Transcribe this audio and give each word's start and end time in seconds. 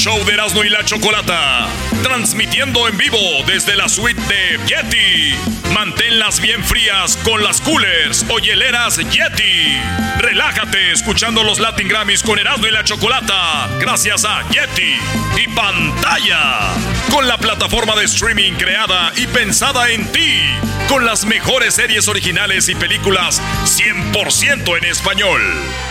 Show 0.00 0.24
de 0.24 0.32
Erasmo 0.32 0.64
y 0.64 0.70
la 0.70 0.82
Chocolata. 0.82 1.89
Transmitiendo 2.02 2.88
en 2.88 2.96
vivo 2.96 3.18
desde 3.46 3.76
la 3.76 3.88
suite 3.88 4.20
de 4.22 4.58
Yeti. 4.66 5.34
Manténlas 5.72 6.40
bien 6.40 6.64
frías 6.64 7.16
con 7.18 7.42
las 7.42 7.60
coolers 7.60 8.24
o 8.28 8.38
hieleras 8.38 8.96
Yeti. 8.96 9.78
Relájate 10.18 10.92
escuchando 10.92 11.42
los 11.42 11.60
Latin 11.60 11.88
Grammys 11.88 12.22
con 12.22 12.38
Erasmo 12.38 12.66
y 12.66 12.70
la 12.70 12.84
Chocolata. 12.84 13.68
Gracias 13.78 14.24
a 14.24 14.48
Yeti. 14.48 14.98
Y 15.36 15.48
pantalla. 15.48 16.72
Con 17.10 17.28
la 17.28 17.38
plataforma 17.38 17.94
de 17.96 18.04
streaming 18.04 18.52
creada 18.54 19.12
y 19.16 19.26
pensada 19.26 19.90
en 19.90 20.10
ti. 20.10 20.40
Con 20.88 21.04
las 21.06 21.24
mejores 21.24 21.74
series 21.74 22.08
originales 22.08 22.68
y 22.68 22.74
películas 22.74 23.40
100% 23.64 24.78
en 24.78 24.84
español. 24.84 25.40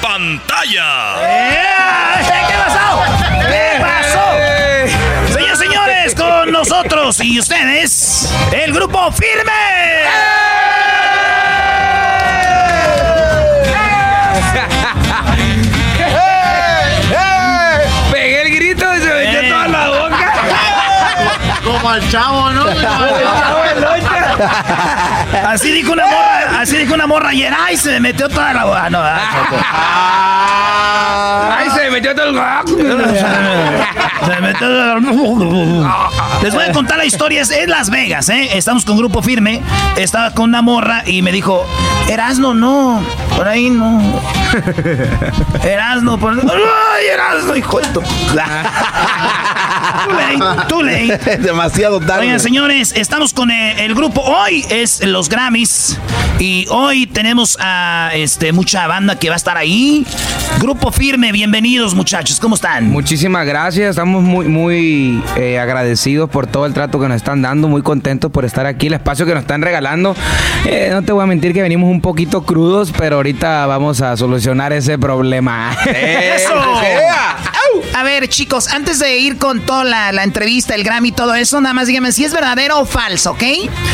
Pantalla. 0.02 1.16
¿Qué 2.48 2.56
pasó? 2.58 3.04
¿Qué 3.48 3.80
pasó? 3.80 4.28
Nosotros 6.60 7.22
y 7.22 7.40
ustedes, 7.40 8.30
el 8.52 8.74
grupo 8.74 9.14
Firme. 9.14 9.54
Pegué 18.12 18.42
el 18.42 18.56
grito 18.56 18.94
y 18.94 19.00
se 19.00 19.08
metió 19.08 19.50
toda 19.50 19.68
la 19.70 19.88
boca. 19.88 20.34
Como 21.64 21.90
al 21.90 22.12
chavo, 22.12 22.52
¿no? 22.52 22.66
Así 25.48 25.72
dijo 25.72 25.92
una 25.94 26.06
morra, 26.06 26.62
así 26.62 26.78
dijo 26.78 26.94
una 26.94 27.08
morra 27.08 27.30
ayer. 27.30 27.54
Ay, 27.58 27.78
se 27.78 27.92
me 27.92 28.00
metió 28.00 28.30
toda 28.30 28.54
la 28.54 28.66
boca. 28.66 28.90
No, 28.90 29.02
¿verdad? 29.02 29.20
Ay, 31.58 31.70
se 31.76 31.90
metió 31.92 32.16
todo 32.16 32.30
el 32.30 32.36
Se 34.26 34.36
me 34.36 34.42
metió 34.42 35.00
Les 36.42 36.54
voy 36.54 36.64
a 36.66 36.72
contar 36.72 36.98
la 36.98 37.06
historia. 37.06 37.42
Es 37.42 37.52
en 37.52 37.70
Las 37.70 37.90
Vegas, 37.90 38.30
¿eh? 38.30 38.58
Estamos 38.58 38.86
con 38.86 38.98
grupo 38.98 39.22
firme. 39.22 39.62
Estaba 39.97 40.31
con 40.31 40.50
una 40.50 40.62
morra 40.62 41.03
y 41.06 41.22
me 41.22 41.31
dijo, 41.31 41.66
Erasno, 42.08 42.53
no. 42.53 43.03
Por 43.36 43.47
ahí 43.47 43.69
no. 43.69 44.02
Erasno, 45.63 46.18
por 46.18 46.34
¡Ay, 46.34 47.06
Erasno, 47.13 47.56
hijo 47.56 47.80
de 47.80 47.88
tu- 47.90 48.02
ley, 50.18 50.40
tú 50.68 50.84
ley. 50.84 51.12
Demasiado 51.40 52.00
tarde. 52.00 52.22
Oigan, 52.22 52.40
señores, 52.40 52.94
estamos 52.96 53.34
con 53.34 53.52
el 53.52 53.94
grupo. 53.96 54.22
Hoy 54.31 54.63
es 54.69 55.03
los 55.03 55.28
Grammys. 55.28 55.97
Y 56.38 56.67
hoy 56.69 57.07
tenemos 57.07 57.57
a 57.59 58.12
este, 58.13 58.53
mucha 58.53 58.85
banda 58.85 59.17
que 59.17 59.28
va 59.28 59.34
a 59.34 59.38
estar 59.38 59.57
ahí. 59.57 60.06
Grupo 60.59 60.91
firme, 60.91 61.31
bienvenidos, 61.31 61.95
muchachos. 61.95 62.39
¿Cómo 62.39 62.53
están? 62.53 62.91
Muchísimas 62.91 63.47
gracias, 63.47 63.89
estamos 63.89 64.22
muy, 64.22 64.47
muy 64.47 65.23
eh, 65.35 65.57
agradecidos 65.57 66.29
por 66.29 66.45
todo 66.45 66.68
el 66.68 66.75
trato 66.75 67.00
que 67.00 67.07
nos 67.07 67.18
están 67.18 67.41
dando, 67.41 67.68
muy 67.68 67.81
contentos 67.81 68.31
por 68.31 68.45
estar 68.45 68.68
aquí, 68.68 68.85
el 68.85 68.94
espacio 68.94 69.25
que 69.25 69.34
nos 69.34 69.41
están 69.41 69.63
regalando. 69.63 70.16
Eh, 70.66 70.89
no 70.91 71.01
te 71.01 71.12
voy 71.12 71.23
a 71.23 71.25
mentir 71.25 71.51
que 71.51 71.63
venimos 71.63 71.89
un 71.89 72.00
poquito 72.00 72.44
crudos, 72.44 72.94
pero 72.95 73.16
ahorita 73.16 73.66
vamos 73.66 74.00
a 74.01 74.16
solucionar 74.16 74.73
ese 74.73 75.00
problema. 75.00 75.75
¡Eso! 75.88 76.53
A 77.94 78.03
ver, 78.03 78.28
chicos, 78.29 78.67
antes 78.67 79.00
de 79.00 79.17
ir 79.17 79.38
con 79.38 79.62
toda 79.62 79.84
la, 79.84 80.12
la 80.12 80.23
entrevista, 80.23 80.75
el 80.75 80.84
Grammy 80.84 81.09
y 81.09 81.12
todo 81.12 81.34
eso, 81.35 81.59
nada 81.62 81.73
más 81.73 81.88
díganme 81.88 82.12
si 82.12 82.25
es 82.25 82.34
verdadero 82.34 82.79
o 82.79 82.85
falso, 82.85 83.31
¿ok? 83.31 83.44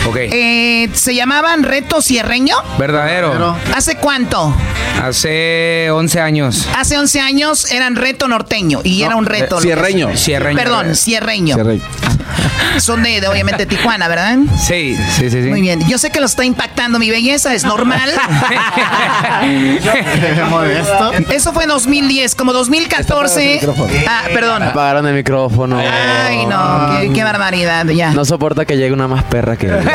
Ok. 0.07 0.17
Eh, 0.21 0.89
¿Se 0.93 1.15
llamaban 1.15 1.63
Reto 1.63 2.01
Cierreño? 2.01 2.55
Verdadero. 2.77 3.55
¿Hace 3.75 3.95
cuánto? 3.97 4.55
Hace 5.01 5.89
11 5.91 6.19
años. 6.21 6.67
Hace 6.77 6.97
11 6.97 7.19
años 7.21 7.71
eran 7.71 7.95
Reto 7.95 8.27
Norteño 8.27 8.81
y 8.83 9.03
era 9.03 9.15
un 9.15 9.25
reto. 9.25 9.55
lo 9.55 9.61
que- 9.61 9.67
Cierreño. 9.67 10.15
Cierreño. 10.15 10.57
Perdón, 10.57 10.95
Cierreño. 10.95 11.55
Cierreño. 11.55 11.83
Son 12.79 13.01
de, 13.03 13.21
de, 13.21 13.27
obviamente 13.27 13.65
Tijuana, 13.65 14.07
¿verdad? 14.07 14.37
Sí, 14.61 14.97
sí, 15.15 15.29
sí, 15.29 15.43
sí. 15.43 15.49
Muy 15.49 15.61
bien. 15.61 15.87
Yo 15.87 15.97
sé 15.97 16.09
que 16.09 16.19
lo 16.19 16.25
está 16.25 16.43
impactando 16.43 16.99
mi 16.99 17.09
belleza, 17.09 17.53
es 17.53 17.63
normal. 17.63 18.09
Modesto. 20.49 21.11
Eso 21.31 21.53
fue 21.53 21.63
en 21.63 21.69
2010, 21.69 22.35
como 22.35 22.53
2014. 22.53 23.59
Ah, 24.07 24.23
perdón. 24.33 24.63
Apagaron 24.63 25.05
el 25.07 25.15
micrófono. 25.15 25.77
Ay, 25.79 26.45
no, 26.45 26.99
qué, 26.99 27.13
qué 27.13 27.23
barbaridad, 27.23 27.85
ya. 27.87 28.11
No 28.11 28.25
soporta 28.25 28.65
que 28.65 28.77
llegue 28.77 28.93
una 28.93 29.07
más 29.07 29.23
perra 29.23 29.57
que. 29.57 29.67
¡Qué 29.67 29.73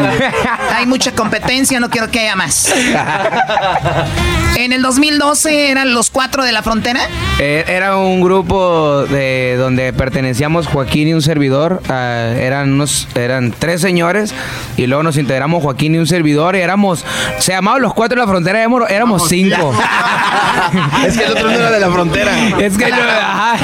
Hay 0.76 0.86
mucha 0.86 1.12
competencia, 1.12 1.80
no 1.80 1.90
quiero 1.90 2.10
que 2.10 2.20
haya 2.20 2.36
más. 2.36 2.72
En 4.56 4.72
el 4.72 4.82
2012 4.82 5.70
eran 5.70 5.94
los 5.94 6.10
cuatro 6.10 6.44
de 6.44 6.52
la 6.52 6.62
frontera. 6.62 7.00
Eh, 7.38 7.64
Era 7.68 7.96
un 7.96 8.20
grupo 8.20 9.04
de 9.06 9.56
donde 9.58 9.92
pertenecíamos 9.92 10.66
Joaquín 10.66 11.08
y 11.08 11.14
un 11.14 11.22
servidor. 11.22 11.82
ah, 11.88 12.32
eran 12.36 12.72
unos, 12.74 13.08
eran 13.14 13.52
tres 13.58 13.80
señores 13.80 14.34
y 14.76 14.86
luego 14.86 15.02
nos 15.02 15.16
integramos 15.16 15.62
Joaquín 15.62 15.94
y 15.94 15.98
un 15.98 16.06
servidor 16.06 16.56
y 16.56 16.60
éramos, 16.60 17.04
se 17.38 17.52
llamaban 17.52 17.80
los 17.82 17.94
cuatro 17.94 18.16
de 18.20 18.26
la 18.26 18.30
frontera, 18.30 18.58
éramos, 18.60 18.90
éramos 18.90 19.28
cinco. 19.28 19.74
Es 21.06 21.16
que 21.16 21.24
el 21.24 21.32
otro 21.32 21.44
no 21.44 21.50
era 21.50 21.70
de 21.70 21.80
la 21.80 21.90
frontera. 21.90 22.32
es 22.60 22.76
que 22.76 22.84
ajá. 22.84 23.56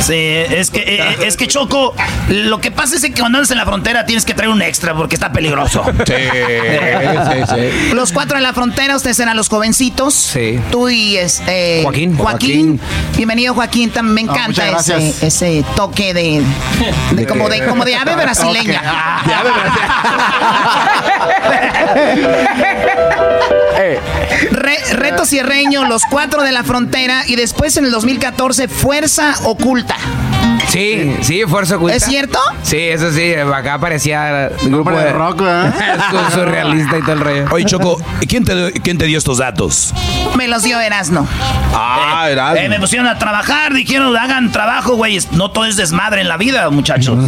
Sí, 0.00 0.14
es 0.16 0.70
que, 0.70 0.80
eh, 0.80 1.16
es 1.26 1.36
que 1.36 1.46
Choco, 1.46 1.94
lo 2.28 2.60
que 2.60 2.70
pasa 2.70 2.96
es 2.96 3.02
que 3.02 3.12
cuando 3.12 3.38
andas 3.38 3.50
en 3.50 3.58
la 3.58 3.66
frontera 3.66 4.04
tienes 4.06 4.24
que 4.24 4.34
traer 4.34 4.50
un 4.50 4.62
extra 4.62 4.81
porque 4.96 5.14
está 5.14 5.32
peligroso. 5.32 5.84
Sí, 6.06 6.12
sí, 6.14 7.54
sí. 7.54 7.90
Los 7.94 8.12
cuatro 8.12 8.36
en 8.36 8.42
la 8.42 8.52
frontera, 8.52 8.96
ustedes 8.96 9.18
eran 9.20 9.36
los 9.36 9.48
jovencitos. 9.48 10.14
Sí. 10.14 10.58
Tú 10.70 10.88
y 10.88 11.16
este 11.16 11.80
Joaquín. 11.82 12.16
Joaquín. 12.16 12.80
Bienvenido, 13.16 13.54
Joaquín. 13.54 13.92
Tam- 13.92 14.02
Me 14.04 14.22
Ah, 14.22 14.24
encanta 14.24 14.80
ese, 15.22 15.64
toque 15.76 16.14
de, 16.14 16.42
de 17.12 17.26
como 17.26 17.48
de 17.48 17.64
como 17.66 17.84
de 17.84 17.94
ave 17.96 18.14
brasileña. 18.16 18.82
Ya 19.26 19.42
me 19.44 19.50
Re- 24.50 24.94
reto 24.94 25.24
cierreño, 25.26 25.84
los 25.84 26.02
cuatro 26.04 26.42
de 26.42 26.52
la 26.52 26.62
frontera 26.64 27.22
y 27.26 27.36
después 27.36 27.76
en 27.76 27.84
el 27.86 27.90
2014 27.90 28.68
Fuerza 28.68 29.34
Oculta. 29.44 29.96
Sí, 30.72 31.16
sí, 31.20 31.42
fuerza 31.46 31.76
oculta. 31.76 31.96
¿Es 31.96 32.04
cierto? 32.04 32.38
Sí, 32.62 32.78
eso 32.78 33.12
sí, 33.12 33.34
acá 33.34 33.78
parecía 33.78 34.50
grupo 34.62 34.88
Hombre 34.90 35.04
de 35.04 35.12
rock, 35.12 35.42
¿verdad? 35.42 35.74
Su- 36.30 36.34
surrealista 36.36 36.98
y 36.98 37.00
todo 37.02 37.12
el 37.12 37.20
rollo. 37.20 37.44
Oye, 37.50 37.64
Choco, 37.66 37.98
¿quién 38.26 38.44
te, 38.44 38.72
¿quién 38.80 38.96
te 38.96 39.04
dio 39.04 39.18
estos 39.18 39.38
datos? 39.38 39.92
Me 40.36 40.48
los 40.48 40.62
dio 40.62 40.80
Erasno. 40.80 41.26
Ah, 41.74 42.26
era. 42.30 42.54
Eh, 42.62 42.68
me 42.70 42.80
pusieron 42.80 43.06
a 43.06 43.18
trabajar, 43.18 43.74
dijeron, 43.74 44.16
hagan 44.16 44.50
trabajo, 44.50 44.94
güey. 44.96 45.18
No 45.32 45.50
todo 45.50 45.66
es 45.66 45.76
desmadre 45.76 46.22
en 46.22 46.28
la 46.28 46.36
vida, 46.38 46.70
muchachos. 46.70 47.18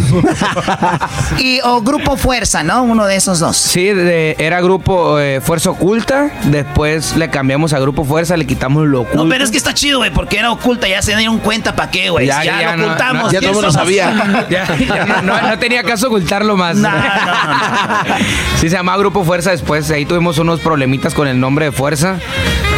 y 1.38 1.60
o 1.64 1.82
Grupo 1.82 2.16
Fuerza, 2.16 2.62
¿no? 2.62 2.82
Uno 2.82 3.04
de 3.06 3.16
esos 3.16 3.40
dos. 3.40 3.56
Sí, 3.56 3.84
de- 3.84 4.36
era 4.38 4.60
grupo 4.62 5.18
eh, 5.18 5.40
Fuerza 5.42 5.70
Oculta. 5.70 6.30
Después 6.44 7.16
le 7.16 7.28
cambiamos 7.30 7.72
a 7.72 7.78
Grupo 7.78 8.04
Fuerza, 8.04 8.36
le 8.36 8.46
quitamos 8.46 8.86
lo 8.86 9.02
oculto. 9.02 9.24
No, 9.24 9.28
pero 9.28 9.44
es 9.44 9.50
que 9.50 9.58
está 9.58 9.74
chido, 9.74 9.98
güey, 9.98 10.10
porque 10.10 10.38
era 10.38 10.50
oculta, 10.50 10.88
ya 10.88 11.02
se 11.02 11.14
dieron 11.16 11.38
cuenta 11.38 11.74
para 11.76 11.90
qué, 11.90 12.08
güey. 12.10 12.26
Ya, 12.26 12.42
Ya, 12.44 12.60
ya, 12.60 12.70
lo 12.72 12.76
no- 12.78 12.84
ocultamos, 12.86 13.24
no- 13.24 13.30
Ya 13.34 13.40
todo 13.40 13.50
el 13.50 13.54
mundo 13.56 13.72
somos? 13.72 13.86
sabía. 13.86 14.46
Ya, 14.50 14.76
ya 14.76 15.06
no, 15.06 15.22
no- 15.22 15.48
no 15.48 15.58
tenía 15.58 15.82
caso 15.82 16.08
ocultarlo 16.08 16.56
más. 16.56 16.76
No, 16.76 16.90
no, 16.90 16.96
no, 16.96 17.02
no. 17.02 18.14
Sí, 18.56 18.68
se 18.68 18.76
llamaba 18.76 18.98
Grupo 18.98 19.24
Fuerza 19.24 19.50
después. 19.50 19.90
Ahí 19.90 20.04
tuvimos 20.06 20.38
unos 20.38 20.60
problemitas 20.60 21.14
con 21.14 21.28
el 21.28 21.38
nombre 21.40 21.66
de 21.66 21.72
Fuerza. 21.72 22.18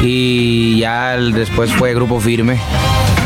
Y 0.03 0.79
ya 0.79 1.15
el- 1.15 1.33
después 1.33 1.73
fue 1.73 1.95
Grupo 1.95 2.21
Firme. 2.21 2.59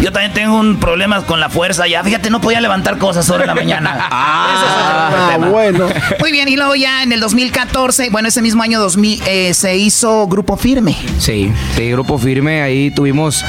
Yo 0.00 0.10
también 0.12 0.32
tengo 0.32 0.56
un 0.58 0.78
problema 0.80 1.20
con 1.26 1.40
la 1.40 1.50
fuerza 1.50 1.86
ya. 1.86 2.02
Fíjate, 2.02 2.30
no 2.30 2.40
podía 2.40 2.58
levantar 2.62 2.96
cosas 2.96 3.26
sobre 3.26 3.46
la 3.46 3.54
mañana. 3.54 4.08
Es 4.54 4.60
otro 4.62 5.28
tema. 5.32 5.48
bueno. 5.48 5.86
Muy 6.20 6.32
bien, 6.32 6.48
y 6.48 6.56
luego 6.56 6.74
ya 6.74 7.02
en 7.02 7.12
el 7.12 7.20
2014, 7.20 8.08
bueno, 8.08 8.28
ese 8.28 8.40
mismo 8.40 8.62
año 8.62 8.80
2000, 8.80 9.22
eh, 9.26 9.52
se 9.52 9.76
hizo 9.76 10.26
Grupo 10.26 10.56
Firme. 10.56 10.96
Sí, 11.18 11.52
sí, 11.76 11.90
Grupo 11.90 12.16
Firme. 12.18 12.62
Ahí 12.62 12.90
tuvimos, 12.90 13.44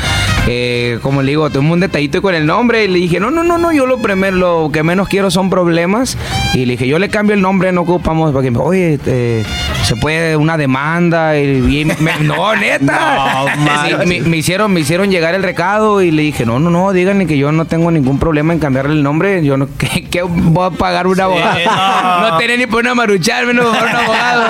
eh, 0.47 0.99
como 1.01 1.21
le 1.21 1.31
digo, 1.31 1.49
tuvimos 1.49 1.73
un 1.75 1.79
detallito 1.81 2.21
con 2.21 2.33
el 2.35 2.45
nombre. 2.45 2.85
Y 2.85 2.87
le 2.87 2.99
dije, 2.99 3.19
no, 3.19 3.31
no, 3.31 3.43
no, 3.43 3.57
no, 3.57 3.71
yo 3.71 3.85
lo 3.85 3.99
primero, 3.99 4.35
lo 4.37 4.69
que 4.71 4.83
menos 4.83 5.07
quiero 5.07 5.29
son 5.31 5.49
problemas. 5.49 6.17
Y 6.53 6.65
le 6.65 6.73
dije, 6.73 6.87
yo 6.87 6.99
le 6.99 7.09
cambio 7.09 7.33
el 7.35 7.41
nombre, 7.41 7.71
no 7.71 7.81
ocupamos. 7.81 8.31
Porque, 8.31 8.51
oye, 8.57 8.99
eh, 9.05 9.43
se 9.83 9.95
puede 9.95 10.35
una 10.35 10.57
demanda. 10.57 11.37
Y, 11.39 11.81
y 11.81 11.85
me- 11.85 11.95
no, 12.21 12.55
neta. 12.55 13.45
No, 13.55 14.05
me, 14.05 14.21
me 14.21 14.37
hicieron, 14.37 14.73
me 14.73 14.79
hicieron 14.81 15.09
llegar 15.11 15.35
el 15.35 15.43
recado 15.43 16.01
y 16.01 16.11
le 16.11 16.23
dije, 16.23 16.45
no, 16.45 16.59
no, 16.59 16.69
no, 16.69 16.91
díganle 16.91 17.27
que 17.27 17.37
yo 17.37 17.51
no 17.51 17.65
tengo 17.65 17.91
ningún 17.91 18.17
problema 18.19 18.53
en 18.53 18.59
cambiarle 18.59 18.93
el 18.93 19.03
nombre. 19.03 19.43
Yo 19.45 19.57
no, 19.57 19.67
que, 19.77 20.03
que 20.05 20.21
voy 20.23 20.67
a 20.67 20.71
pagar 20.71 21.07
un 21.07 21.19
abogado. 21.21 21.57
no. 21.65 22.31
No. 22.31 22.37
tenía 22.37 22.57
ni 22.57 22.65
por 22.65 22.81
una 22.81 22.95
maruchar, 22.95 23.45
menos 23.45 23.65
por 23.77 23.87
un 23.87 23.95
abogado. 23.95 24.43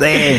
Sí. 0.00 0.36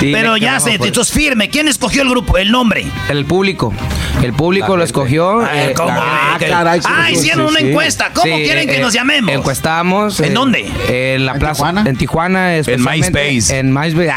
Sí, 0.00 0.10
Pero 0.12 0.36
ya 0.36 0.58
sé, 0.58 0.70
fuerte. 0.70 0.88
entonces 0.88 1.14
firme. 1.14 1.48
¿Quién 1.48 1.68
escogió 1.68 2.02
el 2.02 2.08
grupo? 2.10 2.36
El 2.38 2.50
nombre. 2.50 2.84
El 3.08 3.24
público. 3.24 3.72
El 4.22 4.32
público 4.32 4.76
lo 4.76 4.84
escogió. 4.84 5.40
A 5.40 5.50
ver, 5.52 5.70
eh, 5.70 5.74
¿cómo? 5.74 5.90
ah, 5.92 6.36
Que- 6.38 6.48
caray, 6.48 6.80
sí, 6.80 6.88
ah, 6.90 7.10
hicieron 7.10 7.46
sí, 7.48 7.50
una 7.52 7.60
sí. 7.60 7.66
encuesta. 7.68 8.10
¿Cómo 8.14 8.36
Sí, 8.36 8.42
quieren 8.44 8.68
que 8.68 8.76
eh, 8.76 8.80
nos 8.80 8.92
llamemos? 8.94 9.32
Encuestamos. 9.34 10.20
¿En 10.20 10.26
eh, 10.26 10.34
dónde? 10.34 10.70
En 10.88 11.26
la 11.26 11.32
¿En 11.32 11.38
plaza. 11.38 11.54
Tijuana? 11.54 11.84
En 11.90 11.96
Tijuana. 11.96 12.56
especialmente 12.56 13.10
MySpace. 13.32 13.58
En 13.58 13.72
MySpace. 13.74 14.10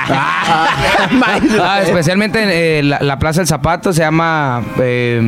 Ah, 1.61 1.81
especialmente 1.83 2.41
en 2.43 2.49
eh, 2.51 2.81
la, 2.83 2.99
la 3.01 3.19
Plaza 3.19 3.41
del 3.41 3.47
Zapato 3.47 3.91
se 3.93 4.01
llama. 4.01 4.63
eh, 4.79 5.19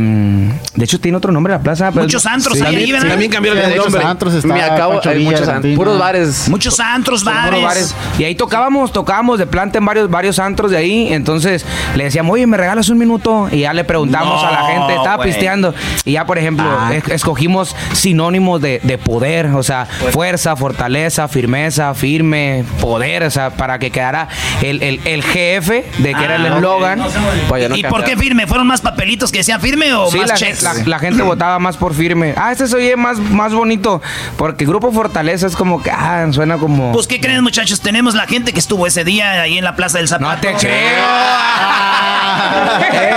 de 0.76 0.86
hecho, 0.86 1.00
tiene 1.00 1.18
otro 1.18 1.32
nombre 1.32 1.52
la 1.54 1.60
plaza. 1.60 1.92
Muchos 1.92 2.26
antros 2.26 2.56
ahí, 2.62 2.64
también- 2.64 2.92
¿verdad? 2.94 3.10
También 3.10 3.32
cambiaron 3.32 3.60
el 3.64 3.70
muchos 3.72 3.86
nombre. 3.86 4.04
antros, 4.04 4.34
está 4.34 4.48
Me 4.48 4.62
acabo- 4.62 4.94
Pancho 4.94 5.10
hay 5.10 5.18
Villa, 5.20 5.32
muchos 5.56 5.76
puros 5.76 6.00
bares. 6.00 6.50
Muchos 6.50 6.80
antros, 6.80 7.22
Son 7.22 7.34
bares. 7.34 7.46
puros 7.50 7.64
bares. 7.64 7.96
Y 8.18 8.24
ahí 8.24 8.36
tocábamos, 8.36 8.92
tocábamos 8.94 9.40
de 9.40 9.48
planta 9.48 9.78
en 9.78 9.86
varios, 9.86 10.10
varios 10.10 10.40
antros 10.40 10.72
de 10.72 10.78
ahí. 10.78 11.12
Entonces 11.14 11.66
le 11.96 12.06
decíamos, 12.06 12.34
oye, 12.34 12.48
¿me 12.48 12.58
regalas 12.58 12.90
un 12.90 12.98
minuto? 12.98 13.50
Y 13.52 13.60
ya 13.62 13.74
le 13.74 13.84
preguntamos 13.84 14.29
No, 14.30 14.46
a 14.48 14.52
la 14.52 14.64
gente, 14.66 14.94
estaba 14.96 15.16
güey. 15.18 15.30
pisteando. 15.30 15.74
Y 16.06 16.14
ya, 16.14 16.26
por 16.26 16.38
ejemplo, 16.38 16.66
es- 16.92 17.08
escogimos 17.10 17.76
sinónimos 17.94 18.62
de, 18.62 18.80
de 18.84 18.98
poder, 18.98 19.48
o 19.48 19.64
sea, 19.64 19.86
fuerza, 20.12 20.56
fortaleza, 20.56 21.28
firmeza, 21.28 21.94
firme, 21.94 22.64
poder, 22.82 23.24
o 23.24 23.32
sea, 23.32 23.50
para 23.52 23.80
que 23.80 23.92
quedara 23.92 24.28
el, 24.62 24.82
el, 24.84 25.02
el 25.06 25.22
GF 25.24 25.70
de 25.98 26.14
que 26.14 26.24
era 26.24 26.36
el 26.36 26.46
Ah, 26.46 26.56
eslogan. 26.56 27.00
No 27.00 27.76
¿Y 27.76 27.84
por 27.84 28.04
qué 28.04 28.16
firme? 28.18 28.48
¿Fueron 28.48 28.68
más 28.68 28.82
papelitos 28.82 29.32
que 29.32 29.40
decían 29.40 29.60
firme 29.62 29.94
o 29.94 30.10
Sí, 30.12 30.18
más 30.18 30.30
la, 30.30 30.36
checks? 30.36 30.64
la- 30.64 30.74
la 30.86 31.00
gente 31.00 31.22
votaba 31.24 31.60
más 31.60 31.78
por 31.78 31.94
firme. 31.94 32.34
Ah, 32.38 32.52
este 32.52 32.68
se 32.68 32.76
oye 32.76 32.96
más, 32.96 33.18
más 33.20 33.54
bonito. 33.54 34.02
Porque 34.38 34.66
Grupo 34.66 34.92
Fortaleza 34.92 35.48
es 35.48 35.56
como 35.56 35.82
que, 35.84 35.92
ah, 35.92 36.26
suena 36.32 36.58
como. 36.58 36.92
Pues, 36.92 37.08
¿qué 37.08 37.20
creen, 37.20 37.44
muchachos? 37.44 37.82
Tenemos 37.82 38.16
la 38.16 38.26
gente 38.28 38.54
que 38.54 38.60
estuvo 38.60 38.88
ese 38.88 39.04
día 39.04 39.42
ahí 39.42 39.58
en 39.58 39.64
la 39.64 39.76
Plaza 39.76 39.98
del 39.98 40.08
Zapato. 40.08 40.30
no 40.36 40.40
te 40.42 40.54
creo. 40.54 41.06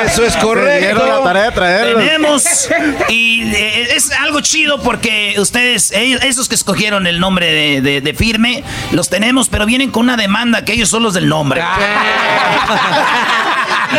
Eso 0.04 0.24
es 0.24 0.32
Se 0.34 0.40
la 1.06 1.22
tarea 1.22 1.42
de 1.44 1.52
traerlos. 1.52 2.04
Tenemos 2.04 2.68
y 3.08 3.42
eh, 3.54 3.94
es 3.96 4.10
algo 4.12 4.40
chido 4.40 4.82
porque 4.82 5.34
ustedes, 5.38 5.92
ellos- 5.92 6.22
esos 6.22 6.48
que 6.48 6.54
escogieron 6.54 7.06
el 7.06 7.20
nombre 7.20 7.52
de, 7.52 7.80
de- 7.82 8.00
de 8.00 8.14
firme, 8.14 8.64
los 8.92 9.08
tenemos, 9.08 9.48
pero 9.48 9.66
vienen 9.66 9.90
con 9.90 10.04
una 10.04 10.16
demanda 10.16 10.64
que 10.64 10.72
ellos 10.72 10.88
son 10.88 11.02
los 11.02 11.14
del 11.14 11.28
nombre. 11.28 11.62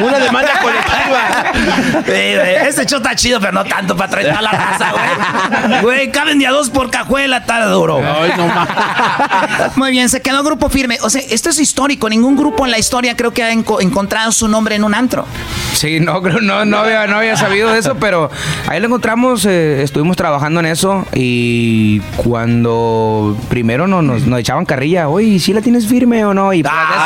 Una 0.02 0.18
demanda 0.18 0.60
colectiva. 0.60 2.02
Güey, 2.08 2.34
Este 2.68 2.84
show 2.88 2.98
está 2.98 3.16
chido, 3.16 3.40
pero 3.40 3.52
no 3.52 3.64
tanto 3.64 3.96
para 3.96 4.10
traer 4.10 4.32
a 4.32 4.42
la 4.42 4.52
raza, 4.52 4.92
güey. 4.92 5.82
Güey, 5.82 6.12
caben 6.12 6.40
de 6.40 6.48
a 6.48 6.52
dos 6.52 6.72
por 6.72 6.90
cajuela, 6.90 7.38
está 7.38 7.64
duro. 7.68 7.98
Ay, 8.04 8.32
no 8.36 8.48
más. 8.48 9.78
Muy 9.78 9.92
bien, 9.92 10.10
se 10.10 10.20
quedó 10.22 10.44
Grupo 10.44 10.70
Firme. 10.70 10.98
O 11.04 11.12
sea, 11.12 11.22
esto 11.30 11.52
es 11.52 11.60
histórico. 11.60 12.10
Ningún 12.10 12.36
grupo 12.36 12.66
en 12.66 12.72
la 12.72 12.80
historia 12.80 13.16
creo 13.16 13.34
que 13.36 13.44
ha 13.44 13.54
enco- 13.54 13.82
encontrado 13.84 14.32
su 14.32 14.48
nombre 14.48 14.74
en 14.76 14.84
un 14.84 14.96
antro. 14.96 15.28
Sí, 15.76 16.00
no, 16.00 16.22
creo- 16.24 16.42
no, 16.42 16.66
no, 16.66 16.84
había, 16.96 17.12
no 17.12 17.18
había 17.18 17.38
sabido 17.38 17.72
de 17.72 17.80
eso, 17.80 17.96
pero 17.96 18.30
ahí 18.68 18.80
lo 18.80 18.88
encontramos, 18.88 19.46
eh, 19.46 19.82
estuvimos 19.84 20.18
trabajando 20.18 20.60
en 20.60 20.68
eso 20.68 21.06
y 21.14 22.00
cuando 22.18 23.38
primero 23.50 23.88
nos, 23.88 24.04
nos, 24.04 24.26
nos 24.26 24.40
echaban 24.40 24.66
carrilla, 24.66 25.10
oye, 25.10 25.40
¿sí 25.40 25.54
la 25.54 25.62
tienes 25.62 25.88
firme 25.88 26.26
o 26.26 26.34
no? 26.34 26.54
Y 26.54 26.62
esas, 26.62 26.74
esas, 26.74 27.04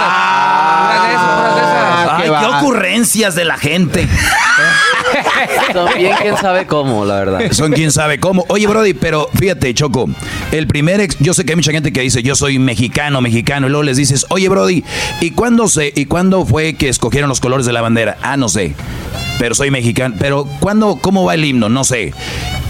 esas. 1.57 2.09
Ay, 2.09 2.23
qué 2.23 2.27
qué 2.39 2.45
ocurrencias 2.57 3.35
de 3.35 3.45
la 3.45 3.57
gente. 3.57 4.07
También 5.73 6.13
quién 6.21 6.37
sabe 6.37 6.65
cómo, 6.65 7.05
la 7.05 7.15
verdad. 7.15 7.51
Son 7.51 7.71
quién 7.71 7.91
sabe 7.91 8.19
cómo. 8.19 8.45
Oye, 8.49 8.67
Brody, 8.67 8.93
pero 8.93 9.29
fíjate, 9.37 9.73
Choco, 9.73 10.09
el 10.51 10.67
primer 10.67 10.99
ex, 11.01 11.17
yo 11.19 11.33
sé 11.33 11.45
que 11.45 11.53
hay 11.53 11.55
mucha 11.55 11.71
gente 11.71 11.91
que 11.91 12.01
dice, 12.01 12.23
yo 12.23 12.35
soy 12.35 12.59
mexicano, 12.59 13.21
mexicano, 13.21 13.67
y 13.67 13.69
luego 13.69 13.83
les 13.83 13.97
dices, 13.97 14.25
oye, 14.29 14.49
Brody, 14.49 14.83
¿y 15.21 15.31
cuándo 15.31 15.67
se, 15.67 15.91
y 15.95 16.05
cuándo 16.05 16.45
fue 16.45 16.73
que 16.75 16.89
escogieron 16.89 17.29
los 17.29 17.39
colores 17.39 17.65
de 17.65 17.73
la 17.73 17.81
bandera? 17.81 18.17
Ah, 18.21 18.37
no 18.37 18.49
sé. 18.49 18.73
Pero 19.39 19.53
soy 19.53 19.69
mexicano. 19.69 20.15
Pero 20.17 20.45
¿cuándo, 20.59 20.97
cómo 20.99 21.23
va 21.23 21.35
el 21.35 21.45
himno? 21.45 21.69
No 21.69 21.83
sé. 21.83 22.11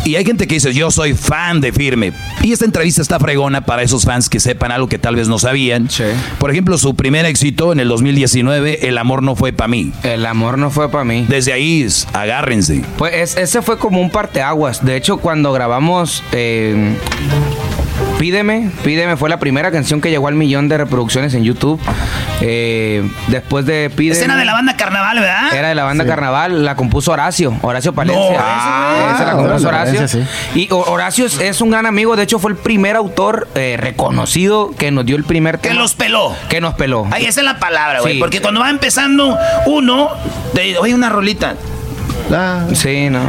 Y 0.03 0.15
hay 0.15 0.25
gente 0.25 0.47
que 0.47 0.55
dice, 0.55 0.73
yo 0.73 0.91
soy 0.91 1.13
fan 1.13 1.59
de 1.61 1.71
Firme. 1.71 2.11
Y 2.41 2.51
esta 2.51 2.65
entrevista 2.65 3.01
está 3.01 3.19
fregona 3.19 3.61
para 3.61 3.83
esos 3.83 4.03
fans 4.03 4.29
que 4.29 4.39
sepan 4.39 4.71
algo 4.71 4.87
que 4.87 4.97
tal 4.99 5.15
vez 5.15 5.27
no 5.29 5.39
sabían. 5.39 5.89
Sí. 5.89 6.03
Por 6.39 6.51
ejemplo, 6.51 6.77
su 6.77 6.93
primer 6.95 7.25
éxito 7.25 7.71
en 7.73 7.79
el 7.79 7.87
2019, 7.89 8.87
El 8.87 8.97
amor 8.97 9.23
no 9.23 9.35
fue 9.35 9.53
para 9.53 9.67
mí. 9.69 9.91
El 10.03 10.25
amor 10.25 10.57
no 10.57 10.69
fue 10.69 10.89
para 10.89 11.03
mí. 11.05 11.25
Desde 11.27 11.53
ahí, 11.53 11.83
es- 11.83 12.07
Pues 12.97 13.13
es- 13.13 13.37
ese 13.37 13.61
fue 13.61 13.77
como 13.77 13.99
un 14.01 14.09
parteaguas. 14.09 14.83
De 14.85 14.95
hecho, 14.95 15.17
cuando 15.17 15.51
grabamos 15.53 16.23
eh, 16.31 16.95
Pídeme, 18.19 18.71
Pídeme 18.83 19.15
fue 19.15 19.29
la 19.29 19.37
primera 19.39 19.71
canción 19.71 20.01
que 20.01 20.09
llegó 20.09 20.27
al 20.27 20.33
millón 20.35 20.69
de 20.69 20.77
reproducciones 20.77 21.33
en 21.35 21.43
YouTube. 21.43 21.79
Eh, 22.41 23.07
después 23.27 23.65
de 23.65 23.89
Pídeme. 23.95 24.15
Escena 24.17 24.35
de 24.37 24.45
la 24.45 24.53
banda 24.53 24.75
Carnaval, 24.75 25.19
¿verdad? 25.19 25.53
Era 25.53 25.69
de 25.69 25.75
la 25.75 25.83
banda 25.83 26.05
Carnaval, 26.05 26.65
la 26.65 26.75
compuso 26.75 27.11
Horacio, 27.11 27.55
Horacio 27.61 27.93
Palencia. 27.93 28.23
No, 28.23 29.13
Esa 29.15 29.23
la 29.25 29.31
Ah, 29.31 29.35
compuso 29.35 29.67
Horacio 29.67 30.25
Y 30.55 30.67
Ho- 30.71 30.85
Horacio 30.91 31.25
es, 31.25 31.39
es 31.39 31.61
un 31.61 31.69
gran 31.71 31.85
amigo, 31.85 32.15
de 32.15 32.23
hecho 32.23 32.39
fue 32.39 32.51
el 32.51 32.57
primer 32.57 32.95
autor 32.95 33.47
eh, 33.55 33.77
reconocido 33.79 34.71
que 34.77 34.89
nos 34.91 35.05
dio 35.05 35.15
el 35.15 35.23
primer 35.23 35.59
Que 35.59 35.69
tema. 35.69 35.81
los 35.81 35.93
peló. 35.93 36.35
Que 36.49 36.59
nos 36.59 36.73
peló. 36.75 37.07
Ahí 37.11 37.25
esa 37.25 37.41
es 37.41 37.45
la 37.45 37.59
palabra, 37.59 38.01
güey. 38.01 38.13
Sí. 38.13 38.19
Porque 38.19 38.41
cuando 38.41 38.61
va 38.61 38.69
empezando 38.69 39.37
uno, 39.67 40.09
te 40.53 40.77
oye 40.79 40.93
una 40.95 41.09
rolita. 41.09 41.55
La- 42.29 42.65
Sí, 42.73 43.09
no. 43.09 43.21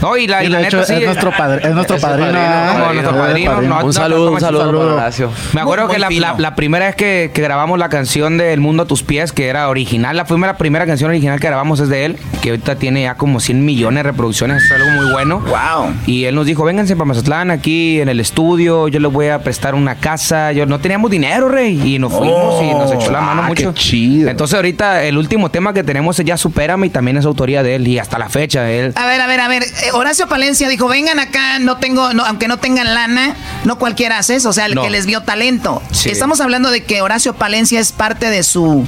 No, 0.00 0.16
y 0.16 0.26
la, 0.26 0.42
Y 0.42 0.46
y 0.46 0.50
la 0.50 0.58
de 0.58 0.64
hecho, 0.66 0.76
neta 0.78 0.86
sí. 0.88 0.94
es 0.94 1.04
nuestro, 1.04 1.30
padre, 1.36 1.60
es 1.68 1.74
nuestro 1.74 1.98
padrino. 1.98 2.32
padrino, 2.32 2.72
como 2.80 2.92
nuestro 2.94 3.16
padrino, 3.18 3.62
no, 3.62 3.84
Un 3.84 3.92
saludo, 3.92 4.32
un 4.32 4.40
saludo 4.40 4.64
saludo. 4.64 4.94
Horacio. 4.94 5.30
Me 5.52 5.60
acuerdo 5.60 5.86
Muy 5.86 5.94
que 5.94 6.00
la, 6.00 6.08
fino. 6.08 6.20
la- 6.20 6.34
la 6.38 6.54
primera 6.54 6.86
vez 6.86 6.96
que, 6.96 7.30
que 7.34 7.42
grabamos 7.42 7.78
la 7.78 7.88
canción 7.88 8.38
de 8.38 8.52
El 8.52 8.60
Mundo 8.60 8.84
a 8.84 8.86
tus 8.86 9.02
pies, 9.02 9.32
que 9.32 9.48
era 9.48 9.68
original, 9.68 10.16
la 10.16 10.24
primera, 10.24 10.56
primera 10.56 10.86
canción 10.86 11.10
original 11.10 11.38
que 11.38 11.46
grabamos 11.48 11.80
es 11.80 11.88
de 11.88 12.06
él, 12.06 12.18
que 12.42 12.50
ahorita 12.50 12.76
tiene 12.76 13.02
ya 13.02 13.14
como 13.16 13.40
100 13.40 13.64
millones 13.64 14.04
de 14.04 14.10
reproducciones, 14.10 14.62
es 14.64 14.72
algo 14.72 14.90
muy 15.02 15.12
bueno. 15.12 15.40
Wow. 15.40 15.92
Y 16.06 16.24
él 16.24 16.34
nos 16.34 16.46
dijo, 16.46 16.64
vénganse 16.64 16.96
para 16.96 17.06
Mazatlán, 17.06 17.50
aquí 17.50 18.00
en 18.00 18.08
el 18.08 18.20
estudio, 18.20 18.88
yo 18.88 19.00
les 19.00 19.12
voy 19.12 19.28
a 19.28 19.40
prestar 19.40 19.74
una 19.74 19.96
casa. 19.96 20.52
Yo 20.52 20.64
no 20.66 20.78
teníamos 20.78 21.10
dinero, 21.10 21.48
rey. 21.48 21.80
Y 21.84 21.98
nos 21.98 22.12
fuimos 22.12 22.62
y 22.62 22.68
nos 22.70 22.90
echó 22.92 23.10
la 23.12 23.20
mano 23.20 23.42
ah, 23.44 23.48
mucho. 23.48 23.74
qué 23.74 23.80
chido. 23.80 24.30
Entonces 24.30 24.54
ahorita 24.56 25.02
el 25.04 25.18
último 25.18 25.50
tema 25.50 25.72
que 25.72 25.82
tenemos 25.84 26.18
es 26.18 26.24
Ya 26.24 26.36
Supérame 26.36 26.86
y 26.86 26.90
también 26.90 27.16
es 27.16 27.24
autoría 27.26 27.62
de 27.62 27.74
él. 27.76 27.86
Y 27.88 27.98
hasta 27.98 28.18
la 28.18 28.28
fecha 28.28 28.45
él... 28.54 28.92
A 28.96 29.06
ver, 29.06 29.20
a 29.20 29.26
ver, 29.26 29.40
a 29.40 29.48
ver. 29.48 29.62
Eh, 29.64 29.90
Horacio 29.92 30.28
Palencia 30.28 30.68
dijo, 30.68 30.88
vengan 30.88 31.18
acá, 31.18 31.58
no 31.58 31.76
tengo, 31.78 32.12
no, 32.12 32.24
aunque 32.24 32.48
no 32.48 32.58
tengan 32.58 32.94
lana, 32.94 33.34
no 33.64 33.78
cualquiera 33.78 34.18
hace 34.18 34.36
eso, 34.36 34.48
o 34.50 34.52
sea, 34.52 34.66
el 34.66 34.74
No. 34.74 34.82
que 34.82 34.90
les 34.90 35.06
vio 35.06 35.22
talento. 35.22 35.82
Sí. 35.92 36.10
Estamos 36.10 36.40
hablando 36.40 36.70
de 36.70 36.84
que 36.84 37.00
Horacio 37.02 37.34
Palencia 37.34 37.80
es 37.80 37.92
parte 37.92 38.30
de 38.30 38.42
su, 38.42 38.86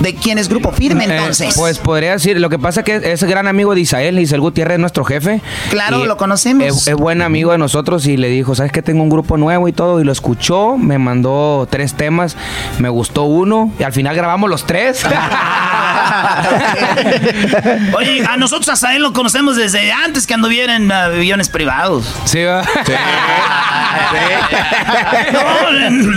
de 0.00 0.14
quién 0.14 0.38
es 0.38 0.48
Grupo 0.48 0.72
Firme, 0.72 1.04
Eh, 1.04 1.16
entonces. 1.16 1.54
pues 1.56 1.78
podría 1.78 2.12
decir, 2.12 2.38
lo 2.40 2.48
que 2.50 2.58
pasa 2.58 2.80
es 2.80 2.86
que 2.86 3.12
es 3.12 3.22
gran 3.24 3.46
amigo 3.48 3.74
de 3.74 3.80
Isael, 3.80 4.18
Isael 4.18 4.40
Gutiérrez 4.40 4.74
es 4.74 4.80
nuestro 4.80 5.04
jefe. 5.04 5.40
Claro, 5.70 6.04
lo 6.06 6.16
conocemos. 6.16 6.66
Es, 6.66 6.86
es 6.88 6.94
buen 6.94 7.22
amigo 7.22 7.52
de 7.52 7.58
nosotros 7.58 8.06
y 8.06 8.16
le 8.16 8.28
dijo, 8.28 8.54
¿sabes 8.54 8.72
que 8.72 8.82
tengo 8.82 9.02
un 9.02 9.08
grupo 9.10 9.36
nuevo 9.36 9.68
y 9.68 9.72
todo? 9.72 10.00
Y 10.00 10.04
lo 10.04 10.12
escuchó, 10.12 10.76
me 10.76 10.98
mandó 10.98 11.66
tres 11.70 11.94
temas, 11.94 12.36
me 12.78 12.88
gustó 12.88 13.24
uno 13.24 13.72
y 13.78 13.82
al 13.82 13.92
final 13.92 14.14
grabamos 14.16 14.48
los 14.50 14.64
tres. 14.66 15.04
Oye, 17.96 18.24
a 18.28 18.36
nosotros 18.36 18.68
hasta 18.68 18.94
él 18.94 19.02
lo 19.02 19.12
conocemos 19.12 19.56
desde 19.56 19.92
antes 19.92 20.26
que 20.26 20.34
anduviera 20.34 20.76
en 20.76 20.90
aviones 20.90 21.48
privados. 21.48 22.14
sí, 22.24 22.42
va. 22.44 22.62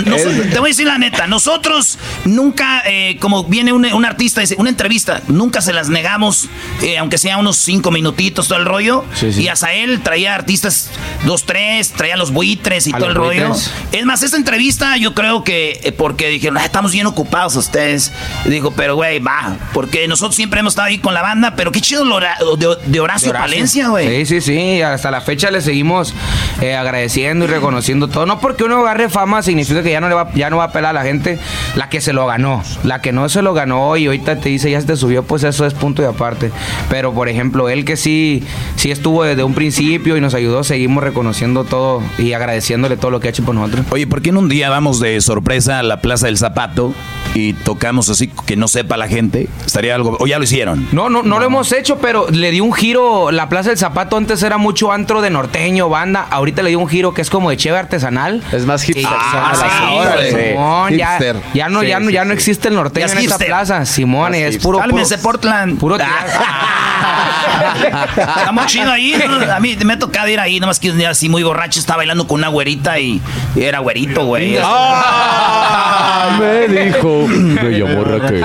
No, 0.06 0.16
te 0.16 0.60
voy 0.60 0.70
a 0.70 0.72
decir 0.72 0.88
la 0.88 0.98
neta. 0.98 1.28
Nosotros 1.28 1.98
nunca, 2.26 2.84
eh, 2.86 3.18
como 3.20 3.44
viene 3.46 3.71
un, 3.72 4.06
artista, 4.06 4.42
dice, 4.42 4.56
una 4.58 4.70
entrevista, 4.70 5.22
nunca 5.28 5.62
se 5.62 5.74
las 5.74 5.90
negamos, 5.90 6.50
eh, 6.82 6.98
aunque 6.98 7.18
sea 7.18 7.38
unos 7.38 7.58
cinco 7.58 7.92
minutitos, 7.92 8.48
todo 8.48 8.60
el 8.60 8.66
rollo. 8.66 9.06
Y 9.22 9.48
hasta 9.48 9.74
él 9.74 10.02
traía 10.02 10.36
artistas 10.36 10.90
dos, 11.26 11.46
tres, 11.46 11.92
traía 11.92 12.18
los 12.18 12.32
buitres 12.32 12.88
y 12.88 12.92
todo 12.92 13.08
el 13.08 13.16
rollo. 13.16 13.52
Es 13.92 14.06
más, 14.06 14.24
esta 14.24 14.38
entrevista 14.38 14.98
yo 14.98 15.14
creo 15.14 15.44
que 15.44 15.80
eh, 15.84 15.92
porque 15.92 16.30
dijeron, 16.30 16.58
ah, 16.58 16.66
estamos 16.66 16.92
bien 16.92 17.08
ocupados 17.08 17.56
ustedes. 17.56 18.12
Digo, 18.46 18.72
pero 18.76 18.96
güey, 18.96 19.20
va. 19.20 19.58
Porque 19.74 20.08
nosotros 20.08 20.36
siempre 20.36 20.60
hemos 20.60 20.74
estado 20.74 20.88
ahí 20.88 21.00
con 21.00 21.14
la 21.14 21.22
banda, 21.22 21.56
pero 21.56 21.72
qué 21.72 21.82
chido 21.82 22.06
de, 22.06 22.78
de 22.86 23.00
Horacio, 23.00 23.32
Palencia, 23.32 23.90
güey. 23.90 24.26
Sí, 24.26 24.42
sí, 24.42 24.42
sí. 24.42 24.82
Hasta 24.82 25.12
la 25.12 25.22
fecha 25.22 25.52
le 25.52 25.62
seguimos 25.62 26.14
agradeciendo 26.58 27.46
y 27.46 27.48
reconociendo 27.48 28.08
todo. 28.08 28.26
No 28.26 28.40
porque 28.40 28.64
uno 28.64 28.80
agarre 28.80 29.10
fama 29.10 29.42
significa 29.42 29.84
que 29.84 29.92
ya 29.92 30.02
no, 30.02 30.10
le 30.10 30.16
va, 30.16 30.32
ya 30.34 30.50
no 30.50 30.58
va 30.58 30.66
a 30.66 30.72
pelar 30.72 30.92
a 30.92 30.94
la 30.94 31.04
gente 31.04 31.40
la 31.76 31.90
que 31.90 32.02
se 32.02 32.14
lo 32.14 32.26
ganó. 32.26 32.64
La 32.84 33.02
que 33.02 33.12
no 33.12 33.28
se 33.30 33.42
lo 33.42 33.54
ganó 33.54 33.61
y 33.98 34.06
ahorita 34.06 34.38
te 34.38 34.50
dice 34.50 34.72
ya 34.72 34.82
se 34.82 34.88
te 34.88 34.96
subió, 34.96 35.24
pues 35.24 35.44
eso 35.44 35.66
es 35.66 35.74
punto 35.74 36.02
y 36.02 36.06
aparte. 36.06 36.52
Pero 36.90 37.14
por 37.14 37.30
ejemplo, 37.30 37.70
él 37.70 37.86
que 37.86 37.96
sí, 37.96 38.44
sí 38.76 38.92
estuvo 38.92 39.24
desde 39.24 39.44
un 39.44 39.54
principio 39.54 40.18
y 40.18 40.22
nos 40.22 40.34
ayudó, 40.34 40.64
seguimos 40.64 41.04
reconociendo 41.04 41.64
todo 41.64 42.02
y 42.18 42.34
agradeciéndole 42.34 42.98
todo 42.98 43.12
lo 43.12 43.20
que 43.20 43.28
ha 43.28 43.32
hecho 43.32 43.44
por 43.44 43.56
nosotros. 43.56 43.86
Oye, 43.92 44.08
¿por 44.08 44.22
qué 44.22 44.30
en 44.30 44.38
un 44.38 44.50
día 44.50 44.70
vamos 44.70 45.00
de 45.00 45.22
sorpresa 45.22 45.80
a 45.80 45.84
la 45.84 46.02
Plaza 46.02 46.26
del 46.26 46.38
Zapato 46.38 46.94
y 47.36 47.54
tocamos 47.54 48.10
así 48.10 48.32
que 48.46 48.56
no 48.56 48.68
sepa 48.68 48.98
la 48.98 49.08
gente? 49.08 49.48
Estaría 49.66 49.94
algo. 49.96 50.18
¿O 50.20 50.28
ya 50.28 50.38
lo 50.38 50.44
hicieron? 50.44 50.88
No, 50.92 51.10
no, 51.10 51.22
no, 51.24 51.40
lo 51.40 51.46
hemos 51.46 51.72
hecho, 51.72 52.00
pero 52.00 52.30
le 52.30 52.52
di 52.52 52.62
un 52.62 52.74
giro. 52.74 53.32
La 53.32 53.48
Plaza 53.48 53.70
del 53.70 53.78
Zapato 53.78 54.18
antes 54.18 54.42
era 54.44 54.58
mucho 54.58 54.92
antro 54.92 55.22
de 55.22 55.30
norteño, 55.30 55.90
banda. 55.90 56.28
Ahorita 56.30 56.64
le 56.64 56.70
di 56.70 56.76
un 56.76 56.88
giro 56.88 57.14
que 57.14 57.22
es 57.22 57.30
como 57.30 57.50
de 57.50 57.58
cheve 57.58 57.78
artesanal. 57.78 58.44
Es 58.52 58.66
más 58.66 58.84
hipster. 58.84 59.06
Simón, 60.32 60.98
ya, 60.98 61.20
ya, 61.54 61.70
no, 61.70 61.84
ya, 61.84 62.00
no, 62.00 62.10
ya 62.10 62.26
no 62.26 62.34
existe 62.34 62.68
el 62.68 62.76
norteño 62.76 63.08
en 63.08 63.18
plaza. 63.52 63.86
Simón, 63.86 64.34
es 64.34 64.58
puro. 64.58 64.80
Cálmense, 64.80 65.18
Portland. 65.18 65.78
Puro. 65.78 65.98
Está 67.76 68.52
muy 68.52 68.66
chido 68.66 68.92
ahí. 68.92 69.14
A 69.54 69.60
mí 69.60 69.78
me 69.84 69.94
ha 69.94 70.00
tocado 70.00 70.28
ir 70.30 70.40
ahí, 70.40 70.60
nomás 70.60 70.80
que 70.80 70.90
un 70.92 70.98
día 70.98 71.10
así 71.10 71.28
muy 71.28 71.44
borracho, 71.44 71.80
estaba 71.80 71.98
bailando 71.98 72.28
con 72.28 72.40
una 72.40 72.48
güerita 72.48 73.00
y, 73.00 73.22
era 73.56 73.80
güerito, 73.80 74.26
güey. 74.26 74.58
Ah, 74.64 76.38
me 76.40 76.68
dijo. 76.68 77.28
Me 77.28 77.78
llamó 77.78 78.04
Raquel. 78.04 78.40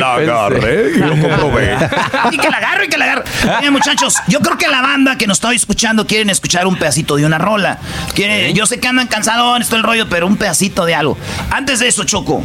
La 0.00 0.14
agarré 0.14 0.90
y 0.96 0.98
lo 0.98 1.10
comprobé. 1.20 1.76
y 2.32 2.38
que 2.38 2.50
la 2.50 2.56
agarro 2.56 2.84
y 2.84 2.88
que 2.88 2.98
la 2.98 3.04
agarro. 3.04 3.24
Oye, 3.60 3.70
muchachos, 3.70 4.16
yo 4.26 4.40
creo 4.40 4.58
que 4.58 4.66
la 4.68 4.82
banda 4.82 5.16
que 5.16 5.26
nos 5.26 5.36
está 5.36 5.52
escuchando 5.52 6.06
quieren 6.06 6.30
escuchar 6.30 6.66
un 6.66 6.76
pedacito 6.76 7.16
de 7.16 7.24
una 7.26 7.38
rola. 7.38 7.78
Quiere, 8.14 8.52
yo 8.52 8.66
sé 8.66 8.80
que 8.80 8.88
andan 8.88 9.06
cansados 9.06 9.54
en 9.56 9.62
esto 9.62 9.76
el 9.76 9.82
rollo, 9.84 10.08
pero 10.08 10.26
un 10.26 10.36
pedacito 10.36 10.84
de 10.84 10.94
algo. 10.94 11.16
Antes 11.50 11.78
de 11.78 11.88
eso, 11.88 12.04
Choco, 12.04 12.42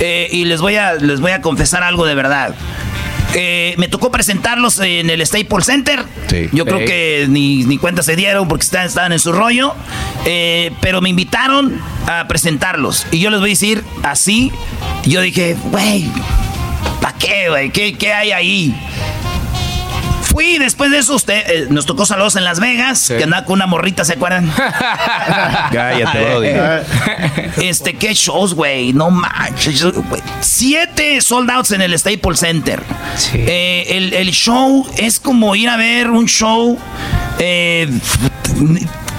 eh, 0.00 0.28
y 0.30 0.44
les 0.44 0.60
voy, 0.60 0.76
a, 0.76 0.94
les 0.94 1.20
voy 1.20 1.32
a 1.32 1.33
confesar 1.40 1.82
algo 1.82 2.06
de 2.06 2.14
verdad. 2.14 2.54
Eh, 3.36 3.74
me 3.78 3.88
tocó 3.88 4.12
presentarlos 4.12 4.78
en 4.78 5.10
el 5.10 5.26
Staples 5.26 5.66
Center. 5.66 6.04
Yo 6.52 6.64
creo 6.64 6.78
que 6.80 7.26
ni, 7.28 7.64
ni, 7.64 7.78
cuenta 7.78 8.02
se 8.02 8.16
dieron 8.16 8.46
porque 8.48 8.64
estaban, 8.64 8.86
estaban 8.86 9.12
en 9.12 9.18
su 9.18 9.32
rollo. 9.32 9.74
Eh, 10.24 10.72
pero 10.80 11.00
me 11.00 11.08
invitaron 11.08 11.80
a 12.06 12.26
presentarlos. 12.28 13.06
Y 13.10 13.18
yo 13.18 13.30
les 13.30 13.40
voy 13.40 13.50
a 13.50 13.52
decir 13.52 13.84
así. 14.02 14.52
Yo 15.04 15.20
dije, 15.20 15.56
güey, 15.70 16.08
¿para 17.00 17.16
qué, 17.18 17.48
güey? 17.48 17.70
¿Qué, 17.70 17.94
¿Qué 17.94 18.12
hay 18.12 18.32
ahí? 18.32 18.74
Fui 20.24 20.58
después 20.58 20.90
de 20.90 20.98
eso, 20.98 21.14
usted 21.14 21.42
eh, 21.46 21.66
nos 21.70 21.86
tocó 21.86 22.06
saludos 22.06 22.36
en 22.36 22.44
Las 22.44 22.60
Vegas, 22.60 23.08
que 23.08 23.24
andaba 23.24 23.44
con 23.44 23.54
una 23.54 23.66
morrita, 23.66 24.04
¿se 24.04 24.14
acuerdan? 24.14 24.50
Cállate, 25.72 26.24
Brody. 26.24 27.66
este, 27.66 27.94
qué 27.94 28.14
shows, 28.14 28.54
güey. 28.54 28.92
No 28.92 29.10
manches. 29.10 29.84
Siete 30.40 31.20
sold 31.20 31.50
outs 31.50 31.72
en 31.72 31.82
el 31.82 31.98
Staples 31.98 32.40
Center. 32.40 32.82
Eh, 33.34 33.86
el, 33.90 34.14
el, 34.14 34.30
show 34.30 34.86
es 34.96 35.20
como 35.20 35.54
ir 35.54 35.68
a 35.68 35.76
ver 35.76 36.10
un 36.10 36.26
show. 36.26 36.78
Eh, 37.38 37.88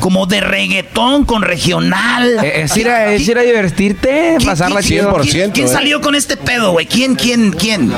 como 0.05 0.27
de 0.27 0.39
reggaetón 0.39 1.25
con 1.25 1.41
regional. 1.41 2.43
Eh, 2.43 2.61
es, 2.61 2.77
ir 2.77 2.89
a, 2.89 3.11
es 3.11 3.27
ir 3.27 3.39
a 3.39 3.41
divertirte, 3.41 4.37
pasarla 4.45 4.83
chido. 4.83 5.15
¿Quién, 5.23 5.49
¿quién 5.49 5.67
salió 5.67 5.99
con 5.99 6.13
este 6.13 6.37
pedo, 6.37 6.73
güey? 6.73 6.85
¿Quién, 6.85 7.15
quién, 7.15 7.51
quién? 7.51 7.91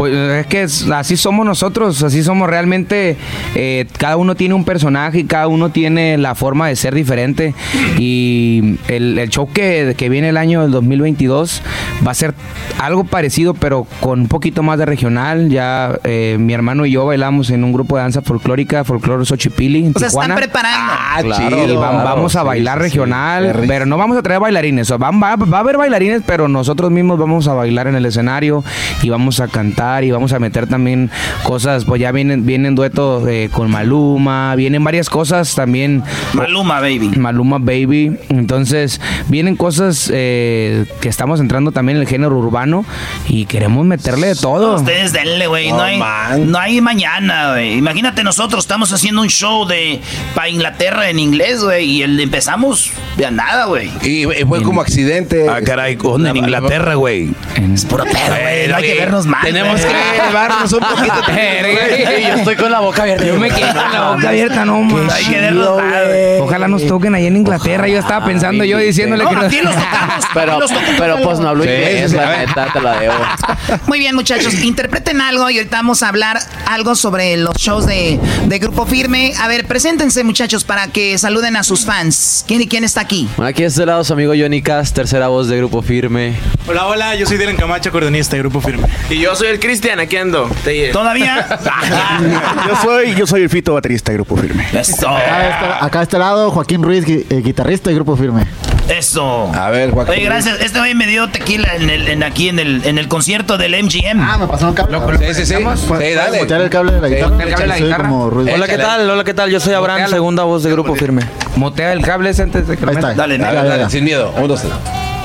Pues 0.00 0.14
es 0.14 0.46
que 0.46 0.66
así 0.94 1.18
somos 1.18 1.44
nosotros, 1.44 2.02
así 2.02 2.22
somos 2.22 2.48
realmente. 2.48 3.18
Eh, 3.54 3.86
cada 3.98 4.16
uno 4.16 4.34
tiene 4.34 4.54
un 4.54 4.64
personaje 4.64 5.18
y 5.18 5.24
cada 5.24 5.46
uno 5.46 5.68
tiene 5.68 6.16
la 6.16 6.34
forma 6.34 6.68
de 6.68 6.76
ser 6.76 6.94
diferente. 6.94 7.54
Y 7.98 8.78
el, 8.88 9.18
el 9.18 9.28
show 9.28 9.52
que, 9.52 9.94
que, 9.98 10.08
viene 10.08 10.30
el 10.30 10.38
año 10.38 10.62
del 10.62 10.70
2022 10.70 11.60
va 12.06 12.12
a 12.12 12.14
ser 12.14 12.32
algo 12.78 13.04
parecido, 13.04 13.52
pero 13.52 13.86
con 14.00 14.20
un 14.20 14.28
poquito 14.28 14.62
más 14.62 14.78
de 14.78 14.86
regional. 14.86 15.50
Ya 15.50 15.98
eh, 16.04 16.38
mi 16.40 16.54
hermano 16.54 16.86
y 16.86 16.92
yo 16.92 17.04
bailamos 17.04 17.50
en 17.50 17.62
un 17.62 17.74
grupo 17.74 17.96
de 17.96 18.04
danza 18.04 18.22
folclórica, 18.22 18.84
folclore 18.84 19.26
Xochipili. 19.26 19.84
En 19.84 19.92
o 19.94 19.98
sea, 19.98 20.08
están 20.08 20.34
preparando. 20.34 20.94
Ah, 20.96 21.20
y 21.22 21.76
vamos 21.76 22.36
a 22.36 22.42
bailar 22.42 22.78
regional, 22.78 23.64
pero 23.68 23.84
no 23.84 23.98
vamos 23.98 24.16
a 24.16 24.22
traer 24.22 24.40
bailarines. 24.40 24.90
Va, 24.90 25.10
a 25.10 25.58
haber 25.58 25.76
bailarines, 25.76 26.22
pero 26.24 26.48
nosotros 26.48 26.90
mismos 26.90 27.18
vamos 27.18 27.48
a 27.48 27.52
bailar 27.52 27.86
en 27.86 27.96
el 27.96 28.06
escenario 28.06 28.64
y 29.02 29.10
vamos 29.10 29.40
a 29.40 29.48
cantar 29.48 29.89
y 30.02 30.10
vamos 30.10 30.32
a 30.32 30.38
meter 30.38 30.66
también 30.66 31.10
cosas. 31.42 31.84
Pues 31.84 32.00
ya 32.00 32.12
vienen, 32.12 32.46
vienen 32.46 32.74
duetos 32.74 33.26
eh, 33.28 33.48
con 33.52 33.70
Maluma, 33.70 34.54
vienen 34.54 34.82
varias 34.84 35.10
cosas 35.10 35.54
también. 35.54 36.02
Maluma 36.32 36.80
Baby. 36.80 37.10
Maluma 37.16 37.58
Baby. 37.58 38.16
Entonces, 38.28 39.00
vienen 39.28 39.56
cosas 39.56 40.10
eh, 40.12 40.86
que 41.00 41.08
estamos 41.08 41.40
entrando 41.40 41.72
también 41.72 41.96
en 41.96 42.02
el 42.02 42.08
género 42.08 42.36
urbano 42.38 42.84
y 43.28 43.46
queremos 43.46 43.84
meterle 43.84 44.28
de 44.28 44.36
todo. 44.36 44.76
ustedes 44.76 45.12
denle, 45.12 45.46
güey. 45.46 45.70
No, 45.70 45.82
hay, 45.82 45.98
no 46.44 46.58
hay 46.58 46.80
mañana, 46.80 47.52
güey. 47.52 47.74
Imagínate 47.74 48.22
nosotros, 48.22 48.64
estamos 48.64 48.92
haciendo 48.92 49.22
un 49.22 49.28
show 49.28 49.66
de 49.66 50.00
para 50.34 50.48
Inglaterra 50.48 51.10
en 51.10 51.18
inglés 51.18 51.60
y 51.80 52.02
el 52.02 52.18
empezamos 52.20 52.90
de 53.16 53.30
nada, 53.30 53.66
güey. 53.66 53.90
Y, 54.02 54.24
fue 54.46 54.62
como 54.62 54.80
accidente. 54.80 55.48
Ah, 55.48 55.60
caray, 55.64 55.96
¿dónde? 55.96 56.30
En 56.30 56.36
Inglaterra, 56.36 56.94
güey. 56.94 57.30
Es 57.74 57.84
puro 57.84 58.04
pedo, 58.04 58.36
güey. 58.40 58.68
No 58.68 58.76
hay 58.76 58.82
que 58.82 58.94
vernos 58.94 59.26
mal. 59.26 59.42
Tenemos 59.44 59.79
que 59.84 60.26
llevarnos 60.26 60.72
un 60.72 60.80
poquito. 60.80 61.14
Yo 62.20 62.34
estoy 62.34 62.56
con 62.56 62.70
la 62.70 62.80
boca 62.80 63.02
abierta. 63.02 63.24
Yo 63.24 63.38
me 63.38 63.50
quedo 63.50 63.72
con 63.72 63.92
la 63.92 64.10
boca 64.12 64.28
abierta, 64.28 64.64
no, 64.64 64.82
man. 64.82 65.08
Hay 65.10 65.24
que 65.24 66.40
Ojalá 66.40 66.68
nos 66.68 66.86
toquen 66.86 67.14
ahí 67.14 67.26
en 67.26 67.36
Inglaterra. 67.36 67.88
Yo 67.88 67.98
estaba 67.98 68.24
pensando 68.24 68.64
yo 68.64 68.78
diciéndole 68.78 69.24
que 69.26 69.36
aquí 69.36 69.60
los 69.62 69.74
tocamos. 69.74 70.24
Pero, 70.34 70.58
pero 70.98 71.18
pues 71.22 71.38
no 71.40 71.48
hablo 71.48 71.64
inglés, 71.64 72.12
la 72.12 72.38
neta, 72.38 72.72
te 72.72 72.80
la 72.80 73.00
debo. 73.00 73.14
Muy 73.86 73.98
bien, 73.98 74.14
muchachos. 74.14 74.54
Interpreten 74.62 75.20
algo 75.20 75.50
y 75.50 75.58
ahorita 75.58 75.76
vamos 75.76 76.02
a 76.02 76.08
hablar 76.08 76.38
algo 76.66 76.94
sobre 76.94 77.36
los 77.36 77.56
shows 77.56 77.86
de, 77.86 78.18
de 78.46 78.58
Grupo 78.58 78.86
Firme. 78.86 79.32
A 79.40 79.48
ver, 79.48 79.66
preséntense, 79.66 80.24
muchachos, 80.24 80.64
para 80.64 80.88
que 80.88 81.18
saluden 81.18 81.56
a 81.56 81.62
sus 81.62 81.84
fans. 81.84 82.44
¿Quién 82.46 82.62
y 82.62 82.68
quién 82.68 82.84
está 82.84 83.00
aquí? 83.00 83.28
aquí 83.42 83.62
de 83.62 83.68
este 83.68 83.86
lado 83.86 84.04
su 84.04 84.12
amigo 84.12 84.32
Johnny 84.36 84.62
Cass, 84.62 84.92
tercera 84.92 85.28
voz 85.28 85.48
de 85.48 85.56
Grupo 85.56 85.82
Firme. 85.82 86.34
Hola, 86.66 86.86
hola, 86.86 87.14
yo 87.16 87.26
soy 87.26 87.36
Dylan 87.36 87.56
Camacho, 87.56 87.88
acordeonista 87.88 88.36
de 88.36 88.42
Grupo 88.42 88.60
Firme. 88.60 88.88
Y 89.08 89.18
yo 89.18 89.34
soy 89.34 89.48
el 89.48 89.58
Cristian, 89.70 90.00
aquí 90.00 90.16
ando. 90.16 90.50
¿Todavía? 90.92 91.46
yo 92.68 92.76
soy 92.82 93.14
yo 93.14 93.24
soy 93.24 93.42
el 93.42 93.48
Fito, 93.48 93.72
baterista 93.72 94.10
de 94.10 94.16
Grupo 94.16 94.36
Firme. 94.36 94.66
Eso. 94.72 95.08
Acá, 95.08 96.00
a 96.00 96.02
este 96.02 96.18
lado, 96.18 96.50
Joaquín 96.50 96.82
Ruiz, 96.82 97.04
eh, 97.06 97.40
guitarrista 97.40 97.88
de 97.88 97.94
Grupo 97.94 98.16
Firme. 98.16 98.48
Eso. 98.88 99.48
A 99.54 99.70
ver, 99.70 99.92
Joaquín. 99.92 100.14
Oye, 100.14 100.24
gracias. 100.24 100.60
Este 100.60 100.80
güey 100.80 100.96
me 100.96 101.06
dio 101.06 101.30
tequila 101.30 101.76
en 101.76 101.88
el, 101.88 102.08
en 102.08 102.24
aquí 102.24 102.48
en 102.48 102.58
el, 102.58 102.84
en 102.84 102.98
el 102.98 103.06
concierto 103.06 103.58
del 103.58 103.80
MGM. 103.80 104.20
Ah, 104.20 104.38
me 104.38 104.48
pasaron 104.48 104.74
cable. 104.74 104.98
sí, 105.32 105.34
sí, 105.34 105.46
sí. 105.46 105.54
Sí, 105.54 106.14
dale. 106.14 106.40
el 106.40 106.68
cable 106.68 106.90
de 106.94 107.00
la 107.00 107.08
guitarra. 107.08 107.44
El 107.44 107.50
cable 107.50 107.62
de 107.62 107.66
la 107.68 107.78
guitarra. 107.78 108.12
Hola, 108.12 108.66
¿qué 108.66 108.76
tal? 108.76 109.08
Hola, 109.08 109.22
¿qué 109.22 109.34
tal? 109.34 109.50
Yo 109.52 109.60
soy 109.60 109.74
Abraham, 109.74 110.10
segunda 110.10 110.42
voz 110.42 110.64
de 110.64 110.72
Grupo 110.72 110.96
Firme. 110.96 111.22
Motea 111.54 111.92
el 111.92 112.02
cable 112.02 112.30
ese 112.30 112.42
antes 112.42 112.66
de 112.66 112.76
que 112.76 112.84
Ahí 112.86 112.96
está. 112.96 113.14
Dale, 113.14 113.38
dale, 113.38 113.68
dale, 113.68 113.88
sin 113.88 114.02
miedo. 114.02 114.34
Un, 114.36 114.48
dos, 114.48 114.62
tres. 114.62 114.72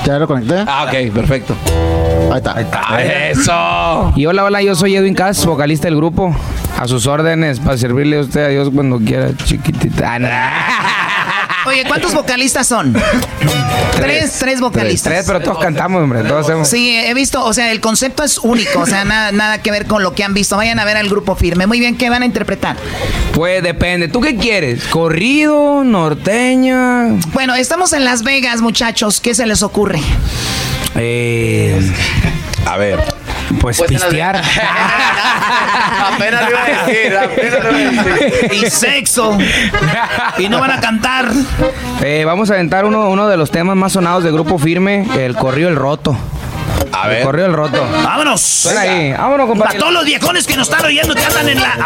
Ya 0.06 0.20
lo 0.20 0.28
conecté. 0.28 0.54
Ah, 0.68 0.84
ok, 0.86 1.12
perfecto. 1.12 1.56
Ahí 2.30 2.36
está. 2.36 2.56
Ahí 2.56 2.64
está. 2.64 3.02
Eso. 3.02 4.12
Y 4.14 4.24
hola, 4.26 4.44
hola, 4.44 4.62
yo 4.62 4.76
soy 4.76 4.94
Edwin 4.94 5.14
Cass, 5.14 5.44
vocalista 5.44 5.88
del 5.88 5.96
grupo. 5.96 6.32
A 6.78 6.86
sus 6.86 7.08
órdenes 7.08 7.58
para 7.58 7.76
servirle 7.76 8.18
a 8.18 8.20
usted 8.20 8.44
a 8.44 8.48
Dios 8.48 8.70
cuando 8.72 8.98
quiera, 8.98 9.30
chiquitita. 9.36 10.18
Oye, 11.66 11.84
¿cuántos 11.86 12.14
vocalistas 12.14 12.66
son? 12.66 12.94
tres, 13.96 14.36
tres 14.38 14.60
vocalistas. 14.60 15.12
Tres, 15.12 15.24
pero 15.26 15.40
todos 15.40 15.58
cantamos, 15.58 16.02
hombre. 16.02 16.22
Todos 16.22 16.46
hacemos. 16.46 16.68
Sí, 16.68 16.96
he 16.96 17.12
visto, 17.14 17.44
o 17.44 17.52
sea, 17.52 17.70
el 17.72 17.80
concepto 17.80 18.22
es 18.22 18.38
único, 18.38 18.80
o 18.80 18.86
sea, 18.86 19.04
nada, 19.04 19.32
nada 19.32 19.62
que 19.62 19.70
ver 19.70 19.86
con 19.86 20.02
lo 20.02 20.14
que 20.14 20.24
han 20.24 20.34
visto. 20.34 20.56
Vayan 20.56 20.78
a 20.78 20.84
ver 20.84 20.96
al 20.96 21.08
grupo 21.08 21.34
firme. 21.34 21.66
Muy 21.66 21.80
bien, 21.80 21.96
¿qué 21.96 22.08
van 22.08 22.22
a 22.22 22.26
interpretar? 22.26 22.76
Pues 23.34 23.62
depende. 23.62 24.08
¿Tú 24.08 24.20
qué 24.20 24.36
quieres? 24.36 24.84
¿Corrido? 24.84 25.82
¿Norteña? 25.84 27.08
Bueno, 27.32 27.54
estamos 27.54 27.92
en 27.92 28.04
Las 28.04 28.22
Vegas, 28.22 28.60
muchachos. 28.60 29.20
¿Qué 29.20 29.34
se 29.34 29.46
les 29.46 29.62
ocurre? 29.62 30.00
Eh, 30.94 31.78
a 32.64 32.76
ver. 32.76 33.25
Pues, 33.60 33.78
Pues 33.78 33.88
pistear. 33.88 34.36
apenas 36.14 36.42
lo 36.44 36.50
iba 36.50 36.62
a 36.64 36.66
decir, 36.86 37.16
apenas 37.16 37.64
lo 37.64 37.78
iba 37.78 38.00
a 38.02 38.04
decir. 38.04 38.52
Y 38.52 38.70
sexo. 38.70 39.36
Y 40.38 40.48
no 40.48 40.60
van 40.60 40.70
a 40.72 40.80
cantar. 40.80 41.30
Eh, 42.02 42.24
vamos 42.26 42.50
a 42.50 42.54
aventar 42.54 42.84
uno, 42.84 43.08
uno 43.08 43.28
de 43.28 43.36
los 43.36 43.50
temas 43.50 43.76
más 43.76 43.92
sonados 43.92 44.24
de 44.24 44.30
Grupo 44.32 44.58
Firme, 44.58 45.06
el 45.24 45.34
corrido 45.36 45.68
el 45.68 45.76
roto. 45.76 46.16
A 46.92 47.04
El 47.04 47.10
ver. 47.10 47.22
corrido 47.24 47.46
el 47.46 47.52
roto. 47.52 47.86
Vámonos. 48.04 48.40
Suena 48.40 48.80
ahí. 48.80 49.12
Vámonos, 49.12 49.46
compadre. 49.48 49.78
todos 49.78 49.92
los 49.92 50.04
viejones 50.04 50.46
que 50.46 50.56
nos 50.56 50.68
están 50.68 50.84
oyendo 50.86 51.14
que 51.14 51.24
andan 51.24 51.48
en 51.48 51.60
la. 51.60 51.76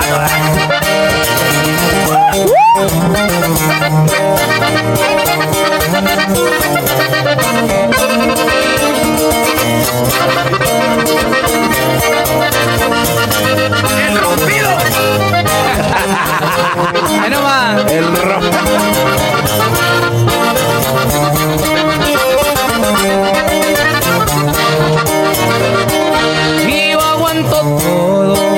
Ahí 17.20 17.30
nomás. 17.30 17.90
El. 17.90 18.04
Y 26.68 26.92
yo 26.92 27.00
aguanto 27.00 27.60
todo. 27.78 28.49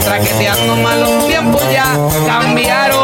Traqueteando 0.00 0.76
mal 0.76 1.00
los 1.00 1.26
tiempos 1.26 1.62
ya 1.72 1.96
cambiaron. 2.26 2.96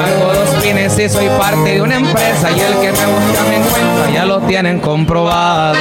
Hago 0.00 0.34
dos 0.34 0.62
pines 0.62 0.98
y 0.98 1.08
soy 1.08 1.28
parte 1.38 1.74
de 1.74 1.82
una 1.82 1.96
empresa 1.96 2.50
y 2.50 2.60
el 2.60 2.74
que 2.74 2.92
me 2.92 3.06
busca 3.06 3.42
me 3.48 3.56
encuentra, 3.56 4.10
ya 4.12 4.24
lo 4.24 4.40
tienen 4.40 4.80
comprobado. 4.80 5.76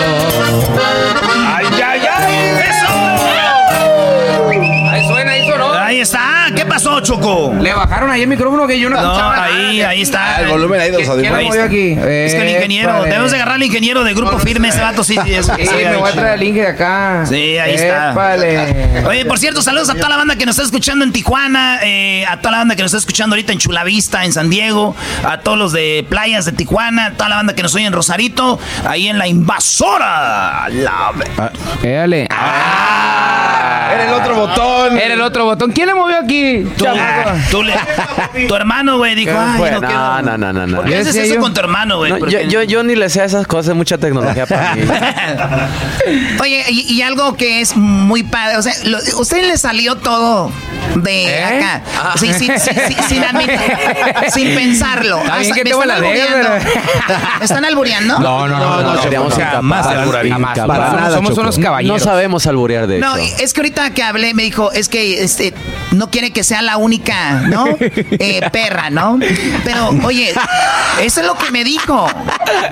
Choco? 7.04 7.54
Le 7.60 7.74
bajaron 7.74 8.10
ahí 8.10 8.22
el 8.24 8.28
micrófono 8.28 8.66
que 8.68 8.80
yo 8.80 8.90
no, 8.90 8.96
No, 9.00 9.04
escuchaba 9.04 9.44
ahí, 9.46 9.78
nada. 9.80 9.90
ahí 9.92 10.02
está. 10.02 10.42
El 10.42 10.48
volumen 10.50 10.80
ahí 10.82 10.92
de 10.92 11.00
los 11.06 11.16
¿Quién 11.18 11.32
lo 11.32 11.36
audífonos. 11.38 11.66
aquí? 11.66 11.92
Es 11.92 12.34
que 12.34 12.42
el 12.42 12.50
ingeniero, 12.56 12.90
Épale. 12.92 13.06
debemos 13.10 13.32
de 13.32 13.38
agarrar 13.38 13.56
al 13.56 13.64
ingeniero 13.64 14.04
de 14.04 14.14
grupo 14.14 14.40
firme, 14.40 14.70
ese 14.70 14.82
vato 14.82 15.04
sí. 15.04 15.18
sí, 15.24 15.34
es- 15.34 15.46
Sí, 15.58 15.66
sí, 15.68 15.76
me 15.86 15.96
voy 15.98 16.10
a 16.10 16.14
traer 16.14 16.34
el 16.36 16.40
link 16.40 16.56
de 16.56 16.68
acá. 16.68 17.26
Sí, 17.28 17.58
ahí 17.58 17.76
está. 17.76 18.14
Oye, 19.08 19.26
por 19.26 19.38
cierto, 19.40 19.62
saludos 19.62 19.90
a 19.90 19.96
toda 19.96 20.10
la 20.10 20.18
banda 20.18 20.36
que 20.36 20.46
nos 20.46 20.56
está 20.56 20.66
escuchando 20.66 21.06
en 21.06 21.12
Tijuana, 21.14 21.80
eh, 21.84 22.26
a 22.26 22.38
toda 22.40 22.52
la 22.52 22.58
banda 22.60 22.76
que 22.76 22.82
nos 22.84 22.92
está 22.92 23.00
escuchando 23.00 23.36
ahorita 23.36 23.52
en 23.54 23.60
Chulavista, 23.60 24.24
en 24.26 24.34
San 24.34 24.50
Diego, 24.50 24.96
a 25.26 25.40
todos 25.40 25.58
los 25.58 25.72
de 25.74 26.06
playas 26.10 26.46
de 26.46 26.52
Tijuana, 26.54 27.08
a 27.08 27.12
toda 27.14 27.30
la 27.30 27.36
banda 27.38 27.54
que 27.56 27.64
nos 27.64 27.74
oye 27.76 27.86
en 27.86 27.94
Rosarito, 27.94 28.60
ahí 28.88 29.08
en 29.08 29.18
la 29.18 29.28
invasora. 29.28 30.68
La... 30.70 31.12
Éale. 31.84 32.28
Era 33.94 34.08
el 34.08 34.14
otro 34.14 34.36
botón. 34.36 34.98
Era 34.98 35.14
el 35.14 35.22
otro 35.22 35.46
botón. 35.46 35.72
¿Quién 35.72 35.88
le 35.88 35.94
movió 35.96 36.18
aquí? 36.18 36.66
Tú, 36.78 36.86
tú 37.52 37.64
le- 37.64 38.48
tu 38.48 38.56
hermano, 38.56 38.98
güey, 38.98 39.16
dijo, 39.16 39.32
ay, 39.38 39.58
fue? 39.58 39.72
no, 39.72 39.82
No, 39.82 39.88
quiero- 39.88 40.22
no, 40.22 40.38
no, 40.38 40.54
no, 40.54 40.68
no. 40.68 40.76
¿Por 40.78 40.86
qué 40.86 40.92
Yo 40.92 41.00
haces 41.02 41.16
eso 41.16 41.36
yo. 41.36 41.42
con 41.42 41.54
tu 41.54 41.60
hermano, 41.60 41.98
güey? 41.98 42.12
No, 42.12 42.20
¿Por 42.20 42.30
yo, 42.30 42.42
yo, 42.42 42.64
yo 42.64 42.84
ni 42.84 42.96
le 42.96 43.10
sé 43.10 43.22
a 43.22 43.26
esas 43.26 43.48
cosas, 43.48 43.76
mucha 43.76 43.98
tecnología 43.98 44.46
para 44.46 44.76
mí. 44.76 44.82
Oye, 46.42 46.64
y, 46.70 46.94
y 46.94 47.02
algo 47.02 47.36
que 47.36 47.62
es 47.62 47.76
muy 47.76 48.24
padre, 48.24 48.58
o 48.58 48.62
sea, 48.62 48.74
lo- 48.86 49.00
usted 49.20 49.44
le 49.48 49.58
salió 49.58 49.96
todo 49.96 50.52
de 50.96 51.26
¿Eh? 51.26 51.44
acá, 51.44 51.82
Ah. 51.98 52.14
sí, 52.18 52.32
sí, 52.34 52.50
sí, 52.58 52.72
sí, 52.88 52.96
sin, 53.08 53.24
admitir- 53.24 53.60
sin 54.34 54.54
pensarlo. 54.56 55.20
Está 55.20 55.38
bien 55.38 55.52
Hasta- 55.52 55.56
que 55.56 55.64
¿me 55.64 55.70
te 55.70 55.70
están 55.72 55.88
la 55.88 55.96
albureando? 55.96 56.38
pero- 56.38 57.40
¿Me 57.40 57.46
están 57.46 57.66
albureando? 57.66 58.20
No, 58.20 58.48
no, 58.48 58.60
no. 58.60 58.82
no. 58.82 59.02
Somos- 59.02 59.38
Nada, 59.38 61.12
somos 61.12 61.30
Choco. 61.32 61.42
unos 61.42 61.58
caballeros. 61.60 62.00
No 62.00 62.04
sabemos 62.04 62.46
alburear, 62.48 62.88
de 62.88 63.00
No, 63.00 63.16
hecho. 63.18 63.36
es 63.40 63.54
que 63.54 63.62
que 63.92 64.04
hablé 64.04 64.34
me 64.34 64.44
dijo, 64.44 64.72
es 64.72 64.90
que 64.90 65.24
este, 65.24 65.54
no 65.92 66.10
quiere 66.10 66.32
que 66.32 66.44
sea 66.44 66.62
la 66.62 66.78
única, 66.78 67.42
¿no? 67.48 67.66
Eh, 68.20 68.42
perra, 68.52 68.90
¿no? 68.90 69.20
Pero, 69.64 69.90
oye, 70.04 70.34
eso 71.02 71.22
es 71.22 71.28
lo 71.28 71.36
que 71.38 71.52
me 71.52 71.64
dijo. 71.64 72.08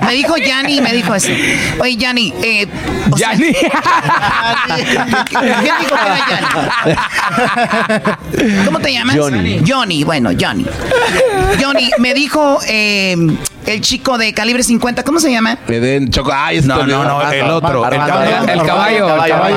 Me 0.06 0.14
dijo 0.14 0.36
Yanni, 0.38 0.82
me 0.82 0.94
dijo 0.94 1.14
eso. 1.16 1.30
Oye, 1.80 1.96
Yanni, 1.98 2.34
eh, 2.44 2.68
o 3.12 3.18
sea- 3.18 3.34
Yanni. 3.34 3.54
¿Quién 4.64 5.76
dijo 5.80 5.96
que 5.96 6.06
era 6.06 6.20
Yanni? 6.30 6.48
¿Cómo 8.66 8.80
te 8.80 8.94
llamas? 8.94 9.16
Johnny. 9.18 9.62
Johnny, 9.68 10.04
bueno, 10.04 10.30
Johnny. 10.40 10.66
Johnny, 11.62 11.90
me 12.00 12.14
dijo 12.14 12.60
eh, 12.68 13.16
el 13.66 13.82
chico 13.82 14.18
de 14.18 14.34
calibre 14.34 14.64
50, 14.64 15.04
¿cómo 15.04 15.20
se 15.20 15.32
llama? 15.32 15.58
Eden, 15.68 16.10
Choco. 16.10 16.32
Ay, 16.34 16.58
ese 16.58 16.68
No, 16.68 16.86
no, 16.86 17.04
no, 17.04 17.32
el 17.32 17.50
otro, 17.50 17.86
el 17.86 17.98
caballo. 17.98 18.52
El 18.52 18.62
caballo, 18.64 19.08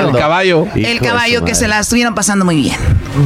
el 0.09 0.17
caballo. 0.17 0.67
El 0.75 1.01
caballo. 1.01 1.45
que 1.45 1.55
se 1.55 1.69
la 1.69 1.81
estuvieron 1.81 2.15
pasando 2.15 2.45
muy 2.45 2.57
bien. 2.57 2.77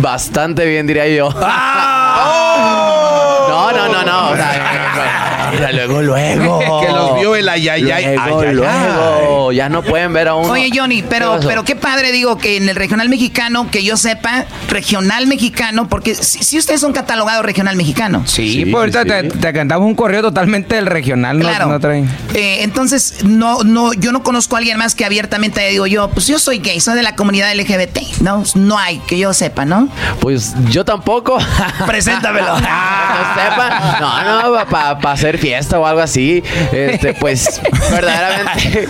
Bastante 0.01 0.67
bien, 0.67 0.87
diría 0.87 1.09
yo. 1.09 1.35
¡Ah! 1.43 2.35
No, 3.49 3.73
no, 3.73 3.89
no, 3.89 4.05
no. 4.05 4.31
mira, 5.53 5.73
luego, 5.87 6.03
luego. 6.03 6.81
Que 6.81 6.89
los 6.89 7.19
vio 7.19 7.37
el 7.37 7.49
ayayay. 7.49 8.17
Luego, 8.17 8.41
Ayayay. 8.41 8.55
luego. 8.55 9.53
Ya 9.53 9.69
no 9.69 9.83
pueden 9.83 10.13
ver 10.13 10.29
a 10.29 10.35
uno. 10.35 10.53
Oye, 10.53 10.71
Johnny, 10.75 11.03
pero, 11.03 11.39
¿Qué 11.41 11.47
pero 11.47 11.65
qué 11.65 11.77
padre, 11.77 12.13
digo, 12.13 12.39
que 12.39 12.57
en 12.57 12.69
el 12.69 12.77
regional 12.77 13.09
mexicano, 13.09 13.71
que 13.71 13.85
yo 13.85 13.97
sepa, 13.97 14.45
regional 14.69 15.27
mexicano, 15.27 15.89
porque 15.89 16.15
si, 16.15 16.43
si 16.45 16.59
ustedes 16.59 16.81
son 16.81 16.93
catalogados 16.93 17.45
regional 17.45 17.77
mexicano. 17.77 18.23
Sí, 18.27 18.49
Sí, 18.53 18.65
pues 18.65 18.95
ahorita 18.97 19.03
sí, 19.03 19.09
te, 19.09 19.39
te 19.39 19.53
cantamos 19.53 19.87
un 19.87 19.95
correo 19.95 20.23
totalmente 20.23 20.75
del 20.77 20.87
regional. 20.87 21.39
No, 21.39 21.49
Claro. 21.49 21.67
no 21.67 21.81
traen. 21.81 22.09
Eh, 22.35 22.59
entonces, 22.63 23.25
no, 23.25 23.63
no, 23.65 23.93
yo 23.93 24.13
no 24.13 24.23
conozco 24.23 24.57
a 24.57 24.59
alguien 24.59 24.79
más 24.79 24.95
que 24.95 25.05
abiertamente 25.05 25.67
digo 25.69 25.87
yo, 25.87 26.09
pues 26.11 26.27
yo 26.27 26.39
soy 26.39 26.59
gay, 26.59 26.81
soy 26.81 26.95
de 26.97 27.03
la 27.03 27.15
comunidad 27.15 27.53
LGBT. 27.55 28.21
No, 28.21 28.43
no 28.55 28.79
hay, 28.79 28.99
que 29.01 29.19
yo 29.19 29.33
sepa, 29.35 29.65
¿no? 29.65 29.89
Pues 30.21 30.55
yo 30.71 30.85
tampoco. 30.85 31.39
Preséntamelo. 31.87 32.47
no 32.53 32.57
sepa. 32.59 33.99
No, 34.01 34.43
no, 34.59 34.67
para 34.69 35.13
hacer 35.13 35.38
fiesta 35.39 35.79
o 35.79 35.87
algo 35.87 36.01
así. 36.01 36.43
Este, 36.73 37.15
pues, 37.15 37.61
verdaderamente, 37.91 38.89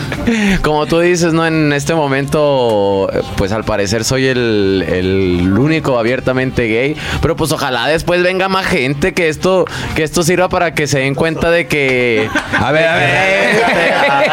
como 0.63 0.87
tú 0.87 1.01
dices, 1.01 1.33
¿no? 1.33 1.47
En 1.47 1.73
este 1.73 1.95
momento, 1.95 3.11
pues 3.37 3.53
al 3.53 3.65
parecer 3.65 4.05
soy 4.05 4.27
el, 4.27 4.85
el 4.89 5.59
único 5.59 5.99
abiertamente 5.99 6.67
gay. 6.67 6.97
Pero 7.21 7.37
pues 7.37 7.53
ojalá 7.53 7.87
después 7.87 8.23
venga 8.23 8.49
más 8.49 8.67
gente 8.67 9.15
que 9.15 9.29
esto, 9.29 9.65
que 9.95 10.03
esto 10.05 10.23
sirva 10.23 10.49
para 10.49 10.75
que 10.75 10.87
se 10.87 10.99
den 11.01 11.15
cuenta 11.15 11.51
de 11.51 11.67
que. 11.67 12.29
A 12.61 12.73
ver, 12.73 12.87
a 12.89 12.97
ver. 12.97 13.09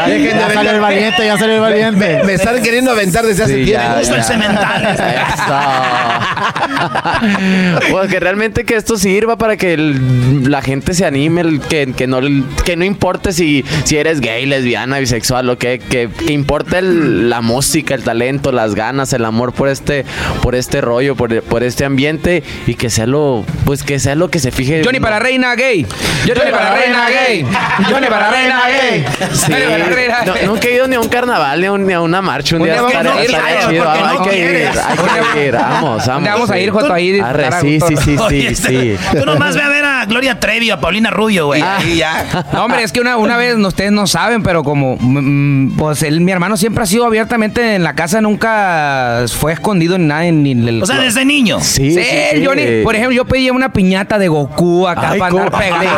De 0.08 0.24
Ya 0.30 0.50
salió 0.54 0.72
el 0.72 0.80
valiente, 0.82 1.26
ya 1.26 1.38
salió 1.38 1.56
el 1.56 1.62
valiente. 1.62 2.22
Me 2.26 2.34
están 2.34 2.62
queriendo 2.62 2.92
aventar 2.92 3.26
desde 3.26 3.44
hace 3.44 3.56
Sí, 3.60 3.66
tiempo. 3.66 3.84
ya, 3.88 3.98
Justo 4.00 4.14
el 4.16 4.22
ya. 4.22 4.28
cemental. 4.28 4.96
Eso. 4.96 6.25
pues 7.92 8.10
que 8.10 8.20
realmente 8.20 8.64
que 8.66 8.76
esto 8.76 8.98
sirva 8.98 9.38
para 9.38 9.58
que 9.58 9.74
el- 9.74 10.50
la 10.50 10.62
gente 10.62 10.94
se 10.94 11.06
anime, 11.06 11.42
el- 11.42 11.60
que, 11.62 11.94
que 11.94 12.08
no 12.08 12.20
que 12.64 12.76
no 12.76 12.86
importe 12.86 13.32
si, 13.34 13.64
si 13.84 13.98
eres 13.98 14.20
gay, 14.22 14.46
lesbiana, 14.46 15.00
bisexual, 15.00 15.46
lo 15.46 15.58
que, 15.58 15.80
que, 15.80 16.10
que 16.10 16.34
importe 16.34 16.80
el- 16.80 17.30
la 17.30 17.42
música, 17.42 17.94
el 17.96 18.04
talento, 18.04 18.52
las 18.52 18.76
ganas, 18.76 19.14
el 19.14 19.26
amor 19.26 19.54
por 19.54 19.70
este, 19.70 20.06
por 20.42 20.56
este 20.56 20.82
rollo, 20.82 21.16
por, 21.16 21.42
por 21.44 21.64
este 21.64 21.86
ambiente 21.86 22.44
y 22.68 22.76
que 22.76 22.90
sea 22.90 23.06
lo, 23.08 23.46
pues 23.66 23.84
que 23.84 24.00
sea 24.00 24.16
lo 24.16 24.30
que 24.30 24.40
se 24.40 24.52
fije. 24.52 24.82
Johnny 24.84 25.00
para 25.00 25.20
reina 25.20 25.56
gay. 25.56 25.86
Johnny 26.28 26.52
para 26.52 26.76
reina 26.76 27.10
gay. 27.10 27.46
Johnny 27.90 28.08
para 28.08 28.32
reina 28.32 28.62
gay. 28.68 29.06
Sí. 29.34 29.52
Johnny 29.52 29.66
para 29.66 29.86
reina 29.96 30.18
No, 30.26 30.34
gay. 30.34 30.46
nunca 30.48 30.68
he 30.68 30.76
ido 30.76 30.88
ni 30.88 30.96
a 30.96 31.00
un 31.00 31.10
carnaval 31.10 31.60
ni 31.62 31.68
a, 31.68 31.72
un- 31.72 31.86
ni 31.86 31.94
a 31.94 32.02
una 32.02 32.22
marcha. 32.22 32.56
Un, 32.56 32.62
Un 32.64 32.68
día 32.68 32.78
Jairo, 32.82 33.12
chido. 33.70 33.84
porque 33.84 34.00
Hay 34.00 34.18
no 34.18 34.24
que 34.24 34.38
ir, 34.40 34.68
hay 34.68 35.34
que 35.34 35.46
ir. 35.48 35.52
Vamos, 35.56 36.06
vamos. 36.08 36.25
¿Dónde 36.26 36.40
vamos 36.40 36.52
a 36.52 36.60
ir. 36.60 36.70
Joto? 36.72 36.94
Ahí. 36.94 37.20
Arre, 37.20 37.50
sí, 37.62 37.80
sí, 37.80 37.96
sí, 37.98 38.18
sí, 38.30 38.56
sí. 38.56 38.98
Tú 39.18 39.26
nomás 39.26 39.56
ve 39.56 39.62
a 39.62 39.70
ver 39.70 39.85
a 40.06 40.08
Gloria 40.08 40.40
Trevi 40.40 40.72
o 40.72 40.76
a 40.76 40.80
Paulina 40.80 41.10
Rubio, 41.10 41.48
güey. 41.48 41.62
Ahí 41.62 41.98
ya. 41.98 42.46
No, 42.54 42.66
hombre, 42.66 42.84
es 42.84 42.92
que 42.92 43.00
una, 43.02 43.18
una 43.18 43.38
vez, 43.38 43.56
ustedes 43.58 43.92
no 43.92 44.08
saben, 44.08 44.44
pero 44.44 44.64
como, 44.64 44.96
mm, 45.00 45.18
mm, 45.74 45.78
pues 45.78 46.04
él, 46.04 46.22
mi 46.22 46.32
hermano 46.32 46.58
siempre 46.58 46.84
ha 46.84 46.86
sido 46.88 47.06
abiertamente 47.06 47.76
en 47.76 47.84
la 47.84 47.94
casa, 47.94 48.22
nunca 48.22 49.26
fue 49.40 49.54
escondido 49.54 49.96
en 49.96 50.08
nada. 50.08 50.24
Ni 50.32 50.52
en 50.52 50.68
el, 50.68 50.84
O 50.84 50.86
sea, 50.86 50.98
desde 50.98 51.26
niño. 51.26 51.60
Sí, 51.62 51.92
Sí, 51.92 52.04
sí, 52.04 52.18
sí. 52.34 52.46
Johnny, 52.46 52.84
por 52.84 52.96
ejemplo, 52.96 53.16
yo 53.16 53.26
pedía 53.26 53.52
una 53.54 53.72
piñata 53.74 54.18
de 54.18 54.28
Goku 54.28 54.88
acá 54.88 55.12
Ay, 55.12 55.20
para 55.20 55.32
andar 55.32 55.52
pegando. 55.52 55.86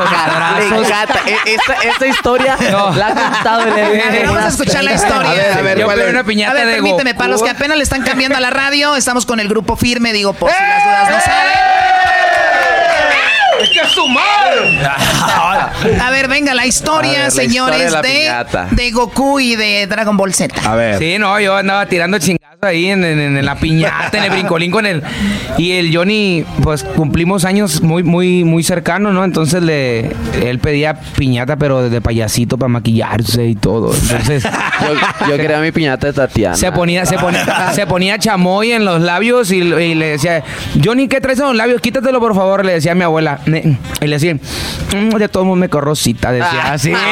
E- 1.27 1.53
Esta, 1.53 1.73
esta 1.89 2.07
historia 2.07 2.57
No. 2.71 2.91
la 2.95 3.07
ha 3.07 3.13
contado 3.31 3.61
en 3.67 3.77
el 3.77 4.01
A 4.07 4.11
ver, 4.11 4.25
vamos 4.27 4.43
a 4.43 4.47
escuchar 4.47 4.83
la 4.83 4.93
historia. 4.93 5.29
A 5.31 5.33
ver, 5.33 5.51
a 5.57 5.61
ver, 5.61 5.77
Yo 5.79 5.85
¿cuál 5.85 5.99
pedí 5.99 6.09
una 6.09 6.23
piñata 6.23 6.51
A 6.51 6.55
ver, 6.55 6.65
de 6.67 6.73
permíteme, 6.73 7.11
Goku. 7.11 7.17
para 7.19 7.29
los 7.29 7.43
que 7.43 7.49
apenas 7.49 7.77
le 7.77 7.83
están 7.83 8.01
cambiando 8.03 8.37
a 8.37 8.41
la 8.41 8.49
radio, 8.49 8.95
estamos 8.95 9.25
con 9.25 9.39
el 9.39 9.47
grupo 9.47 9.75
firme, 9.75 10.13
digo, 10.13 10.33
por 10.33 10.49
si 10.51 10.55
las 10.59 10.83
dudas 10.83 11.09
no 11.09 11.86
¡Es 13.67 13.73
que 13.73 13.79
es 13.85 13.91
su 13.91 14.01
saben. 14.07 14.79
A 16.01 16.09
ver, 16.11 16.27
venga, 16.27 16.53
la 16.53 16.65
historia, 16.65 17.23
la 17.25 17.31
señores, 17.31 17.85
historia 17.85 18.43
de 18.45 18.53
la 18.53 18.65
de, 18.71 18.91
Goku 18.91 19.39
y 19.39 19.55
de 19.55 19.87
Dragon 19.87 20.15
Ball 20.17 20.33
Z. 20.33 20.55
A 20.69 20.75
ver. 20.75 20.97
Sí, 20.99 21.17
no, 21.19 21.39
yo 21.39 21.55
andaba 21.55 21.85
tirando 21.85 22.17
chingazos 22.19 22.37
ahí 22.61 22.87
en, 22.87 23.03
en- 23.03 23.37
en 23.37 23.45
la 23.45 23.55
piñata, 23.55 24.17
en 24.17 24.23
el 24.23 24.29
brincolín 24.31 24.71
con 24.71 24.85
él. 24.85 25.03
Y 25.57 25.71
el 25.73 25.95
Johnny, 25.95 26.43
pues 26.63 26.83
cumplimos 26.83 27.45
años 27.45 27.81
muy, 27.81 28.03
muy, 28.03 28.43
muy 28.43 28.63
cercanos, 28.63 29.13
¿no? 29.13 29.23
Entonces 29.23 29.61
le, 29.61 30.11
él 30.43 30.59
pedía 30.59 30.95
piñata, 31.17 31.55
pero 31.57 31.89
de 31.89 32.01
payasito 32.01 32.57
para 32.57 32.69
maquillarse 32.69 33.45
y 33.45 33.55
todo. 33.55 33.93
Entonces 33.93 34.43
Yo, 35.23 35.27
yo 35.29 35.37
quería 35.37 35.59
mi 35.59 35.71
piñata 35.71 36.07
de 36.07 36.13
Tatiana. 36.13 36.55
se 36.55 36.71
ponía, 36.71 37.05
se 37.05 37.17
ponía, 37.17 37.71
se 37.73 37.85
ponía 37.87 38.19
chamoy 38.19 38.71
en 38.71 38.85
los 38.85 39.01
labios 39.01 39.51
y, 39.51 39.57
y 39.57 39.95
le 39.95 40.05
decía, 40.09 40.43
Johnny, 40.83 41.07
¿qué 41.07 41.19
traes 41.19 41.39
en 41.39 41.45
los 41.45 41.55
labios? 41.55 41.81
Quítatelo, 41.81 42.19
por 42.19 42.35
favor, 42.35 42.63
le 42.65 42.73
decía 42.73 42.91
a 42.91 42.95
mi 42.95 43.03
abuela. 43.03 43.39
Ne- 43.63 43.77
Y 44.01 44.07
le 44.07 44.15
decía, 44.15 44.35
"Mm, 44.35 45.09
de 45.15 45.29
todos 45.29 45.45
modos 45.45 45.59
me 45.59 45.69
corro 45.69 45.95
cita, 45.95 46.31
decía 46.31 46.71
así. 46.73 46.93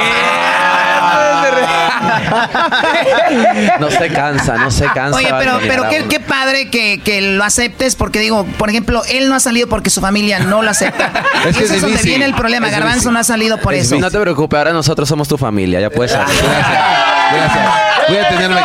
No 3.79 3.89
se 3.89 4.09
cansa, 4.09 4.57
no 4.57 4.71
se 4.71 4.85
cansa. 4.85 5.17
Oye, 5.17 5.29
pero, 5.39 5.59
pero 5.67 5.83
qué, 6.09 6.19
padre 6.19 6.69
que, 6.69 7.01
que 7.03 7.21
lo 7.21 7.43
aceptes, 7.43 7.95
porque 7.95 8.19
digo, 8.19 8.45
por 8.57 8.69
ejemplo, 8.69 9.01
él 9.09 9.29
no 9.29 9.35
ha 9.35 9.39
salido 9.39 9.67
porque 9.67 9.89
su 9.89 10.01
familia 10.01 10.39
no 10.39 10.61
lo 10.61 10.69
acepta. 10.71 11.11
Es 11.45 11.55
y 11.55 11.59
que 11.59 11.65
eso 11.65 11.73
es 11.73 11.77
es 11.77 11.81
donde 11.81 12.01
viene 12.03 12.25
el 12.25 12.33
problema. 12.33 12.67
Es 12.67 12.73
Garbanzo 12.73 12.95
difícil. 12.95 13.13
no 13.13 13.19
ha 13.19 13.23
salido 13.23 13.57
por 13.59 13.73
eso. 13.73 13.95
No 13.97 14.09
te 14.09 14.19
preocupes, 14.19 14.57
ahora 14.57 14.73
nosotros 14.73 15.07
somos 15.07 15.27
tu 15.27 15.37
familia, 15.37 15.79
ya 15.79 15.89
puedes 15.89 16.11
salir. 16.11 16.35
Gracias. 16.43 17.69
Voy 18.07 18.17
a 18.17 18.29
tenerme. 18.29 18.61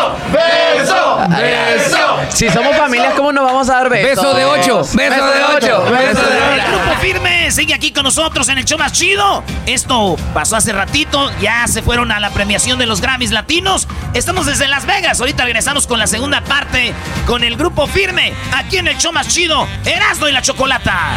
Si 2.29 2.49
somos 2.51 2.77
familias, 2.77 3.15
¿cómo 3.15 3.33
nos 3.33 3.45
vamos 3.45 3.69
a 3.71 3.75
dar 3.75 3.89
besos? 3.89 4.25
Beso 4.25 4.35
de 4.35 4.45
ocho, 4.45 4.79
beso 4.95 5.27
de 5.27 5.45
ocho, 5.57 5.83
beso 5.91 6.23
de 6.23 6.55
El 6.55 6.63
grupo 6.63 7.01
firme 7.01 7.51
sigue 7.51 7.75
aquí 7.75 7.93
con 7.93 8.05
nosotros 8.05 8.49
en 8.49 8.59
el 8.59 8.65
show 8.65 8.79
más 8.79 8.93
chido. 8.93 9.43
Esto 9.67 10.17
pasó 10.35 10.57
hace 10.57 10.73
ratito, 10.73 11.31
ya 11.41 11.67
se 11.67 11.83
fueron 11.83 12.13
a 12.13 12.21
la 12.21 12.31
premiación 12.31 12.79
de 12.79 12.87
los 12.87 13.01
Grammys 13.01 13.31
Latinos. 13.31 13.89
Estamos 14.15 14.47
desde 14.47 14.69
Las 14.69 14.87
Vegas. 14.87 15.21
Ahorita 15.21 15.45
regresamos 15.45 15.87
con 15.87 15.99
la 15.99 16.07
segunda 16.07 16.43
parte 16.43 16.95
con 17.27 17.45
el 17.45 17.57
grupo 17.57 17.87
firme 17.87 18.33
aquí 18.53 18.79
en 18.79 18.89
el 18.89 18.99
show 18.99 19.13
más 19.13 19.29
chido, 19.29 19.67
Erasmo 19.85 20.29
y 20.29 20.33
la 20.33 20.43
Chocolata. 20.43 21.11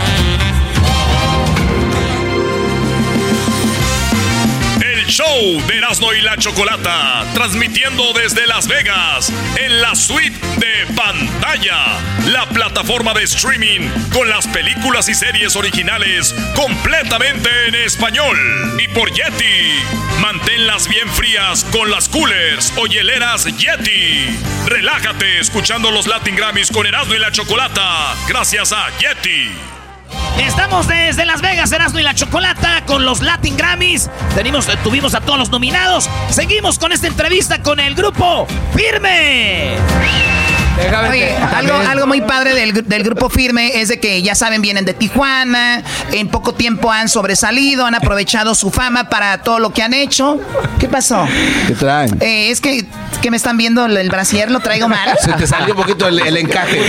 El 5.03 5.09
show 5.09 5.61
de 5.67 5.77
Erasmo 5.79 6.13
y 6.13 6.21
la 6.21 6.37
Chocolata, 6.37 7.25
transmitiendo 7.33 8.13
desde 8.13 8.47
Las 8.47 8.69
Vegas, 8.69 9.33
en 9.57 9.81
la 9.81 9.95
suite 9.95 10.39
de 10.59 10.93
pantalla, 10.95 11.99
la 12.27 12.47
plataforma 12.47 13.13
de 13.13 13.23
streaming 13.23 13.89
con 14.13 14.29
las 14.29 14.47
películas 14.47 15.09
y 15.09 15.13
series 15.13 15.57
originales 15.57 16.33
completamente 16.55 17.49
en 17.67 17.75
español. 17.75 18.37
Y 18.81 18.87
por 18.87 19.11
Yeti, 19.11 19.83
manténlas 20.21 20.87
bien 20.87 21.09
frías 21.09 21.65
con 21.65 21.91
las 21.91 22.07
coolers 22.07 22.71
o 22.77 22.87
hieleras 22.87 23.43
Yeti. 23.57 24.39
Relájate 24.67 25.39
escuchando 25.39 25.91
los 25.91 26.07
Latin 26.07 26.37
Grammys 26.37 26.71
con 26.71 26.87
Erasmo 26.87 27.13
y 27.13 27.19
la 27.19 27.33
Chocolata, 27.33 28.15
gracias 28.29 28.71
a 28.71 28.87
Yeti. 28.99 29.82
Estamos 30.39 30.87
desde 30.87 31.25
Las 31.25 31.41
Vegas, 31.41 31.71
Erasmo 31.71 31.99
y 31.99 32.03
la 32.03 32.13
Chocolata 32.15 32.83
con 32.85 33.05
los 33.05 33.21
Latin 33.21 33.55
Grammys. 33.55 34.09
Tenimos, 34.35 34.67
tuvimos 34.83 35.13
a 35.13 35.21
todos 35.21 35.37
los 35.39 35.49
nominados. 35.49 36.09
Seguimos 36.29 36.79
con 36.79 36.91
esta 36.91 37.07
entrevista 37.07 37.61
con 37.61 37.79
el 37.79 37.93
grupo 37.95 38.47
Firme. 38.75 39.75
Oye, 41.07 41.35
algo, 41.55 41.75
algo 41.75 42.07
muy 42.07 42.21
padre 42.21 42.55
del, 42.55 42.87
del 42.87 43.03
grupo 43.03 43.29
firme 43.29 43.79
es 43.81 43.89
de 43.89 43.99
que 43.99 44.23
ya 44.23 44.33
saben, 44.33 44.59
vienen 44.63 44.85
de 44.85 44.95
Tijuana, 44.95 45.83
en 46.11 46.27
poco 46.29 46.55
tiempo 46.55 46.91
han 46.91 47.09
sobresalido, 47.09 47.85
han 47.85 47.93
aprovechado 47.93 48.55
su 48.55 48.71
fama 48.71 49.07
para 49.07 49.37
todo 49.43 49.59
lo 49.59 49.71
que 49.71 49.83
han 49.83 49.93
hecho. 49.93 50.39
¿Qué 50.79 50.87
pasó? 50.87 51.27
¿Qué 51.67 51.75
traen? 51.75 52.17
Eh, 52.21 52.49
es 52.49 52.59
que, 52.59 52.85
que 53.21 53.29
me 53.29 53.37
están 53.37 53.55
viendo 53.55 53.85
el, 53.85 53.95
el 53.95 54.09
brasier, 54.09 54.49
lo 54.49 54.61
traigo 54.61 54.87
mal. 54.89 55.15
Se 55.23 55.33
te 55.33 55.45
salió 55.45 55.75
un 55.75 55.79
poquito 55.81 56.07
el, 56.07 56.19
el 56.19 56.37
encaje. 56.37 56.79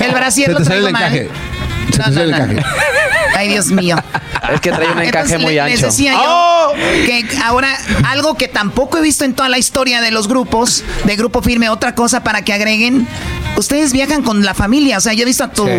El 0.00 0.12
brasier 0.12 0.46
Se 0.46 0.52
lo 0.54 0.58
te 0.60 0.64
traigo 0.64 0.86
el 0.86 0.92
mal. 0.94 1.02
encaje. 1.14 1.28
Te 1.90 1.98
No, 1.98 2.12
salió 2.12 2.36
Ay, 3.38 3.48
Dios 3.48 3.66
mío. 3.70 3.96
Es 4.52 4.60
que 4.60 4.70
trae 4.70 4.86
un 4.90 4.98
encaje 5.02 5.06
Entonces, 5.34 5.40
muy 5.42 5.54
le- 5.54 5.60
ancho. 5.60 5.72
Les 5.72 5.82
decía 5.82 6.12
yo 6.14 6.72
que 7.06 7.24
ahora 7.44 7.68
algo 8.06 8.34
que 8.36 8.48
tampoco 8.48 8.98
he 8.98 9.02
visto 9.02 9.24
en 9.24 9.34
toda 9.34 9.48
la 9.48 9.58
historia 9.58 10.00
de 10.00 10.10
los 10.10 10.28
grupos, 10.28 10.84
de 11.04 11.16
Grupo 11.16 11.42
Firme, 11.42 11.68
otra 11.68 11.94
cosa 11.94 12.22
para 12.24 12.42
que 12.42 12.52
agreguen. 12.52 13.06
Ustedes 13.56 13.92
viajan 13.92 14.22
con 14.22 14.44
la 14.44 14.54
familia, 14.54 14.98
o 14.98 15.00
sea, 15.00 15.12
yo 15.14 15.22
he 15.22 15.26
visto 15.26 15.42
a 15.44 15.50
tu 15.50 15.66
Sí. 15.66 15.72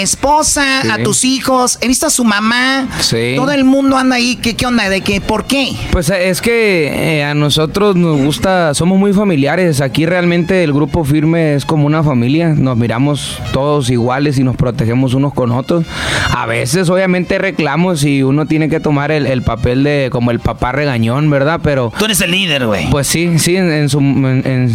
esposa, 0.00 0.82
Sí. 0.82 0.88
a 0.90 1.02
tus 1.02 1.24
hijos, 1.24 1.78
he 1.80 1.88
visto 1.88 2.06
a 2.06 2.10
su 2.10 2.24
mamá. 2.24 2.86
Sí. 3.00 3.32
Todo 3.36 3.50
el 3.52 3.64
mundo 3.64 3.96
anda 3.96 4.16
ahí. 4.16 4.36
¿Qué, 4.36 4.54
qué 4.54 4.66
onda? 4.66 4.88
¿De 4.88 5.00
qué? 5.00 5.20
¿Por 5.20 5.44
qué? 5.44 5.72
Pues 5.90 6.10
eh, 6.10 6.28
es 6.28 6.40
que 6.40 7.18
eh, 7.18 7.24
a 7.24 7.34
nosotros 7.34 7.96
nos 7.96 8.18
gusta, 8.20 8.72
somos 8.74 8.98
muy 8.98 9.12
familiares. 9.12 9.80
Aquí 9.80 10.06
realmente 10.06 10.62
el 10.62 10.72
grupo 10.72 11.04
firme 11.04 11.54
es 11.54 11.64
como 11.64 11.86
una 11.86 12.02
familia. 12.04 12.48
Nos 12.50 12.76
miramos 12.76 13.38
todos 13.52 13.90
iguales 13.90 14.38
y 14.38 14.44
nos 14.44 14.54
protegemos 14.56 15.14
unos 15.14 15.34
con 15.34 15.50
otros. 15.50 15.84
A 16.30 16.46
veces, 16.46 16.88
obviamente, 16.88 17.03
reclamos 17.08 18.04
y 18.04 18.22
uno 18.22 18.46
tiene 18.46 18.68
que 18.68 18.80
tomar 18.80 19.10
el, 19.10 19.26
el 19.26 19.42
papel 19.42 19.84
de 19.84 20.08
como 20.10 20.30
el 20.30 20.40
papá 20.40 20.72
regañón, 20.72 21.30
¿verdad? 21.30 21.60
Pero 21.62 21.92
Tú 21.98 22.04
eres 22.06 22.20
el 22.20 22.30
líder, 22.30 22.66
güey. 22.66 22.90
pues 22.90 23.06
sí, 23.06 23.38
sí, 23.38 23.56
en, 23.56 23.70
en 23.72 23.88
su 23.88 23.98
en, 24.00 24.42
en- 24.46 24.74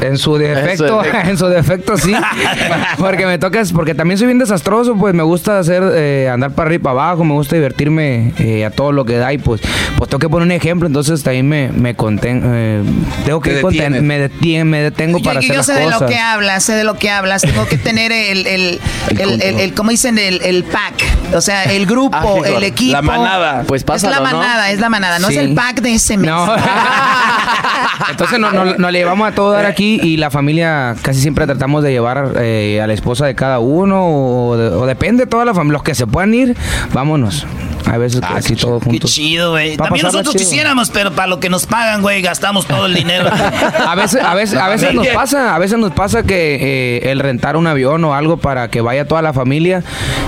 en 0.00 0.16
su 0.16 0.36
defecto, 0.38 1.02
en 1.24 1.36
su 1.36 1.46
defecto 1.46 1.96
sí. 1.96 2.12
porque 2.98 3.26
me 3.26 3.38
toca, 3.38 3.62
porque 3.74 3.94
también 3.94 4.16
soy 4.18 4.26
bien 4.28 4.38
desastroso, 4.38 4.94
pues 4.96 5.14
me 5.14 5.22
gusta 5.22 5.58
hacer, 5.58 5.82
eh, 5.94 6.28
andar 6.32 6.52
para 6.52 6.68
arriba 6.68 6.80
y 6.80 6.84
para 6.84 6.92
abajo, 7.08 7.24
me 7.24 7.32
gusta 7.34 7.56
divertirme 7.56 8.32
eh, 8.38 8.64
a 8.64 8.70
todo 8.70 8.92
lo 8.92 9.04
que 9.04 9.16
da 9.16 9.32
y 9.32 9.38
pues, 9.38 9.60
pues 9.96 10.08
tengo 10.08 10.20
que 10.20 10.28
poner 10.28 10.46
un 10.46 10.52
ejemplo, 10.52 10.86
entonces 10.86 11.22
también 11.22 11.48
me, 11.48 11.70
me 11.72 11.94
conten, 11.94 12.42
eh, 12.44 12.82
tengo 13.24 13.40
que 13.40 13.50
Te 13.54 13.62
conten- 13.62 14.02
me, 14.02 14.28
detien- 14.28 14.64
me 14.64 14.82
detengo 14.82 15.18
Yo, 15.18 15.24
para 15.24 15.38
hacer 15.40 15.50
yo 15.50 15.56
las 15.56 15.66
sé 15.66 15.72
de 15.74 15.82
cosas. 15.84 16.00
lo 16.02 16.06
que 16.06 16.18
hablas, 16.18 16.62
sé 16.62 16.72
de 16.74 16.84
lo 16.84 16.94
que 16.94 17.10
hablas. 17.10 17.42
Tengo 17.42 17.66
que 17.66 17.76
tener 17.78 18.12
el, 18.12 18.46
el, 18.46 18.80
el, 19.18 19.42
el, 19.42 19.60
el- 19.60 19.74
¿cómo 19.74 19.90
dicen? 19.90 20.18
El, 20.18 20.40
el 20.42 20.64
pack. 20.64 20.94
O 21.34 21.40
sea, 21.40 21.64
el 21.70 21.86
grupo, 21.86 22.16
Ah, 22.16 22.48
el 22.48 22.62
equipo. 22.64 22.92
la 22.92 23.02
manada. 23.02 23.64
Pues 23.66 23.80
es 23.82 23.84
pásalo, 23.84 24.22
la 24.22 24.30
¿no? 24.30 24.38
manada, 24.38 24.70
es 24.70 24.80
la 24.80 24.88
manada. 24.88 25.18
No 25.18 25.28
Sí. 25.28 25.34
es 25.34 25.40
el 25.40 25.54
pack 25.54 25.80
de 25.80 25.94
ese 25.94 26.16
mes. 26.16 26.30
No. 26.30 26.46
Entonces 28.10 28.38
no- 28.38 28.52
no- 28.52 28.64
nos 28.76 28.92
le 28.92 28.98
llevamos 28.98 29.28
a 29.28 29.32
todo 29.32 29.50
dar 29.52 29.66
aquí 29.66 30.00
y 30.02 30.16
la 30.16 30.30
familia 30.30 30.94
casi 31.02 31.20
siempre 31.20 31.46
tratamos 31.46 31.82
de 31.82 31.90
llevar 31.92 32.32
eh, 32.36 32.80
a 32.82 32.86
la 32.86 32.92
esposa 32.94 33.26
de 33.26 33.34
cada 33.34 33.58
uno 33.58 34.06
o, 34.06 34.56
de- 34.56 34.68
o 34.68 34.86
depende 34.86 35.24
de 35.24 35.30
toda 35.30 35.44
la 35.44 35.54
familia. 35.54 35.74
Los 35.74 35.82
que 35.82 35.94
se 35.94 36.06
puedan 36.06 36.32
ir, 36.34 36.56
vámonos. 36.92 37.46
A 37.86 37.98
veces 37.98 38.20
que 38.20 38.26
así 38.26 38.54
todos 38.56 38.82
Qué 38.82 38.90
juntos. 38.90 39.12
chido, 39.12 39.52
güey. 39.52 39.76
También 39.76 40.04
nosotros 40.04 40.34
chido. 40.34 40.44
quisiéramos, 40.44 40.90
pero 40.90 41.12
para 41.12 41.28
lo 41.28 41.40
que 41.40 41.48
nos 41.48 41.66
pagan, 41.66 42.02
güey, 42.02 42.22
gastamos 42.22 42.66
todo 42.66 42.86
el 42.86 42.94
dinero. 42.94 43.28
A 43.88 43.94
veces, 43.94 44.22
a 44.22 44.34
veces, 44.34 44.58
a 44.58 44.68
veces 44.68 44.92
nos 44.94 45.06
pasa, 45.08 45.54
a 45.54 45.58
veces 45.58 45.78
nos 45.78 45.92
pasa 45.92 46.22
que 46.22 46.58
eh, 46.60 47.10
el 47.10 47.20
rentar 47.20 47.56
un 47.56 47.66
avión 47.66 48.04
o 48.04 48.14
algo 48.14 48.36
para 48.36 48.68
que 48.70 48.80
vaya 48.80 49.06
toda 49.08 49.22
la 49.22 49.32
familia 49.32 49.82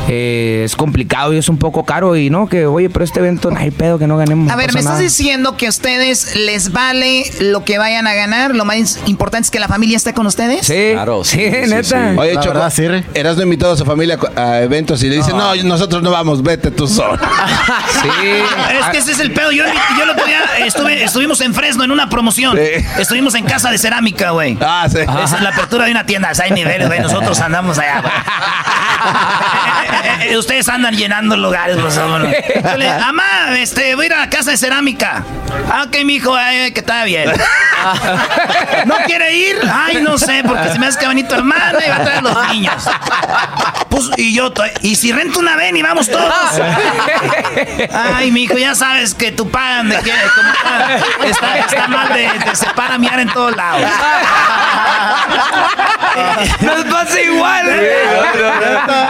eh, 0.08 0.62
es 0.64 0.76
complicado 0.76 1.32
y 1.32 1.38
es 1.38 1.48
un 1.48 1.58
poco 1.58 1.84
caro 1.84 2.16
y 2.16 2.30
no 2.30 2.48
que 2.48 2.66
oye 2.66 2.88
pero 2.90 3.04
este 3.04 3.20
evento 3.20 3.50
no 3.50 3.58
hay 3.58 3.70
pedo 3.70 3.98
que 3.98 4.06
no 4.06 4.16
ganemos. 4.16 4.48
A 4.48 4.52
no 4.52 4.56
ver, 4.58 4.72
me 4.72 4.80
estás 4.80 4.94
nada". 4.94 4.98
diciendo 5.02 5.56
que 5.56 5.66
a 5.66 5.70
ustedes 5.70 6.36
les 6.36 6.72
vale 6.72 7.24
lo 7.40 7.64
que 7.64 7.78
vayan 7.78 8.06
a 8.06 8.14
ganar. 8.14 8.54
Lo 8.54 8.64
más 8.64 8.98
importante 9.06 9.46
es 9.46 9.50
que 9.50 9.60
la 9.60 9.68
familia 9.68 9.96
esté 9.96 10.14
con 10.14 10.26
ustedes. 10.26 10.66
Sí, 10.66 10.90
Claro, 10.92 11.24
sí, 11.24 11.38
sí, 11.38 11.50
sí, 11.64 11.70
neta. 11.70 12.12
sí. 12.12 12.18
Oye, 12.18 12.34
Choco, 12.40 12.60
eras 13.14 13.36
no 13.36 13.42
invitado 13.42 13.72
a 13.72 13.76
su 13.76 13.84
familia 13.84 14.18
a 14.36 14.60
eventos 14.60 15.02
y 15.02 15.08
le 15.10 15.16
dicen, 15.16 15.36
no, 15.36 15.54
nosotros 15.56 16.02
no 16.02 16.10
vamos, 16.10 16.42
vete 16.42 16.70
tú 16.70 16.86
solo. 16.86 17.18
Sí. 18.02 18.08
Es 18.80 18.86
que 18.86 18.98
ese 18.98 19.12
es 19.12 19.20
el 19.20 19.32
pedo. 19.32 19.50
Yo, 19.52 19.64
yo 19.96 20.02
el 20.04 20.10
otro 20.10 20.24
día 20.24 20.40
estuve, 20.58 21.02
estuvimos 21.04 21.40
en 21.40 21.54
Fresno 21.54 21.84
en 21.84 21.90
una 21.90 22.08
promoción. 22.08 22.56
Sí. 22.56 22.86
Estuvimos 22.98 23.34
en 23.34 23.44
casa 23.44 23.70
de 23.70 23.78
cerámica, 23.78 24.30
güey. 24.30 24.56
Ah, 24.60 24.86
sí. 24.90 24.98
Esa 25.00 25.36
es 25.36 25.42
la 25.42 25.50
apertura 25.50 25.84
de 25.84 25.90
una 25.92 26.06
tienda. 26.06 26.30
Hay 26.42 26.50
niveles, 26.52 26.86
güey. 26.86 27.00
Nosotros 27.00 27.38
andamos 27.40 27.78
allá, 27.78 28.00
güey. 28.00 28.12
Eh, 29.02 30.32
eh, 30.32 30.36
Ustedes 30.36 30.68
andan 30.68 30.94
llenando 30.94 31.36
lugares, 31.36 31.76
pues. 31.80 31.94
Yo 31.94 32.76
le- 32.76 32.88
Amá, 32.90 33.24
este, 33.56 33.94
voy 33.94 34.04
a 34.04 34.06
ir 34.06 34.14
a 34.14 34.18
la 34.20 34.30
casa 34.30 34.50
de 34.50 34.56
cerámica. 34.58 35.24
Ah, 35.70 35.84
ok, 35.86 36.04
mijo, 36.04 36.38
eh, 36.38 36.72
que 36.72 36.80
está 36.80 37.04
bien. 37.04 37.30
¿No 38.86 38.96
quiere 39.06 39.34
ir? 39.34 39.56
Ay, 39.72 40.02
no 40.02 40.18
sé, 40.18 40.42
porque 40.46 40.70
se 40.70 40.78
me 40.78 40.86
hace 40.86 40.98
que 40.98 41.24
tu 41.24 41.34
hermana 41.34 41.78
y 41.84 41.88
va 41.88 41.96
a 41.96 42.02
traer 42.02 42.22
los 42.22 42.48
niños. 42.50 42.84
Pues, 43.88 44.10
y 44.16 44.34
yo, 44.34 44.52
y 44.82 44.96
si 44.96 45.12
rento 45.12 45.38
una 45.40 45.56
ven 45.56 45.76
y 45.76 45.82
vamos 45.82 46.08
todos. 46.08 46.32
Ay, 47.92 48.30
mijo, 48.30 48.56
ya 48.58 48.74
sabes 48.74 49.14
que 49.14 49.32
tu 49.32 49.48
pan 49.50 49.88
de 49.88 49.96
que 49.98 50.10
como 50.34 50.52
pan, 50.62 51.02
está, 51.24 51.58
está 51.58 51.88
mal 51.88 52.08
de, 52.12 52.22
de 52.48 52.56
se 52.56 52.66
para 52.70 52.94
a 52.94 52.98
miar 52.98 53.20
en 53.20 53.28
todos 53.30 53.56
lados. 53.56 53.82
Nos 56.60 56.84
pasa 56.84 57.20
igual. 57.20 57.66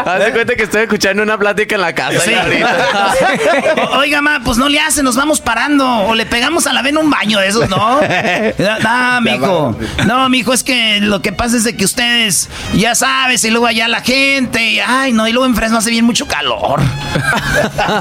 Haz 0.07 0.25
de 0.25 0.33
cuenta 0.33 0.55
que 0.55 0.63
estoy 0.65 0.83
escuchando 0.83 1.23
una 1.23 1.39
plática 1.39 1.75
en 1.75 1.81
la 1.81 1.95
casa. 1.95 2.21
Sí. 2.21 2.35
O- 3.93 3.99
Oiga, 3.99 4.21
ma, 4.23 4.41
pues 4.45 4.59
no 4.59 4.69
le 4.69 4.79
hace, 4.81 5.03
nos 5.03 5.17
vamos 5.17 5.41
parando. 5.41 5.87
O 6.07 6.15
le 6.15 6.27
pegamos 6.27 6.67
a 6.67 6.73
la 6.73 6.83
vena 6.83 7.01
un 7.01 7.11
baño 7.11 7.39
de 7.39 7.49
esos, 7.49 7.69
¿no? 7.69 8.01
No, 8.01 9.21
mijo. 9.23 9.77
No, 10.07 10.29
mijo, 10.29 10.53
es 10.53 10.63
que 10.63 11.01
lo 11.01 11.23
que 11.23 11.33
pasa 11.33 11.57
es 11.57 11.65
de 11.65 11.77
que 11.77 11.85
ustedes, 11.85 12.49
ya 12.75 12.95
sabes, 12.95 13.45
y 13.45 13.51
luego 13.51 13.67
allá 13.67 13.89
la 13.89 14.01
gente, 14.03 14.63
y 14.63 14.81
ay, 14.81 15.13
no, 15.13 15.27
y 15.29 15.33
luego 15.33 15.47
en 15.47 15.55
Fresno 15.55 15.79
hace 15.79 15.91
bien 15.91 16.05
mucho 16.05 16.27
calor. 16.27 16.81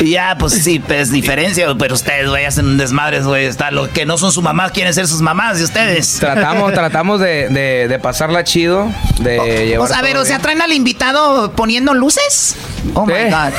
Y 0.00 0.10
ya, 0.10 0.36
pues 0.38 0.52
sí, 0.52 0.78
pues 0.78 1.10
diferencia, 1.10 1.66
pero 1.78 1.94
ustedes, 1.94 2.28
güey, 2.28 2.44
hacen 2.44 2.66
un 2.66 2.76
desmadre, 2.76 3.20
güey. 3.22 3.46
Está 3.46 3.70
lo 3.70 3.90
que 3.90 4.04
no 4.04 4.18
son 4.18 4.30
su 4.30 4.42
mamá, 4.42 4.68
quieren 4.70 4.92
ser 4.92 5.06
sus 5.06 5.22
mamás 5.22 5.58
de 5.58 5.64
ustedes. 5.64 6.18
Tratamos, 6.20 6.72
tratamos 6.74 7.18
de, 7.20 7.48
de, 7.48 7.88
de 7.88 7.98
pasarla 7.98 8.44
chido, 8.44 8.92
de 9.20 9.66
llevar 9.66 9.88
sea, 9.88 9.98
a 9.98 10.02
ver, 10.02 10.18
o 10.18 10.24
sea, 10.24 10.38
traen 10.38 10.60
al 10.60 10.72
invitado 10.72 11.52
poniendo 11.52 11.94
luces. 11.94 12.56
Oh 12.94 13.06
my. 13.06 13.12
God. 13.30 13.52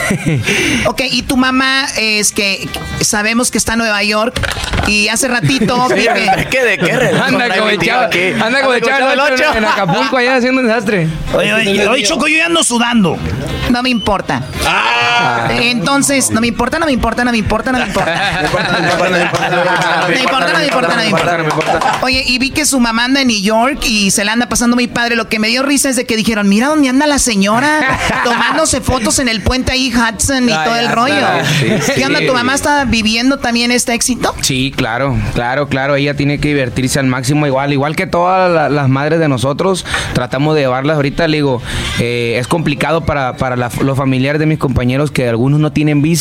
Ok, 0.86 1.02
y 1.12 1.24
tu 1.24 1.38
mamá 1.38 1.86
es 1.98 2.32
que 2.32 2.70
sabemos 3.02 3.52
que 3.52 3.58
está 3.58 3.74
en 3.74 3.80
Nueva 3.80 4.04
York 4.04 4.40
y 4.88 5.08
hace 5.10 5.28
ratito 5.28 5.88
que- 5.90 6.48
¿Qué 6.50 6.64
de 6.64 6.78
qué 6.78 6.92
Anda 6.92 7.58
como 7.58 7.70
echado, 7.70 8.06
aquí? 8.06 8.20
anda 8.40 8.62
como 8.62 8.74
el 8.74 9.20
ocho 9.20 9.44
en 9.56 9.66
Acapulco 9.66 10.18
allá 10.18 10.36
haciendo 10.36 10.62
un 10.62 10.68
desastre. 10.68 11.08
Oye, 11.34 11.54
oye, 11.54 11.88
oye, 11.88 12.04
Choco, 12.04 12.28
yo 12.28 12.38
ya 12.38 12.46
ando 12.46 12.64
sudando. 12.64 13.18
No 13.70 13.84
me 13.84 13.90
importa. 13.90 14.42
Entonces, 15.50 16.27
no 16.32 16.42
me 16.42 16.48
importa, 16.48 16.80
no 16.80 16.86
me 16.86 16.92
importa, 16.92 17.24
no 17.24 17.32
me 17.32 17.38
importa, 17.38 17.72
no 17.72 17.80
me 17.80 17.86
importa. 17.86 18.14
No 18.16 18.42
me 18.42 18.46
importa, 18.48 18.72
no 18.74 20.60
me 20.60 20.66
importa, 20.66 20.88
no 20.90 20.96
me 20.98 21.06
importa, 21.08 21.38
no 21.38 21.44
me 21.44 21.50
importa. 21.50 22.00
Oye, 22.02 22.24
y 22.28 22.38
vi 22.40 22.52
que 22.52 22.66
su 22.66 22.80
mamá 22.80 23.06
anda 23.06 23.22
en 23.22 23.28
New 23.28 23.42
York 23.42 23.80
y 23.86 24.12
se 24.12 24.24
la 24.26 24.34
anda 24.34 24.50
pasando 24.50 24.76
muy 24.76 24.88
padre. 24.88 25.16
Lo 25.16 25.28
que 25.30 25.40
me 25.40 25.48
dio 25.48 25.64
risa 25.64 25.90
es 25.90 25.96
de 25.96 26.06
que 26.06 26.16
dijeron, 26.16 26.48
mira 26.50 26.68
dónde 26.68 26.90
anda 26.90 27.08
la 27.08 27.20
señora 27.20 28.00
tomándose 28.24 28.82
fotos 28.82 29.20
en 29.20 29.28
el 29.30 29.42
puente 29.42 29.72
ahí 29.72 29.92
Hudson 29.94 30.50
y 30.50 30.52
Ah, 30.52 30.64
todo 30.66 30.76
el 30.76 30.90
rollo. 30.92 31.16
¿Qué 31.96 32.06
onda? 32.06 32.20
¿Tu 32.26 32.34
mamá 32.34 32.56
está 32.56 32.86
viviendo 32.86 33.38
también 33.38 33.72
este 33.72 33.94
éxito? 33.94 34.34
Sí, 34.42 34.74
claro, 34.76 35.16
claro, 35.34 35.68
claro. 35.68 35.96
Ella 35.96 36.16
tiene 36.16 36.40
que 36.40 36.50
divertirse 36.50 37.00
al 37.00 37.06
máximo, 37.08 37.46
igual, 37.48 37.74
igual 37.74 37.96
que 37.96 38.08
todas 38.08 38.52
la- 38.52 38.70
las 38.70 38.90
madres 38.90 39.20
de 39.20 39.28
nosotros. 39.28 39.86
Tratamos 40.14 40.56
de 40.56 40.62
llevarlas 40.62 40.96
ahorita. 40.96 41.28
Le 41.28 41.38
digo, 41.38 41.62
eh, 42.00 42.38
es 42.40 42.48
complicado 42.48 43.02
para, 43.06 43.38
para 43.38 43.56
la- 43.56 43.72
los 43.82 43.98
familiares 43.98 44.40
de 44.40 44.46
mis 44.46 44.58
compañeros 44.58 45.12
que 45.12 45.28
algunos 45.30 45.60
no 45.60 45.72
tienen 45.72 46.02
visa. 46.02 46.17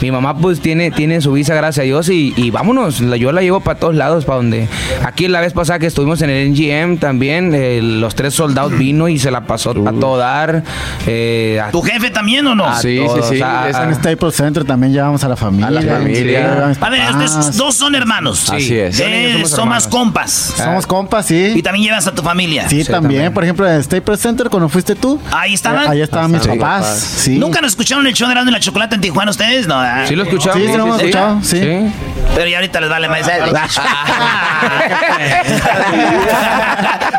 Mi 0.00 0.10
mamá, 0.10 0.36
pues, 0.36 0.60
tiene, 0.60 0.90
tiene 0.90 1.20
su 1.20 1.32
visa, 1.32 1.54
gracias 1.54 1.82
a 1.82 1.86
Dios, 1.86 2.08
y, 2.08 2.32
y 2.36 2.50
vámonos. 2.50 2.98
Yo 2.98 3.32
la 3.32 3.42
llevo 3.42 3.60
para 3.60 3.78
todos 3.78 3.94
lados, 3.94 4.24
para 4.24 4.36
donde. 4.36 4.68
Aquí 5.04 5.28
la 5.28 5.40
vez 5.40 5.52
pasada 5.52 5.78
que 5.78 5.86
estuvimos 5.86 6.22
en 6.22 6.30
el 6.30 6.50
NGM 6.52 6.98
también, 6.98 7.52
eh, 7.54 7.80
los 7.82 8.14
tres 8.14 8.34
soldados 8.34 8.76
vino 8.78 9.08
y 9.08 9.18
se 9.18 9.30
la 9.30 9.42
pasó 9.46 9.70
a 9.70 9.92
todo 9.92 10.16
dar. 10.16 10.62
eh, 11.06 11.60
a- 11.62 11.70
¿Tu 11.70 11.82
jefe 11.82 12.10
también 12.10 12.46
o 12.46 12.54
no? 12.54 12.66
a 12.66 12.80
Sí, 12.80 12.98
sí, 12.98 13.04
todos, 13.04 13.28
sí. 13.28 13.40
a- 13.42 13.68
Es 13.68 13.76
en 13.76 13.94
Staples 13.94 14.34
Center 14.34 14.64
también 14.64 14.92
llevamos 14.92 15.22
a 15.24 15.28
la 15.28 15.36
familia. 15.36 15.68
A 15.68 15.70
la 15.70 15.82
familia. 15.82 16.74
Sí, 16.74 16.78
A 16.80 16.90
ver, 16.90 17.00
ustedes 17.10 17.56
dos 17.56 17.74
son 17.74 17.94
hermanos. 17.94 18.50
Así 18.50 18.76
es. 18.76 18.98
Y 18.98 19.02
Eh, 19.02 19.32
somos 19.34 19.50
son 19.50 19.68
más 19.68 19.86
compas. 19.88 20.54
Somos 20.56 20.86
compas, 20.86 21.30
Y 21.30 21.52
sí. 21.54 21.62
también 21.62 21.84
llevas 21.86 22.06
a 22.06 22.14
tu 22.14 22.22
familia. 22.22 22.68
Sí, 22.68 22.84
Sí, 22.84 22.90
también. 22.90 23.02
también. 23.22 23.34
Por 23.34 23.44
ejemplo, 23.44 23.68
en 23.70 23.82
Staples 23.82 24.20
Center, 24.20 24.48
cuando 24.50 24.68
fuiste 24.68 24.94
tú. 24.94 25.20
Ahí 25.30 25.54
estaban. 25.54 25.84
eh, 25.84 25.88
Ahí 25.90 26.00
estaban 26.00 26.30
mis 26.30 26.42
Sí. 26.42 26.48
papás. 26.48 26.62
Papás. 26.62 26.98
Sí. 26.98 27.38
¿Nunca 27.38 27.60
nos 27.60 27.72
escucharon 27.72 28.06
el 28.06 28.14
show 28.14 28.28
de 28.28 28.34
y 28.42 28.50
la 28.50 28.60
Chocolate 28.60 28.94
en 28.96 29.00
Tijuana 29.00 29.21
ustedes? 29.28 29.66
No, 29.66 29.80
¿verdad? 29.80 30.06
¿Sí 30.06 30.16
lo 30.16 30.24
escuchamos? 30.24 30.58
Sí, 30.58 30.66
sí, 30.68 30.76
lo 30.76 30.84
hemos 30.84 30.98
escuchado, 31.00 31.40
sí. 31.42 31.92
Pero 32.34 32.48
ya 32.48 32.56
ahorita 32.58 32.80
les 32.80 32.90
vale 32.90 33.08
más. 33.08 33.20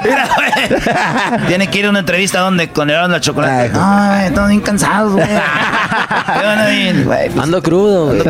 Mira, 0.04 0.30
güey. 0.36 0.54
Tiene 1.48 1.68
que 1.68 1.80
ir 1.80 1.86
a 1.86 1.90
una 1.90 2.00
entrevista 2.00 2.40
donde 2.40 2.70
con 2.70 2.90
y 2.90 2.94
la 2.94 3.22
Chocolate. 3.22 3.72
Ay, 3.76 4.28
estamos 4.28 4.50
bien 4.50 4.62
cansados, 4.62 5.14
güey. 5.14 5.28
¿Qué 5.28 6.46
van 6.46 6.60
a 6.60 6.74
ir, 6.74 7.04
güey? 7.06 7.30
Pues, 7.30 7.44
Ando 7.44 7.62
crudo. 7.62 8.08
güey. 8.08 8.24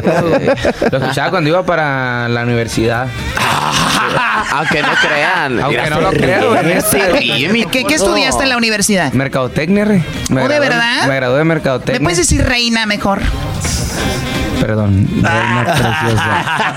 Lo 0.91 0.97
escuchaba 0.97 1.29
cuando 1.29 1.49
iba 1.49 1.63
para 1.63 2.27
la 2.27 2.43
universidad. 2.43 3.07
Aunque 4.51 4.81
no 4.81 4.89
crean. 5.01 5.59
Aunque 5.61 5.81
Mira, 5.81 5.89
no 5.89 6.01
lo 6.01 6.11
crean, 6.11 6.45
güey. 6.45 7.65
¿Qué, 7.65 7.95
estudiaste 7.95 8.43
en 8.43 8.49
la 8.49 8.57
universidad? 8.57 9.13
Mercadotecnia, 9.13 9.85
re. 9.85 10.03
Me 10.29 10.43
¿Oh, 10.43 10.47
de 10.47 10.59
verdad? 10.59 11.07
Me 11.07 11.15
gradué 11.15 11.37
de 11.39 11.43
mercadotecnia. 11.45 11.99
¿Me 11.99 12.03
puedes 12.03 12.17
decir 12.17 12.43
reina 12.43 12.85
mejor? 12.85 13.21
Podcast. 13.63 14.42
Perdón, 14.67 15.05
reina 15.21 15.65
preciosa. 15.65 16.75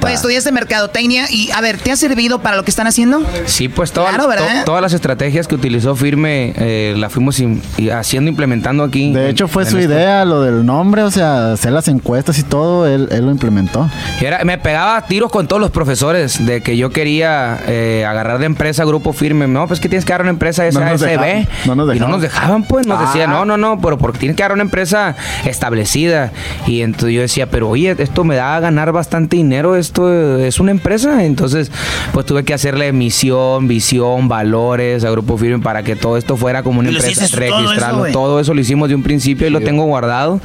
Pues 0.00 0.14
estudiaste 0.14 0.50
mercadotecnia 0.50 1.26
y, 1.30 1.52
a 1.52 1.60
ver, 1.60 1.78
¿te 1.78 1.92
ha 1.92 1.96
servido 1.96 2.40
para 2.40 2.56
lo 2.56 2.64
que 2.64 2.70
están 2.70 2.88
haciendo? 2.88 3.22
Sí, 3.46 3.68
pues 3.68 3.92
todas, 3.92 4.14
Claro, 4.14 4.28
¿verdad? 4.28 4.60
to- 4.60 4.64
todas 4.64 4.82
las 4.82 4.92
estrategias 4.92 5.46
que 5.46 5.54
utilizó 5.54 5.94
Firme 5.94 6.52
eh, 6.56 6.94
las 6.96 7.12
fuimos 7.12 7.38
im- 7.40 7.60
y 7.78 7.90
haciendo, 7.90 8.28
implementando 8.28 8.82
aquí. 8.82 9.12
De 9.12 9.28
hecho, 9.30 9.46
fue 9.46 9.62
en 9.62 9.70
su 9.70 9.78
esto. 9.78 9.92
idea, 9.92 10.24
lo 10.24 10.42
del 10.42 10.66
nombre, 10.66 11.04
o 11.04 11.10
sea, 11.12 11.52
hacer 11.52 11.70
las 11.72 11.86
encuestas 11.86 12.38
y 12.40 12.42
todo, 12.42 12.88
él, 12.88 13.08
él 13.12 13.24
lo 13.24 13.30
implementó. 13.30 13.88
Era- 14.20 14.42
me 14.44 14.58
pegaba 14.58 14.96
a 14.96 15.06
tiros 15.06 15.30
con 15.30 15.46
todos 15.46 15.62
los 15.62 15.70
profesores 15.70 16.44
de 16.44 16.60
que 16.60 16.76
yo 16.76 16.90
quería 16.90 17.60
eh, 17.68 18.04
agarrar 18.04 18.40
de 18.40 18.46
empresa 18.46 18.84
grupo 18.84 19.12
firme. 19.12 19.46
No, 19.46 19.68
pues 19.68 19.78
que 19.78 19.88
tienes 19.88 20.04
que 20.04 20.12
agarrar 20.12 20.24
una 20.24 20.32
empresa 20.32 20.64
No 20.72 20.80
nos 20.80 21.00
SASB. 21.00 21.06
dejaban, 21.10 21.48
no 21.66 21.74
nos 21.76 21.84
y 21.84 21.86
no 21.86 21.92
dejaban. 21.92 22.10
nos 22.10 22.22
dejaban, 22.22 22.62
pues. 22.64 22.86
Nos 22.88 22.98
Ah. 23.00 23.06
decían, 23.06 23.30
no, 23.30 23.44
no, 23.44 23.56
no, 23.56 23.80
pero 23.80 23.96
porque 23.96 24.18
tienes 24.18 24.36
que 24.36 24.42
agarrar 24.42 24.56
una 24.56 24.64
empresa 24.64 25.14
establecida. 25.44 26.32
Y 26.66 26.82
entonces 26.82 27.11
yo 27.12 27.20
decía, 27.20 27.50
pero 27.50 27.68
oye, 27.68 27.94
esto 27.98 28.24
me 28.24 28.36
da 28.36 28.56
a 28.56 28.60
ganar 28.60 28.92
bastante 28.92 29.36
dinero, 29.36 29.76
esto 29.76 30.38
es 30.38 30.60
una 30.60 30.70
empresa. 30.70 31.24
Entonces, 31.24 31.70
pues 32.12 32.26
tuve 32.26 32.44
que 32.44 32.54
hacerle 32.54 32.92
misión, 32.92 33.68
visión, 33.68 34.28
valores 34.28 35.04
a 35.04 35.10
grupo 35.10 35.36
firme 35.36 35.62
para 35.62 35.82
que 35.82 35.96
todo 35.96 36.16
esto 36.16 36.36
fuera 36.36 36.62
como 36.62 36.80
una 36.80 36.90
¿Y 36.90 36.92
lo 36.92 36.98
empresa 36.98 37.24
hiciste 37.24 37.46
todo 37.46 37.58
eso, 37.58 37.68
registrarlo. 37.68 38.12
todo 38.12 38.40
eso 38.40 38.54
lo 38.54 38.60
hicimos 38.60 38.88
de 38.88 38.94
un 38.94 39.02
principio 39.02 39.46
y 39.46 39.50
lo 39.50 39.60
tengo 39.60 39.84
guardado. 39.84 40.40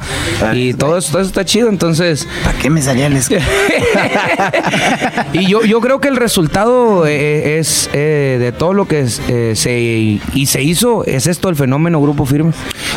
Y 0.54 0.74
todo 0.74 0.98
eso, 0.98 1.12
todo 1.12 1.22
eso 1.22 1.28
está 1.28 1.44
chido. 1.44 1.68
Entonces. 1.68 2.26
¿Para 2.44 2.58
qué 2.58 2.70
me 2.70 2.82
salía 2.82 3.06
el 3.06 3.18
y 5.32 5.46
yo, 5.46 5.64
yo 5.64 5.80
creo 5.80 6.00
que 6.00 6.08
el 6.08 6.16
resultado 6.16 7.06
eh, 7.06 7.58
es 7.58 7.90
eh, 7.92 8.36
de 8.38 8.52
todo 8.52 8.72
lo 8.72 8.86
que 8.86 9.00
es, 9.00 9.20
eh, 9.28 9.54
se 9.56 9.78
y 9.78 10.46
se 10.46 10.62
hizo 10.62 11.04
es 11.04 11.26
esto 11.26 11.48
el 11.48 11.56
fenómeno 11.56 12.00
grupo 12.00 12.24
firme. 12.24 12.52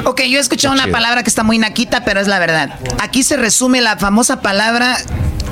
Ok, 0.05 0.21
yo 0.23 0.37
he 0.37 0.41
escuchado 0.41 0.73
una 0.73 0.87
palabra 0.87 1.23
que 1.23 1.29
está 1.29 1.43
muy 1.43 1.57
naquita, 1.57 2.03
pero 2.05 2.19
es 2.19 2.27
la 2.27 2.39
verdad. 2.39 2.75
Aquí 2.99 3.23
se 3.23 3.37
resume 3.61 3.79
la 3.81 3.95
famosa 3.95 4.41
palabra, 4.41 4.97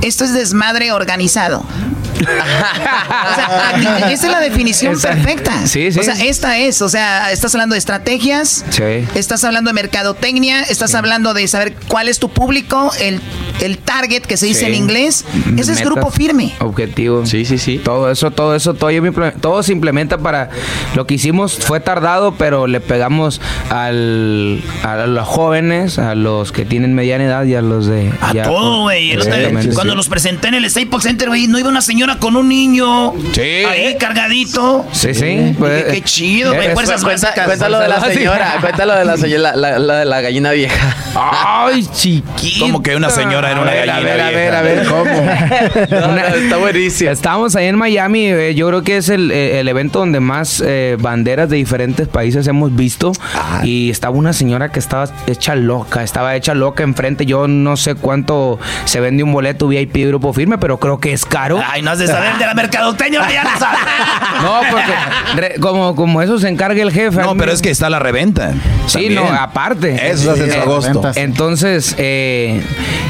esto 0.02 0.24
es 0.24 0.34
desmadre 0.34 0.92
organizado. 0.92 1.64
o 2.20 3.36
sea, 3.36 3.70
aquí- 3.76 4.12
esa 4.14 4.26
es 4.28 4.32
la 4.32 4.40
definición 4.42 5.00
perfecta. 5.00 5.66
Sí, 5.68 5.90
sí. 5.92 6.00
O 6.00 6.04
sea, 6.04 6.16
esta 6.16 6.58
es, 6.58 6.82
o 6.82 6.90
sea, 6.90 7.32
estás 7.32 7.54
hablando 7.56 7.76
de 7.76 7.80
estrategias, 7.80 8.66
Sí. 8.72 8.84
estás 9.16 9.44
hablando 9.46 9.70
de 9.70 9.74
mercadotecnia, 9.76 10.64
estás 10.64 10.96
hablando 10.96 11.34
de 11.34 11.48
saber 11.48 11.76
cuál 11.88 12.10
es 12.10 12.20
tu 12.20 12.28
público, 12.30 12.92
el, 13.00 13.22
el 13.62 13.78
target 13.78 14.24
que 14.24 14.36
se 14.38 14.48
dice 14.48 14.62
Sí. 14.62 14.66
en 14.66 14.74
inglés. 14.76 15.24
Ese 15.56 15.72
es 15.74 15.82
grupo 15.82 16.10
firme. 16.12 16.54
Objetivo. 16.60 17.26
Sí, 17.26 17.46
sí, 17.46 17.58
sí. 17.58 17.78
Todo 17.78 18.12
eso, 18.12 18.32
todo 18.32 18.54
eso, 18.56 18.74
todo, 18.74 18.92
yo 18.92 19.02
me 19.02 19.14
imple- 19.14 19.34
todo 19.40 19.64
se 19.64 19.72
implementa 19.72 20.18
para 20.18 20.50
lo 20.96 21.08
que 21.08 21.14
hicimos 21.14 21.58
fue 21.58 21.80
tardado, 21.80 22.34
pero 22.36 22.68
le 22.68 22.82
pegamos 22.82 23.40
al, 23.70 24.62
a 24.84 25.06
los 25.08 25.26
jóvenes, 25.28 26.00
a 26.00 26.16
los 26.16 26.52
que 26.52 26.66
tienen 26.66 26.96
mediana 26.96 27.24
edad 27.24 27.46
y 27.46 27.56
a 27.56 27.62
los 27.62 27.86
de 27.86 27.99
A 28.22 28.34
ya- 28.34 28.44
todo, 28.44 28.82
güey. 28.84 29.18
Cuando 29.74 29.96
los 29.96 30.08
presenté 30.10 30.48
en 30.50 30.56
el 30.56 30.70
Staples 30.70 31.04
Center, 31.04 31.28
güey, 31.30 31.48
no 31.48 31.60
iba 31.60 31.70
una 31.70 31.82
señora 31.82 32.18
con 32.18 32.36
un 32.36 32.48
niño 32.50 33.14
Sí. 33.34 33.42
ahí 33.42 33.96
cargadito. 34.00 34.86
Sí, 34.92 35.14
sí. 35.14 35.56
pues, 35.58 35.86
Dije, 35.86 35.98
qué 35.98 36.02
chido, 36.04 36.54
güey. 36.54 36.68
es- 36.68 36.74
Fuerzas 36.74 37.04
Cuenta, 37.04 37.28
básicas. 37.28 37.46
cuéntalo 37.46 37.80
de 37.80 37.88
la 37.88 38.02
Sí. 38.06 38.14
señora, 38.14 38.58
cuéntalo 38.62 38.96
de 38.96 39.06
la 39.06 39.18
señora, 39.18 39.56
la, 39.56 39.80
la 39.80 39.96
de 40.00 40.06
la 40.06 40.22
gallina 40.22 40.52
vieja. 40.52 40.96
Ay, 41.16 41.86
chiquito. 41.94 42.66
Como 42.66 42.82
que 42.84 42.96
una 42.96 43.10
señora 43.10 43.52
era 43.52 43.62
una 43.62 43.72
ver, 43.72 43.88
gallina 43.88 43.98
A 43.98 44.02
ver, 44.16 44.22
a 44.22 44.30
ver, 44.30 44.36
vieja. 44.42 44.60
a 44.60 44.62
ver, 44.62 44.88
¿cómo? 44.88 46.00
No, 46.00 46.08
no, 46.16 46.18
está 46.36 46.58
buenísimo. 46.58 47.12
Estábamos 47.12 47.56
ahí 47.56 47.68
en 47.68 47.76
Miami, 47.76 48.26
eh, 48.28 48.56
yo 48.56 48.68
creo 48.68 48.84
que 48.84 48.98
es 48.98 49.10
el, 49.10 49.32
eh, 49.32 49.60
el 49.60 49.68
evento 49.68 50.00
donde 50.00 50.20
más 50.20 50.62
eh, 50.66 50.98
banderas 51.00 51.50
de 51.50 51.58
diferentes 51.58 52.08
países 52.08 52.48
hemos 52.48 52.76
visto 52.76 53.12
y 53.64 53.90
estaba 53.90 54.16
una 54.16 54.34
señora 54.34 54.72
que 54.72 54.80
estaba 54.80 55.06
hecha 55.28 55.56
loca, 55.56 56.04
estaba 56.04 56.36
hecha 56.36 56.54
loca 56.54 56.84
enfrente, 56.84 57.26
yo 57.26 57.48
no 57.48 57.78
sé 57.78 57.89
cuánto 57.96 58.60
se 58.86 59.00
vende 59.00 59.24
un 59.24 59.32
boleto 59.32 59.68
VIP 59.68 59.94
de 59.94 60.08
grupo 60.08 60.34
firme, 60.34 60.58
pero 60.58 60.78
creo 60.80 61.00
que 61.00 61.14
es 61.14 61.26
caro. 61.26 61.62
Ay, 61.66 61.82
no 61.82 61.92
has 61.92 62.00
de 62.00 62.08
saber 62.08 62.38
de 62.38 62.46
la 62.46 62.54
mercadotecnia, 62.54 63.22
ya 63.32 63.44
no 63.44 63.60
sabes. 63.60 63.80
No, 64.42 64.62
porque 64.72 64.94
re- 65.36 65.56
como, 65.60 65.96
como 65.96 66.22
eso 66.22 66.40
se 66.40 66.48
encarga 66.48 66.82
el 66.82 66.92
jefe. 66.92 67.22
No, 67.22 67.36
pero 67.36 67.52
es 67.52 67.62
que 67.62 67.70
está 67.70 67.90
la 67.90 68.00
reventa. 68.00 68.54
Sí, 68.88 68.94
También. 68.94 69.16
no, 69.16 69.24
aparte. 69.34 70.10
Eso 70.10 70.24
se 70.36 70.44
hace 70.44 70.44
en 70.46 70.52
Eh, 70.52 70.62
agosto. 70.62 71.02
Entonces, 71.16 71.96
eh, 71.98 72.62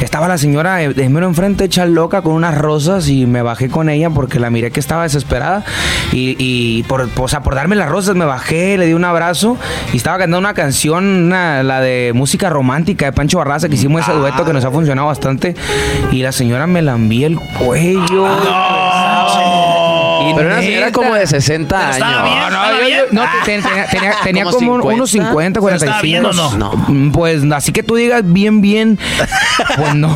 estaba 0.02 0.28
la 0.28 0.38
señora 0.40 0.78
de 0.78 1.10
mero 1.10 1.28
enfrente 1.28 1.66
hecha 1.66 1.86
loca 1.86 2.22
con 2.22 2.34
unas 2.34 2.58
rosas 2.58 3.08
y 3.10 3.26
me 3.28 3.42
bajé 3.44 3.70
con 3.70 3.90
ella 3.90 4.10
porque 4.10 4.40
la 4.40 4.50
miré 4.50 4.72
que 4.72 4.80
estaba 4.80 5.04
desesperada 5.04 5.64
y, 6.12 6.36
y 6.40 6.84
por, 6.84 7.08
o 7.16 7.28
sea, 7.28 7.42
por 7.42 7.54
darme 7.56 7.76
las 7.76 7.90
rosas 7.90 8.16
me 8.16 8.26
bajé, 8.26 8.78
le 8.78 8.88
di 8.88 8.94
un 8.94 9.06
abrazo 9.06 9.58
y 9.94 9.98
estaba 9.98 10.18
cantando 10.18 10.40
una 10.40 10.54
canción, 10.56 11.06
una- 11.26 11.62
la 11.64 11.80
de 11.82 12.12
música 12.16 12.50
romántica 12.50 13.06
de 13.06 13.14
Pancho 13.14 13.38
Barraza 13.38 13.70
que 13.70 13.76
hicimos 13.76 14.02
ese 14.02 14.14
dueto 14.14 14.44
que 14.46 14.54
nos 14.54 14.66
funcionado 14.72 15.08
bastante 15.08 15.56
y 16.12 16.22
la 16.22 16.32
señora 16.32 16.68
me 16.68 16.82
lambía 16.82 17.28
el 17.28 17.40
cuello. 17.40 18.28
Y 20.30 20.34
Pero 20.36 20.48
una 20.50 20.62
señora 20.62 20.92
como 20.92 21.16
de 21.16 21.28
60 21.28 21.88
años. 21.90 22.00
No, 22.00 22.50
no, 22.50 22.82
yo- 22.82 22.90
yo- 22.90 23.04
no, 23.12 23.22
te- 23.24 23.62
tenía, 23.62 23.86
tenía- 23.88 24.16
tenía 24.24 24.44
¿Como 24.46 24.56
como, 24.58 24.72
50? 24.82 24.96
unos 24.96 25.10
50, 25.12 25.60
¿Pero 25.62 25.76
estaba 25.76 26.00
45. 26.00 26.02
bien 26.02 26.26
o 26.26 26.58
no? 26.58 26.72
Mm, 26.88 27.12
Pues 27.12 27.42
así 27.52 27.72
que 27.72 27.84
tú 27.84 27.96
digas 27.96 28.22
bien, 28.26 28.62
bien, 28.62 29.00
pues 29.78 29.96
no. 29.96 30.16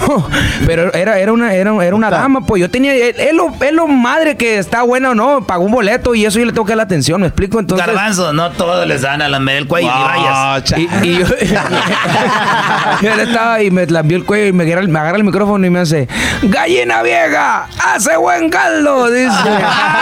Pero 0.65 0.93
era, 0.93 1.19
era 1.19 1.31
una, 1.33 1.53
era, 1.53 1.73
era 1.83 1.95
una 1.95 2.09
dama, 2.09 2.41
pues 2.41 2.61
yo 2.61 2.69
tenía, 2.69 2.93
es 2.93 3.33
lo, 3.33 3.53
es 3.61 3.73
lo 3.73 3.87
madre 3.87 4.35
que 4.37 4.57
está 4.57 4.83
buena 4.83 5.11
o 5.11 5.15
no, 5.15 5.45
pagó 5.45 5.63
un 5.65 5.71
boleto 5.71 6.15
y 6.15 6.25
eso 6.25 6.39
yo 6.39 6.45
le 6.45 6.51
tengo 6.53 6.65
que 6.65 6.71
dar 6.71 6.77
la 6.77 6.83
atención, 6.83 7.21
¿me 7.21 7.27
explico? 7.27 7.59
Entonces. 7.59 7.85
Garbanzo, 7.85 8.33
no 8.33 8.51
todos 8.51 8.87
les 8.87 9.01
dan 9.01 9.21
a 9.21 9.29
la 9.29 9.39
el 9.53 9.67
cuello 9.67 9.91
ni 9.93 10.03
vayas. 10.03 10.73
Y, 10.77 10.89
y 11.07 11.17
yo, 11.19 11.25
y 13.01 13.05
él 13.05 13.19
estaba 13.19 13.61
y 13.61 13.69
me 13.71 13.85
lambió 13.87 14.17
el 14.17 14.25
cuello 14.25 14.47
y 14.47 14.53
me 14.53 14.63
agarra, 14.63 14.81
el- 14.81 14.87
me 14.89 14.99
agarra 14.99 15.17
el 15.17 15.23
micrófono 15.23 15.65
y 15.65 15.69
me 15.69 15.79
hace 15.79 16.07
¡Gallina 16.43 17.03
vieja! 17.03 17.67
¡Hace 17.83 18.15
buen 18.17 18.49
caldo! 18.49 19.11
Dice. 19.11 19.27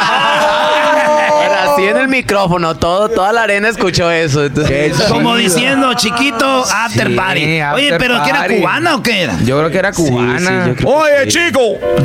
Así 0.02 1.84
en 1.84 1.98
el 1.98 2.08
micrófono, 2.08 2.76
todo, 2.76 3.10
toda 3.10 3.32
la 3.32 3.44
arena 3.44 3.70
escuchó 3.70 4.10
eso. 4.12 4.46
entonces- 4.46 4.94
Como 5.10 5.36
diciendo, 5.36 5.94
chiquito, 5.94 6.66
after 6.74 7.08
Sí, 7.08 7.14
party. 7.16 7.44
Oye, 7.44 7.62
after 7.64 7.98
pero 7.98 8.24
¿que 8.24 8.30
era 8.30 8.40
party. 8.40 8.56
cubana 8.58 8.96
o 8.96 9.04
qué 9.04 9.22
era? 9.24 9.38
Yo 9.46 9.58
creo 9.60 9.70
que 9.72 9.78
era 9.78 9.92
cubana. 9.94 10.76
Oye, 10.84 11.28
chico. 11.28 11.60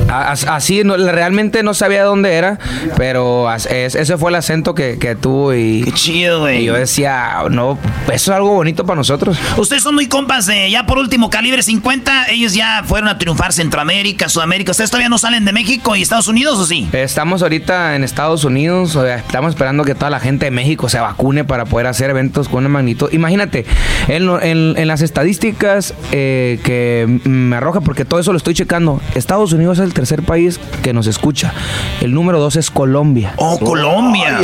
A- 0.09 0.31
as- 0.33 0.45
Así, 0.47 0.85
no- 0.85 0.97
realmente 0.97 1.63
no 1.63 1.75
sabía 1.75 2.05
dónde 2.05 2.35
era, 2.35 2.59
pero 2.97 3.49
as- 3.49 3.67
es- 3.67 3.95
ese 3.95 4.17
fue 4.19 4.31
el 4.31 4.37
acento 4.37 4.75
que, 4.75 4.99
que 4.99 5.15
tuvo 5.17 5.53
y, 5.55 5.83
Qué 5.85 5.93
chido, 5.93 6.41
güey. 6.41 6.63
y 6.63 6.65
yo 6.67 6.75
decía, 6.75 7.39
no, 7.51 7.79
eso 8.13 8.31
es 8.33 8.37
algo 8.37 8.51
bonito 8.55 8.85
para 8.87 8.97
nosotros. 8.97 9.37
Ustedes 9.57 9.83
son 9.83 9.95
muy 9.95 10.07
compas 10.07 10.47
de, 10.47 10.71
ya 10.71 10.87
por 10.87 10.99
último, 10.99 11.29
calibre 11.31 11.63
50. 11.63 12.27
Ellos 12.29 12.55
ya 12.55 12.83
fueron 12.87 13.09
a 13.09 13.19
triunfar 13.19 13.53
Centroamérica, 13.53 14.29
Sudamérica. 14.29 14.71
¿Ustedes 14.71 14.91
todavía 14.91 15.09
no 15.09 15.19
salen 15.19 15.45
de 15.45 15.53
México 15.53 15.97
y 15.97 16.03
Estados 16.03 16.29
Unidos 16.29 16.59
o 16.59 16.67
sí? 16.67 16.89
Estamos 16.93 17.43
ahorita 17.43 17.86
en 17.95 18.03
Estados 18.05 18.45
Unidos, 18.45 18.97
o 18.97 19.03
sea, 19.05 19.17
estamos 19.17 19.51
esperando 19.51 19.85
que 19.85 19.95
toda 19.95 20.11
la 20.11 20.19
gente 20.21 20.47
de 20.47 20.51
México 20.51 20.89
se 20.89 20.99
vacune 20.99 21.45
para 21.45 21.65
poder 21.67 21.87
hacer 21.87 22.11
eventos 22.11 22.49
con 22.49 22.61
una 22.61 22.69
magnitud. 22.69 23.09
Imagínate, 23.13 23.65
en, 24.09 24.27
lo- 24.27 24.41
en- 24.43 24.75
en 24.77 24.89
las 24.89 25.03
estadísticas 25.03 25.95
eh, 26.13 26.59
que 26.65 27.21
me 27.25 27.57
arroja, 27.57 27.81
porque 27.81 28.05
todo 28.05 28.19
eso 28.19 28.33
lo 28.33 28.39
estoy 28.39 28.55
checando, 28.55 29.01
Estados 29.15 29.53
Unidos 29.53 29.79
es 29.79 29.85
el 29.85 29.95
tercer 29.95 30.23
país 30.23 30.59
que 30.83 30.93
nos 30.93 31.07
escucha. 31.07 31.53
El 32.01 32.13
número 32.15 32.41
dos 32.41 32.57
es 32.57 32.71
Colombia. 32.71 33.33
Oh, 33.37 33.59
Colombia. 33.59 34.39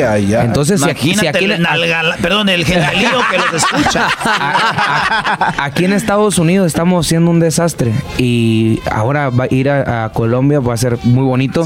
Entonces, 0.44 0.80
si 0.80 0.90
aquí, 0.90 1.10
Imagínate 1.12 1.38
si 1.38 1.44
aquí- 1.44 1.52
el 1.54 1.62
nalga- 1.66 2.16
perdón, 2.20 2.48
el 2.48 2.64
gentalío 2.64 3.10
que 3.30 3.38
los 3.38 3.54
escucha. 3.62 4.08
a- 4.24 5.54
a- 5.58 5.64
aquí 5.64 5.84
en 5.84 5.92
Estados 5.92 6.38
Unidos 6.38 6.66
estamos 6.66 7.06
haciendo 7.06 7.30
un 7.30 7.40
desastre 7.40 7.92
y 8.18 8.80
ahora 8.90 9.30
va 9.30 9.44
a 9.44 9.54
ir 9.54 9.68
a, 9.70 10.04
a 10.04 10.08
Colombia 10.12 10.60
va 10.60 10.74
a 10.74 10.76
ser 10.76 10.98
muy 11.04 11.24
bonito 11.24 11.64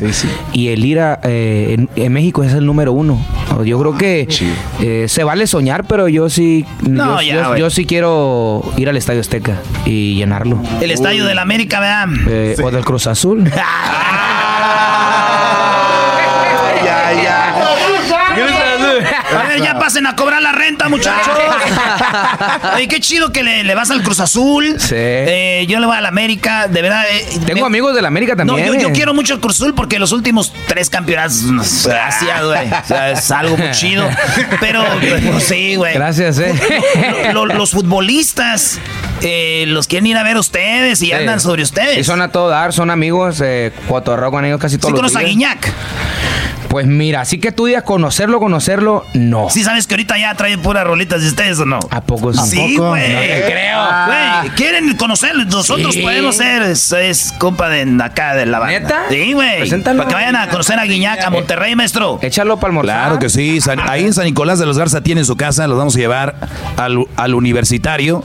y 0.53 0.69
el 0.69 0.85
ir 0.85 1.01
a 1.01 1.21
eh, 1.23 1.66
en, 1.75 1.89
en 1.97 2.13
México 2.13 2.43
es 2.45 2.53
el 2.55 2.67
número 2.67 2.93
uno. 2.93 3.19
Yo 3.65 3.79
creo 3.81 3.97
que 3.97 4.29
eh, 4.81 5.07
se 5.09 5.25
vale 5.25 5.47
soñar, 5.47 5.85
pero 5.85 6.09
yo 6.09 6.29
sí, 6.29 6.65
No, 6.87 7.21
yo, 7.23 7.29
ya, 7.29 7.35
yo- 7.43 7.49
güey. 7.49 7.61
yo 7.61 7.71
sí 7.71 7.87
quiero 7.87 8.63
ir 8.77 8.89
al 8.89 8.97
Estadio 8.97 9.21
Azteca 9.21 9.57
y 9.85 10.17
llenarlo. 10.17 10.59
El 10.81 10.91
estadio 10.91 11.25
de 11.27 11.35
la 11.35 11.43
América, 11.43 11.81
¿verdad? 11.81 12.09
Eh, 12.29 12.57
O 12.63 12.71
del 12.71 12.85
Cruz 12.85 13.07
Azul. 13.07 13.45
pasen 19.87 20.05
a 20.07 20.17
cobrar 20.17 20.43
la 20.43 20.51
renta, 20.51 20.89
muchachos. 20.89 21.33
Oye, 22.75 22.89
qué 22.89 23.01
chido 23.01 23.31
que 23.31 23.45
le, 23.45 23.63
le 23.63 23.75
vas 23.77 23.89
al 23.93 24.03
Cruz 24.03 24.19
Azul. 24.19 24.75
Sí. 24.81 24.95
Eh, 24.97 25.65
yo 25.69 25.79
le 25.79 25.87
voy 25.87 25.97
a 25.97 26.01
la 26.01 26.09
América, 26.09 26.67
de 26.67 26.83
verdad. 26.83 27.05
eh, 27.09 27.25
Tengo 27.47 27.61
me- 27.61 27.67
amigos 27.67 27.95
de 27.95 28.03
la 28.03 28.09
América 28.09 28.33
No, 28.33 28.39
también. 28.55 28.67
yo, 28.67 28.75
yo 28.75 28.89
eh. 28.89 28.93
quiero 28.93 29.15
mucho 29.15 29.35
el 29.35 29.41
Cruz 29.41 29.61
Azul 29.61 29.75
porque 29.75 30.01
los 30.01 30.11
últimos 30.11 30.53
tres 30.67 30.91
campeonatos, 30.91 31.43
no, 31.45 31.63
gracias, 31.85 32.45
güey. 32.45 32.69
O 32.73 32.85
sea, 32.87 33.11
es 33.13 33.31
algo 33.31 33.57
muy 33.57 33.71
chido. 33.71 34.09
Pero, 34.61 34.85
pues, 35.31 35.45
sí, 35.45 35.77
güey. 35.77 35.95
Gracias, 35.95 36.39
eh. 36.41 36.53
Lo- 37.33 37.47
lo- 37.47 37.55
los 37.55 37.71
futbolistas 37.71 38.81
eh, 39.23 39.67
los 39.69 39.87
quieren 39.87 40.07
ir 40.09 40.17
a 40.17 40.25
ver 40.25 40.37
ustedes 40.37 41.01
y 41.03 41.07
Sí. 41.07 41.13
andan 41.13 41.39
sobre 41.39 41.63
ustedes. 41.63 41.97
Y 41.99 42.03
son 42.05 42.21
a 42.23 42.33
todo 42.33 42.49
dar, 42.49 42.73
son 42.73 42.91
amigos, 42.91 43.41
eh, 43.41 43.73
cotorreo 43.89 44.33
con 44.33 44.45
ellos 44.45 44.59
casi 44.61 44.75
¿Sí 44.75 44.81
todos 44.81 44.93
los 44.95 45.01
conoces 45.13 45.17
a 45.17 45.21
días. 45.21 45.31
Guiñac? 45.31 45.73
Pues 46.69 46.87
mira, 46.87 47.21
así 47.23 47.39
que 47.39 47.53
tú 47.53 47.67
digas 47.67 47.85
conocerlo, 47.85 48.39
conocerlo, 48.41 49.05
no. 49.15 49.49
Sí 49.51 49.63
sabes 49.65 49.87
que 49.87 49.95
ahorita 49.95 50.19
ya 50.19 50.35
traen 50.35 50.61
puras 50.61 50.85
rolitas 50.85 51.23
de 51.23 51.29
ustedes 51.29 51.59
o 51.61 51.65
no. 51.65 51.79
¿A 51.91 52.01
poco 52.03 52.33
sí? 52.35 52.51
Sí, 52.51 52.75
poco? 52.77 52.91
güey. 52.91 53.13
No 53.13 53.19
te 53.21 53.43
creo. 53.47 53.79
Güey, 54.07 54.51
quieren 54.57 54.97
conocerlos. 54.97 55.47
Nosotros 55.47 55.95
Sí. 55.95 56.03
podemos 56.03 56.37
ser, 56.37 56.63
es, 56.63 56.93
es 56.93 57.33
compa 57.39 57.69
de 57.71 57.87
acá 58.03 58.35
de 58.35 58.47
la 58.47 58.59
banda. 58.59 58.79
¿Neta? 58.81 59.03
Sí, 59.09 59.33
güey. 59.33 59.59
Preséntalo. 59.61 59.99
Para 59.99 60.09
que 60.09 60.15
vayan 60.17 60.37
a 60.37 60.49
conocer 60.49 60.79
a 60.79 60.85
Guiñac, 60.85 61.25
a 61.25 61.31
Monterrey, 61.31 61.75
maestro. 61.77 62.19
Échalo 62.21 62.57
para 62.59 62.71
almorzar. 62.71 62.97
Claro 63.07 63.19
que 63.21 63.29
sí. 63.31 63.61
San- 63.61 63.81
ahí 63.89 64.05
en 64.05 64.13
San 64.13 64.25
Nicolás 64.25 64.59
de 64.59 64.67
los 64.67 64.77
Garza 64.77 65.01
tienen 65.03 65.25
su 65.25 65.37
casa. 65.37 65.67
Los 65.69 65.79
vamos 65.79 65.95
a 65.97 65.99
llevar 65.99 66.35
al, 66.77 67.07
al 67.17 67.35
universitario. 67.35 68.23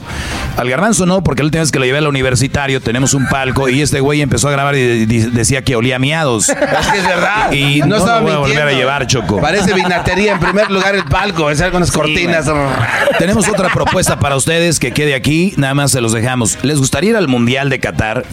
Al 0.56 0.68
garbanzo 0.68 1.06
no, 1.06 1.22
porque 1.22 1.42
la 1.42 1.46
última 1.46 1.62
vez 1.62 1.72
que 1.72 1.78
lo 1.78 1.86
llevé 1.86 1.98
al 1.98 2.06
universitario 2.08 2.82
tenemos 2.82 3.14
un 3.14 3.26
palco 3.28 3.68
y 3.70 3.80
este 3.80 4.00
güey 4.00 4.20
empezó 4.20 4.48
a 4.48 4.50
grabar 4.52 4.74
y, 4.76 5.06
decía 5.06 5.62
que 5.62 5.76
olía 5.76 5.96
a 5.96 5.98
miados. 5.98 6.48
Es 6.82 6.86
que 6.88 6.98
es 6.98 7.06
verdad. 7.06 7.52
Y 7.52 7.80
no, 7.80 7.86
no 7.86 7.96
estaba 7.96 8.20
voy 8.38 8.50
a 8.52 8.54
volver 8.54 8.68
a 8.68 8.72
llevar, 8.72 9.06
Choco. 9.06 9.40
Parece 9.40 9.72
vinatería 9.74 10.32
en 10.32 10.40
primer 10.40 10.70
lugar 10.70 10.94
el 10.94 11.04
palco, 11.04 11.50
es 11.50 11.62
con 11.62 11.80
las 11.80 11.90
cortinas. 11.90 12.46
Tenemos 13.18 13.48
otra 13.48 13.68
propuesta 13.68 14.18
para 14.18 14.36
ustedes 14.36 14.78
que 14.80 14.92
quede 14.92 15.14
aquí. 15.14 15.54
Nada 15.56 15.74
más 15.74 15.90
se 15.92 16.00
los 16.00 16.12
dejamos. 16.12 16.58
¿Les 16.62 16.78
gustaría 16.78 17.10
ir 17.10 17.16
al 17.16 17.28
Mundial 17.28 17.70
de 17.70 17.80
Qatar? 17.80 18.24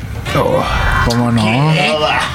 ¿Cómo 1.06 1.32
no? 1.32 1.74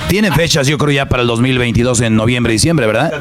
Tiene 0.08 0.32
fechas, 0.32 0.66
yo 0.66 0.78
creo, 0.78 0.90
ya 0.92 1.06
para 1.08 1.22
el 1.22 1.28
2022 1.28 2.00
en 2.00 2.16
noviembre, 2.16 2.52
diciembre, 2.52 2.86
¿verdad? 2.86 3.12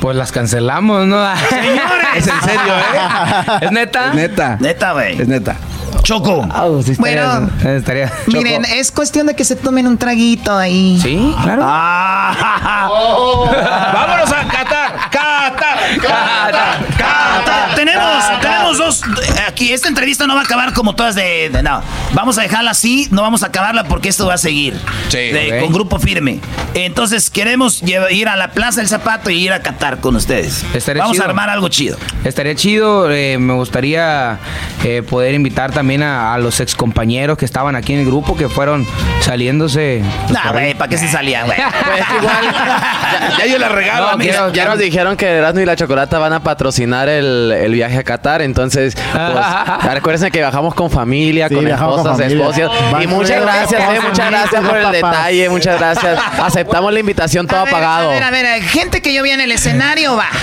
Pues 0.00 0.16
las 0.16 0.32
cancelamos, 0.32 1.06
¿no? 1.06 1.26
Es 2.16 2.26
en 2.26 2.40
serio, 2.40 2.74
¿eh? 2.74 3.58
¿Es 3.62 3.72
neta? 3.72 4.08
Es 4.08 4.14
neta. 4.14 4.56
Neta, 4.60 4.92
güey. 4.92 5.20
Es 5.20 5.28
neta. 5.28 5.56
Choco. 6.02 6.46
Ah, 6.50 6.66
sí 6.84 6.92
estaría- 6.92 7.38
Bueno. 7.38 7.76
estaría- 7.76 8.12
Miren, 8.26 8.64
es 8.64 8.90
cuestión 8.92 9.26
de 9.26 9.34
que 9.34 9.44
se 9.44 9.56
tomen 9.56 9.86
un 9.86 9.98
traguito 9.98 10.56
ahí. 10.56 10.98
Sí, 11.02 11.34
claro. 11.42 11.62
Ah, 11.64 12.05
Vámonos 13.50 14.32
a 14.32 14.44
Qatar. 14.44 15.10
Qatar. 15.10 15.78
Qatar. 16.00 16.78
Qatar. 16.98 17.74
tenemos, 17.74 18.40
tenemos 18.40 18.78
dos. 18.78 19.02
Aquí, 19.56 19.72
esta 19.72 19.88
entrevista 19.88 20.26
no 20.26 20.34
va 20.34 20.42
a 20.42 20.44
acabar 20.44 20.74
como 20.74 20.94
todas 20.94 21.14
de, 21.14 21.48
de- 21.48 21.62
No, 21.62 21.80
vamos 22.12 22.36
a 22.36 22.42
dejarla 22.42 22.72
así, 22.72 23.08
no 23.10 23.22
vamos 23.22 23.42
a 23.42 23.46
acabarla 23.46 23.84
porque 23.84 24.10
esto 24.10 24.26
va 24.26 24.34
a 24.34 24.38
seguir. 24.38 24.78
Sí, 25.08 25.16
De- 25.16 25.52
ok. 25.54 25.60
Con 25.64 25.72
grupo 25.72 25.98
firme. 25.98 26.40
Entonces, 26.74 27.30
queremos 27.30 27.82
ir 27.82 28.28
a 28.28 28.36
la 28.36 28.50
Plaza 28.50 28.80
del 28.82 28.88
Zapato 28.90 29.30
y 29.30 29.42
ir 29.42 29.54
a 29.54 29.62
Qatar 29.62 30.00
con 30.00 30.14
ustedes. 30.14 30.62
Estaría 30.74 31.00
vamos 31.02 31.14
chido. 31.16 31.24
a 31.24 31.28
armar 31.30 31.48
algo 31.48 31.68
chido. 31.68 31.96
Estaría 32.22 32.54
chido, 32.54 33.10
eh, 33.10 33.38
me 33.38 33.54
gustaría 33.54 34.38
eh, 34.84 35.02
poder 35.08 35.32
invitar 35.32 35.72
también 35.72 36.02
a, 36.02 36.34
a 36.34 36.38
los 36.38 36.60
ex 36.60 36.74
compañeros 36.74 37.38
que 37.38 37.46
estaban 37.46 37.76
aquí 37.76 37.94
en 37.94 38.00
el 38.00 38.04
grupo, 38.06 38.36
que 38.36 38.50
fueron 38.50 38.86
saliéndose. 39.22 40.02
Nah, 40.28 40.52
güey, 40.52 40.74
¿para 40.74 40.90
qué 40.90 40.98
se 40.98 41.08
salían, 41.08 41.46
güey? 41.46 41.56
Pues 41.86 42.04
igual, 42.20 42.44
ya, 42.52 43.38
ya 43.38 43.46
yo 43.46 43.58
la 43.58 43.68
regalo. 43.70 44.12
No, 44.12 44.18
quiero- 44.18 44.48
ya 44.48 44.52
quiero- 44.52 44.70
nos 44.72 44.78
dijeron 44.80 45.16
que 45.16 45.26
Erasmo 45.26 45.60
y 45.60 45.64
la 45.64 45.76
Chocolata 45.76 46.18
van 46.18 46.34
a 46.34 46.40
patrocinar 46.42 47.08
el, 47.08 47.52
el 47.52 47.72
viaje 47.72 47.96
a 47.96 48.04
Qatar. 48.04 48.42
Entonces, 48.42 48.94
pues, 48.94 49.45
recuerden 49.94 50.30
que 50.30 50.38
viajamos 50.38 50.74
con 50.74 50.90
familia, 50.90 51.48
Sí, 51.48 51.54
con 51.54 51.66
esposas, 51.66 52.20
esposas. 52.20 52.70
Y 53.02 53.06
muchas 53.06 53.40
gracias, 53.40 53.80
eh, 53.82 54.00
muchas 54.00 54.30
gracias 54.30 54.64
por 54.64 54.76
el 54.76 54.92
detalle, 54.92 55.48
muchas 55.50 55.78
gracias. 55.78 56.18
Aceptamos 56.42 56.92
la 56.92 57.00
invitación 57.00 57.46
todo 57.46 57.60
a 57.60 57.64
ver, 57.64 57.74
apagado. 57.74 58.10
A 58.10 58.12
ver, 58.12 58.22
a 58.24 58.30
ver, 58.30 58.62
gente 58.62 59.02
que 59.02 59.12
yo 59.14 59.22
vi 59.22 59.30
en 59.30 59.40
el 59.40 59.52
escenario, 59.52 60.16
va. 60.16 60.26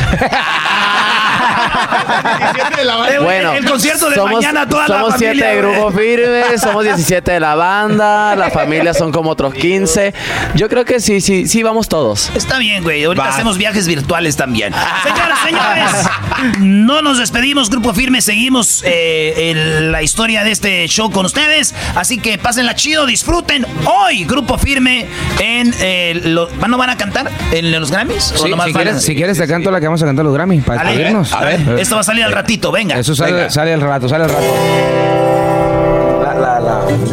El- 2.77 3.57
el 3.57 3.65
concierto 3.69 4.09
de 4.09 4.21
mañana, 4.21 4.67
toda 4.67 4.87
la 4.87 4.95
somos 4.99 5.13
familia, 5.13 5.33
siete 5.33 5.47
de 5.55 5.61
grupo 5.61 5.91
firme, 5.91 6.57
somos 6.57 6.83
17 6.83 7.31
de 7.31 7.39
la 7.39 7.55
banda, 7.55 8.35
la 8.35 8.49
familia 8.49 8.93
son 8.93 9.11
como 9.11 9.29
otros 9.31 9.53
15. 9.53 10.13
Yo 10.55 10.69
creo 10.69 10.85
que 10.85 10.99
sí, 10.99 11.21
sí, 11.21 11.47
sí, 11.47 11.63
vamos 11.63 11.87
todos. 11.87 12.31
Está 12.35 12.57
bien, 12.57 12.83
güey. 12.83 13.03
Ahorita 13.03 13.23
Va. 13.23 13.29
hacemos 13.29 13.57
viajes 13.57 13.87
virtuales 13.87 14.35
también. 14.35 14.73
Señoras, 15.03 15.39
señores, 15.45 15.91
no 16.59 17.01
nos 17.01 17.17
despedimos, 17.19 17.69
Grupo 17.69 17.93
Firme. 17.93 18.21
Seguimos 18.21 18.83
eh, 18.83 18.92
la 19.91 20.01
historia 20.01 20.43
de 20.43 20.51
este 20.51 20.87
show 20.87 21.11
con 21.11 21.25
ustedes. 21.25 21.73
Así 21.95 22.17
que 22.17 22.37
pásenla 22.37 22.75
chido, 22.75 23.05
disfruten. 23.05 23.65
Hoy, 23.85 24.25
Grupo 24.25 24.57
Firme, 24.57 25.07
en 25.39 25.73
eh, 25.79 26.21
¿no 26.23 26.77
van 26.77 26.89
a 26.89 26.97
cantar 26.97 27.29
en 27.51 27.71
los 27.71 27.91
Grammys? 27.91 28.33
si, 28.35 28.51
quieres, 28.73 29.03
si, 29.03 29.15
quieres, 29.15 29.37
te 29.37 29.47
canto 29.47 29.71
la 29.71 29.79
que 29.79 29.87
vamos 29.87 30.01
a 30.01 30.05
cantar 30.05 30.25
los 30.25 30.33
Grammys 30.33 30.63
para 30.63 30.83
despedirnos. 30.83 31.33
A 31.33 31.41
ver, 31.41 31.79
esto 31.79 31.95
va 31.95 32.01
a 32.01 32.05
salir 32.05 32.23
al 32.23 32.31
ratito, 32.31 32.71
venga. 32.71 32.97
Eso 32.97 33.15
sale, 33.15 33.49
sale 33.49 33.73
al 33.73 33.81
rato, 33.81 34.07
sale 34.09 34.25
al 34.25 34.29
rato. 34.29 35.13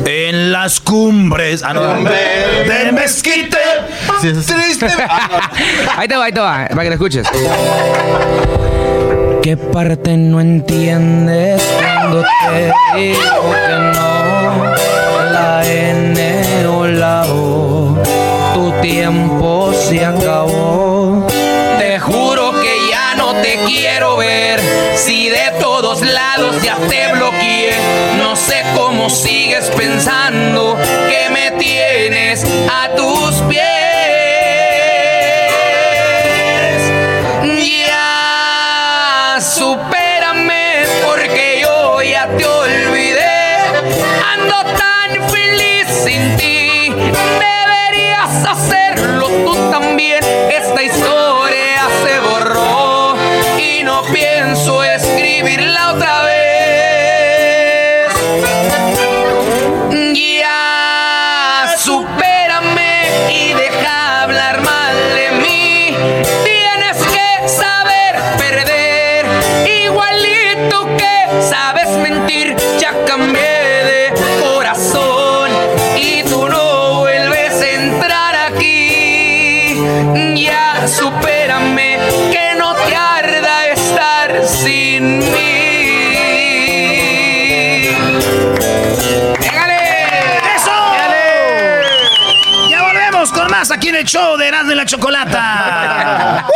En 0.07 0.53
las 0.53 0.81
cumbres. 0.81 1.63
Ah, 1.65 1.73
de 1.73 2.93
mezquite. 2.93 3.59
Triste. 4.21 4.87
ahí 5.97 6.09
te 6.09 6.17
va, 6.17 6.25
ahí 6.25 6.33
te 6.33 6.41
va, 6.41 6.67
para 6.69 6.83
que 6.83 6.89
lo 6.89 6.95
escuches. 6.95 7.27
¿Qué 9.43 9.57
parte 9.57 10.19
no 10.19 10.39
entiendes 10.39 11.63
cuando 11.79 12.23
te 12.23 12.73
digo 12.99 13.55
que 13.67 13.79
no? 13.99 14.75
La 15.33 15.63
N 15.65 16.67
o 16.67 16.87
la 16.87 17.25
O, 17.27 17.97
tu 18.53 18.71
tiempo 18.83 19.73
se 19.73 20.05
acabó. 20.05 21.27
Te 21.79 21.99
juro 21.99 22.53
que 22.61 22.91
ya 22.91 23.15
no 23.17 23.33
te 23.41 23.59
quiero 23.67 24.19
ver. 24.19 24.61
Si 24.95 25.31
de 25.31 25.53
todos 25.59 26.03
lados 26.03 26.63
ya 26.63 26.77
te 26.77 27.11
bloqueé, 27.13 27.73
no 28.19 28.37
sé 28.37 28.63
cómo 28.77 29.09
sigues 29.09 29.71
pensando 29.71 30.77
que 31.09 31.31
me 31.31 31.51
tienes 31.53 32.45
a 32.71 32.95
tus 32.95 33.20
Chocolata. 94.91 96.49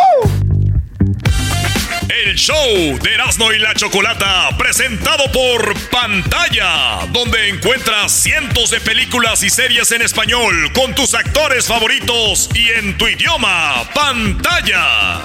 El 2.09 2.35
show 2.35 2.99
de 3.01 3.15
Erasmo 3.15 3.53
y 3.53 3.61
la 3.61 3.75
Chocolata, 3.75 4.49
presentado 4.59 5.31
por 5.31 5.73
Pantalla, 5.89 7.07
donde 7.13 7.51
encuentras 7.51 8.11
cientos 8.11 8.71
de 8.71 8.81
películas 8.81 9.45
y 9.45 9.51
series 9.51 9.93
en 9.93 10.03
español 10.03 10.73
con 10.73 10.97
tus 10.97 11.15
actores 11.15 11.69
favoritos 11.69 12.51
y 12.57 12.71
en 12.71 12.99
tu 12.99 13.07
idioma, 13.07 13.89
Pantalla. 13.95 15.23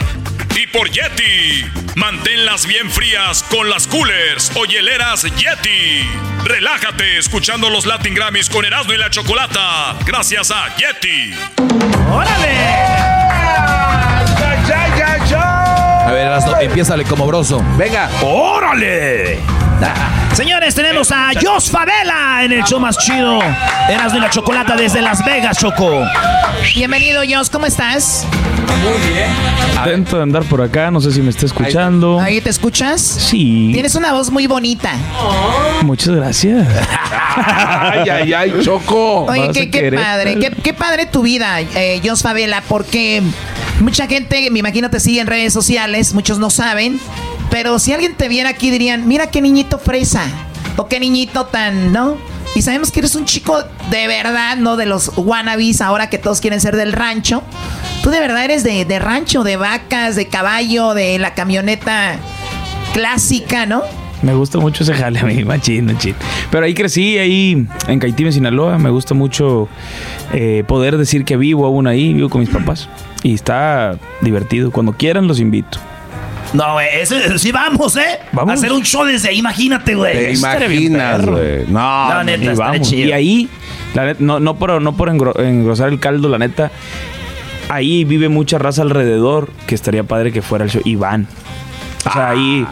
Y 0.61 0.67
por 0.67 0.89
Yeti, 0.89 1.63
manténlas 1.95 2.65
bien 2.65 2.91
frías 2.91 3.43
con 3.43 3.69
las 3.69 3.87
coolers 3.87 4.51
o 4.57 4.65
hieleras 4.65 5.23
Yeti. 5.23 6.05
Relájate 6.43 7.17
escuchando 7.17 7.69
los 7.69 7.85
Latin 7.85 8.13
Grammys 8.13 8.49
con 8.49 8.65
Erasmo 8.65 8.91
y 8.91 8.97
la 8.97 9.09
Chocolata, 9.09 9.95
gracias 10.05 10.51
a 10.51 10.75
Yeti. 10.75 11.33
A 16.05 16.11
ver, 16.11 16.27
Erasno, 16.27 16.59
empiézale 16.59 17.05
como 17.05 17.25
broso. 17.25 17.63
Venga. 17.77 18.09
¡Órale! 18.21 19.39
Señores, 20.39 20.73
tenemos 20.73 21.11
a 21.11 21.31
Jos 21.37 21.69
Favela 21.69 22.45
en 22.45 22.53
el 22.53 22.63
show 22.63 22.79
más 22.79 22.97
chido. 22.97 23.41
Erasmo 23.89 24.19
y 24.19 24.21
la 24.21 24.29
Chocolata 24.29 24.73
desde 24.77 25.01
Las 25.01 25.25
Vegas, 25.25 25.57
Choco. 25.57 26.01
Bienvenido, 26.75 27.23
Jos, 27.29 27.49
¿cómo 27.49 27.65
estás? 27.65 28.25
Intento 29.75 30.15
de 30.15 30.23
andar 30.23 30.43
por 30.45 30.61
acá, 30.61 30.91
no 30.91 31.01
sé 31.01 31.11
si 31.11 31.21
me 31.21 31.31
está 31.31 31.45
escuchando. 31.45 32.21
¿Ahí 32.21 32.39
te 32.39 32.49
escuchas? 32.49 33.01
Sí. 33.01 33.71
Tienes 33.73 33.95
una 33.95 34.13
voz 34.13 34.31
muy 34.31 34.47
bonita. 34.47 34.93
Muchas 35.81 36.15
gracias. 36.15 36.65
Ay, 37.35 38.09
ay, 38.09 38.33
ay, 38.33 38.53
Choco. 38.61 39.25
Oye, 39.25 39.69
qué, 39.69 39.91
padre, 39.91 40.39
qué, 40.39 40.51
qué 40.51 40.73
padre 40.73 41.05
tu 41.05 41.21
vida, 41.21 41.59
eh, 41.61 42.01
Jos 42.03 42.21
Favela, 42.21 42.63
porque 42.67 43.21
mucha 43.81 44.07
gente, 44.07 44.49
me 44.51 44.59
imagino, 44.59 44.89
te 44.89 45.01
sigue 45.01 45.19
en 45.19 45.27
redes 45.27 45.51
sociales, 45.53 46.13
muchos 46.13 46.39
no 46.39 46.49
saben, 46.49 46.99
pero 47.49 47.79
si 47.79 47.93
alguien 47.93 48.15
te 48.15 48.27
viera 48.27 48.49
aquí 48.49 48.71
dirían, 48.71 49.07
mira 49.07 49.27
qué 49.27 49.41
niñito 49.41 49.79
fresa, 49.79 50.23
o 50.77 50.87
qué 50.87 50.99
niñito 50.99 51.45
tan, 51.45 51.91
¿no? 51.91 52.17
Y 52.55 52.61
sabemos 52.61 52.91
que 52.91 52.99
eres 52.99 53.15
un 53.15 53.25
chico 53.25 53.63
de 53.91 54.07
verdad, 54.07 54.57
no 54.57 54.75
de 54.75 54.85
los 54.85 55.11
wannabes 55.17 55.81
ahora 55.81 56.09
que 56.09 56.17
todos 56.17 56.41
quieren 56.41 56.59
ser 56.59 56.75
del 56.75 56.93
rancho. 56.93 57.43
Tú 58.01 58.09
de 58.09 58.19
verdad 58.19 58.45
eres 58.45 58.63
de, 58.63 58.85
de 58.85 58.99
rancho, 58.99 59.43
de 59.43 59.55
vacas, 59.55 60.15
de 60.15 60.27
caballo, 60.27 60.93
de 60.93 61.19
la 61.19 61.35
camioneta 61.35 62.17
clásica, 62.93 63.65
¿no? 63.65 63.83
Me 64.21 64.33
gusta 64.33 64.59
mucho 64.59 64.83
ese 64.83 64.93
jale 64.93 65.19
a 65.21 65.23
mí, 65.23 65.43
machín, 65.43 65.85
machín. 65.85 66.15
Pero 66.51 66.65
ahí 66.65 66.73
crecí, 66.73 67.17
ahí 67.17 67.67
en 67.87 67.99
Caitime, 67.99 68.31
Sinaloa. 68.31 68.77
Me 68.77 68.89
gusta 68.89 69.13
mucho 69.13 69.67
eh, 70.33 70.63
poder 70.67 70.97
decir 70.97 71.25
que 71.25 71.37
vivo 71.37 71.65
aún 71.65 71.87
ahí, 71.87 72.13
vivo 72.13 72.29
con 72.29 72.41
mis 72.41 72.49
papás. 72.49 72.89
Y 73.23 73.33
está 73.33 73.97
divertido. 74.21 74.71
Cuando 74.71 74.93
quieran 74.93 75.27
los 75.27 75.39
invito. 75.39 75.79
No, 76.53 76.73
güey, 76.73 76.87
ese- 76.93 77.37
sí 77.37 77.51
vamos, 77.51 77.95
¿eh? 77.97 78.19
Vamos. 78.31 78.51
A 78.51 78.53
hacer 78.55 78.71
un 78.71 78.83
show 78.83 79.05
desde 79.05 79.29
ahí, 79.29 79.37
imagínate, 79.39 79.93
güey. 79.95 80.13
Te 80.13 80.33
imaginas, 80.33 81.25
güey. 81.25 81.65
No, 81.67 82.09
No, 82.13 82.23
neta, 82.23 82.43
Y 82.43 82.47
estaría 82.47 82.71
vamos. 82.71 82.89
chido. 82.89 83.07
Y 83.07 83.11
ahí, 83.11 83.49
la 83.93 84.15
no, 84.19 84.39
no 84.39 84.55
por, 84.55 84.81
no 84.81 84.95
por 84.97 85.09
engro- 85.09 85.39
engrosar 85.39 85.89
el 85.89 85.99
caldo, 85.99 86.27
la 86.27 86.39
neta, 86.39 86.71
ahí 87.69 88.03
vive 88.03 88.29
mucha 88.29 88.57
raza 88.57 88.81
alrededor 88.81 89.51
que 89.67 89.75
estaría 89.75 90.03
padre 90.03 90.31
que 90.31 90.41
fuera 90.41 90.65
el 90.65 90.71
show. 90.71 90.81
Iván. 90.85 91.27
O 92.07 92.11
sea, 92.13 92.29
ahí 92.29 92.65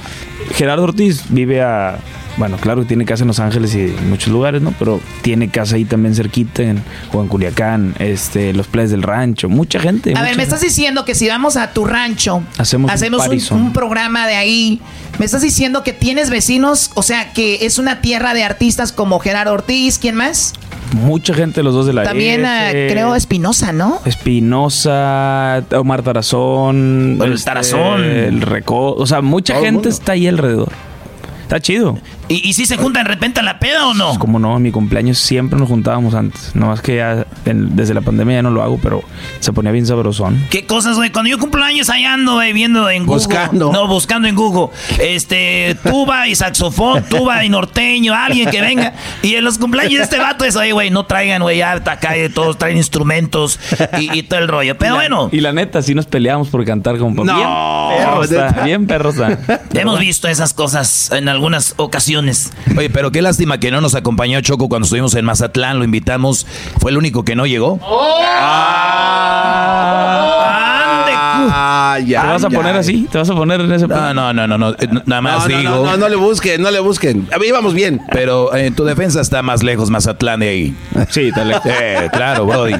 Gerardo 0.55 0.83
Ortiz 0.85 1.25
vive 1.29 1.61
a... 1.61 1.99
Bueno, 2.37 2.57
claro 2.57 2.81
que 2.81 2.87
tiene 2.87 3.03
casa 3.03 3.23
en 3.23 3.29
Los 3.29 3.39
Ángeles 3.39 3.73
y 3.73 3.81
en 3.81 4.09
muchos 4.09 4.31
lugares, 4.31 4.61
¿no? 4.61 4.71
Pero 4.77 4.99
tiene 5.23 5.49
casa 5.49 5.75
ahí 5.75 5.85
también 5.85 6.13
cerquita, 6.13 6.61
en, 6.61 6.83
o 7.11 7.21
en 7.21 7.27
Culiacán, 7.27 7.95
este, 7.97 8.53
los 8.53 8.67
playas 8.67 8.91
del 8.91 9.01
rancho. 9.01 9.49
Mucha 9.49 9.79
gente. 9.79 10.11
A 10.11 10.13
mucha 10.13 10.21
ver, 10.21 10.31
me 10.31 10.43
gente. 10.43 10.43
estás 10.43 10.61
diciendo 10.61 11.03
que 11.03 11.15
si 11.15 11.27
vamos 11.27 11.57
a 11.57 11.73
tu 11.73 11.85
rancho, 11.85 12.43
Hacemos 12.57 12.91
un 12.91 13.13
un, 13.13 13.17
parizón. 13.17 13.61
un 13.61 13.73
programa 13.73 14.27
de 14.27 14.35
ahí, 14.35 14.81
me 15.17 15.25
estás 15.25 15.41
diciendo 15.41 15.83
que 15.83 15.93
tienes 15.93 16.29
vecinos, 16.29 16.91
o 16.93 17.01
sea, 17.01 17.33
que 17.33 17.65
es 17.65 17.79
una 17.79 18.01
tierra 18.01 18.35
de 18.35 18.43
artistas 18.43 18.91
como 18.91 19.19
Gerardo 19.19 19.53
Ortiz, 19.53 19.97
¿quién 19.97 20.13
más? 20.15 20.53
Mucha 20.93 21.33
gente, 21.33 21.63
los 21.63 21.73
dos 21.73 21.85
de 21.85 21.93
la 21.93 22.03
También 22.03 22.45
ah, 22.45 22.69
creo 22.71 23.15
Espinosa, 23.15 23.73
¿no? 23.73 23.99
Espinosa, 24.05 25.63
Omar 25.71 26.01
Tarazón. 26.03 27.19
El 27.21 27.33
este, 27.33 27.45
Tarazón. 27.45 28.03
El 28.03 28.41
Reco. 28.41 28.93
O 28.93 29.05
sea, 29.05 29.21
mucha 29.21 29.55
Todo 29.55 29.63
gente 29.63 29.89
está 29.89 30.13
ahí 30.13 30.27
alrededor. 30.27 30.71
Está 31.43 31.59
chido. 31.59 31.97
¿Y, 32.29 32.47
y 32.47 32.53
si 32.53 32.65
se 32.65 32.77
juntan 32.77 33.03
de 33.05 33.09
repente 33.09 33.39
a 33.39 33.43
la 33.43 33.59
peda 33.59 33.87
o 33.87 33.93
no? 33.93 34.07
Pues 34.07 34.17
como 34.19 34.37
no, 34.39 34.57
en 34.57 34.63
mi 34.63 34.71
cumpleaños 34.71 35.17
siempre 35.17 35.57
nos 35.59 35.69
juntábamos 35.69 36.13
antes. 36.13 36.51
No 36.55 36.67
más 36.67 36.81
que 36.81 36.97
ya 36.97 37.25
en- 37.45 37.75
desde 37.75 37.93
la 37.93 38.01
pandemia 38.01 38.35
ya 38.35 38.41
no 38.43 38.51
lo 38.51 38.61
hago, 38.63 38.79
pero 38.81 39.01
se 39.39 39.53
ponía 39.53 39.71
bien 39.71 39.85
sabrosón. 39.85 40.43
¿Qué 40.49 40.65
cosas, 40.65 40.97
güey? 40.97 41.09
Cuando 41.11 41.29
yo 41.29 41.39
cumplo 41.39 41.63
años 41.63 41.89
ahí 41.89 42.03
ando, 42.03 42.33
güey, 42.35 42.51
viendo 42.53 42.89
en 42.89 43.05
Google. 43.05 43.23
Buscando. 43.25 43.71
No, 43.71 43.87
buscando 43.87 44.27
en 44.27 44.35
Google. 44.35 44.69
Este, 44.99 45.77
tuba 45.83 46.27
y 46.27 46.35
saxofón, 46.35 47.03
tuba 47.09 47.45
y 47.45 47.49
norteño, 47.49 48.13
alguien 48.13 48.49
que 48.49 48.59
venga. 48.61 48.93
Y 49.21 49.35
en 49.35 49.45
los 49.45 49.57
cumpleaños 49.57 49.97
de 49.99 50.03
este 50.03 50.19
vato 50.19 50.43
es, 50.43 50.55
oye, 50.55 50.73
güey, 50.73 50.89
no 50.89 51.05
traigan, 51.05 51.41
güey, 51.41 51.59
ya 51.59 51.71
acá 51.73 52.13
todos 52.33 52.57
traen 52.57 52.77
instrumentos 52.77 53.59
y, 53.99 54.17
y 54.17 54.23
todo 54.23 54.39
el 54.39 54.47
rollo. 54.47 54.77
Pero 54.77 54.95
bueno, 54.95 55.29
Y 55.31 55.39
la 55.39 55.53
neta, 55.53 55.81
sí 55.81 55.95
nos 55.95 56.05
peleamos 56.07 56.49
por 56.49 56.65
cantar 56.65 56.97
como 56.97 57.23
No. 57.23 57.37
Bien 57.37 57.97
perro 58.05 58.23
está, 58.23 58.63
bien 58.63 58.87
perro 58.87 59.09
está. 59.11 59.39
hemos 59.73 59.99
visto 59.99 60.27
esas 60.27 60.53
cosas 60.53 61.11
en 61.11 61.29
algunas 61.29 61.73
ocasiones. 61.77 62.16
Oye, 62.77 62.89
pero 62.89 63.11
qué 63.11 63.21
lástima 63.21 63.59
que 63.59 63.71
no 63.71 63.81
nos 63.81 63.95
acompañó 63.95 64.41
Choco 64.41 64.69
cuando 64.69 64.85
estuvimos 64.85 65.13
en 65.15 65.25
Mazatlán, 65.25 65.77
lo 65.79 65.83
invitamos. 65.85 66.45
Fue 66.79 66.91
el 66.91 66.97
único 66.97 67.23
que 67.23 67.35
no 67.35 67.45
llegó. 67.45 67.79
¡Ande 70.13 71.11
Ah, 71.49 71.97
ya. 72.05 72.21
¿Te 72.21 72.27
vas 72.27 72.43
a 72.43 72.49
ya. 72.49 72.57
poner 72.57 72.75
así? 72.75 73.07
¿Te 73.11 73.17
vas 73.17 73.29
a 73.29 73.33
poner 73.33 73.61
en 73.61 73.71
ese 73.71 73.87
No, 73.87 74.13
no, 74.13 74.33
no, 74.33 74.47
no, 74.47 74.57
no, 74.57 74.69
eh, 74.71 74.87
nada 75.05 75.21
más 75.21 75.47
No, 75.47 75.57
digo. 75.57 75.69
no, 75.69 75.83
no, 75.85 75.97
no 75.97 76.09
le 76.09 76.15
busquen, 76.15 76.61
no 76.61 76.71
le 76.71 76.79
busquen. 76.79 77.27
A 77.33 77.37
bien. 77.73 78.01
Pero 78.11 78.55
en 78.55 78.75
tu 78.75 78.83
defensa 78.83 79.21
está 79.21 79.41
más 79.41 79.63
lejos 79.63 79.89
Mazatlán 79.89 80.39
de 80.41 80.49
ahí. 80.49 80.75
Sí, 81.09 81.27
está 81.29 81.43
lejos. 81.43 81.63
Eh, 81.79 82.09
claro, 82.11 82.45
Brody. 82.45 82.75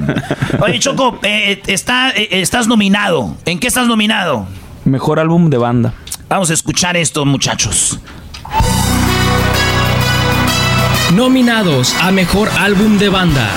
Oye, 0.60 0.80
Choco, 0.80 1.20
eh, 1.24 1.62
está, 1.68 2.10
eh, 2.12 2.28
estás 2.32 2.68
nominado. 2.68 3.36
¿En 3.46 3.60
qué 3.60 3.68
estás 3.68 3.88
nominado? 3.88 4.48
Mejor 4.86 5.20
álbum 5.20 5.50
de 5.50 5.58
banda. 5.58 5.94
Vamos 6.30 6.50
a 6.50 6.54
escuchar 6.54 6.98
esto, 6.98 7.26
muchachos. 7.26 8.00
Nominados 11.14 11.96
a 12.02 12.12
Mejor 12.12 12.52
Álbum 12.60 12.98
de 12.98 13.08
Banda. 13.08 13.50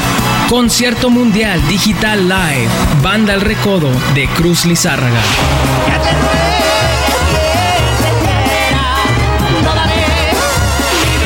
Concierto 0.48 1.10
Mundial 1.10 1.60
Digital 1.68 2.28
Live. 2.28 2.68
Banda 3.02 3.34
El 3.34 3.40
Recodo 3.40 3.90
de 4.14 4.28
Cruz 4.28 4.64
Lizárraga. 4.66 5.20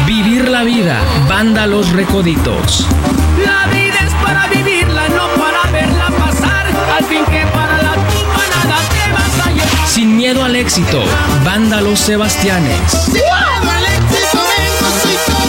Vivir 0.06 0.48
la 0.48 0.64
vida. 0.64 0.98
Banda 1.28 1.66
Los 1.66 1.90
Recoditos. 1.92 2.86
La 3.44 3.66
vida 3.70 3.98
es 4.04 4.12
para 4.14 4.46
vivirla, 4.48 5.08
no 5.10 5.28
para 5.40 5.70
verla 5.70 6.06
pasar. 6.18 6.66
Al 6.96 7.04
fin 7.04 7.24
que 7.26 7.46
para 7.48 7.82
la 7.82 7.94
tumba 7.94 8.42
nada 8.56 8.78
te 8.88 9.12
vas 9.12 9.46
a 9.46 9.50
llevar. 9.50 9.86
Sin 9.86 10.16
miedo 10.16 10.42
al 10.42 10.56
éxito. 10.56 11.04
Banda 11.44 11.82
Los 11.82 12.00
Sebastianes. 12.00 12.90
Sin 12.90 13.12
miedo 13.12 13.70
al 13.70 13.84
éxito 13.84 14.38
vengo, 14.56 14.90
soy 15.02 15.43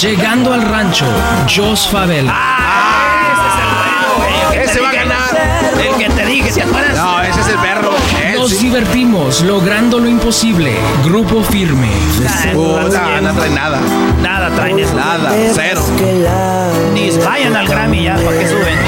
Llegando 0.00 0.52
al 0.52 0.62
rancho. 0.62 1.06
Jos 1.48 1.88
Favela. 1.88 2.34
Ese 4.52 4.80
va 4.80 4.90
a 4.90 4.92
ganar. 4.92 5.18
El 5.80 5.94
que 5.96 6.10
te 6.10 6.26
dije, 6.26 6.52
¿te 6.52 6.62
acuerdas? 6.62 6.96
No, 6.96 7.22
ese 7.22 7.40
es 7.40 7.48
el 7.48 7.58
perro. 7.58 7.90
Nos 8.34 8.60
divertimos 8.60 9.40
logrando 9.40 9.98
lo 9.98 10.08
imposible. 10.08 10.76
Grupo 11.04 11.42
Firme. 11.42 11.88
Uh, 12.54 12.88
no, 12.92 13.20
no 13.22 13.34
trae 13.34 13.50
nada. 13.50 13.80
Nada 14.22 14.50
traen 14.54 14.78
eso. 14.78 14.94
Nada, 14.94 15.32
cero. 15.54 15.82
Ni 16.92 17.10
vayan 17.10 17.56
al 17.56 17.66
Grammy 17.66 18.04
ya, 18.04 18.16
para 18.16 18.38
que 18.38 18.48
suben. 18.48 18.78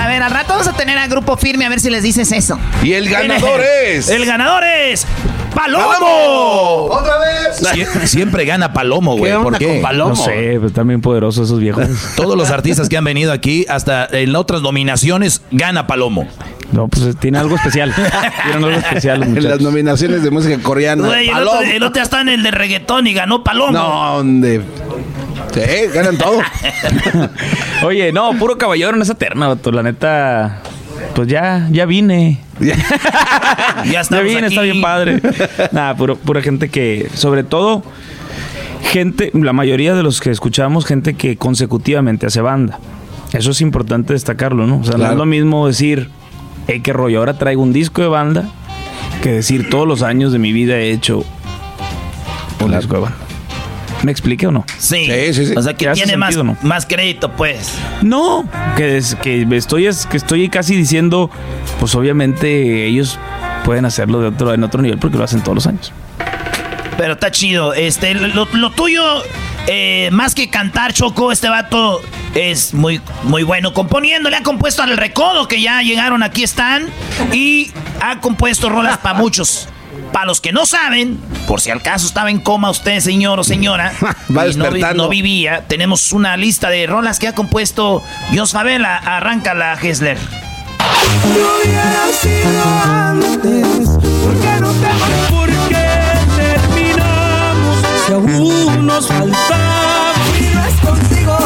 A 0.00 0.08
ver, 0.08 0.22
al 0.22 0.30
rato 0.30 0.54
vamos 0.54 0.66
a 0.66 0.72
tener 0.72 0.98
a 0.98 1.06
Grupo 1.06 1.36
Firme 1.36 1.64
a 1.66 1.68
ver 1.68 1.78
si 1.78 1.88
les 1.88 2.02
dices 2.02 2.32
eso. 2.32 2.58
Y 2.82 2.94
el 2.94 3.08
ganador 3.08 3.60
es. 3.86 4.08
El 4.08 4.26
ganador 4.26 4.64
es 4.64 5.06
Palomo. 5.54 5.84
¡Palomo! 5.88 6.84
¡Otra 6.90 7.18
vez! 7.18 7.60
Sie- 7.60 8.06
siempre 8.06 8.44
gana 8.44 8.72
Palomo, 8.72 9.16
güey. 9.16 9.32
¿Por 9.42 9.58
qué? 9.58 9.82
No 9.94 10.16
sé, 10.16 10.30
pero 10.54 10.66
están 10.66 10.88
bien 10.88 11.00
poderosos 11.00 11.46
esos 11.48 11.60
viejos. 11.60 11.86
Todos 12.16 12.36
los 12.36 12.50
artistas 12.50 12.88
que 12.88 12.96
han 12.96 13.04
venido 13.04 13.32
aquí, 13.32 13.66
hasta 13.68 14.06
en 14.06 14.34
otras 14.36 14.62
nominaciones, 14.62 15.42
gana 15.50 15.86
Palomo. 15.86 16.26
No, 16.72 16.88
pues 16.88 17.16
tiene 17.16 17.38
algo 17.38 17.56
especial. 17.56 17.92
Tienen 17.94 18.64
algo 18.64 18.70
especial 18.70 19.22
En 19.22 19.44
las 19.48 19.60
nominaciones 19.60 20.22
de 20.22 20.30
música 20.30 20.58
coreana. 20.62 21.06
Güey, 21.06 21.28
el, 21.28 21.46
otro, 21.46 21.60
el 21.60 21.82
otro 21.82 21.96
ya 21.96 22.02
está 22.02 22.20
en 22.22 22.30
el 22.30 22.42
de 22.42 22.50
reggaetón 22.50 23.06
y 23.06 23.12
ganó 23.12 23.44
Palomo. 23.44 23.72
No, 23.72 24.16
donde. 24.16 24.62
Sí, 25.52 25.60
ganan 25.92 26.16
todo. 26.16 26.40
Oye, 27.84 28.12
no, 28.12 28.32
puro 28.38 28.56
caballero 28.56 28.94
en 28.96 29.02
esa 29.02 29.14
terna, 29.14 29.48
vato. 29.48 29.70
La 29.70 29.82
neta, 29.82 30.60
pues 31.14 31.28
ya, 31.28 31.68
ya 31.70 31.84
vine. 31.84 32.40
Ya 33.90 34.02
vine, 34.22 34.38
aquí. 34.38 34.46
está 34.46 34.62
bien 34.62 34.80
padre. 34.80 35.20
Nada, 35.72 35.96
puro, 35.96 36.16
pura 36.16 36.40
gente 36.42 36.68
que, 36.68 37.08
sobre 37.14 37.44
todo, 37.44 37.82
gente, 38.82 39.30
la 39.34 39.52
mayoría 39.52 39.94
de 39.94 40.02
los 40.02 40.20
que 40.20 40.30
escuchamos, 40.30 40.86
gente 40.86 41.14
que 41.14 41.36
consecutivamente 41.36 42.26
hace 42.26 42.40
banda. 42.40 42.78
Eso 43.32 43.50
es 43.50 43.60
importante 43.60 44.12
destacarlo, 44.12 44.66
¿no? 44.66 44.78
O 44.78 44.84
sea, 44.84 44.96
no 44.98 45.10
es 45.10 45.16
lo 45.16 45.26
mismo 45.26 45.66
decir, 45.66 46.10
hey, 46.66 46.80
qué 46.82 46.92
rollo, 46.92 47.18
ahora 47.18 47.38
traigo 47.38 47.62
un 47.62 47.72
disco 47.72 48.02
de 48.02 48.08
banda, 48.08 48.48
que 49.22 49.32
decir 49.32 49.70
todos 49.70 49.88
los 49.88 50.02
años 50.02 50.32
de 50.32 50.38
mi 50.38 50.52
vida 50.52 50.76
he 50.76 50.90
hecho 50.92 51.24
un 52.60 52.76
disco 52.76 52.94
de 52.94 53.00
banda. 53.00 53.31
¿Me 54.02 54.10
expliqué 54.10 54.46
o 54.46 54.50
no? 54.50 54.64
Sí. 54.78 55.06
Sí, 55.06 55.34
sí, 55.34 55.46
sí. 55.46 55.54
O 55.56 55.62
sea, 55.62 55.74
que 55.74 55.84
¿Te 55.84 55.90
hace 55.90 56.02
tiene 56.02 56.16
más, 56.16 56.34
sentido, 56.34 56.56
no? 56.60 56.68
más 56.68 56.86
crédito, 56.86 57.30
pues. 57.32 57.74
No, 58.02 58.48
que, 58.76 58.96
es, 58.96 59.14
que 59.16 59.46
estoy 59.52 59.86
es, 59.86 60.06
que 60.06 60.16
estoy 60.16 60.48
casi 60.48 60.74
diciendo, 60.76 61.30
pues 61.78 61.94
obviamente 61.94 62.86
ellos 62.86 63.18
pueden 63.64 63.84
hacerlo 63.84 64.20
de 64.20 64.28
otro, 64.28 64.52
en 64.54 64.64
otro 64.64 64.82
nivel 64.82 64.98
porque 64.98 65.16
lo 65.18 65.24
hacen 65.24 65.40
todos 65.42 65.54
los 65.54 65.66
años. 65.66 65.92
Pero 66.96 67.14
está 67.14 67.30
chido. 67.30 67.74
Este, 67.74 68.14
lo, 68.14 68.46
lo 68.52 68.70
tuyo, 68.70 69.02
eh, 69.66 70.08
más 70.12 70.34
que 70.34 70.50
cantar, 70.50 70.92
Choco, 70.92 71.32
este 71.32 71.48
vato 71.48 72.00
es 72.34 72.74
muy, 72.74 73.00
muy 73.24 73.42
bueno 73.44 73.72
componiendo. 73.72 74.30
Le 74.30 74.36
ha 74.36 74.42
compuesto 74.42 74.82
al 74.82 74.96
Recodo, 74.96 75.48
que 75.48 75.60
ya 75.60 75.82
llegaron, 75.82 76.22
aquí 76.22 76.42
están. 76.42 76.88
Y 77.32 77.70
ha 78.00 78.20
compuesto 78.20 78.68
rolas 78.68 78.98
para 78.98 79.18
muchos. 79.18 79.68
Para 80.12 80.26
los 80.26 80.40
que 80.40 80.52
no 80.52 80.66
saben, 80.66 81.18
por 81.46 81.60
si 81.60 81.70
al 81.70 81.80
caso 81.82 82.06
estaba 82.06 82.30
en 82.30 82.38
coma 82.40 82.70
usted, 82.70 83.00
señor 83.00 83.40
o 83.40 83.44
señora, 83.44 83.92
Va 84.36 84.46
y 84.46 84.54
no, 84.54 84.70
no 84.94 85.08
vivía, 85.08 85.64
tenemos 85.66 86.12
una 86.12 86.36
lista 86.36 86.68
de 86.68 86.86
rolas 86.86 87.18
que 87.18 87.28
ha 87.28 87.34
compuesto 87.34 88.02
Jos 88.34 88.52
Favela. 88.52 88.96
Arranca 88.96 89.54
la 89.54 89.74
Hessler. 89.74 90.18
No 90.18 91.46
hubiera 91.58 92.06
sido 92.20 92.62
antes, 92.84 93.88
porque 94.22 94.60
no 94.60 94.72
te 94.72 94.88
por 95.30 95.48
qué 95.68 95.88
terminamos 96.36 97.78
si 98.06 98.12
aún 98.12 98.86
nos 98.86 99.06
faltaba. 99.06 100.12
Si 100.36 100.44
no 100.54 100.64
es 100.64 100.74
contigo, 100.80 101.38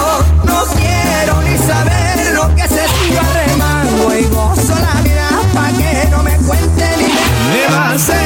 no 0.45 0.65
quiero 0.77 1.43
ni 1.43 1.57
saber 1.59 2.35
lo 2.35 2.55
que 2.55 2.63
se 2.63 2.89
siga 2.89 3.23
remando 3.47 4.17
y 4.19 4.25
gozo 4.25 4.75
la 4.75 5.01
vida 5.03 5.29
pa' 5.55 5.71
que 5.73 6.09
no 6.11 6.23
me 6.23 6.37
cuente 6.39 6.97
ni 6.97 7.05
me 7.05 7.69
Me 7.69 7.75
vas 7.75 8.09
a 8.11 8.26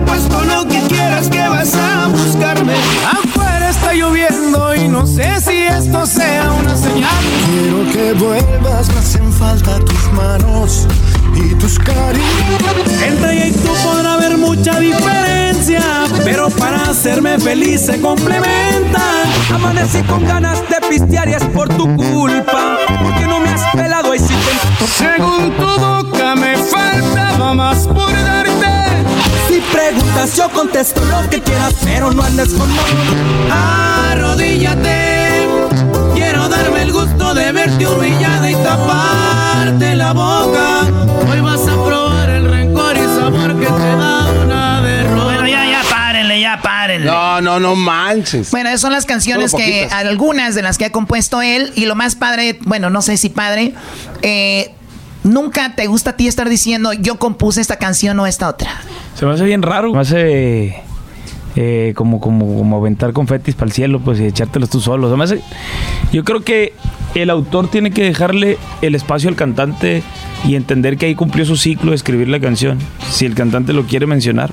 apuesto 0.00 0.42
lo 0.44 0.66
que 0.66 0.80
quieras 0.88 1.28
que 1.28 1.46
vas 1.48 1.74
a 1.74 2.08
buscarme. 2.08 2.74
Afuera 3.06 3.70
está 3.70 3.92
lloviendo 3.92 4.74
y 4.74 4.88
no 4.88 5.06
sé 5.06 5.40
si 5.40 5.62
esto 5.62 6.06
sea 6.06 6.52
una 6.52 6.76
señal. 6.76 7.10
Quiero 7.46 7.92
que 7.92 8.12
vuelvas, 8.12 8.88
me 8.88 8.98
hacen 8.98 9.32
falta 9.32 9.78
tus 9.80 10.12
manos 10.12 10.86
y 11.34 11.54
tus 11.54 11.78
caricias. 11.78 13.02
Entre 13.02 13.32
ella 13.32 13.46
y 13.46 13.52
tú 13.52 13.72
podrá 13.84 14.14
haber 14.14 14.38
mucha 14.38 14.78
diferencia, 14.78 15.82
pero 16.24 16.48
para 16.50 16.82
hacerme 16.90 17.38
feliz 17.38 17.86
se 17.86 18.00
complementan. 18.00 19.00
Amanecí 19.54 20.02
con 20.02 20.24
ganas 20.24 20.60
de 20.68 20.88
pistear 20.88 21.28
y 21.28 21.34
es 21.34 21.44
por 21.44 21.68
tu 21.68 21.84
culpa, 21.96 22.78
porque 23.02 23.26
no 23.26 23.40
me 23.40 23.50
has 23.50 23.64
pelado 23.72 24.14
y 24.14 24.18
si 24.18 24.34
te... 24.34 24.86
Según 24.86 25.52
tu 25.56 25.80
boca 25.80 26.34
me 26.34 26.56
faltaba 26.56 27.54
más 27.54 27.86
por 27.86 28.12
darte. 28.12 28.79
Si 29.60 29.76
preguntas 29.76 30.36
yo 30.36 30.48
contesto 30.50 31.04
lo 31.04 31.28
que 31.28 31.42
quieras, 31.42 31.74
pero 31.84 32.12
no 32.12 32.22
andes 32.22 32.48
con 32.50 32.68
Arrodíllate. 33.50 35.48
Quiero 36.14 36.48
darme 36.48 36.82
el 36.82 36.92
gusto 36.92 37.34
de 37.34 37.52
verte 37.52 37.86
humillada 37.86 38.50
y 38.50 38.54
taparte 38.54 39.96
la 39.96 40.12
boca. 40.12 40.86
Hoy 41.30 41.40
vas 41.40 41.60
a 41.68 41.84
probar 41.84 42.30
el 42.30 42.50
rencor 42.50 42.96
y 42.96 43.00
sabor 43.00 43.60
que 43.60 43.66
te 43.66 43.96
da 43.96 44.30
una 44.42 44.80
derrota. 44.80 45.24
Bueno, 45.24 45.46
ya, 45.46 45.66
ya, 45.66 45.82
párenle, 45.90 46.40
ya, 46.40 46.60
párenle. 46.62 47.06
No, 47.06 47.42
no, 47.42 47.60
no 47.60 47.76
manches. 47.76 48.50
Bueno, 48.50 48.70
esas 48.70 48.80
son 48.80 48.92
las 48.92 49.04
canciones 49.04 49.52
que, 49.52 49.88
algunas 49.90 50.54
de 50.54 50.62
las 50.62 50.78
que 50.78 50.86
ha 50.86 50.90
compuesto 50.90 51.42
él. 51.42 51.72
Y 51.74 51.84
lo 51.84 51.96
más 51.96 52.14
padre, 52.14 52.58
bueno, 52.62 52.88
no 52.88 53.02
sé 53.02 53.18
si 53.18 53.28
padre, 53.28 53.74
eh, 54.22 54.72
nunca 55.24 55.74
te 55.74 55.86
gusta 55.86 56.10
a 56.10 56.16
ti 56.16 56.26
estar 56.26 56.48
diciendo, 56.48 56.92
yo 56.92 57.18
compuse 57.18 57.60
esta 57.60 57.76
canción 57.76 58.18
o 58.20 58.26
esta 58.26 58.48
otra. 58.48 58.70
Se 59.14 59.26
me 59.26 59.32
hace 59.32 59.44
bien 59.44 59.62
raro. 59.62 59.92
Me 59.92 60.00
hace 60.00 60.82
eh, 61.56 61.92
como, 61.96 62.20
como, 62.20 62.56
como 62.56 62.76
aventar 62.76 63.12
confetis 63.12 63.54
para 63.54 63.66
el 63.66 63.72
cielo, 63.72 64.00
pues 64.00 64.20
y 64.20 64.24
echártelos 64.26 64.70
tú 64.70 64.80
solo. 64.80 65.10
Se 65.10 65.16
me 65.16 65.24
hace- 65.24 65.42
yo 66.12 66.24
creo 66.24 66.40
que 66.42 66.72
el 67.14 67.28
autor 67.30 67.68
tiene 67.68 67.90
que 67.90 68.04
dejarle 68.04 68.56
el 68.82 68.94
espacio 68.94 69.28
al 69.28 69.36
cantante 69.36 70.02
y 70.46 70.54
entender 70.54 70.96
que 70.96 71.06
ahí 71.06 71.14
cumplió 71.14 71.44
su 71.44 71.56
ciclo 71.56 71.90
de 71.90 71.96
escribir 71.96 72.28
la 72.28 72.40
canción. 72.40 72.78
Si 73.10 73.26
el 73.26 73.34
cantante 73.34 73.72
lo 73.72 73.84
quiere 73.84 74.06
mencionar, 74.06 74.52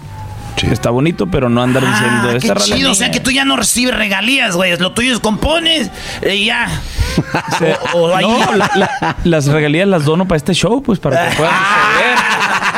está 0.65 0.89
bonito, 0.89 1.27
pero 1.27 1.49
no 1.49 1.61
andar 1.61 1.83
diciendo 1.85 2.29
Ah, 2.31 2.35
esta 2.35 2.53
qué 2.55 2.61
chido. 2.61 2.89
O 2.89 2.91
mía". 2.91 2.95
sea 2.95 3.11
que 3.11 3.19
tú 3.19 3.29
ya 3.31 3.45
no 3.45 3.55
recibes 3.57 3.95
regalías, 3.95 4.55
güey. 4.55 4.75
Lo 4.77 4.91
tuyo 4.93 5.13
es 5.13 5.19
compones 5.19 5.91
y 6.27 6.45
ya. 6.45 6.67
Se- 7.59 7.77
O- 7.93 8.07
o 8.07 8.15
ahí- 8.15 8.25
no, 8.27 8.53
la- 8.53 8.71
la- 8.75 9.15
las 9.23 9.45
regalías 9.47 9.87
las 9.87 10.05
dono 10.05 10.27
para 10.27 10.37
este 10.37 10.53
show, 10.53 10.81
pues 10.81 10.99
para 10.99 11.29
que 11.29 11.35
puedan 11.35 11.53
acceder. 11.53 12.17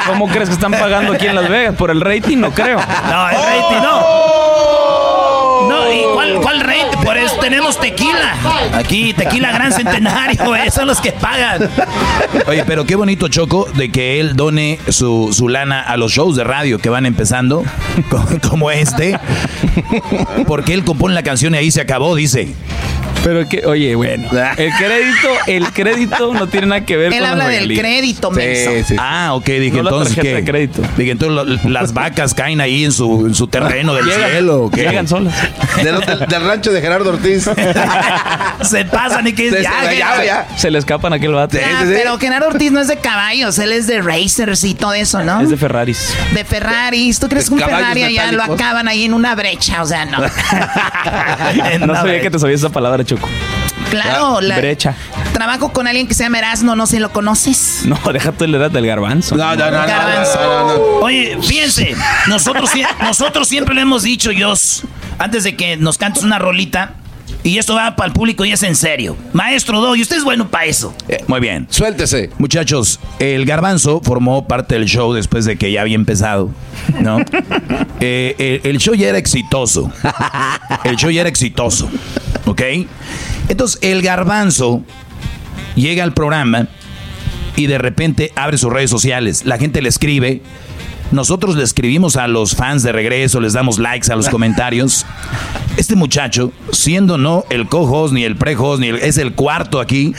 ¿Cómo 0.07 0.27
crees 0.27 0.49
que 0.49 0.55
están 0.55 0.71
pagando 0.71 1.13
aquí 1.13 1.27
en 1.27 1.36
Las 1.36 1.47
Vegas? 1.49 1.75
¿Por 1.75 1.91
el 1.91 2.01
rating? 2.01 2.38
No 2.38 2.51
creo. 2.51 2.77
No, 2.80 3.30
el 3.30 3.36
rating 3.36 3.82
no. 3.84 3.99
No, 5.69 5.91
¿y 5.93 6.01
cuál, 6.13 6.39
cuál 6.41 6.59
rating? 6.61 6.88
Tenemos 7.39 7.80
tequila. 7.80 8.36
Aquí, 8.74 9.13
tequila 9.13 9.51
gran 9.51 9.72
centenario, 9.74 10.45
güey. 10.45 10.70
Son 10.72 10.88
los 10.88 10.99
que 11.01 11.11
pagan. 11.11 11.70
Oye, 12.47 12.63
pero 12.65 12.86
qué 12.86 12.95
bonito, 12.95 13.28
Choco, 13.28 13.67
de 13.76 13.91
que 13.91 14.20
él 14.20 14.36
done 14.36 14.80
su, 14.89 15.30
su 15.34 15.47
lana 15.49 15.82
a 15.82 15.97
los 15.97 16.11
shows 16.11 16.36
de 16.36 16.43
radio 16.43 16.80
que 16.80 16.89
van 16.89 17.05
empezando, 17.05 17.63
co- 18.09 18.26
como 18.49 18.72
este. 18.72 19.17
Porque 20.47 20.74
él 20.74 20.84
compone 20.84 21.13
la 21.15 21.24
canción 21.24 21.53
y 21.55 21.57
ahí 21.57 21.72
se 21.72 21.82
acabó, 21.82 22.15
dice. 22.15 22.53
Pero 23.24 23.47
que, 23.49 23.65
oye, 23.65 23.95
bueno, 23.95 24.28
el 24.57 24.72
crédito, 24.74 25.28
el 25.47 25.72
crédito 25.74 26.34
no 26.34 26.47
tiene 26.47 26.67
nada 26.67 26.86
que 26.86 26.95
ver 26.97 27.13
Él 27.13 27.20
con 27.20 27.30
habla 27.30 27.43
las 27.45 27.53
del 27.53 27.59
regalías. 27.70 27.80
crédito, 27.82 28.32
menso. 28.32 28.93
Ah, 28.97 29.32
ok, 29.34 29.45
dije 29.45 29.78
No 29.78 29.84
la 29.84 29.89
entonces 29.89 30.15
tarjeta 30.15 30.36
que 30.38 30.41
de 30.41 30.49
crédito. 30.51 30.82
Dije 30.97 31.11
entonces 31.11 31.63
lo- 31.63 31.70
las 31.70 31.93
vacas 31.93 32.34
caen 32.34 32.61
ahí 32.61 32.86
en 32.86 32.91
su, 32.91 33.26
en 33.28 33.36
su 33.36 33.47
terreno 33.47 33.93
del 33.93 34.05
Llegan, 34.05 34.30
cielo. 34.32 34.63
¿o 34.63 34.72
qué? 34.72 34.84
llegan 34.84 35.07
solas. 35.07 35.34
Del, 35.84 35.99
del- 35.99 36.20
del 36.28 36.43
rancho 36.45 36.72
de 36.72 36.82
Gerardo 36.82 37.09
Ortiz. 37.11 37.49
Se 38.63 38.86
pasan 38.86 39.28
y 39.28 39.34
que 39.34 39.49
Se- 39.49 39.63
ya, 39.63 39.72
se- 39.89 39.97
ya, 39.97 40.17
ya, 40.17 40.24
ya. 40.26 40.47
Se 40.57 40.72
le 40.72 40.80
escapan 40.80 41.13
a 41.13 41.17
aquel 41.17 41.34
vato. 41.34 41.57
Ah, 41.63 41.84
pero 41.86 42.17
Genaro 42.17 42.47
Ortiz 42.47 42.72
no 42.72 42.80
es 42.80 42.88
de 42.88 42.97
caballos, 42.97 43.57
él 43.59 43.72
es 43.72 43.88
de 43.88 44.01
racers 44.01 44.63
y 44.63 44.76
todo 44.76 44.93
eso, 44.93 45.24
¿no? 45.24 45.41
Es 45.41 45.49
de 45.49 45.57
Ferraris. 45.57 46.13
De 46.34 46.43
Ferraris. 46.45 47.20
¿Tú 47.20 47.28
crees 47.30 47.47
que 47.49 47.53
un 47.55 47.59
caballos 47.59 47.80
Ferrari 47.89 48.03
allá 48.03 48.26
lo 48.32 48.32
metálicos. 48.43 48.61
acaban 48.61 48.88
ahí 48.88 49.03
en 49.05 49.13
una 49.13 49.36
brecha? 49.36 49.82
O 49.82 49.86
sea, 49.86 50.05
no. 50.05 50.20
no 51.88 51.95
sabía 51.95 52.22
que 52.22 52.30
te 52.30 52.39
sabías 52.39 52.59
esa 52.61 52.70
palabra, 52.70 53.03
Choco. 53.10 53.28
Claro, 53.89 54.39
la- 54.39 54.57
Brecha. 54.57 54.93
Trabajo 55.34 55.74
con 55.74 55.88
alguien 55.88 56.07
que 56.07 56.14
se 56.14 56.22
llama 56.24 56.38
Erasmo, 56.38 56.76
no 56.76 56.86
sé 56.86 56.97
si 56.97 56.99
lo 57.01 57.12
conoces. 57.12 57.82
No, 57.86 57.97
déjate 58.14 58.45
el 58.45 58.53
edad 58.53 58.70
del 58.70 58.86
garbanzo. 58.86 59.36
No, 59.36 59.55
no, 59.55 59.66
no, 59.72 59.72
Garbanzo. 59.72 60.99
Oye, 61.01 61.38
fíjense, 61.41 61.95
nosotros, 62.28 62.70
nosotros 63.01 63.47
siempre 63.47 63.74
le 63.74 63.82
hemos 63.82 64.03
dicho, 64.03 64.30
Dios, 64.30 64.84
antes 65.18 65.43
de 65.43 65.55
que 65.55 65.76
nos 65.76 65.97
cantes 65.97 66.22
una 66.22 66.38
rolita, 66.38 66.93
y 67.43 67.57
esto 67.57 67.75
va 67.75 67.95
para 67.95 68.07
el 68.07 68.13
público 68.13 68.43
y 68.45 68.51
es 68.51 68.63
en 68.63 68.75
serio. 68.75 69.15
Maestro 69.34 69.80
Do, 69.82 69.95
y 69.95 70.01
usted 70.01 70.17
es 70.17 70.23
bueno 70.23 70.49
para 70.49 70.65
eso. 70.65 70.93
Eh, 71.07 71.23
Muy 71.27 71.39
bien. 71.39 71.67
Suéltese. 71.69 72.30
Muchachos, 72.38 72.99
el 73.19 73.45
garbanzo 73.45 74.01
formó 74.03 74.47
parte 74.47 74.75
del 74.75 74.86
show 74.86 75.13
después 75.13 75.45
de 75.45 75.57
que 75.57 75.71
ya 75.71 75.82
había 75.82 75.95
empezado, 75.95 76.51
¿no? 77.01 77.19
Eh, 78.01 78.61
el, 78.63 78.71
el 78.71 78.77
show 78.80 78.93
ya 78.95 79.09
era 79.09 79.17
exitoso. 79.17 79.91
El 80.86 80.95
show 80.95 81.09
ya 81.09 81.19
era 81.19 81.30
exitoso, 81.30 81.89
¿ok? 82.45 82.61
Entonces, 83.49 83.77
el 83.82 84.01
garbanzo 84.01 84.84
llega 85.75 86.05
al 86.05 86.13
programa 86.13 86.69
y 87.57 87.67
de 87.67 87.77
repente 87.77 88.32
abre 88.38 88.57
sus 88.57 88.71
redes 88.71 88.89
sociales. 88.89 89.43
La 89.45 89.57
gente 89.57 89.82
le 89.82 89.89
escribe. 89.89 90.41
Nosotros 91.12 91.55
le 91.55 91.64
escribimos 91.64 92.18
a 92.18 92.28
los 92.28 92.55
fans 92.55 92.84
de 92.84 92.91
regreso, 92.91 93.39
les 93.39 93.53
damos 93.53 93.80
likes 93.80 94.12
a 94.12 94.16
los 94.16 94.30
comentarios. 94.30 95.05
Este 95.76 95.95
muchacho, 95.95 96.51
siendo 96.72 97.18
no 97.18 97.45
el 97.49 97.68
co-host 97.68 98.14
ni 98.14 98.24
el 98.26 98.36
pre-host, 98.36 98.80
ni 98.82 98.89
el- 98.89 98.97
es 98.97 99.18
el 99.18 99.34
cuarto 99.34 99.80
aquí, 99.80 100.14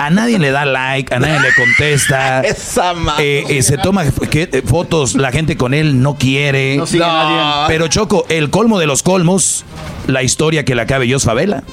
a 0.00 0.08
nadie 0.10 0.38
le 0.38 0.50
da 0.50 0.64
like, 0.64 1.12
a 1.14 1.18
nadie 1.18 1.40
le 1.40 1.54
contesta. 1.54 2.40
Esa 2.44 2.94
madre. 2.94 3.40
Eh, 3.40 3.44
eh, 3.58 3.62
se 3.62 3.76
toma 3.76 4.04
que- 4.30 4.48
eh, 4.52 4.62
fotos, 4.64 5.14
la 5.14 5.30
gente 5.32 5.56
con 5.56 5.74
él 5.74 6.00
no 6.00 6.14
quiere. 6.14 6.76
No 6.76 6.86
sigue 6.86 7.04
nadie. 7.04 7.66
Pero 7.68 7.88
Choco, 7.88 8.24
el 8.28 8.48
colmo 8.50 8.78
de 8.78 8.86
los 8.86 9.02
colmos, 9.02 9.64
la 10.06 10.22
historia 10.22 10.64
que 10.64 10.74
la 10.74 10.86
cabe 10.86 11.10
Jos 11.12 11.24
Favela. 11.24 11.64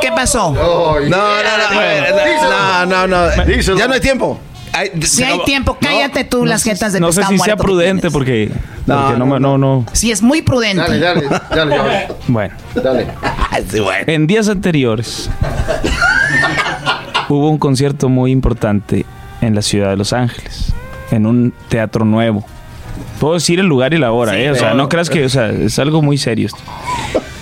¿Qué 0.00 0.10
pasó? 0.14 0.52
No, 0.52 1.00
no, 1.00 1.06
no. 1.08 2.86
No, 2.86 3.06
no, 3.06 3.26
no. 3.36 3.76
Ya 3.76 3.88
no 3.88 3.94
hay 3.94 4.00
tiempo. 4.00 4.38
Ay, 4.72 4.90
Si 5.02 5.22
hay 5.22 5.38
tiempo, 5.44 5.76
cállate 5.80 6.24
tú 6.24 6.44
las 6.46 6.62
jetas 6.62 6.92
de 6.92 7.00
No 7.00 7.12
sé 7.12 7.22
si 7.24 7.38
sea 7.38 7.56
prudente 7.56 8.10
porque, 8.10 8.50
No, 8.86 8.96
porque 9.02 9.18
no, 9.18 9.26
no, 9.26 9.26
me- 9.34 9.40
no, 9.40 9.58
no. 9.58 9.86
Sí, 9.92 10.10
es 10.10 10.22
muy 10.22 10.42
prudente. 10.42 10.82
Dale, 10.82 10.98
dale, 10.98 11.22
dale, 11.50 11.76
dale. 11.76 12.08
Bueno, 12.28 12.54
Dale. 12.74 13.06
en 14.06 14.26
días 14.26 14.48
anteriores 14.48 15.28
hubo 17.28 17.50
un 17.50 17.58
concierto 17.58 18.08
muy 18.08 18.30
importante 18.30 19.04
en 19.40 19.54
la 19.54 19.62
ciudad 19.62 19.90
de 19.90 19.96
Los 19.96 20.12
Ángeles, 20.12 20.72
en 21.10 21.26
un 21.26 21.52
teatro 21.68 22.04
nuevo. 22.04 22.44
Puedo 23.20 23.34
decir 23.34 23.60
el 23.60 23.66
lugar 23.66 23.94
y 23.94 23.98
la 23.98 24.12
hora, 24.12 24.38
¿eh? 24.38 24.50
O 24.50 24.54
sea, 24.54 24.74
no 24.74 24.88
creas 24.88 25.08
que, 25.10 25.24
o 25.24 25.28
sea, 25.28 25.50
es 25.50 25.78
algo 25.78 26.02
muy 26.02 26.18
serio 26.18 26.46
esto. 26.46 26.58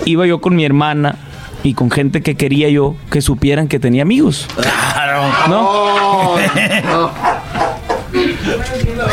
Iba 0.04 0.26
yo 0.26 0.40
con 0.40 0.54
mi 0.56 0.64
hermana 0.64 1.16
y 1.62 1.74
con 1.74 1.90
gente 1.90 2.22
que 2.22 2.36
quería 2.36 2.68
yo 2.70 2.96
que 3.10 3.20
supieran 3.20 3.68
que 3.68 3.78
tenía 3.78 4.02
amigos. 4.02 4.46
¿No? 5.48 6.36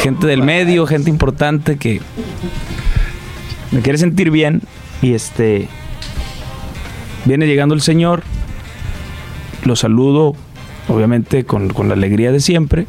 gente 0.01 0.27
del 0.27 0.43
medio, 0.43 0.85
gente 0.87 1.09
importante 1.09 1.77
que 1.77 2.01
me 3.71 3.81
quiere 3.81 3.97
sentir 3.97 4.31
bien 4.31 4.61
y 5.01 5.13
este 5.13 5.67
viene 7.25 7.45
llegando 7.45 7.75
el 7.75 7.81
señor, 7.81 8.23
lo 9.63 9.75
saludo 9.75 10.35
obviamente 10.87 11.45
con, 11.45 11.69
con 11.69 11.89
la 11.89 11.95
alegría 11.95 12.31
de 12.31 12.39
siempre, 12.39 12.87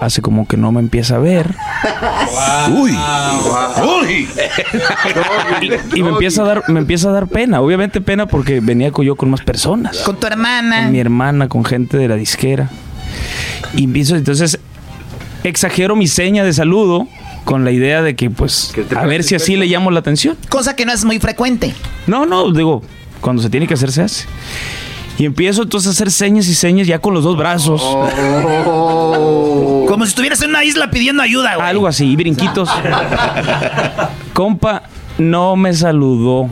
hace 0.00 0.22
como 0.22 0.46
que 0.48 0.56
no 0.56 0.72
me 0.72 0.80
empieza 0.80 1.16
a 1.16 1.18
ver 1.18 1.54
Uy. 2.72 2.96
Uy. 4.02 4.28
y, 5.92 5.98
y 5.98 6.02
me 6.02 6.10
empieza 6.10 6.42
a 6.42 6.46
dar 6.46 6.62
me 6.68 6.80
empieza 6.80 7.08
a 7.10 7.12
dar 7.12 7.26
pena, 7.28 7.60
obviamente 7.60 8.00
pena 8.00 8.26
porque 8.26 8.60
venía 8.60 8.90
con- 8.92 9.04
yo 9.04 9.16
con 9.16 9.30
más 9.30 9.40
personas, 9.42 9.98
Con 9.98 10.16
tu 10.18 10.26
hermana. 10.26 10.82
con 10.84 10.92
mi 10.92 11.00
hermana, 11.00 11.48
con 11.48 11.64
gente 11.64 11.96
de 11.96 12.08
la 12.08 12.16
disquera 12.16 12.68
y 13.74 13.84
empiezo 13.84 14.16
entonces 14.16 14.58
exagero 15.44 15.96
mi 15.96 16.06
seña 16.06 16.44
de 16.44 16.52
saludo 16.52 17.06
con 17.44 17.64
la 17.64 17.70
idea 17.72 18.02
de 18.02 18.14
que 18.16 18.30
pues 18.30 18.72
a 18.96 19.06
ver 19.06 19.24
si 19.24 19.34
así 19.34 19.56
le 19.56 19.66
llamo 19.66 19.90
la 19.90 20.00
atención. 20.00 20.36
Cosa 20.48 20.76
que 20.76 20.84
no 20.86 20.92
es 20.92 21.04
muy 21.04 21.18
frecuente. 21.18 21.74
No, 22.06 22.26
no, 22.26 22.52
digo, 22.52 22.82
cuando 23.20 23.42
se 23.42 23.48
tiene 23.50 23.66
que 23.66 23.74
hacer, 23.74 23.90
se 23.90 24.02
hace. 24.02 24.26
Y 25.20 25.26
empiezo 25.26 25.62
entonces 25.64 25.88
a 25.88 25.90
hacer 25.90 26.10
señas 26.10 26.48
y 26.48 26.54
señas 26.54 26.86
ya 26.86 26.98
con 26.98 27.12
los 27.12 27.22
dos 27.24 27.36
brazos. 27.36 27.82
Como 29.86 30.04
si 30.04 30.08
estuvieras 30.08 30.40
en 30.40 30.48
una 30.48 30.64
isla 30.64 30.90
pidiendo 30.90 31.22
ayuda, 31.22 31.56
güey. 31.56 31.68
Algo 31.68 31.86
así, 31.86 32.16
brinquitos. 32.16 32.70
Compa, 34.32 34.84
no 35.18 35.56
me 35.56 35.74
saludó. 35.74 36.48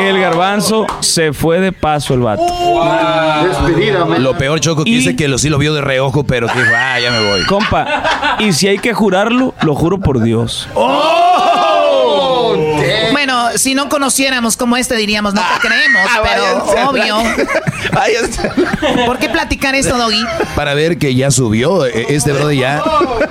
El 0.00 0.20
garbanzo 0.20 0.86
se 0.98 1.32
fue 1.32 1.60
de 1.60 1.70
paso 1.70 2.14
el 2.14 2.20
vato. 2.20 2.42
Despedida, 3.48 4.04
man. 4.04 4.24
Lo 4.24 4.36
peor, 4.36 4.58
Choco, 4.58 4.82
que 4.82 4.90
Y- 4.90 4.94
dice 4.96 5.14
que 5.14 5.28
lo, 5.28 5.38
sí 5.38 5.48
lo 5.50 5.58
vio 5.58 5.72
de 5.72 5.82
reojo, 5.82 6.24
pero 6.24 6.48
que 6.48 6.58
dijo, 6.58 6.72
ah, 6.76 6.98
ya 6.98 7.12
me 7.12 7.30
voy. 7.30 7.44
Compa, 7.46 8.36
y 8.40 8.52
si 8.52 8.66
hay 8.66 8.78
que 8.78 8.92
jurarlo, 8.92 9.54
lo 9.62 9.76
juro 9.76 10.00
por 10.00 10.20
Dios. 10.20 10.68
Bueno, 13.36 13.58
si 13.58 13.74
no 13.74 13.88
conociéramos 13.88 14.56
como 14.56 14.76
este 14.76 14.96
diríamos, 14.96 15.34
no 15.34 15.40
te 15.40 15.68
creemos, 15.68 16.02
Ah, 16.14 16.20
váyanse 16.20 16.70
a 16.70 16.74
pero 16.74 16.90
obvio. 16.90 17.16
¿Por 19.06 19.18
qué 19.18 19.28
platicar 19.28 19.74
esto, 19.74 19.96
Doggy? 19.96 20.24
Para 20.54 20.74
ver 20.74 20.98
que 20.98 21.14
ya 21.14 21.30
subió 21.30 21.84
eh, 21.86 22.06
este 22.10 22.32
brother 22.32 22.56
ya. 22.56 22.82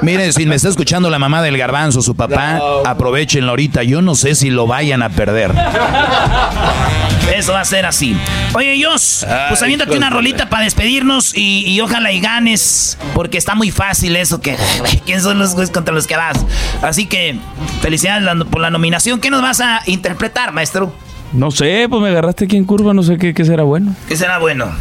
Miren, 0.02 0.34
si 0.34 0.46
me 0.46 0.56
está 0.56 0.70
escuchando 0.70 1.10
la 1.10 1.20
mamá 1.20 1.42
del 1.42 1.58
garbanzo, 1.58 2.02
su 2.02 2.16
papá, 2.16 2.60
aprovechenlo 2.86 3.52
ahorita. 3.52 3.84
Yo 3.84 4.02
no 4.02 4.16
sé 4.16 4.36
si 4.36 4.50
lo 4.50 4.68
vayan 4.68 5.02
a 5.02 5.10
perder. 5.10 5.52
Eso 7.34 7.54
va 7.54 7.62
a 7.62 7.66
ser 7.66 7.86
así. 7.86 8.16
Oye, 8.54 8.82
Jos, 8.84 9.26
pues 9.50 9.62
aviéntate 9.62 9.98
una 9.98 10.10
rolita 10.10 10.50
para 10.50 10.64
despedirnos 10.64 11.36
y, 11.36 11.66
y 11.68 11.82
ojalá 11.82 12.12
y 12.12 12.20
ganes, 12.20 12.98
porque 13.14 13.38
está 13.38 13.56
muy 13.56 13.72
fácil 13.72 14.16
eso 14.16 14.42
que... 14.42 14.56
¿Quién 15.06 15.22
son 15.22 15.40
los 15.40 15.54
güeyes 15.54 15.72
contra 15.72 15.94
los 15.94 16.08
que 16.08 16.16
vas? 16.16 16.38
Así 16.82 17.06
que, 17.06 17.38
felicidades 17.82 18.28
por 18.46 18.62
la 18.62 18.70
nominación. 18.70 19.20
¿Qué 19.20 19.30
nos 19.30 19.42
vas 19.42 19.60
a 19.62 19.82
interpretar, 19.86 20.52
maestro? 20.54 20.94
No 21.34 21.52
sé, 21.52 21.88
pues 21.90 22.02
me 22.02 22.10
agarraste 22.10 22.46
aquí 22.46 22.58
en 22.58 22.66
curva, 22.66 22.94
no 22.94 23.04
sé 23.04 23.18
qué, 23.18 23.34
qué 23.34 23.44
será 23.44 23.64
bueno. 23.64 23.96
¿Qué 24.08 24.16
será 24.16 24.38
bueno? 24.40 24.72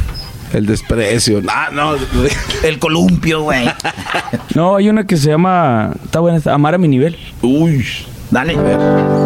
El 0.52 0.66
desprecio. 0.66 1.42
Ah, 1.48 1.70
no. 1.72 1.96
El 2.62 2.78
columpio, 2.78 3.42
güey. 3.42 3.68
No, 4.54 4.76
hay 4.76 4.88
una 4.88 5.04
que 5.04 5.16
se 5.16 5.30
llama, 5.30 5.90
está 6.04 6.20
buena, 6.20 6.38
está, 6.38 6.54
Amar 6.54 6.74
a 6.74 6.78
mi 6.78 6.86
nivel. 6.86 7.18
Uy. 7.42 7.84
Dale. 8.30 8.56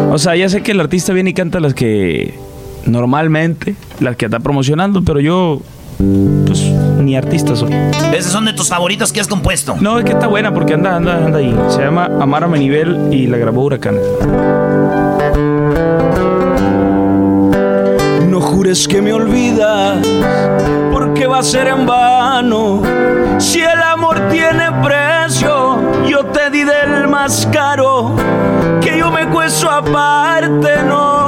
O 0.09 0.17
sea, 0.17 0.35
ya 0.35 0.49
sé 0.49 0.63
que 0.63 0.71
el 0.71 0.79
artista 0.79 1.13
viene 1.13 1.29
y 1.29 1.33
canta 1.33 1.59
las 1.59 1.75
que 1.75 2.33
normalmente, 2.85 3.75
las 3.99 4.15
que 4.15 4.25
está 4.25 4.39
promocionando, 4.39 5.03
pero 5.03 5.19
yo, 5.19 5.61
pues, 6.45 6.61
ni 6.99 7.15
artista 7.15 7.55
soy. 7.55 7.73
Esos 8.13 8.31
son 8.31 8.45
de 8.45 8.53
tus 8.53 8.69
favoritos 8.69 9.11
que 9.11 9.19
has 9.19 9.27
compuesto. 9.27 9.75
No, 9.79 9.99
es 9.99 10.05
que 10.05 10.11
está 10.11 10.27
buena 10.27 10.53
porque 10.53 10.73
anda, 10.73 10.95
anda, 10.95 11.25
anda 11.25 11.39
ahí. 11.39 11.55
Se 11.69 11.81
llama 11.83 12.09
Amar 12.19 12.43
a 12.43 12.47
mi 12.47 12.59
nivel 12.59 13.09
y 13.11 13.27
la 13.27 13.37
grabó 13.37 13.63
Huracán. 13.63 13.95
No 18.29 18.41
jures 18.41 18.87
que 18.87 19.01
me 19.01 19.13
olvidas, 19.13 20.05
porque 20.91 21.27
va 21.27 21.39
a 21.39 21.43
ser 21.43 21.67
en 21.67 21.85
vano. 21.85 22.81
Si 23.37 23.59
el 23.59 23.81
amor 23.81 24.19
tiene 24.29 24.71
precio, 24.83 25.79
yo 26.07 26.25
te 26.25 26.49
di 26.49 26.63
del 26.63 27.07
más 27.07 27.47
caro. 27.51 28.15
Que 28.81 28.97
yo 28.97 29.11
me 29.11 29.27
cuesto 29.27 29.69
aparte, 29.69 30.83
no 30.87 31.18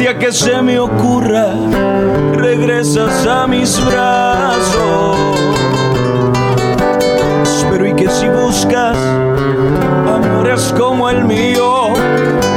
día 0.00 0.18
que 0.18 0.32
se 0.32 0.62
me 0.62 0.78
ocurra, 0.78 1.52
regresas 2.32 3.26
a 3.26 3.46
mis 3.46 3.78
brazos. 3.84 5.18
Pero 7.70 7.86
y 7.86 7.92
que 7.92 8.08
si 8.08 8.26
buscas 8.30 8.96
amores 8.96 10.74
como 10.78 11.10
el 11.10 11.24
mío, 11.24 11.88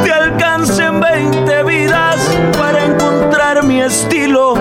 te 0.06 0.14
alcancen 0.14 1.02
20 1.02 1.64
vidas 1.64 2.16
para 2.58 2.86
encontrar 2.86 3.62
mi 3.66 3.82
estilo. 3.82 4.54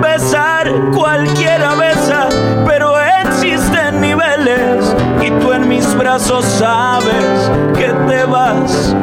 Besar 0.00 0.72
cualquiera 0.94 1.74
besa, 1.74 2.30
pero 2.66 2.94
existen 3.22 4.00
niveles 4.00 4.96
y 5.20 5.30
tú 5.42 5.52
en 5.52 5.68
mis 5.68 5.94
brazos 5.94 6.46
sabes 6.46 7.50
que 7.76 7.92
te 8.08 8.24
vas 8.24 8.93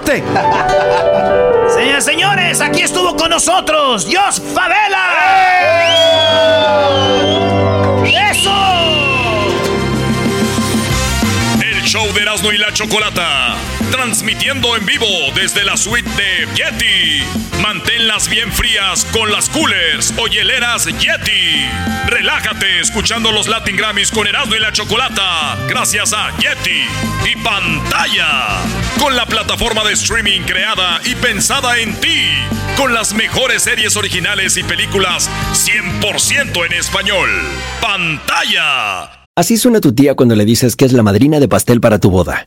norte. 0.00 0.22
Señoras 1.74 2.04
y 2.04 2.10
señores, 2.10 2.60
aquí 2.60 2.82
estuvo 2.82 3.16
con 3.16 3.30
nosotros 3.30 4.06
Jos 4.06 4.40
Favela. 4.54 5.06
¡Eso! 8.30 8.52
El 11.62 11.82
show 11.84 12.12
de 12.12 12.22
Erasmo 12.22 12.52
y 12.52 12.58
la 12.58 12.72
Chocolata. 12.72 13.56
Transmitiendo 13.90 14.76
en 14.76 14.86
vivo 14.86 15.06
desde 15.34 15.64
la 15.64 15.76
suite 15.76 16.08
de 16.10 16.46
Yeti. 16.54 17.22
Manténlas 17.60 18.28
bien 18.28 18.52
frías 18.52 19.04
con 19.12 19.30
las 19.30 19.48
coolers 19.48 20.14
o 20.16 20.26
hieleras 20.26 20.86
Yeti. 20.86 21.66
Relájate 22.06 22.80
escuchando 22.80 23.32
los 23.32 23.48
Latin 23.48 23.76
Grammys 23.76 24.10
con 24.10 24.26
Erasmo 24.26 24.54
y 24.54 24.60
la 24.60 24.72
Chocolata. 24.72 25.56
Gracias 25.68 26.12
a 26.12 26.30
Yeti 26.38 26.86
y 27.30 27.36
pantalla. 27.42 28.62
Con 28.98 29.16
la 29.16 29.26
plataforma 29.26 29.84
de 29.84 29.92
streaming 29.94 30.42
creada 30.42 31.00
y 31.04 31.14
pensada 31.16 31.78
en 31.78 31.94
ti. 31.96 32.26
Con 32.76 32.94
las 32.94 33.12
mejores 33.12 33.62
series 33.62 33.96
originales 33.96 34.56
y 34.56 34.62
películas 34.62 35.28
100% 35.52 36.66
en 36.66 36.72
español. 36.72 37.28
Pantalla. 37.80 39.26
Así 39.36 39.56
suena 39.56 39.80
tu 39.80 39.94
tía 39.94 40.14
cuando 40.14 40.36
le 40.36 40.44
dices 40.44 40.76
que 40.76 40.84
es 40.84 40.92
la 40.92 41.02
madrina 41.02 41.40
de 41.40 41.48
pastel 41.48 41.80
para 41.80 41.98
tu 41.98 42.10
boda. 42.10 42.46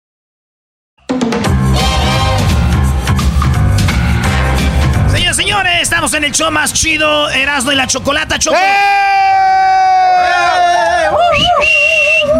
Estamos 5.81 6.13
en 6.13 6.23
el 6.23 6.31
show 6.31 6.51
más 6.51 6.73
chido, 6.73 7.29
Erasmo 7.31 7.71
y 7.71 7.75
la 7.75 7.87
Chocolata 7.87 8.37
Choco. 8.37 8.57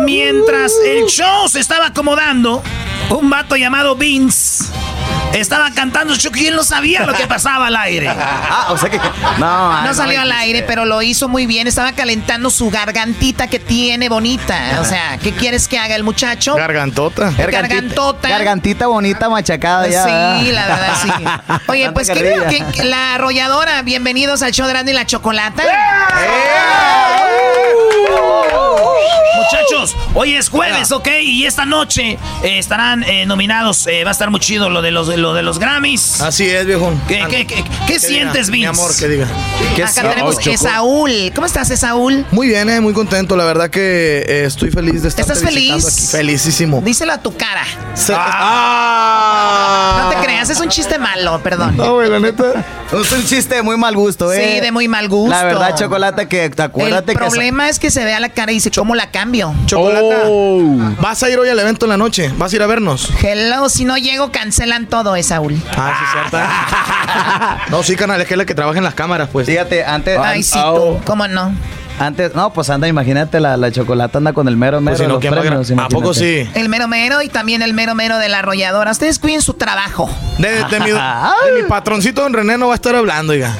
Mientras 0.05 0.73
el 0.85 1.05
show 1.07 1.47
se 1.47 1.59
estaba 1.59 1.87
acomodando, 1.87 2.61
un 3.09 3.29
vato 3.29 3.55
llamado 3.55 3.95
Vince 3.95 4.65
estaba 5.33 5.71
cantando 5.71 6.15
Choco 6.15 6.37
y 6.37 6.47
él 6.47 6.55
no 6.55 6.63
sabía 6.63 7.05
lo 7.05 7.13
que 7.13 7.27
pasaba 7.27 7.67
al 7.67 7.75
aire. 7.75 8.11
Ah, 8.53 8.67
o 8.69 8.77
sea 8.77 8.89
que. 8.89 8.99
No, 9.39 9.81
No 9.83 9.93
salió 9.93 10.19
al 10.19 10.31
aire, 10.31 10.63
pero 10.63 10.83
lo 10.85 11.01
hizo 11.01 11.29
muy 11.29 11.45
bien. 11.45 11.67
Estaba 11.67 11.93
calentando 11.93 12.49
su 12.49 12.69
gargantita 12.69 13.47
que 13.47 13.59
tiene 13.59 14.09
bonita. 14.09 14.79
O 14.81 14.85
sea, 14.85 15.17
¿qué 15.21 15.31
quieres 15.31 15.67
que 15.67 15.79
haga 15.79 15.95
el 15.95 16.03
muchacho? 16.03 16.55
Gargantota. 16.55 17.31
Gargantota. 17.37 18.29
Gargantita 18.29 18.87
bonita, 18.87 19.29
machacada 19.29 19.87
ya. 19.87 20.03
Sí, 20.03 20.51
la 20.51 20.65
verdad, 20.67 20.93
sí. 21.01 21.11
Oye, 21.67 21.91
pues 21.91 22.09
qué 22.09 22.65
que 22.73 22.83
la 22.83 23.15
arrolladora, 23.15 23.81
bienvenidos 23.83 24.41
al 24.41 24.51
show 24.51 24.67
de 24.67 24.73
Randy 24.73 24.91
y 24.91 24.95
la 24.95 25.05
Chocolata. 25.05 25.63
Muchachos, 29.35 29.95
hoy 30.13 30.35
es 30.35 30.49
jueves, 30.49 30.91
¿ok? 30.91 31.07
Y 31.23 31.45
esta 31.45 31.65
noche 31.65 32.17
eh, 32.43 32.57
estarán 32.59 33.03
eh, 33.03 33.25
nominados. 33.25 33.87
eh, 33.87 34.03
va 34.03 34.11
a 34.11 34.13
estar 34.13 34.29
muy 34.29 34.39
chido 34.39 34.69
lo 34.69 34.81
de 34.81 34.91
los, 34.91 35.07
lo 35.07 35.33
de 35.33 35.41
los 35.43 35.59
Grammys. 35.59 36.21
Así 36.21 36.49
es, 36.49 36.65
viejo. 36.65 36.91
¿Qué, 37.07 37.25
qué, 37.29 37.47
qué, 37.47 37.63
qué 37.87 37.99
sientes, 37.99 38.49
Mi 38.49 38.57
Vince? 38.59 38.67
amor, 38.69 38.95
que 38.97 39.07
diga. 39.07 39.27
Acá 39.87 40.09
tenemos 40.09 40.37
a 40.37 40.49
Esaúl. 40.51 41.31
¿Cómo 41.33 41.47
estás, 41.47 41.69
Esaúl? 41.71 42.25
Muy 42.31 42.47
bien, 42.47 42.69
eh, 42.69 42.81
muy 42.81 42.93
contento. 42.93 43.35
La 43.35 43.45
verdad 43.45 43.69
que 43.69 44.23
eh, 44.27 44.45
estoy 44.45 44.69
feliz 44.71 45.01
de 45.03 45.09
estar 45.09 45.21
¿Estás 45.21 45.41
feliz? 45.41 46.09
Felicísimo. 46.11 46.81
Díselo 46.83 47.13
a 47.13 47.17
tu 47.17 47.35
cara. 47.35 47.63
Se- 47.95 48.13
No 48.13 50.09
te 50.09 50.15
creas, 50.25 50.49
es 50.49 50.59
un 50.59 50.69
chiste 50.69 50.97
malo, 50.97 51.39
perdón. 51.43 51.77
No, 51.77 51.93
güey, 51.95 52.09
la 52.09 52.19
neta. 52.19 52.65
Es 52.91 53.11
un 53.11 53.23
chiste 53.25 53.55
de 53.55 53.61
muy 53.61 53.77
mal 53.77 53.95
gusto, 53.95 54.31
¿eh? 54.33 54.55
Sí, 54.55 54.59
de 54.59 54.71
muy 54.71 54.87
mal 54.87 55.07
gusto. 55.07 55.29
La 55.33 55.43
verdad, 55.43 55.75
Chocolata, 55.77 56.27
que 56.27 56.49
te 56.49 56.61
acuérdate 56.61 57.13
El 57.13 57.17
que... 57.17 57.23
problema 57.25 57.69
es 57.69 57.79
que 57.79 57.89
se 57.89 58.03
vea 58.03 58.19
la 58.19 58.29
cara 58.29 58.51
y 58.51 58.55
dice, 58.55 58.69
¿cómo 58.81 58.95
la 58.95 59.11
cambio? 59.11 59.53
Chocolata. 59.67 60.23
Vas 60.99 61.21
a 61.21 61.29
ir 61.29 61.37
hoy 61.37 61.47
al 61.49 61.59
evento 61.59 61.85
en 61.85 61.91
la 61.91 61.97
noche. 61.97 62.33
Vas 62.35 62.51
a 62.51 62.55
ir 62.55 62.63
a 62.63 62.65
vernos. 62.65 63.13
Hello, 63.21 63.69
si 63.69 63.85
no 63.85 63.95
llego, 63.95 64.31
cancelan 64.31 64.87
todo, 64.87 65.15
Esaúl. 65.15 65.55
Ah, 65.77 65.93
sí, 65.99 66.05
cierto. 66.11 67.69
no, 67.77 67.83
sí, 67.83 67.95
canal, 67.95 68.19
es 68.21 68.27
que 68.27 68.33
es 68.33 68.37
la 68.39 68.45
que 68.45 68.55
trabaja 68.55 68.79
en 68.79 68.83
las 68.83 68.95
cámaras, 68.95 69.29
pues. 69.31 69.45
Fíjate, 69.45 69.85
antes... 69.85 70.17
Ay, 70.19 70.41
sí, 70.41 70.57
tú. 70.73 70.99
¿Cómo 71.05 71.27
no? 71.27 71.53
Antes, 71.99 72.33
no, 72.33 72.51
pues 72.53 72.71
anda, 72.71 72.87
imagínate, 72.87 73.39
la, 73.39 73.55
la 73.55 73.71
Chocolata 73.71 74.17
anda 74.17 74.33
con 74.33 74.47
el 74.47 74.57
mero 74.57 74.81
mero 74.81 74.97
Pues 74.97 74.97
si 74.97 75.03
de 75.03 75.07
no, 75.09 75.13
los 75.15 75.21
¿quién 75.21 75.33
va 75.35 75.37
a 75.37 75.41
premios, 75.41 75.69
gra- 75.69 75.85
¿A 75.85 75.89
poco 75.89 76.15
sí? 76.15 76.49
El 76.55 76.67
mero 76.69 76.87
mero 76.87 77.21
y 77.21 77.29
también 77.29 77.61
el 77.61 77.75
mero 77.75 77.93
mero 77.93 78.17
de 78.17 78.29
la 78.29 78.39
arrolladora. 78.39 78.89
Ustedes 78.89 79.19
cuiden 79.19 79.43
su 79.43 79.53
trabajo. 79.53 80.09
De, 80.39 80.49
de 80.49 80.79
mi, 80.79 80.89
de 80.89 81.61
mi 81.61 81.69
patroncito 81.69 82.23
don 82.23 82.33
René 82.33 82.57
no 82.57 82.65
va 82.69 82.73
a 82.73 82.75
estar 82.77 82.95
hablando, 82.95 83.33
oiga. 83.33 83.55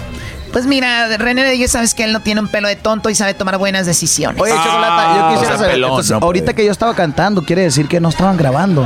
Pues 0.51 0.65
mira, 0.65 1.07
René, 1.17 1.57
ya 1.57 1.67
sabes 1.67 1.93
que 1.93 2.03
él 2.03 2.11
no 2.11 2.19
tiene 2.21 2.41
un 2.41 2.47
pelo 2.49 2.67
de 2.67 2.75
tonto 2.75 3.09
y 3.09 3.15
sabe 3.15 3.33
tomar 3.33 3.57
buenas 3.57 3.85
decisiones. 3.85 4.41
Oye, 4.41 4.51
Chocolata, 4.53 5.15
yo 5.17 5.33
quisiera 5.35 5.57
saber, 5.57 5.75
entonces, 5.75 6.11
ahorita 6.11 6.53
que 6.53 6.65
yo 6.65 6.71
estaba 6.71 6.93
cantando, 6.93 7.43
quiere 7.43 7.61
decir 7.63 7.87
que 7.87 7.99
no 8.01 8.09
estaban 8.09 8.35
grabando. 8.37 8.85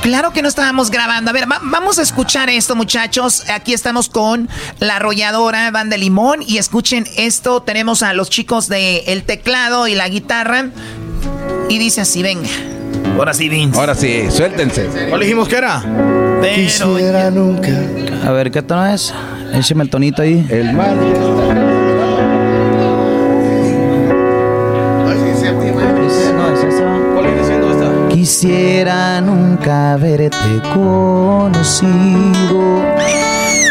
Claro 0.00 0.32
que 0.32 0.42
no 0.42 0.48
estábamos 0.48 0.90
grabando. 0.90 1.30
A 1.30 1.32
ver, 1.32 1.50
va- 1.50 1.60
vamos 1.62 1.98
a 1.98 2.02
escuchar 2.02 2.50
esto, 2.50 2.74
muchachos. 2.76 3.48
Aquí 3.50 3.72
estamos 3.72 4.08
con 4.08 4.48
la 4.80 4.96
arrolladora 4.96 5.70
Banda 5.70 5.96
Limón 5.96 6.40
y 6.46 6.58
escuchen 6.58 7.06
esto. 7.16 7.62
Tenemos 7.62 8.02
a 8.02 8.12
los 8.12 8.28
chicos 8.30 8.68
de 8.68 8.98
el 9.08 9.22
teclado 9.24 9.86
y 9.88 9.94
la 9.94 10.08
guitarra 10.08 10.66
y 11.68 11.78
dice 11.78 12.00
así, 12.00 12.22
venga. 12.22 12.48
Ahora 13.16 13.34
sí, 13.34 13.48
Vince. 13.48 13.78
Ahora 13.78 13.94
sí, 13.94 14.30
suéltense. 14.30 14.88
¿Cuál 15.08 15.20
dijimos 15.20 15.48
que 15.48 15.56
era? 15.56 15.82
Pero 16.40 17.30
nunca. 17.30 17.68
A 18.26 18.30
ver, 18.32 18.50
¿qué 18.50 18.62
tono 18.62 18.86
es? 18.86 19.14
Écheme 19.54 19.84
el 19.84 19.90
tonito 19.90 20.22
ahí. 20.22 20.46
El 20.50 20.72
mal. 20.72 20.96
No, 26.36 26.54
es 26.54 26.64
esa. 26.64 26.84
¿Cuál 27.14 27.26
viene 27.26 27.44
siendo 27.44 27.70
esta? 27.70 28.08
Quisiera 28.08 29.20
nunca 29.20 29.92
haberte 29.92 30.60
conocido. 30.74 31.82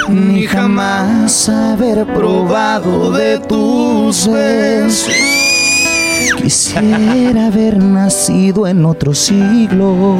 ni 0.10 0.46
jamás 0.46 1.50
haber 1.50 2.06
probado 2.06 3.12
de 3.12 3.39
tus 3.39 4.28
besos. 4.28 5.31
Quisiera 6.42 7.48
haber 7.48 7.78
nacido 7.78 8.68
en 8.68 8.84
otro 8.84 9.14
siglo 9.14 10.18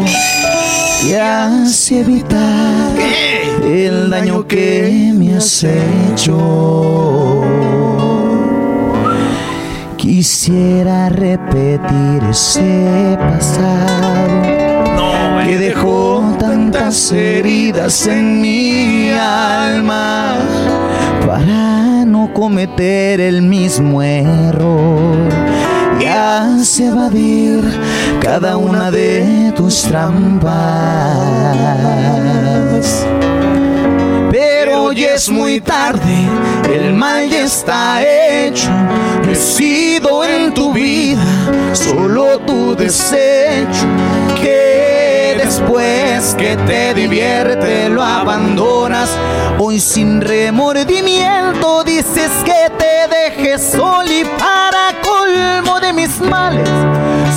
y 1.03 1.13
así 1.13 1.97
evitar 1.97 2.91
el 3.65 4.09
daño 4.11 4.45
que 4.45 5.11
me 5.15 5.36
has 5.36 5.63
hecho. 5.63 7.41
Quisiera 9.97 11.09
repetir 11.09 12.24
ese 12.30 13.17
pasado 13.19 14.41
que 15.43 15.57
dejó 15.57 16.36
tantas 16.39 17.11
heridas 17.11 18.05
en 18.05 18.41
mi 18.41 19.09
alma 19.09 20.36
para 21.26 22.05
no 22.05 22.32
cometer 22.32 23.19
el 23.19 23.41
mismo 23.41 24.03
error 24.03 25.61
y 26.01 26.05
así 26.05 26.85
evadir 26.85 27.61
cada 28.21 28.57
una 28.57 28.89
de 28.89 29.53
tus 29.55 29.83
trampas. 29.83 30.51
Pero 34.31 34.83
hoy 34.85 35.03
es 35.03 35.29
muy 35.29 35.61
tarde, 35.61 36.27
el 36.73 36.93
mal 36.93 37.29
ya 37.29 37.43
está 37.43 38.01
hecho. 38.01 38.69
He 39.29 39.35
en 39.97 40.53
tu 40.53 40.73
vida 40.73 41.23
solo 41.73 42.39
tu 42.39 42.75
desecho. 42.75 43.85
Que 44.41 45.35
después 45.37 46.35
que 46.37 46.57
te 46.57 46.93
divierte 46.93 47.89
lo 47.89 48.01
abandonas. 48.01 49.09
Hoy 49.59 49.79
sin 49.79 50.21
remordimiento 50.21 51.83
dices 51.83 52.31
que 52.43 52.71
te 52.77 53.07
dejes 53.07 53.61
sol 53.61 54.05
y 54.09 54.23
para 54.39 55.01
colmo 55.32 55.79
de 55.79 55.93
mis 55.93 56.19
males. 56.21 56.69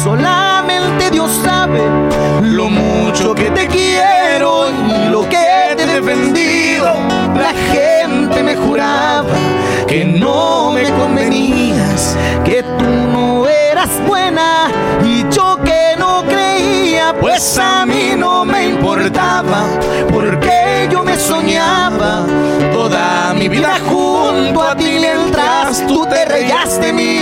Solamente 0.03 1.11
Dios 1.11 1.31
sabe 1.45 1.81
lo 2.43 2.69
mucho 2.69 3.35
que 3.35 3.51
te 3.51 3.67
quiero 3.67 4.71
y 4.71 5.11
lo 5.11 5.23
que 5.29 5.75
te 5.77 5.83
he 5.83 5.87
defendido. 5.87 6.95
La 7.37 7.53
gente 7.73 8.43
me 8.43 8.57
juraba 8.57 9.35
que 9.87 10.05
no 10.05 10.73
me 10.73 10.91
convenías, 10.93 12.17
que 12.45 12.63
tú 12.63 12.91
no 13.13 13.47
eras 13.47 13.91
buena 14.07 14.71
y 15.05 15.25
yo 15.31 15.59
que 15.65 15.97
no 15.99 16.25
creía, 16.25 17.15
pues 17.21 17.59
a 17.59 17.87
mí 17.87 18.15
no 18.17 18.45
me 18.45 18.69
importaba, 18.69 19.65
porque 20.13 20.64
yo 20.95 21.03
me 21.03 21.19
soñaba 21.19 22.25
toda 22.73 23.35
mi 23.35 23.49
vida 23.49 23.81
junto 23.85 24.63
a 24.63 24.77
ti 24.77 24.99
mientras 25.01 25.85
tú 25.89 26.07
te 26.07 26.25
reías 26.25 26.81
de 26.81 26.93
mí. 26.93 27.19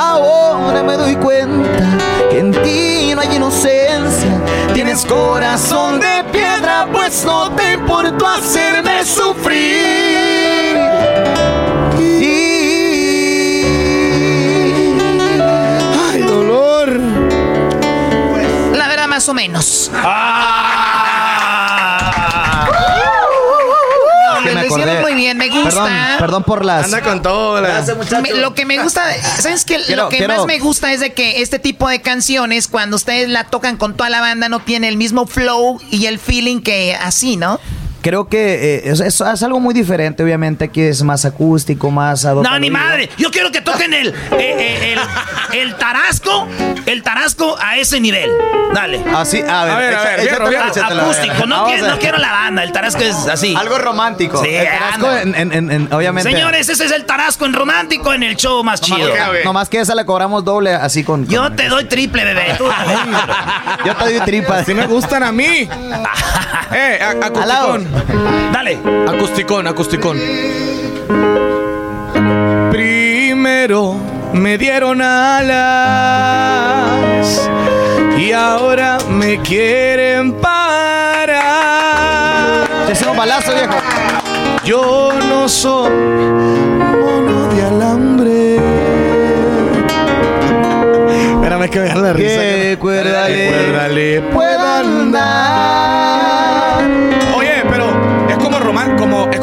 Ahora 0.00 0.82
me 0.82 0.94
doy 0.94 1.14
cuenta 1.14 1.84
que 2.28 2.40
en 2.40 2.50
ti 2.50 3.14
no 3.14 3.20
hay 3.20 3.36
inocencia, 3.36 4.40
tienes 4.74 5.06
corazón 5.06 6.00
de 6.00 6.24
piedra, 6.32 6.88
pues 6.92 7.24
no 7.24 7.52
te 7.52 7.74
importó 7.74 8.26
hacerme 8.26 9.04
sufrir. 9.04 10.76
Ay, 16.10 16.22
dolor. 16.22 16.88
La 18.74 18.88
verdad, 18.88 19.06
más 19.06 19.28
o 19.28 19.34
menos. 19.34 19.92
Que 19.92 21.11
gusta. 25.64 25.84
Perdón, 25.84 26.18
perdón 26.18 26.44
por 26.44 26.64
las. 26.64 26.84
Anda 26.86 27.00
con 27.02 27.22
todo. 27.22 27.60
la- 27.60 27.78
Me- 28.22 28.30
lo 28.34 28.54
que 28.54 28.64
me 28.66 28.82
gusta, 28.82 29.02
¿sabes 29.40 29.64
qué? 29.64 29.76
Quiero- 29.84 30.04
lo 30.04 30.08
que 30.08 30.18
quiero- 30.18 30.36
más 30.36 30.46
me 30.46 30.58
gusta 30.58 30.92
es 30.92 31.00
de 31.00 31.12
que 31.12 31.42
este 31.42 31.58
tipo 31.58 31.88
de 31.88 32.00
canciones, 32.02 32.68
cuando 32.68 32.96
ustedes 32.96 33.28
la 33.28 33.44
tocan 33.44 33.76
con 33.76 33.96
toda 33.96 34.10
la 34.10 34.20
banda, 34.20 34.48
no 34.48 34.60
tiene 34.60 34.88
el 34.88 34.96
mismo 34.96 35.26
flow 35.26 35.80
y 35.90 36.06
el 36.06 36.18
feeling 36.18 36.60
que 36.60 36.94
así, 36.94 37.36
¿no? 37.36 37.60
Creo 38.02 38.26
que 38.28 38.76
eh, 38.76 38.82
es, 38.90 39.00
es- 39.00 39.20
es 39.20 39.42
algo 39.42 39.60
muy 39.60 39.72
diferente, 39.74 40.22
obviamente. 40.22 40.64
Aquí 40.64 40.82
es 40.82 41.02
más 41.02 41.24
acústico, 41.24 41.90
más 41.90 42.24
ad 42.24 42.36
hoc 42.36 42.44
No, 42.44 42.58
ni 42.58 42.68
madre. 42.70 43.08
Yo 43.16 43.30
quiero 43.30 43.50
que 43.52 43.60
toquen 43.60 43.94
el, 43.94 44.08
eh, 44.08 44.14
eh, 44.38 44.94
el, 45.52 45.58
el 45.60 45.74
tarasco, 45.76 46.46
el 46.86 47.02
tarasco 47.02 47.56
a 47.62 47.76
ese 47.78 48.00
nivel. 48.00 48.30
Dale. 48.74 49.02
Así, 49.14 49.38
a 49.40 49.64
ver, 49.64 49.74
A 49.74 49.76
ver, 49.78 49.94
a 49.94 50.02
ver, 50.48 50.56
a. 50.56 51.02
Acústico, 51.02 51.46
no, 51.46 51.66
quiero, 51.66 51.88
no 51.88 51.98
quiero 51.98 52.18
la 52.18 52.32
banda. 52.32 52.62
El 52.64 52.72
tarasco 52.72 53.02
es 53.02 53.14
así. 53.28 53.54
Algo 53.56 53.78
romántico. 53.78 54.42
Sí, 54.42 54.50
El 54.54 54.66
tarasco 54.66 55.12
en- 55.12 55.34
en- 55.34 55.52
en- 55.52 55.70
en- 55.70 55.92
obviamente. 55.92 56.30
Señores, 56.30 56.68
ese 56.68 56.84
es 56.86 56.90
el 56.92 57.04
tarasco 57.04 57.46
en 57.46 57.52
romántico 57.52 58.12
en 58.12 58.22
el 58.22 58.36
show 58.36 58.62
más 58.64 58.80
chido. 58.80 59.12
que, 59.12 59.44
nomás 59.44 59.68
que 59.68 59.80
esa 59.80 59.94
le 59.94 60.04
cobramos 60.04 60.44
doble 60.44 60.74
así 60.74 61.04
con. 61.04 61.26
Yo 61.28 61.42
con- 61.42 61.56
te 61.56 61.68
doy 61.68 61.84
triple, 61.84 62.24
bebé. 62.24 62.54
Tú 62.58 62.64
yo 63.84 63.94
te 63.96 64.04
doy 64.04 64.20
tripas. 64.24 64.66
Si 64.66 64.74
me 64.74 64.86
gustan 64.86 65.22
a 65.22 65.30
mí. 65.32 65.68
eh, 66.72 66.98
a- 67.02 67.26
acusticón. 67.26 67.91
Dale. 68.52 68.78
Acusticón, 69.08 69.66
acusticón. 69.66 70.18
Primero 72.70 73.96
me 74.32 74.56
dieron 74.58 75.02
alas 75.02 75.60
y 78.18 78.32
ahora 78.32 78.98
me 79.08 79.40
quieren 79.40 80.32
parar. 80.34 81.42
Te 82.86 82.92
hicimos 82.92 83.16
balazo, 83.16 83.54
viejo. 83.54 83.74
Yo 84.64 85.12
no 85.28 85.48
soy 85.48 85.90
mono 85.90 87.48
de 87.54 87.62
alambre. 87.62 88.56
Espérame 91.34 91.68
que 91.68 91.80
me 91.80 91.88
da 91.88 91.94
la 91.96 92.12
risa. 92.12 92.40
Que 92.40 92.76
Cuérdale, 92.78 94.22
puedo 94.32 94.60
andar. 94.60 96.01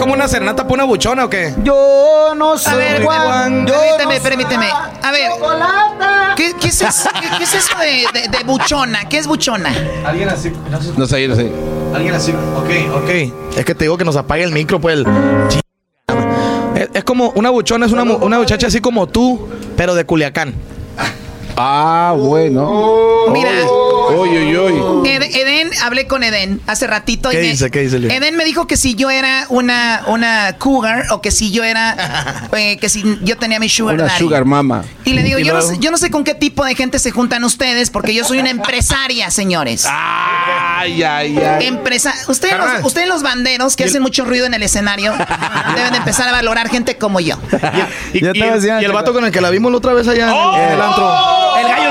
Como 0.09 0.15
una 0.23 0.27
serenata 0.27 0.63
para 0.63 0.73
una 0.73 0.83
buchona 0.85 1.25
o 1.25 1.29
qué? 1.29 1.53
Yo 1.63 2.33
no 2.35 2.57
soy 2.57 2.73
A 2.73 2.77
ver, 2.77 3.03
Juan. 3.03 3.67
yo 3.67 3.73
permíteme, 3.75 4.15
no 4.17 4.23
permíteme. 4.23 4.69
A 5.03 5.11
ver, 5.11 5.31
¿qué, 6.35 6.55
qué 6.59 6.67
es, 6.69 6.81
eso, 6.81 7.09
qué, 7.21 7.27
qué 7.37 7.43
es 7.43 7.53
eso 7.53 7.77
de, 7.77 8.19
de- 8.19 8.27
de 8.37 8.43
buchona? 8.43 9.07
¿Qué 9.07 9.19
es 9.19 9.27
buchona? 9.27 9.69
Alguien 10.05 10.29
así, 10.29 10.51
no 10.71 10.81
sé. 10.81 10.91
No 10.97 11.05
sé, 11.05 11.27
no 11.27 11.35
sé. 11.35 11.51
Alguien 11.93 12.15
así. 12.15 12.31
Ok, 12.31 13.03
ok. 13.03 13.09
Es 13.57 13.65
que 13.65 13.75
te 13.75 13.83
digo 13.85 13.97
que 13.97 14.05
nos 14.05 14.15
apague 14.15 14.43
el 14.43 14.51
micro, 14.51 14.81
pues. 14.81 14.97
el- 14.97 15.05
Es, 16.75 16.89
es 16.93 17.03
como 17.03 17.29
una 17.35 17.51
buchona, 17.51 17.85
es 17.85 17.91
una, 17.91 18.01
una 18.03 18.39
muchacha 18.39 18.65
así 18.67 18.81
como 18.81 19.05
tú, 19.07 19.47
pero 19.77 19.93
de 19.93 20.05
Culiacán. 20.05 20.55
Ah, 21.61 22.13
bueno. 22.17 23.25
Mira. 23.33 23.51
Uy, 24.15 24.29
uy, 24.29 24.57
uy. 24.57 25.09
Ed- 25.09 25.23
Eden, 25.35 25.69
hablé 25.83 26.07
con 26.07 26.23
Eden 26.23 26.61
hace 26.67 26.87
ratito. 26.87 27.29
y 27.31 27.35
¿Qué 27.35 27.41
me- 27.41 27.47
dice? 27.49 27.69
¿Qué 27.69 27.81
dice, 27.81 27.99
Leo? 27.99 28.09
Eden 28.09 28.37
me 28.37 28.45
dijo 28.45 28.65
que 28.65 28.77
si 28.77 28.95
yo 28.95 29.09
era 29.09 29.45
una, 29.49 30.03
una 30.07 30.55
cougar 30.57 31.03
o 31.11 31.21
que 31.21 31.31
si 31.31 31.51
yo 31.51 31.65
era, 31.65 32.47
eh, 32.57 32.77
que 32.77 32.87
si 32.87 33.19
yo 33.23 33.37
tenía 33.37 33.59
mi 33.59 33.67
sugar 33.67 33.95
Una 33.95 34.05
daddy. 34.05 34.19
sugar 34.19 34.45
mama. 34.45 34.83
Y 35.03 35.11
le 35.13 35.21
digo, 35.21 35.37
Y 35.39 35.43
yo 35.43 35.53
no, 35.53 35.61
sé, 35.61 35.77
yo 35.79 35.91
no 35.91 35.97
sé 35.97 36.09
con 36.09 36.23
qué 36.23 36.33
tipo 36.33 36.63
de 36.63 36.75
gente 36.75 36.97
se 36.97 37.11
juntan 37.11 37.43
ustedes, 37.43 37.89
porque 37.89 38.13
yo 38.13 38.23
soy 38.23 38.39
una 38.39 38.51
empresaria, 38.51 39.29
señores. 39.29 39.85
Ay, 39.89 41.03
ay, 41.03 41.37
ay. 41.37 41.67
Empresa, 41.67 42.13
ustedes 42.29 42.55
los, 42.57 42.85
ustedes 42.85 43.07
los 43.09 43.21
banderos 43.21 43.75
que 43.75 43.83
hacen 43.83 44.01
mucho 44.01 44.23
ruido 44.23 44.45
en 44.45 44.53
el 44.53 44.63
escenario 44.63 45.11
deben 45.75 45.91
de 45.91 45.97
empezar 45.97 46.29
a 46.29 46.31
valorar 46.31 46.69
gente 46.69 46.97
como 46.97 47.19
yo. 47.19 47.35
Y, 48.13 48.23
y 48.23 48.27
el, 48.27 48.37
y 48.37 48.41
el 48.41 48.79
chico. 48.79 48.93
vato 48.93 49.11
con 49.13 49.25
el 49.25 49.31
que 49.31 49.41
la 49.41 49.49
vimos 49.49 49.71
la 49.71 49.77
otra 49.79 49.93
vez 49.93 50.07
allá 50.07 50.23
en 50.23 50.29
el- 50.29 50.67
en 50.67 50.73
el 50.75 50.81
antro. 50.81 51.48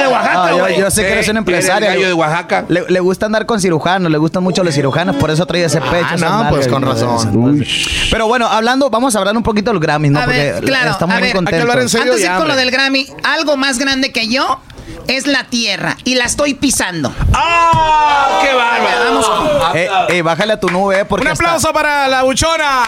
De 0.08 0.14
Oaxaca, 0.14 0.42
Ah, 0.44 0.70
yo, 0.70 0.90
sé 0.90 1.02
que 1.02 1.12
eres 1.12 1.28
empresaria. 1.28 1.88
eres 1.88 1.96
gallo 1.98 2.06
de 2.08 2.14
Oaxaca. 2.14 2.64
Le, 2.68 2.84
le 2.88 3.00
gusta 3.00 3.26
andar 3.26 3.46
con 3.46 3.60
cirujanos, 3.60 4.10
le 4.10 4.18
gustan 4.18 4.42
mucho 4.42 4.62
los 4.64 4.74
cirujanos, 4.74 5.16
por 5.16 5.30
eso 5.30 5.46
trae 5.46 5.64
ese 5.64 5.80
pecho. 5.80 6.06
Ah, 6.10 6.16
no, 6.18 6.28
nalgas 6.30 6.50
pues 6.52 6.68
con 6.68 6.82
razón. 6.82 7.64
Pero 8.10 8.26
bueno, 8.26 8.46
hablando, 8.46 8.90
vamos 8.90 9.14
a 9.14 9.18
hablar 9.18 9.36
un 9.36 9.42
poquito 9.42 9.70
de 9.70 9.74
los 9.74 9.82
Grammys, 9.82 10.12
¿no? 10.12 10.20
A 10.20 10.26
ver, 10.26 10.54
Porque 10.54 10.66
claro, 10.66 10.90
estamos 10.92 11.14
a 11.14 11.18
muy 11.18 11.22
ver, 11.22 11.24
hay 11.24 11.32
que 11.32 11.36
contentos. 11.36 11.60
hablar 11.62 11.78
en 11.80 11.88
serio. 11.88 12.12
Antes 12.12 12.26
de 12.26 12.32
ir 12.32 12.38
con 12.38 12.48
lo 12.48 12.56
del 12.56 12.70
Grammy, 12.70 13.06
algo 13.24 13.56
más 13.56 13.78
grande 13.78 14.12
que 14.12 14.28
yo 14.28 14.60
es 15.08 15.26
la 15.26 15.44
tierra 15.44 15.96
y 16.04 16.14
la 16.14 16.24
estoy 16.24 16.54
pisando. 16.54 17.12
¡Ah! 17.34 18.38
¡Qué 18.42 18.54
bárbaro! 18.54 19.04
Vamos 19.04 19.28
con- 19.28 19.76
Eh, 19.76 19.88
eh, 20.08 20.22
bájale 20.22 20.52
a 20.54 20.60
tu 20.60 20.68
nube, 20.70 21.00
eh, 21.00 21.04
porque 21.04 21.26
Un 21.26 21.32
hasta- 21.32 21.44
aplauso 21.44 21.72
para 21.72 22.08
la 22.08 22.22
buchona. 22.22 22.82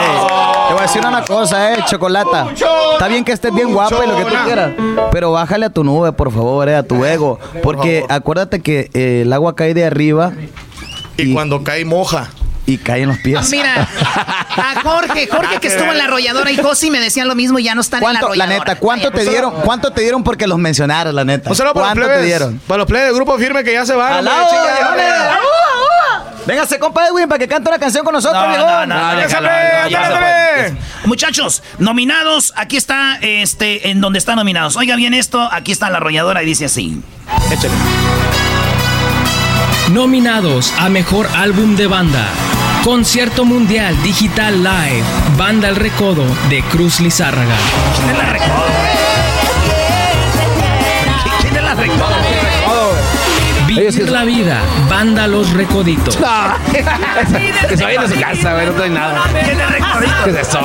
Eh, 0.00 0.18
te 0.68 0.72
voy 0.74 0.78
a 0.80 0.82
decir 0.82 1.04
una 1.06 1.22
cosa, 1.24 1.74
eh, 1.74 1.84
chocolata. 1.86 2.48
Está 2.92 3.08
bien 3.08 3.24
que 3.24 3.32
estés 3.32 3.52
bien 3.54 3.72
guapa 3.72 4.04
y 4.04 4.08
lo 4.08 4.16
que 4.16 4.22
tú 4.22 4.28
Buchona. 4.28 4.44
quieras. 4.44 4.70
Pero 5.12 5.32
bájale 5.32 5.66
a 5.66 5.70
tu 5.70 5.84
nube, 5.84 6.12
por 6.12 6.32
favor, 6.32 6.68
eh, 6.68 6.76
a 6.76 6.82
tu 6.82 7.04
ego. 7.04 7.38
Porque 7.62 8.04
acuérdate 8.08 8.60
que 8.60 8.90
eh, 8.94 9.22
el 9.22 9.32
agua 9.32 9.54
cae 9.54 9.74
de 9.74 9.84
arriba 9.84 10.32
Y 11.16 11.32
cuando 11.34 11.62
cae 11.64 11.84
moja. 11.84 12.28
Y 12.68 12.76
cae 12.76 13.00
en 13.02 13.08
los 13.08 13.18
pies. 13.18 13.48
Mira, 13.50 13.88
a 14.56 14.80
Jorge, 14.82 15.26
Jorge 15.26 15.58
que 15.58 15.68
estuvo 15.68 15.90
en 15.90 15.96
la 15.96 16.04
arrolladora 16.04 16.50
y 16.50 16.56
Josi 16.58 16.90
me 16.90 17.00
decían 17.00 17.26
lo 17.26 17.34
mismo 17.34 17.58
y 17.58 17.64
ya 17.64 17.74
no 17.74 17.80
están 17.80 18.02
en 18.02 18.12
la 18.12 18.20
¿Cuánto, 18.20 18.34
la 18.34 18.44
arrolladora. 18.44 18.70
neta, 18.72 18.78
cuánto 18.78 19.10
te 19.10 19.24
dieron? 19.24 19.52
¿Cuánto 19.62 19.90
te 19.90 20.02
dieron 20.02 20.22
porque 20.22 20.46
los 20.46 20.58
mencionaron, 20.58 21.16
la 21.16 21.24
neta? 21.24 21.54
Saludo 21.54 21.72
para 21.72 21.86
los 21.86 21.94
¿Cuánto 21.94 22.06
plebes. 22.08 22.20
te 22.20 22.26
dieron? 22.26 22.60
Para 22.66 22.78
los 22.78 22.86
plebes 22.86 23.06
del 23.06 23.14
grupo 23.14 23.38
firme 23.38 23.64
que 23.64 23.72
ya 23.72 23.86
se 23.86 23.94
van. 23.94 24.26
Véngase, 26.46 26.78
compa 26.78 27.06
Edwin, 27.08 27.26
para 27.26 27.38
que 27.38 27.48
cante 27.48 27.70
una 27.70 27.78
canción 27.78 28.04
con 28.04 28.12
nosotros, 28.14 28.42
No, 28.42 28.56
no, 28.56 28.86
no, 28.86 29.14
no, 29.14 29.14
no. 29.16 30.76
Muchachos, 31.06 31.62
nominados, 31.78 32.52
aquí 32.56 32.76
está, 32.76 33.18
este, 33.22 33.90
en 33.90 34.00
donde 34.02 34.18
están 34.18 34.36
nominados. 34.36 34.76
Oiga 34.76 34.94
bien 34.96 35.14
esto, 35.14 35.48
aquí 35.52 35.72
está 35.72 35.88
la 35.88 35.96
arrolladora 35.98 36.42
y 36.42 36.46
dice 36.46 36.66
así. 36.66 37.02
Échale. 37.50 37.72
Nominados 39.92 40.74
a 40.78 40.90
Mejor 40.90 41.28
Álbum 41.34 41.74
de 41.74 41.86
Banda. 41.86 42.28
Concierto 42.84 43.46
Mundial 43.46 44.00
Digital 44.02 44.62
Live. 44.62 45.02
Banda 45.38 45.68
El 45.68 45.76
Recodo 45.76 46.24
de 46.50 46.62
Cruz 46.64 47.00
Lizárraga. 47.00 47.54
¿Quién 47.96 48.10
es 48.10 48.18
la 48.18 48.24
recodo? 48.26 48.64
¿Quién 51.40 51.56
es 51.56 51.62
la 51.62 51.74
recodo? 51.74 52.14
Vivir 53.66 54.10
la 54.10 54.24
vida. 54.24 54.60
Banda 54.90 55.26
Los 55.26 55.50
Recoditos. 55.52 56.16
que 57.68 57.76
se 57.76 57.84
vayan 57.84 58.04
a 58.04 58.08
su 58.08 58.20
casa, 58.20 58.52
güey, 58.52 58.66
no 58.66 58.72
trae 58.72 58.90
nada. 58.90 59.22
¿Quién 59.42 59.58
es 59.58 59.70
recodito? 59.70 60.24
¿Qué 60.24 60.30
es 60.30 60.48
eso? 60.48 60.60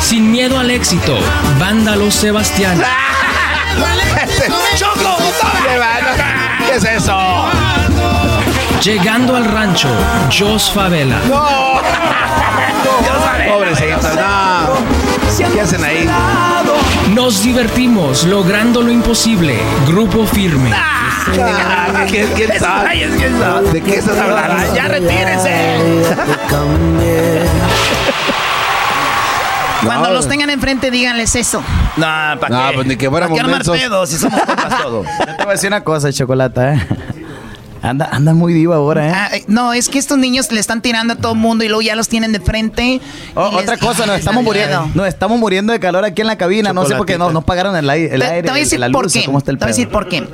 Sin 0.00 0.30
miedo 0.32 0.58
al 0.58 0.72
éxito. 0.72 1.18
Banda 1.60 1.94
Los 1.94 2.14
Sebastianes. 2.14 2.86
¡Choco! 4.76 5.21
¿Qué 6.66 6.76
es 6.76 6.84
eso? 6.84 7.18
Llegando 8.82 9.36
al 9.36 9.44
rancho. 9.44 9.88
Jos 10.36 10.70
Favela. 10.70 11.16
Pobrecitos, 13.48 14.14
no. 14.16 15.52
¿Qué 15.52 15.60
hacen 15.60 15.84
ahí? 15.84 16.08
Nos 17.14 17.42
divertimos 17.42 18.24
logrando 18.24 18.82
lo 18.82 18.90
imposible. 18.90 19.58
Grupo 19.86 20.26
firme. 20.26 20.70
Ah, 20.74 22.04
¿Quién, 22.08 22.28
quién 22.34 22.58
sabe? 22.58 23.06
¿De 23.72 23.80
qué 23.80 23.96
estás 23.96 24.18
hablando? 24.18 24.74
Ya 24.74 24.88
retírense. 24.88 25.76
Cuando 29.84 30.10
los 30.10 30.28
tengan 30.28 30.50
enfrente, 30.50 30.90
díganles 30.90 31.34
eso. 31.36 31.62
No, 31.96 32.06
¿para 32.40 32.48
No, 32.48 32.68
qué? 32.68 32.74
pues 32.74 32.86
ni 32.86 32.96
que 32.96 33.10
¿Para 33.10 33.28
fuéramos 33.28 33.38
qué 33.38 33.44
armar 33.44 33.62
pedos 33.80 34.08
si 34.10 34.18
somos 34.18 34.40
compas 34.40 34.82
todos? 34.82 35.06
Yo 35.18 35.24
te 35.36 35.42
voy 35.44 35.46
a 35.48 35.52
decir 35.52 35.68
una 35.68 35.82
cosa, 35.84 36.12
Chocolata, 36.12 36.74
¿eh? 36.74 36.86
Anda, 37.82 38.08
anda 38.12 38.32
muy 38.32 38.52
diva 38.52 38.76
ahora, 38.76 39.08
¿eh? 39.08 39.12
Ah, 39.12 39.28
eh, 39.36 39.44
no, 39.48 39.72
es 39.72 39.88
que 39.88 39.98
estos 39.98 40.16
niños 40.16 40.52
le 40.52 40.60
están 40.60 40.82
tirando 40.82 41.14
a 41.14 41.16
todo 41.16 41.32
el 41.32 41.38
mundo 41.38 41.64
y 41.64 41.68
luego 41.68 41.82
ya 41.82 41.96
los 41.96 42.08
tienen 42.08 42.30
de 42.30 42.38
frente. 42.38 43.00
Oh, 43.34 43.50
les- 43.52 43.62
otra 43.62 43.76
cosa, 43.76 44.06
nos 44.06 44.20
estamos 44.20 44.44
muriendo. 44.44 44.88
Nos 44.94 45.08
estamos 45.08 45.36
muriendo 45.38 45.72
de 45.72 45.80
calor 45.80 46.04
aquí 46.04 46.20
en 46.20 46.28
la 46.28 46.38
cabina. 46.38 46.72
No 46.72 46.86
sé 46.86 46.94
por 46.94 47.06
qué 47.06 47.18
no, 47.18 47.32
no 47.32 47.42
pagaron 47.42 47.74
el, 47.74 47.90
ai- 47.90 48.08
el 48.10 48.22
aire. 48.22 48.42
te 48.44 48.50
voy 48.50 48.60
a 48.60 48.62
decir 48.62 48.78
la 48.78 48.88
por 48.90 49.02
luz, 49.04 49.12
qué. 49.12 49.24
¿Cómo 49.24 49.38
está 49.38 49.50
el 49.50 49.58
te 49.58 49.64
voy 49.64 49.70
a 49.72 49.74
decir 49.74 49.88
por 49.88 50.08
qué. 50.08 50.24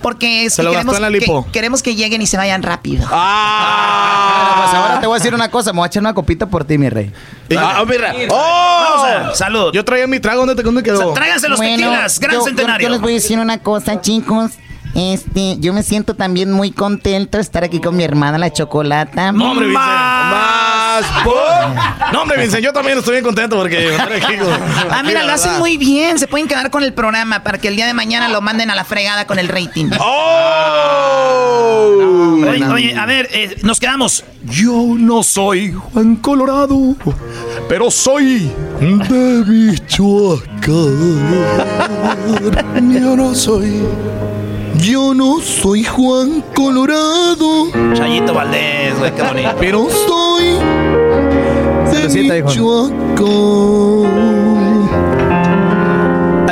Porque 0.00 0.44
es 0.46 0.54
Se 0.54 0.62
que 0.62 0.64
lo 0.64 0.70
gastó 0.72 0.92
queremos, 0.92 0.96
en 0.96 1.02
la 1.02 1.10
lipo. 1.10 1.44
que- 1.46 1.52
queremos 1.52 1.82
que 1.82 1.94
lleguen 1.96 2.22
y 2.22 2.26
se 2.26 2.36
vayan 2.38 2.62
rápido. 2.62 3.06
Ah, 3.10 4.62
pues 4.64 4.74
ahora 4.74 5.00
te 5.00 5.06
voy 5.06 5.16
a 5.16 5.18
decir 5.18 5.34
una 5.34 5.50
cosa. 5.50 5.72
Me 5.72 5.78
voy 5.80 5.86
a 5.86 5.88
echar 5.88 6.00
una 6.02 6.14
copita 6.14 6.46
por 6.46 6.64
ti, 6.64 6.78
mi 6.78 6.88
rey. 6.88 7.12
Ah, 7.58 7.84
¡Oh! 8.30 9.04
a- 9.06 9.34
salud. 9.34 9.70
Yo 9.74 9.84
traía 9.84 10.06
mi 10.06 10.18
trago. 10.20 10.40
¿Dónde 10.40 10.54
te 10.54 10.62
dónde 10.62 10.82
quedó? 10.82 11.12
Tráiganse 11.12 11.48
los 11.48 11.60
tequilas, 11.60 12.18
gran 12.20 12.34
yo, 12.34 12.40
yo- 12.40 12.44
centenario. 12.46 12.88
yo 12.88 12.92
les 12.92 13.00
voy 13.02 13.12
a 13.12 13.14
decir 13.16 13.38
una 13.38 13.58
cosa, 13.58 14.00
chicos. 14.00 14.52
Este, 14.96 15.58
yo 15.60 15.74
me 15.74 15.82
siento 15.82 16.14
también 16.14 16.50
muy 16.50 16.70
contento 16.72 17.36
de 17.36 17.42
estar 17.42 17.62
aquí 17.64 17.80
con 17.80 17.94
mi 17.96 18.02
hermana, 18.02 18.38
la 18.38 18.50
Chocolata. 18.50 19.30
No, 19.30 19.50
hombre, 19.50 19.66
Vincent. 19.66 19.84
Más. 19.86 21.04
por- 21.22 22.12
No, 22.14 22.22
hombre, 22.22 22.40
Vincent, 22.40 22.64
yo 22.64 22.72
también 22.72 22.96
estoy 22.96 23.12
bien 23.12 23.24
contento 23.24 23.56
porque 23.56 23.90
estar 23.90 24.10
aquí 24.10 24.38
con- 24.38 24.48
Ah, 24.90 25.02
mira, 25.04 25.22
lo 25.24 25.34
hacen 25.34 25.58
muy 25.58 25.76
bien. 25.76 26.18
Se 26.18 26.26
pueden 26.26 26.48
quedar 26.48 26.70
con 26.70 26.82
el 26.82 26.94
programa 26.94 27.42
para 27.42 27.58
que 27.58 27.68
el 27.68 27.76
día 27.76 27.86
de 27.86 27.92
mañana 27.92 28.28
lo 28.28 28.40
manden 28.40 28.70
a 28.70 28.74
la 28.74 28.84
fregada 28.84 29.26
con 29.26 29.38
el 29.38 29.48
rating. 29.48 29.90
¡Oh! 30.00 31.66
Oye, 32.48 32.64
oye, 32.66 32.96
a 32.96 33.06
ver, 33.06 33.28
eh, 33.32 33.56
nos 33.62 33.80
quedamos. 33.80 34.24
Yo 34.44 34.72
no 34.96 35.22
soy 35.22 35.72
Juan 35.72 36.16
Colorado, 36.16 36.94
pero 37.68 37.90
soy 37.90 38.50
de 38.80 39.44
Michoacán. 39.46 40.46
Yo 43.02 43.16
no 43.16 43.34
soy. 43.34 43.82
Yo 44.78 45.14
no 45.14 45.40
soy 45.40 45.84
Juan 45.84 46.42
Colorado, 46.54 47.68
Chayito 47.94 48.34
Valdés, 48.34 48.98
güey, 48.98 49.14
qué 49.14 49.22
bonito. 49.22 49.56
pero 49.58 49.88
soy 49.90 50.58
de. 51.90 52.42
Michoacán. 52.42 54.35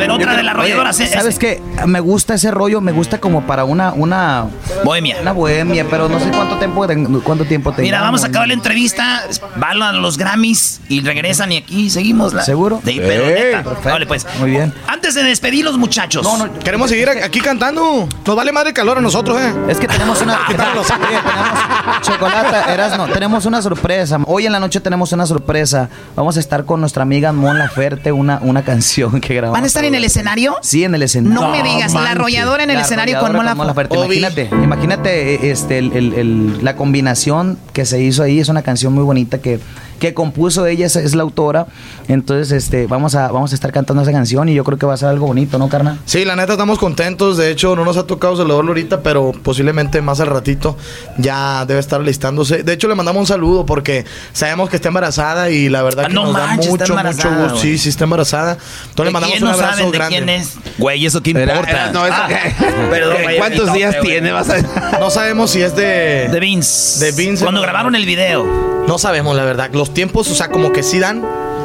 Ver, 0.09 0.11
otra 0.21 0.37
de 0.37 0.43
las 0.43 0.55
Oye, 0.55 0.63
arrolladoras. 0.73 1.01
eh, 1.01 1.07
¿Sabes 1.13 1.39
qué? 1.39 1.63
Me 1.87 2.01
gusta 2.01 2.35
ese 2.35 2.51
rollo, 2.51 2.81
me 2.81 2.93
gusta 2.93 3.19
como 3.21 3.47
para 3.47 3.65
una, 3.65 3.93
una, 3.93 4.47
Bohemia. 4.85 5.17
una 5.23 5.33
bohemia, 5.33 5.87
pero 5.89 6.09
no 6.09 6.19
sé 6.21 6.31
cuánto 6.31 6.57
tiempo, 6.59 6.87
cuánto 7.23 7.45
tiempo 7.45 7.71
tengo. 7.73 7.83
Mira, 7.83 8.01
vamos 8.01 8.25
a 8.25 8.29
acabar 8.29 8.49
la 8.49 8.55
entrevista, 8.55 9.23
van 9.57 9.83
a 9.83 9.93
los 9.93 10.19
Grammys 10.19 10.81
y 10.89 11.01
regresan 11.01 11.53
y 11.53 11.57
aquí 11.59 11.91
seguimos. 11.91 12.35
La... 12.35 12.43
¿Seguro? 12.43 12.81
Sí, 12.85 12.97
pero 13.01 13.25
Eh, 13.25 13.35
neta. 13.53 13.63
perfecto. 13.65 13.91
Vale, 13.91 14.07
pues. 14.07 14.27
Muy 14.39 14.51
bien. 14.51 14.73
Antes 14.87 15.15
de 15.15 15.23
despedir 15.23 15.65
los 15.65 15.79
muchachos. 15.79 16.23
No, 16.23 16.37
no, 16.39 16.59
queremos 16.59 16.91
seguir 16.91 17.09
aquí 17.09 17.41
cantando. 17.41 18.09
Nos 18.27 18.37
vale 18.37 18.53
madre 18.53 18.69
el 18.71 18.75
calor 18.75 18.99
a 18.99 19.01
nosotros, 19.01 19.41
¿eh? 19.41 19.53
Es 19.69 19.79
que 19.79 19.87
tenemos 19.89 20.21
una. 20.23 20.39
tenemos, 20.49 20.91
oye, 20.91 20.99
tenemos- 20.99 22.01
chocolata, 22.03 22.73
Erasno, 22.75 23.07
tenemos 23.09 23.47
una 23.47 23.63
sorpresa. 23.63 24.19
Hoy 24.27 24.47
en 24.47 24.53
la 24.53 24.61
noche 24.61 24.81
tenemos 24.81 25.13
una 25.13 25.27
sorpresa. 25.27 25.89
Vamos 26.17 26.37
a 26.37 26.41
estar 26.41 26.65
con 26.65 26.81
nuestra 26.81 27.03
amiga 27.03 27.33
Mon 27.33 27.59
Laferte, 27.59 28.13
una, 28.13 28.39
una 28.43 28.63
canción 28.63 29.21
que 29.21 29.35
grabamos. 29.35 29.57
¿Van 29.57 29.65
a 29.65 29.67
estar 29.67 29.85
en 29.85 29.94
el 29.95 30.05
escenario? 30.05 30.57
Sí, 30.63 30.85
en 30.85 30.95
el 30.95 31.03
escenario. 31.03 31.41
No 31.41 31.49
me 31.51 31.63
digas, 31.63 31.93
la 31.95 32.11
arrolladora 32.13 32.63
en 32.65 32.71
el 32.71 32.77
La 32.77 32.83
escenario 32.83 33.19
con 33.21 33.33
Mon 33.35 33.45
Laferte. 33.45 33.97
Obi. 33.97 34.19
Imagínate, 34.19 34.49
imagínate 34.63 35.35
eh, 35.35 35.51
este, 35.51 35.79
el- 35.79 35.93
el- 35.93 36.13
el- 36.15 36.65
la 36.65 36.77
combinación 36.77 37.59
que 37.73 37.85
se 37.85 38.03
hizo 38.03 38.23
ahí. 38.23 38.41
Es 38.41 38.49
una 38.49 38.63
canción 38.63 38.93
muy 38.93 39.05
bonita 39.05 39.39
que, 39.39 39.61
que 40.09 40.15
compuso 40.15 40.67
ella, 40.67 40.87
es, 40.87 40.97
es 40.97 41.15
la 41.15 41.23
autora. 41.23 41.67
Entonces, 42.09 42.53
este, 42.53 42.87
vamos 42.87 43.15
a, 43.15 43.29
vamos 43.33 43.53
a 43.53 43.55
estar 43.55 43.73
cantando 43.73 44.03
esa 44.03 44.13
canción 44.13 44.49
y 44.49 44.55
yo 44.55 44.63
creo 44.65 44.77
que 44.79 44.85
va 44.87 44.95
a 44.95 44.97
ser 44.97 45.09
algo 45.09 45.27
bonito, 45.27 45.59
¿no, 45.59 45.69
carnal? 45.69 45.99
Sí, 46.05 46.25
la 46.25 46.37
neta 46.37 46.53
estamos 46.53 46.79
contentos. 46.79 47.37
De 47.39 47.51
hecho, 47.51 47.75
no 47.77 47.85
nos 47.85 47.97
ha 47.97 48.07
tocado 48.07 48.37
saludarlo 48.37 48.71
ahorita, 48.73 49.01
pero 49.03 49.33
posiblemente 49.33 50.03
más 50.03 50.21
al 50.21 50.27
ratito 50.27 50.77
ya 51.19 51.65
debe 51.67 51.81
estar 51.81 52.01
listándose. 52.01 52.63
De 52.63 52.73
hecho, 52.75 52.89
le 52.89 52.95
mandamos 52.95 53.21
un 53.21 53.27
saludo 53.27 53.65
porque 53.65 54.05
sabemos 54.33 54.69
que 54.69 54.77
está 54.77 54.89
embarazada 54.89 55.51
y 55.51 55.69
la 55.69 55.83
verdad 55.83 56.05
Ah, 56.05 56.09
que 56.09 56.15
no 56.15 56.25
nos 56.25 56.33
manches, 56.35 56.67
da 56.67 56.71
mucho, 56.71 56.95
mucho 56.97 57.31
gusto. 57.43 57.57
Sí, 57.59 57.79
sí 57.79 57.89
está 57.89 58.05
embarazada. 58.05 58.59
Entonces 58.91 58.97
¿De 58.97 59.05
le 59.05 59.11
mandamos 59.11 59.33
quién 59.39 59.45
un 59.45 59.49
no 59.51 59.55
abrazo 59.55 59.77
saben 59.77 59.91
de 59.93 59.99
grande. 59.99 60.17
quién 60.17 60.29
es? 60.29 60.55
Güey, 60.79 61.07
¿eso 61.07 61.23
qué 61.23 61.31
importa? 61.31 61.71
era- 61.71 61.93
no, 61.93 62.05
eso 62.05 62.15
Ah, 62.17 62.29
perdón, 62.91 63.17
¿Qué- 63.19 63.25
vaya 63.25 63.39
¿Cuántos 63.39 63.73
días 63.73 63.95
güey. 63.97 64.09
tiene? 64.11 64.33
Vas 64.33 64.51
a... 64.51 64.99
No 65.01 65.09
sabemos 65.11 65.51
si 65.51 65.63
es 65.63 65.75
de. 65.75 66.29
De 66.31 66.41
Vince. 66.41 67.05
De 67.05 67.13
Vince. 67.13 67.43
Cuando 67.45 67.61
grabaron 67.63 67.95
el 67.95 68.05
video. 68.05 68.45
No 68.87 68.99
sabemos, 68.99 69.35
la 69.35 69.45
verdad. 69.45 69.71
Los 69.73 69.94
tiempos, 69.95 70.31
o 70.31 70.35
sea, 70.35 70.49
como 70.49 70.73
que 70.73 70.83
sí 70.83 70.99
dan, 70.99 71.23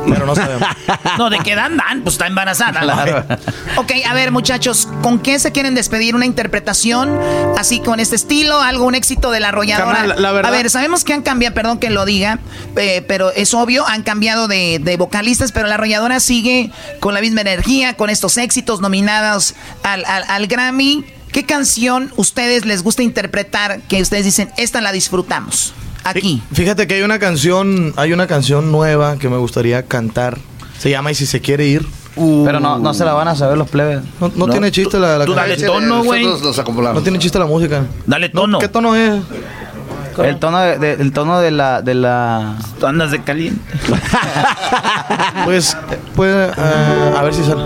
pero 0.08 0.26
no 0.26 0.36
sabemos. 0.36 0.68
No, 1.18 1.30
de 1.30 1.38
que 1.40 1.54
dan, 1.56 1.76
dan, 1.78 2.02
pues 2.02 2.16
está 2.16 2.28
embarazada. 2.28 2.82
¿no? 2.82 3.82
Ok, 3.82 3.92
a 4.08 4.14
ver, 4.14 4.32
muchachos, 4.32 4.88
¿con 5.04 5.20
qué 5.20 5.38
se 5.38 5.52
quieren 5.52 5.76
despedir? 5.76 6.16
¿Una 6.16 6.26
interpretación 6.26 7.20
así 7.58 7.80
con 7.82 8.00
este 8.00 8.16
estilo? 8.16 8.60
¿Algo, 8.62 8.86
un 8.86 8.96
éxito 8.96 9.30
de 9.32 9.40
la 9.40 9.50
arrolladora? 9.50 10.06
La 10.16 10.32
verdad- 10.32 10.52
A 10.52 10.56
ver, 10.56 10.70
sabemos 10.70 11.04
que 11.04 11.14
han 11.14 11.22
cambiado, 11.22 11.54
perdón 11.54 11.78
que 11.80 11.90
lo 11.90 12.06
diga, 12.06 12.40
eh, 12.78 13.04
pero 13.08 13.32
es 13.32 13.54
obvio, 13.54 13.86
han 13.88 14.04
cambiado 14.04 14.48
de, 14.48 14.80
de 14.82 14.98
vocalistas, 14.98 15.52
pero 15.52 15.68
la 15.68 15.76
arrolladora 15.76 16.20
sigue 16.20 16.72
con 17.00 17.14
la 17.14 17.22
misma 17.22 17.42
energía, 17.42 17.96
con 17.96 18.10
estos 18.10 18.38
éxitos 18.38 18.80
nominados 18.82 19.54
al, 19.84 20.06
al- 20.06 20.24
al 20.28 20.48
Grammy. 20.48 21.06
¿Qué 21.32 21.46
canción 21.46 22.12
ustedes 22.16 22.66
les 22.66 22.82
gusta 22.82 23.04
interpretar 23.04 23.82
que 23.82 24.02
ustedes 24.02 24.26
dicen, 24.26 24.50
esta 24.58 24.82
la 24.82 24.92
disfrutamos? 24.92 25.74
Aquí. 26.04 26.41
Fíjate 26.54 26.88
que 26.88 26.95
hay 26.95 27.02
una 27.02 27.20
canción, 27.20 27.93
hay 27.97 28.14
una 28.14 28.28
canción 28.28 28.72
nueva 28.72 29.18
que 29.18 29.30
me 29.30 29.38
gustaría 29.38 29.84
cantar. 29.84 30.38
Se 30.80 30.89
llama 30.89 31.12
Y 31.12 31.16
si 31.16 31.26
se 31.26 31.41
quiere 31.41 31.66
ir. 31.66 31.86
Pero 32.16 32.60
no, 32.60 32.80
no 32.80 32.93
se 32.93 33.06
la 33.06 33.14
van 33.14 33.28
a 33.28 33.36
saber 33.36 33.58
los 33.58 33.70
plebes. 33.70 34.02
No, 34.20 34.32
no 34.36 34.47
tiene 34.47 34.72
chiste 34.72 35.00
la, 35.00 35.18
la 35.18 35.26
Tú 35.26 35.34
dale 35.34 35.56
tono, 35.58 36.04
güey. 36.04 36.26
No 36.26 37.02
tiene 37.02 37.20
chiste 37.20 37.39
la 37.39 37.45
música. 37.45 37.84
Dale 38.06 38.30
No, 38.34 38.41
tono. 38.41 38.60
¿Qué 38.60 38.68
tono 38.68 38.95
es? 38.95 39.22
El 40.18 40.38
tono 40.38 40.60
de, 40.60 40.78
de- 40.80 40.93
el 40.93 41.14
tono 41.14 41.39
de 41.39 41.50
la 41.52 41.82
de 41.82 41.93
la 41.93 42.58
Tú 42.78 42.88
andas 42.88 43.12
de 43.12 43.22
caliente. 43.24 43.62
Pues, 45.45 45.78
pues, 46.16 46.36
eh, 46.58 47.14
a 47.18 47.22
ver 47.24 47.34
si 47.34 47.43
sale. 47.43 47.64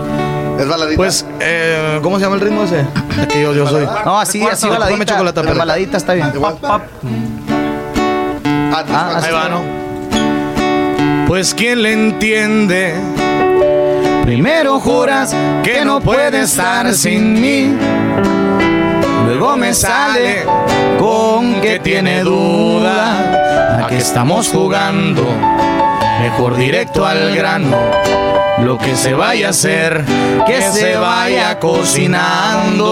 Es 0.60 0.68
baladita. 0.68 0.98
Pues, 0.98 1.26
eh, 1.40 2.00
¿cómo 2.04 2.18
se 2.20 2.24
llama 2.26 2.36
el 2.36 2.42
ritmo 2.42 2.64
ese? 2.64 2.86
Es 3.22 3.28
que 3.28 3.42
yo, 3.42 3.54
yo 3.54 3.68
soy. 3.68 3.86
No, 4.06 4.20
así 4.20 4.42
así 4.44 4.68
baladita. 4.70 5.06
chocolate, 5.06 5.42
baladita 5.42 5.98
está 5.98 6.14
bien. 6.14 6.32
Ah, 8.76 8.84
Ah, 8.92 9.20
Ahí 9.24 9.32
va, 9.32 9.50
¿no? 9.50 9.62
Pues, 11.28 11.54
¿quién 11.54 11.84
le 11.84 11.94
entiende? 11.94 12.96
Primero 14.24 14.80
juras 14.80 15.36
que 15.64 15.86
no 15.86 16.00
puede 16.02 16.42
estar 16.42 16.92
sin 16.94 17.40
mí. 17.40 17.72
Luego 19.28 19.56
me 19.58 19.74
sale 19.76 20.44
con 21.00 21.62
que 21.62 21.80
tiene 21.80 22.24
duda. 22.24 23.80
¿A 23.84 23.88
qué 23.88 23.98
estamos 23.98 24.48
jugando? 24.50 25.24
Mejor 26.22 26.56
directo 26.58 27.06
al 27.06 27.36
grano. 27.36 27.76
Lo 28.64 28.78
que 28.78 28.96
se 28.96 29.14
vaya 29.14 29.48
a 29.48 29.50
hacer, 29.52 30.04
que 30.48 30.62
se 30.62 30.96
vaya 30.96 31.60
cocinando. 31.60 32.90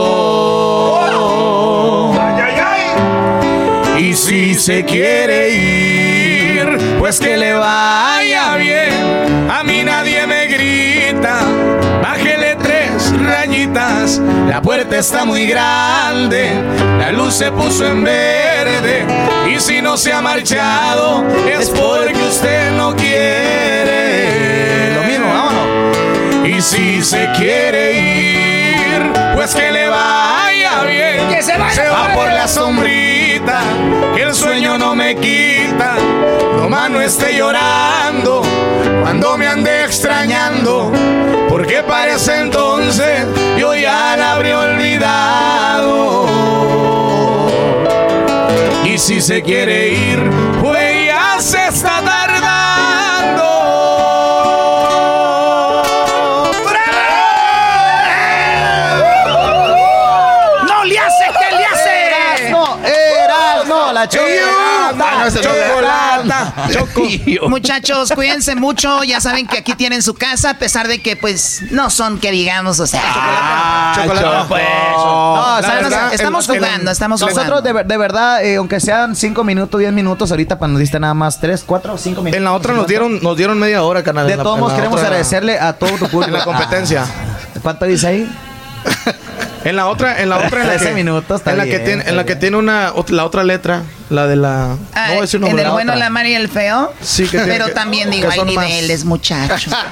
Si 4.21 4.53
se 4.53 4.85
quiere 4.85 5.49
ir, 5.49 6.77
pues 6.99 7.19
que 7.19 7.37
le 7.37 7.53
vaya 7.53 8.55
bien. 8.55 9.49
A 9.49 9.63
mí 9.63 9.83
nadie 9.83 10.27
me 10.27 10.45
grita, 10.45 11.39
bájele 12.03 12.55
tres 12.61 13.11
rayitas. 13.19 14.21
La 14.47 14.61
puerta 14.61 14.99
está 14.99 15.25
muy 15.25 15.47
grande, 15.47 16.51
la 16.99 17.11
luz 17.11 17.33
se 17.33 17.51
puso 17.51 17.85
en 17.87 18.03
verde. 18.03 19.05
Y 19.51 19.59
si 19.59 19.81
no 19.81 19.97
se 19.97 20.13
ha 20.13 20.21
marchado, 20.21 21.25
es 21.51 21.69
porque 21.69 22.21
usted 22.29 22.71
no 22.77 22.95
quiere. 22.95 24.03
Lo 24.95 25.03
mismo, 25.03 25.27
vámonos. 25.33 26.47
Y 26.47 26.61
si 26.61 27.01
se 27.01 27.27
quiere 27.35 27.93
ir, 27.93 28.40
pues 29.41 29.55
que 29.55 29.71
le 29.71 29.89
vaya 29.89 30.83
bien. 30.83 31.27
Que 31.29 31.41
se 31.41 31.57
vaya. 31.57 31.91
va 31.91 32.13
por 32.13 32.27
la 32.27 32.47
sombrita, 32.47 33.61
que 34.15 34.21
el 34.21 34.35
sueño 34.35 34.77
no 34.77 34.93
me 34.93 35.15
quita. 35.15 35.95
Nomás 36.57 36.91
no 36.91 37.01
esté 37.01 37.35
llorando 37.35 38.43
cuando 39.01 39.39
me 39.39 39.47
ande 39.47 39.85
extrañando. 39.85 40.91
Porque 41.49 41.81
parece 41.81 42.39
entonces 42.39 43.25
yo 43.57 43.73
ya 43.73 44.15
la 44.15 44.33
habré 44.33 44.53
olvidado. 44.53 46.27
Y 48.85 48.99
si 48.99 49.21
se 49.21 49.41
quiere 49.41 49.89
ir, 49.89 50.19
pues 50.61 51.07
ya 51.07 51.37
se 51.39 51.65
está 51.67 51.99
tardando. 52.03 52.20
Chocolata. 66.87 67.47
Muchachos, 67.49 68.11
cuídense 68.13 68.55
mucho. 68.55 69.03
Ya 69.03 69.19
saben 69.21 69.47
que 69.47 69.57
aquí 69.59 69.73
tienen 69.75 70.01
su 70.01 70.13
casa, 70.13 70.51
a 70.51 70.53
pesar 70.59 70.87
de 70.87 71.01
que, 71.01 71.15
pues, 71.15 71.61
no 71.71 71.89
son 71.89 72.19
que 72.19 72.31
digamos, 72.31 72.79
o 72.79 72.87
sea. 72.87 73.93
chocolate. 73.95 74.45
pues. 74.47 74.63
No, 74.95 75.35
No, 75.35 75.61
¿sabes? 75.61 75.83
estamos- 75.87 76.13
estamos 76.13 76.49
El- 76.49 76.55
el- 76.55 76.61
jugando, 76.61 76.91
estamos 76.91 77.21
Nosotros, 77.21 77.45
jugando. 77.45 77.61
de, 77.67 77.73
ver- 77.73 77.85
de 77.85 77.97
verdad, 77.97 78.43
eh, 78.45 78.55
aunque 78.57 78.79
sean 78.79 79.15
5 79.15 79.43
minutos, 79.43 79.79
10 79.79 79.91
minutos, 79.93 80.31
ahorita 80.31 80.57
para 80.59 80.71
nos 80.71 80.79
diste 80.79 80.99
nada 80.99 81.13
más 81.13 81.39
3, 81.39 81.63
4 81.65 81.93
o 81.93 81.97
5 81.97 82.21
minutos. 82.21 82.37
En 82.37 82.43
la 82.43 82.53
otra 82.53 82.73
nos 82.73 82.87
dieron, 82.87 83.21
nos 83.21 83.35
dieron 83.37 83.59
media 83.59 83.83
hora, 83.83 84.03
canal. 84.03 84.27
De 84.27 84.37
todos 84.37 84.59
modos, 84.59 84.73
queremos 84.73 84.95
otra- 84.97 85.07
agradecerle 85.07 85.59
a 85.59 85.73
todo 85.73 85.91
tu 85.91 86.07
público. 86.07 86.21
En 86.31 86.33
la 86.33 86.43
competencia. 86.45 87.05
¿Cuánto 87.61 87.85
dice 87.85 88.07
ahí? 88.07 88.31
En 89.63 89.75
la 89.75 89.87
otra, 89.87 90.21
en 90.21 90.29
la 90.29 90.37
otra, 90.37 90.61
en 90.61 90.67
la 90.67 90.73
13 90.77 90.85
que, 90.89 90.93
minutos, 90.95 91.39
está 91.41 91.51
en 91.51 91.57
la 91.57 91.65
que 91.65 91.79
tiene, 91.79 92.03
en 92.07 92.15
la 92.15 92.25
que 92.25 92.35
tiene 92.35 92.57
una, 92.57 92.93
la 93.09 93.25
otra 93.25 93.43
letra, 93.43 93.83
la 94.09 94.25
de 94.27 94.35
la. 94.35 94.77
Ah, 94.93 95.05
no 95.07 95.13
voy 95.13 95.17
a 95.17 95.21
decir 95.21 95.43
en 95.43 95.47
el 95.49 95.63
la 95.63 95.71
bueno, 95.71 95.91
otra. 95.93 96.03
la 96.05 96.09
mala 96.09 96.29
y 96.29 96.33
el 96.33 96.49
feo. 96.49 96.91
Sí, 97.01 97.23
que 97.23 97.37
tiene 97.37 97.45
Pero 97.45 97.65
que- 97.67 97.71
también 97.73 98.09
digo, 98.09 98.29
hay 98.29 98.43
niveles, 98.43 99.05
muchachos. 99.05 99.73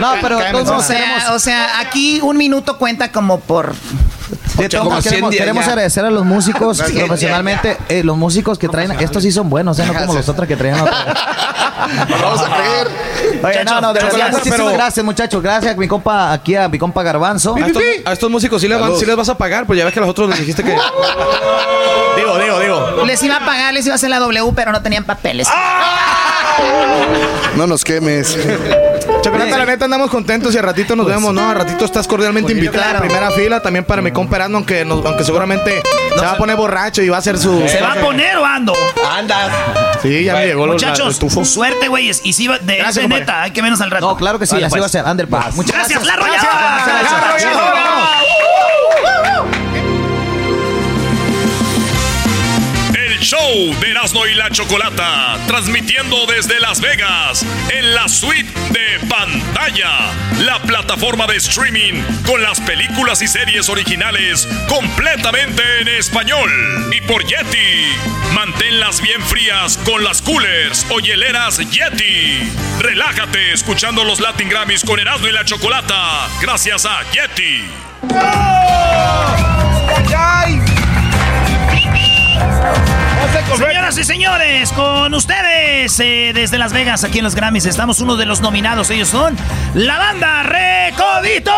No, 0.00 0.14
pero 0.22 0.38
todos 0.50 0.70
o 0.70 0.82
sea, 0.82 1.34
o 1.34 1.38
sea, 1.38 1.78
aquí 1.80 2.20
un 2.22 2.36
minuto 2.38 2.78
cuenta 2.78 3.12
como 3.12 3.40
por. 3.40 3.74
De 4.56 4.68
todos 4.68 5.02
queremos, 5.04 5.34
queremos 5.34 5.66
agradecer 5.66 6.04
a 6.04 6.10
los 6.10 6.24
músicos 6.24 6.80
profesionalmente, 6.80 7.76
eh, 7.88 8.02
los 8.02 8.16
músicos 8.16 8.58
que 8.58 8.68
traen, 8.68 8.92
estos 8.92 9.22
sí 9.22 9.30
son 9.32 9.50
buenos, 9.50 9.78
eh, 9.78 9.84
no 9.86 9.94
como 9.94 10.14
los 10.14 10.28
otros 10.28 10.46
que 10.48 10.56
traían. 10.56 10.84
Vamos 10.84 12.40
a 12.40 12.56
creer. 12.56 12.88
Oye, 13.42 13.64
no, 13.64 13.80
no, 13.80 13.92
de 13.92 14.00
verdad, 14.02 14.30
muchísimas 14.32 14.58
pero- 14.60 14.72
gracias, 14.72 15.04
muchachos. 15.04 15.42
Gracias 15.42 15.74
a 15.74 15.76
mi 15.76 15.88
compa, 15.88 16.32
aquí 16.32 16.54
a 16.56 16.68
mi 16.68 16.78
compa 16.78 17.02
Garbanzo. 17.02 17.54
A 17.56 17.66
estos, 17.66 17.82
a 18.04 18.12
estos 18.12 18.30
músicos 18.30 18.60
sí 18.60 18.68
les, 18.68 18.78
van- 18.78 18.96
sí 18.96 19.06
les 19.06 19.16
vas 19.16 19.28
a 19.28 19.36
pagar, 19.38 19.66
pues 19.66 19.78
ya 19.78 19.84
ves 19.84 19.94
que 19.94 20.00
a 20.00 20.02
los 20.02 20.10
otros 20.10 20.28
les 20.28 20.38
dijiste 20.38 20.62
que. 20.62 20.70
digo, 22.16 22.38
digo, 22.38 22.60
digo. 22.60 23.04
Les 23.04 23.22
iba 23.22 23.36
a 23.36 23.44
pagar, 23.44 23.72
les 23.74 23.84
iba 23.86 23.94
a 23.94 23.96
hacer 23.96 24.10
la 24.10 24.18
W, 24.18 24.52
pero 24.54 24.72
no 24.72 24.82
tenían 24.82 25.04
papeles. 25.04 25.48
No 27.56 27.66
nos 27.66 27.84
quemes. 27.84 28.38
Chocolate, 29.22 29.50
la 29.50 29.66
neta 29.66 29.84
andamos 29.84 30.08
contentos 30.10 30.54
y 30.54 30.58
a 30.58 30.62
ratito 30.62 30.96
nos 30.96 31.06
vemos, 31.06 31.34
¿no? 31.34 31.50
A 31.50 31.52
ratito 31.54 31.84
estás 31.84 32.06
cordialmente 32.06 32.52
invitada 32.52 32.96
a 32.98 33.00
primera 33.00 33.30
fila, 33.32 33.60
también 33.60 33.84
para 33.84 34.00
mi 34.00 34.12
compa 34.12 34.36
Erasmo, 34.36 34.58
aunque, 34.58 34.84
nos- 34.84 35.04
aunque 35.04 35.24
seguramente 35.24 35.82
se 36.16 36.20
va 36.24 36.32
a 36.32 36.36
poner 36.38 36.56
borracho 36.56 37.02
y 37.02 37.08
va 37.08 37.16
a 37.16 37.18
hacer 37.18 37.36
su... 37.38 37.62
¿Se 37.68 37.80
va 37.82 37.92
a 37.92 37.96
poner 37.96 38.36
o 38.38 38.44
ando? 38.46 38.72
Anda. 39.10 39.50
Sí, 40.00 40.24
ya 40.24 40.34
me 40.34 40.46
llegó 40.46 40.66
la- 40.66 40.72
Muchachos, 40.74 41.18
tufo. 41.18 41.44
suerte, 41.44 41.88
güeyes. 41.88 42.20
Y 42.24 42.32
si 42.32 42.46
va 42.48 42.58
de, 42.58 42.76
Gracias, 42.76 43.06
de 43.08 43.08
neta, 43.08 43.42
hay 43.42 43.50
que 43.50 43.60
vernos 43.60 43.80
al 43.82 43.90
rato. 43.90 44.08
No, 44.08 44.16
claro 44.16 44.38
que 44.38 44.46
sí, 44.46 44.54
Vale, 44.54 44.66
así 44.66 44.72
pues. 44.72 44.82
va 44.82 44.86
a 44.86 44.88
ser. 44.88 45.04
Ander, 45.06 45.28
pues. 45.28 45.54
Muchas 45.54 45.74
Gracias, 45.76 46.02
gracias. 46.02 46.06
la 46.06 46.12
arrollada. 46.14 47.80
El 47.80 47.89
show 53.20 53.74
de 53.80 53.90
Erasmo 53.90 54.26
y 54.26 54.34
la 54.34 54.50
Chocolata, 54.50 55.38
transmitiendo 55.46 56.26
desde 56.26 56.58
Las 56.58 56.80
Vegas, 56.80 57.44
en 57.68 57.94
la 57.94 58.08
suite 58.08 58.50
de 58.70 59.06
pantalla, 59.08 59.90
la 60.38 60.58
plataforma 60.62 61.26
de 61.26 61.36
streaming 61.36 62.02
con 62.26 62.42
las 62.42 62.60
películas 62.60 63.20
y 63.20 63.28
series 63.28 63.68
originales 63.68 64.48
completamente 64.68 65.62
en 65.80 65.88
español. 65.88 66.50
Y 66.96 67.00
por 67.02 67.24
Yeti, 67.24 67.94
manténlas 68.34 69.00
bien 69.02 69.22
frías 69.22 69.78
con 69.84 70.02
las 70.02 70.22
coolers 70.22 70.86
o 70.90 70.98
hieleras 70.98 71.58
Yeti. 71.58 72.50
Relájate 72.80 73.52
escuchando 73.52 74.02
los 74.02 74.20
Latin 74.20 74.48
Grammys 74.48 74.84
con 74.84 74.98
Erasmo 74.98 75.28
y 75.28 75.32
la 75.32 75.44
Chocolata, 75.44 76.26
gracias 76.40 76.86
a 76.86 77.02
Yeti. 77.12 77.68
Señoras 83.56 83.98
y 83.98 84.04
señores, 84.04 84.72
con 84.72 85.12
ustedes 85.12 85.98
eh, 86.00 86.32
desde 86.34 86.56
Las 86.58 86.72
Vegas, 86.72 87.04
aquí 87.04 87.18
en 87.18 87.24
los 87.24 87.34
Grammys, 87.34 87.66
estamos 87.66 88.00
uno 88.00 88.16
de 88.16 88.24
los 88.24 88.40
nominados. 88.40 88.88
Ellos 88.90 89.08
son 89.08 89.36
la 89.74 89.98
banda 89.98 90.42
Recodito. 90.42 91.52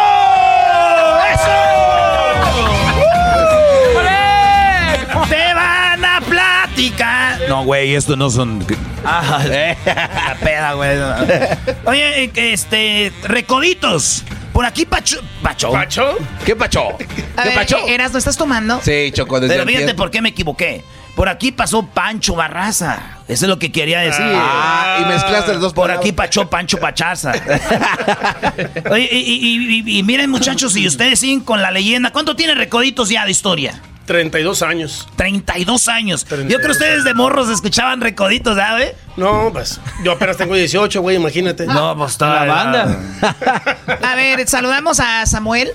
¡Eso! 1.32 1.50
Te 5.28 5.54
van 5.54 6.04
a 6.04 6.20
platicar. 6.20 7.38
No, 7.48 7.64
güey, 7.64 7.94
esto 7.94 8.16
no 8.16 8.28
son. 8.30 8.64
Ah, 9.04 9.40
la 9.44 10.34
peda, 10.42 10.72
güey. 10.72 10.98
Oye, 11.84 12.24
eh, 12.24 12.30
este, 12.34 13.12
Recoditos. 13.24 14.24
Por 14.52 14.66
aquí, 14.66 14.84
Pacho. 14.84 15.18
¿Pacho? 15.42 15.72
¿Pacho? 15.72 16.16
¿Qué 16.44 16.54
pacho? 16.54 16.88
A 17.36 17.42
¿Qué 17.42 17.48
ver, 17.48 17.54
pacho? 17.54 17.78
eh, 17.78 17.94
Eras, 17.94 18.12
¿no 18.12 18.18
estás 18.18 18.36
tomando? 18.36 18.80
Sí, 18.82 19.10
Choco, 19.14 19.40
desde 19.40 19.54
Pero 19.54 19.66
fíjate 19.66 19.94
por 19.94 20.10
qué 20.10 20.20
me 20.20 20.28
equivoqué. 20.30 20.84
Por 21.16 21.28
aquí 21.28 21.52
pasó 21.52 21.84
Pancho 21.86 22.34
Barraza. 22.34 23.18
Eso 23.28 23.44
es 23.44 23.48
lo 23.48 23.58
que 23.58 23.70
quería 23.70 24.00
decir. 24.00 24.24
Ah, 24.26 24.98
y 25.02 25.04
mezclaste 25.04 25.52
las 25.52 25.60
dos 25.60 25.72
Por 25.74 25.84
palabras. 25.84 26.00
aquí 26.00 26.12
pasó 26.12 26.48
Pancho 26.48 26.78
Pachaza. 26.80 27.32
Oye, 28.90 29.08
y, 29.12 29.18
y- 29.18 29.82
y- 29.84 29.98
y 29.98 30.02
miren, 30.02 30.30
muchachos, 30.30 30.72
si 30.72 30.86
ustedes 30.86 31.20
siguen 31.20 31.40
con 31.40 31.60
la 31.62 31.70
leyenda, 31.70 32.10
¿cuánto 32.12 32.34
tiene 32.36 32.54
Recoditos 32.54 33.08
ya 33.10 33.24
de 33.24 33.30
historia? 33.30 33.80
32 34.06 34.62
años. 34.62 35.06
32 35.16 35.88
años. 35.88 36.22
Yo 36.22 36.28
32 36.28 36.56
creo 36.56 36.66
que 36.66 36.72
ustedes 36.72 37.04
de 37.04 37.14
morros 37.14 37.48
escuchaban 37.50 38.00
Recoditos, 38.00 38.56
¿sabes? 38.56 38.94
No, 39.16 39.50
pues 39.52 39.80
yo 40.02 40.12
apenas 40.12 40.36
tengo 40.36 40.54
18, 40.54 41.00
güey, 41.02 41.16
imagínate. 41.16 41.66
No, 41.66 41.96
pues 41.96 42.16
toda 42.18 42.44
la 42.46 42.52
banda. 42.52 42.98
A 44.02 44.14
ver, 44.16 44.48
saludamos 44.48 44.98
a 44.98 45.24
Samuel. 45.26 45.70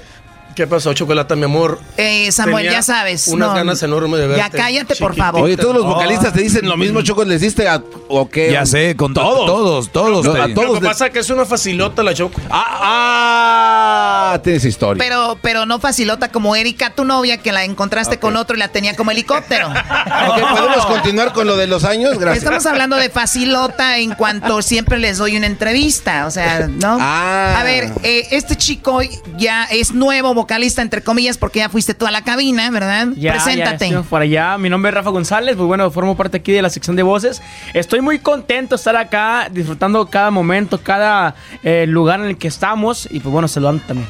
¿Qué 0.57 0.65
pasó, 0.65 0.91
Chocolata, 0.91 1.35
mi 1.35 1.43
amor? 1.43 1.79
Eh, 1.97 2.31
Samuel, 2.31 2.63
Tenía 2.65 2.79
ya 2.79 2.81
sabes. 2.81 3.27
Unas 3.27 3.49
no. 3.49 3.53
ganas 3.53 3.83
enormes 3.83 4.19
de 4.19 4.25
verte. 4.25 4.41
Ya 4.43 4.49
cállate, 4.49 4.95
por 4.95 5.15
favor. 5.15 5.43
Oye, 5.43 5.55
todos 5.55 5.75
los 5.75 5.85
vocalistas 5.85 6.33
te 6.33 6.41
dicen 6.41 6.67
lo 6.67 6.75
mismo, 6.77 7.03
Choco, 7.03 7.23
¿les 7.25 7.41
diste 7.41 7.67
a 7.67 7.83
o 8.07 8.27
qué? 8.27 8.51
Ya 8.53 8.65
sé, 8.65 8.95
con 8.95 9.13
to- 9.13 9.21
todos. 9.21 9.45
todos, 9.45 9.89
todos. 9.91 10.25
No, 10.25 10.33
a 10.33 10.47
Lo 10.47 10.55
todos. 10.55 10.67
que 10.79 10.81
les- 10.81 10.89
pasa 10.89 11.05
es 11.05 11.13
que 11.13 11.19
es 11.19 11.29
una 11.29 11.45
facilota 11.45 12.01
la 12.01 12.15
Choco. 12.15 12.41
Ah, 12.49 14.31
ah, 14.33 14.39
tienes 14.43 14.65
historia. 14.65 14.97
Pero, 14.97 15.37
pero 15.43 15.67
no 15.67 15.79
facilota 15.79 16.31
como 16.31 16.55
Erika, 16.55 16.89
tu 16.89 17.05
novia, 17.05 17.37
que 17.37 17.51
la 17.51 17.63
encontraste 17.63 18.17
con 18.17 18.35
otro 18.35 18.55
y 18.55 18.59
la 18.59 18.69
tenía 18.69 18.95
como 18.95 19.11
helicóptero. 19.11 19.67
Ok, 19.67 20.57
¿podemos 20.57 20.85
continuar 20.87 21.33
con 21.33 21.45
lo 21.45 21.55
de 21.55 21.67
los 21.67 21.83
años? 21.83 22.17
Gracias. 22.17 22.43
Estamos 22.43 22.65
hablando 22.65 22.95
de 22.95 23.11
facilota 23.11 23.99
en 23.99 24.15
cuanto 24.15 24.63
siempre 24.63 24.97
les 24.97 25.19
doy 25.19 25.37
una 25.37 25.45
entrevista, 25.45 26.25
o 26.25 26.31
sea, 26.31 26.67
¿no? 26.67 26.97
Ah. 26.99 27.59
A 27.59 27.63
ver, 27.63 27.91
eh, 28.01 28.27
este 28.31 28.55
chico 28.55 29.01
ya 29.37 29.65
es 29.65 29.91
nuevo 29.93 30.33
vocalista, 30.33 30.46
entre 30.49 31.03
comillas, 31.03 31.37
porque 31.37 31.59
ya 31.59 31.69
fuiste 31.69 31.93
tú 31.93 32.05
a 32.05 32.11
la 32.11 32.23
cabina, 32.23 32.69
¿verdad? 32.69 33.07
Ya, 33.15 33.33
Preséntate. 33.33 33.89
ya 33.89 34.01
por 34.01 34.21
allá. 34.21 34.57
Mi 34.57 34.69
nombre 34.69 34.89
es 34.89 34.95
Rafa 34.95 35.09
González. 35.09 35.55
Pues 35.55 35.67
bueno, 35.67 35.89
formo 35.91 36.15
parte 36.15 36.37
aquí 36.37 36.51
de 36.51 36.61
la 36.61 36.69
sección 36.69 36.95
de 36.95 37.03
voces. 37.03 37.41
Estoy 37.73 38.01
muy 38.01 38.19
contento 38.19 38.75
de 38.75 38.77
estar 38.77 38.95
acá, 38.95 39.49
disfrutando 39.51 40.07
cada 40.07 40.31
momento, 40.31 40.81
cada 40.81 41.35
eh, 41.63 41.85
lugar 41.87 42.19
en 42.19 42.27
el 42.27 42.37
que 42.37 42.47
estamos. 42.47 43.07
Y 43.11 43.19
pues 43.19 43.31
bueno, 43.31 43.47
saludando 43.47 43.83
también. 43.87 44.07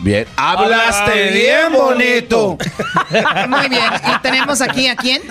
Bien. 0.00 0.26
Hablaste 0.36 1.30
bien 1.30 1.72
bonito. 1.72 2.58
Muy 3.48 3.68
bien. 3.68 3.84
¿Y 4.06 4.20
tenemos 4.20 4.60
aquí 4.60 4.86
a 4.86 4.96
quién? 4.96 5.22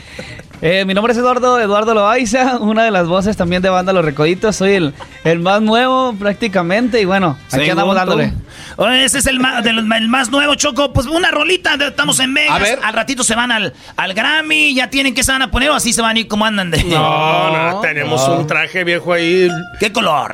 Eh, 0.65 0.85
mi 0.85 0.93
nombre 0.93 1.11
es 1.11 1.19
Eduardo, 1.19 1.59
Eduardo 1.59 1.93
Loaiza, 1.93 2.55
una 2.57 2.85
de 2.85 2.91
las 2.91 3.05
voces 3.05 3.35
también 3.35 3.61
de 3.61 3.67
Banda 3.67 3.91
Los 3.91 4.05
Recoditos. 4.05 4.55
Soy 4.55 4.75
el, 4.75 4.93
el 5.25 5.39
más 5.39 5.61
nuevo 5.61 6.15
prácticamente 6.17 7.01
y 7.01 7.05
bueno, 7.05 7.37
aquí 7.51 7.69
andamos 7.69 7.93
dándole. 7.95 8.31
Oye, 8.77 9.03
Ese 9.03 9.17
es 9.19 9.27
el 9.27 9.41
más, 9.41 9.61
del- 9.61 9.79
el 9.79 10.07
más 10.07 10.29
nuevo, 10.31 10.55
Choco. 10.55 10.93
Pues 10.93 11.05
una 11.07 11.31
rolita, 11.31 11.75
de- 11.75 11.87
estamos 11.89 12.17
en 12.21 12.33
Vegas. 12.33 12.55
A 12.55 12.59
ver. 12.59 12.79
Al 12.81 12.93
ratito 12.93 13.25
se 13.25 13.35
van 13.35 13.51
al, 13.51 13.73
al 13.97 14.13
Grammy, 14.13 14.73
ya 14.73 14.89
tienen 14.89 15.13
que 15.13 15.21
se 15.25 15.33
van 15.33 15.41
a 15.41 15.51
poner 15.51 15.69
o 15.69 15.73
así 15.73 15.91
se 15.91 16.01
van 16.01 16.15
a 16.15 16.19
ir 16.21 16.29
como 16.29 16.45
andan 16.45 16.71
de... 16.71 16.81
No, 16.85 17.71
no, 17.71 17.81
tenemos 17.81 18.25
un 18.29 18.47
traje 18.47 18.85
viejo 18.85 19.11
ahí. 19.11 19.49
¿Qué 19.81 19.91
color? 19.91 20.33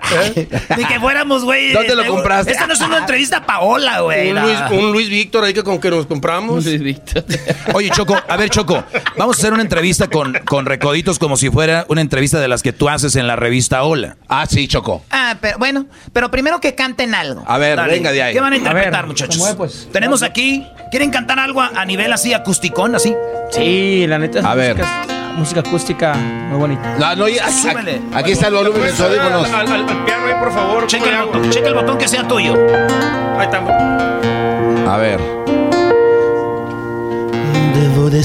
Ni 0.78 0.86
que 0.86 1.00
fuéramos, 1.00 1.44
güey. 1.44 1.74
¿Dónde 1.74 1.96
lo 1.96 2.02
este, 2.04 2.14
compraste? 2.14 2.52
Esta 2.52 2.68
no 2.68 2.74
es 2.74 2.82
una 2.82 3.00
entrevista 3.00 3.38
a 3.38 3.46
Paola, 3.48 4.02
güey. 4.02 4.30
Un 4.30 4.36
no. 4.36 4.42
Luis, 4.44 4.60
un 4.80 4.92
Luis 4.92 5.10
Víctor 5.10 5.44
ahí 5.44 5.56
que 5.56 5.64
con 5.64 5.80
que 5.80 5.90
nos 5.90 6.06
compramos. 6.06 6.66
Luis 6.66 6.84
Víctor. 6.84 7.26
Oye, 7.74 7.90
Choco, 7.90 8.16
a 8.28 8.38
ver, 8.38 8.52
Choco, 8.52 8.84
vamos 9.18 9.36
a 9.36 9.40
hacer 9.40 9.54
una 9.54 9.64
entrevista 9.64 10.08
con, 10.08 10.19
con 10.46 10.66
Recoditos 10.66 11.20
como 11.20 11.38
si 11.38 11.50
fuera 11.50 11.86
una 11.90 12.02
entrevista 12.02 12.40
de 12.40 12.48
las 12.48 12.64
que 12.64 12.74
tú 12.74 12.90
haces 12.90 13.16
en 13.16 13.28
la 13.28 13.36
revista 13.36 13.84
Hola. 13.84 14.18
Ah, 14.28 14.46
sí, 14.48 14.68
Choco. 14.68 15.04
Ah, 15.12 15.36
pero 15.42 15.58
bueno, 15.58 15.86
pero 16.14 16.30
primero 16.32 16.60
que 16.60 16.76
canten 16.76 17.14
algo. 17.16 17.44
A 17.48 17.58
ver, 17.58 17.80
venga 17.88 18.12
de 18.12 18.24
ahí. 18.24 18.34
¿Qué 18.34 18.40
van 18.42 18.54
a 18.54 18.56
A 18.56 18.60
interpretar, 18.60 18.92
ver, 19.04 19.08
muchachos? 19.08 19.38
¿cómo 19.38 19.50
es, 19.50 19.56
pues? 19.56 19.90
Tenemos 19.92 20.24
aquí. 20.24 20.66
¿Quieren 20.92 21.12
cantar 21.12 21.40
algo 21.40 21.62
a, 21.62 21.68
a 21.76 21.86
nivel 21.86 22.12
así 22.14 22.34
acusticón, 22.34 22.96
así? 22.96 23.16
Sí, 23.52 24.06
la 24.08 24.18
neta 24.20 24.40
es 24.40 24.46
A 24.46 24.56
ver. 24.56 24.76
música, 24.78 25.06
música 25.38 25.60
acústica 25.62 26.14
muy 26.16 26.58
bonita. 26.60 26.96
No, 27.00 27.16
no, 27.16 27.28
ya- 27.28 27.50
Súbele. 27.52 28.02
aquí 28.14 28.32
está 28.32 28.48
el 28.48 28.56
volumen 28.56 28.82
de 28.82 29.04
audífonos. 29.04 29.50
Al, 29.50 29.72
al- 29.72 29.90
al 29.90 30.06
piano 30.06 30.26
ahí, 30.26 30.34
por 30.40 30.52
favor. 30.52 30.88
Checa 30.88 31.10
el, 31.10 31.26
botón, 31.26 31.50
checa 31.50 31.68
el 31.68 31.74
botón 31.76 31.98
que 31.98 32.08
sea 32.08 32.28
tuyo. 32.28 32.56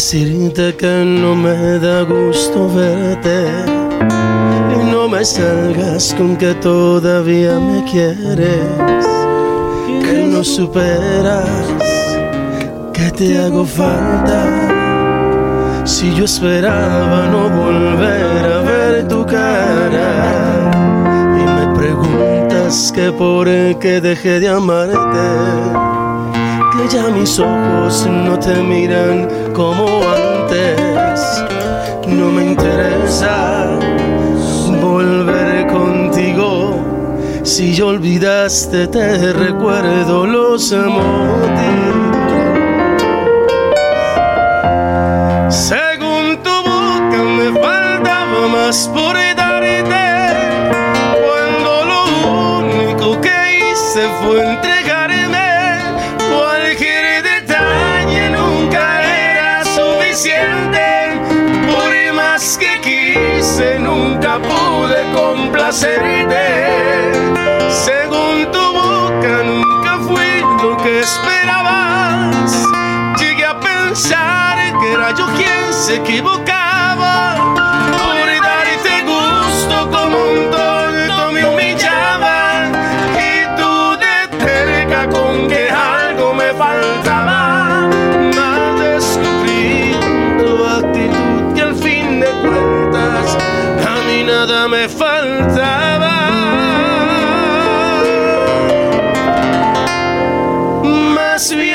Decirte 0.05 0.77
que 0.77 1.03
no 1.03 1.35
me 1.35 1.79
da 1.79 2.03
gusto 2.03 2.69
verte 2.69 3.47
y 4.75 4.85
no 4.93 5.09
me 5.09 5.25
salgas 5.25 6.15
con 6.19 6.37
que 6.37 6.53
todavía 6.57 7.59
me 7.59 7.83
quieres, 7.91 9.07
que 10.05 10.29
no 10.31 10.45
superas, 10.45 11.49
que 12.93 13.11
te 13.13 13.39
hago 13.39 13.65
falta. 13.65 14.41
Si 15.87 16.15
yo 16.15 16.27
esperaba 16.27 17.27
no 17.33 17.49
volver 17.49 18.45
a 18.53 18.61
ver 18.61 19.09
tu 19.09 19.25
cara 19.25 20.71
y 21.41 21.45
me 21.57 21.75
preguntas 21.79 22.93
que 22.95 23.11
por 23.11 23.47
qué 23.79 24.03
dejé 24.03 24.39
de 24.41 24.49
amarte 24.51 25.94
que 26.77 26.89
ya 26.89 27.09
mis 27.09 27.39
ojos 27.39 28.07
no 28.07 28.39
te 28.39 28.55
miran 28.55 29.29
como 29.53 29.87
antes. 30.09 30.81
No 32.07 32.31
me 32.31 32.47
interesa 32.47 33.79
volver 34.81 35.67
contigo. 35.69 36.81
Si 37.43 37.75
yo 37.75 37.89
olvidaste, 37.89 38.89
te 38.89 39.33
recuerdo 39.33 40.27
los 40.27 40.73
motivos. 40.73 41.05
Según 45.49 46.43
tu 46.43 46.51
boca 46.51 47.23
me 47.39 47.53
faltaba 47.61 48.49
más 48.49 48.89
por 48.89 49.15
darte. 49.15 49.44
Se 75.85 75.97
equivocaba. 75.97 77.37
Por 78.07 78.29
darte 78.43 79.03
gusto 79.03 79.91
como 79.91 80.17
un 80.17 80.51
tonto 80.51 81.33
me 81.33 81.45
humillaba. 81.45 82.71
Y 83.31 83.33
tú 83.59 83.73
de 84.05 84.17
cerca 84.47 85.07
con 85.11 85.47
que 85.47 85.69
algo 85.69 86.33
me 86.33 86.55
faltaba. 86.55 87.91
Mas 88.35 88.81
descubrí 88.81 89.95
tu 90.39 90.65
actitud 90.65 91.55
que 91.55 91.61
al 91.61 91.75
fin 91.75 92.21
de 92.21 92.31
cuentas 92.45 93.37
a 93.87 93.95
mí 94.07 94.25
nada 94.25 94.67
me 94.69 94.89
faltaba. 94.89 96.15
Más 101.15 101.55
bien 101.55 101.74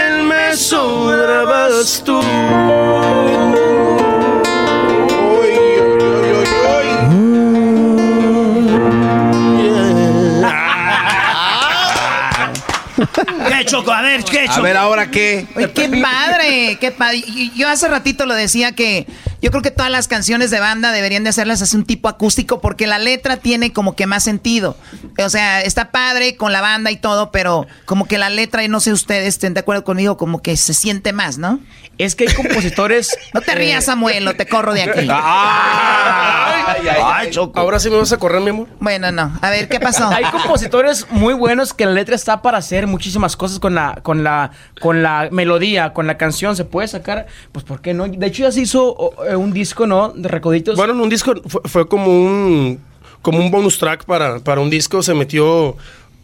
Choco? 13.79 13.91
A 13.91 14.01
ver, 14.01 14.23
¿qué, 14.23 14.47
A 14.47 14.59
ver, 14.61 14.77
¿ahora 14.77 15.11
qué? 15.11 15.47
Oye, 15.55 15.71
qué 15.71 15.89
padre, 16.01 16.77
qué 16.79 16.91
padre. 16.91 17.23
Yo 17.55 17.67
hace 17.67 17.87
ratito 17.87 18.25
lo 18.25 18.35
decía 18.35 18.73
que 18.73 19.07
yo 19.41 19.51
creo 19.51 19.61
que 19.61 19.71
todas 19.71 19.91
las 19.91 20.07
canciones 20.07 20.51
de 20.51 20.59
banda 20.59 20.91
deberían 20.91 21.23
de 21.23 21.29
hacerlas 21.29 21.61
así 21.61 21.77
un 21.77 21.85
tipo 21.85 22.09
acústico 22.09 22.59
porque 22.59 22.87
la 22.87 22.99
letra 22.99 23.37
tiene 23.37 23.71
como 23.71 23.95
que 23.95 24.05
más 24.05 24.23
sentido. 24.23 24.75
O 25.17 25.29
sea, 25.29 25.61
está 25.61 25.91
padre 25.91 26.35
con 26.35 26.51
la 26.51 26.61
banda 26.61 26.91
y 26.91 26.97
todo, 26.97 27.31
pero 27.31 27.67
como 27.85 28.07
que 28.07 28.17
la 28.17 28.29
letra, 28.29 28.63
y 28.63 28.67
no 28.67 28.79
sé 28.79 28.91
ustedes 28.91 29.27
estén 29.27 29.53
de 29.53 29.61
acuerdo 29.61 29.83
conmigo, 29.83 30.17
como 30.17 30.41
que 30.41 30.57
se 30.57 30.73
siente 30.73 31.13
más, 31.13 31.37
¿no? 31.37 31.59
Es 31.99 32.15
que 32.15 32.27
hay 32.27 32.33
compositores... 32.33 33.15
No 33.33 33.41
te 33.41 33.53
rías, 33.53 33.85
Samuel, 33.85 34.27
o 34.27 34.33
te 34.33 34.47
corro 34.47 34.73
de 34.73 34.83
aquí. 34.83 35.07
Ay, 35.11 37.29
Choco. 37.29 37.59
Ahora 37.59 37.79
sí 37.79 37.89
me 37.89 37.97
vas 37.97 38.11
a 38.13 38.17
correr, 38.17 38.41
mi 38.41 38.49
amor. 38.49 38.67
Bueno, 38.79 39.11
no. 39.11 39.37
A 39.41 39.49
ver, 39.49 39.67
¿qué 39.67 39.79
pasó? 39.79 40.07
Hay 40.07 40.23
compositores 40.31 41.07
muy 41.11 41.33
buenos 41.33 41.73
que 41.73 41.85
la 41.85 41.91
letra 41.91 42.15
está 42.15 42.41
para 42.41 42.57
hacer 42.57 42.87
muchísimas 42.87 43.35
cosas 43.35 43.59
con 43.59 43.75
la, 43.75 43.99
con 44.01 44.23
la, 44.23 44.51
con 44.79 45.03
la 45.03 45.29
melodía, 45.31 45.93
con 45.93 46.07
la 46.07 46.17
canción. 46.17 46.55
Se 46.55 46.65
puede 46.65 46.87
sacar, 46.87 47.27
pues, 47.51 47.65
¿por 47.65 47.81
qué 47.81 47.93
no? 47.93 48.07
De 48.07 48.27
hecho, 48.27 48.43
ya 48.43 48.51
se 48.51 48.61
hizo 48.61 49.11
eh, 49.27 49.35
un 49.35 49.51
disco, 49.51 49.85
¿no? 49.85 50.09
De 50.09 50.29
recoditos. 50.29 50.77
Bueno, 50.77 50.93
en 50.93 51.01
un 51.01 51.09
disco 51.09 51.33
fue, 51.45 51.61
fue 51.65 51.87
como 51.87 52.07
un 52.07 52.79
como 53.21 53.39
un 53.39 53.51
bonus 53.51 53.77
track 53.77 54.05
para, 54.05 54.39
para 54.39 54.61
un 54.61 54.69
disco. 54.69 55.03
Se 55.03 55.13
metió, 55.13 55.75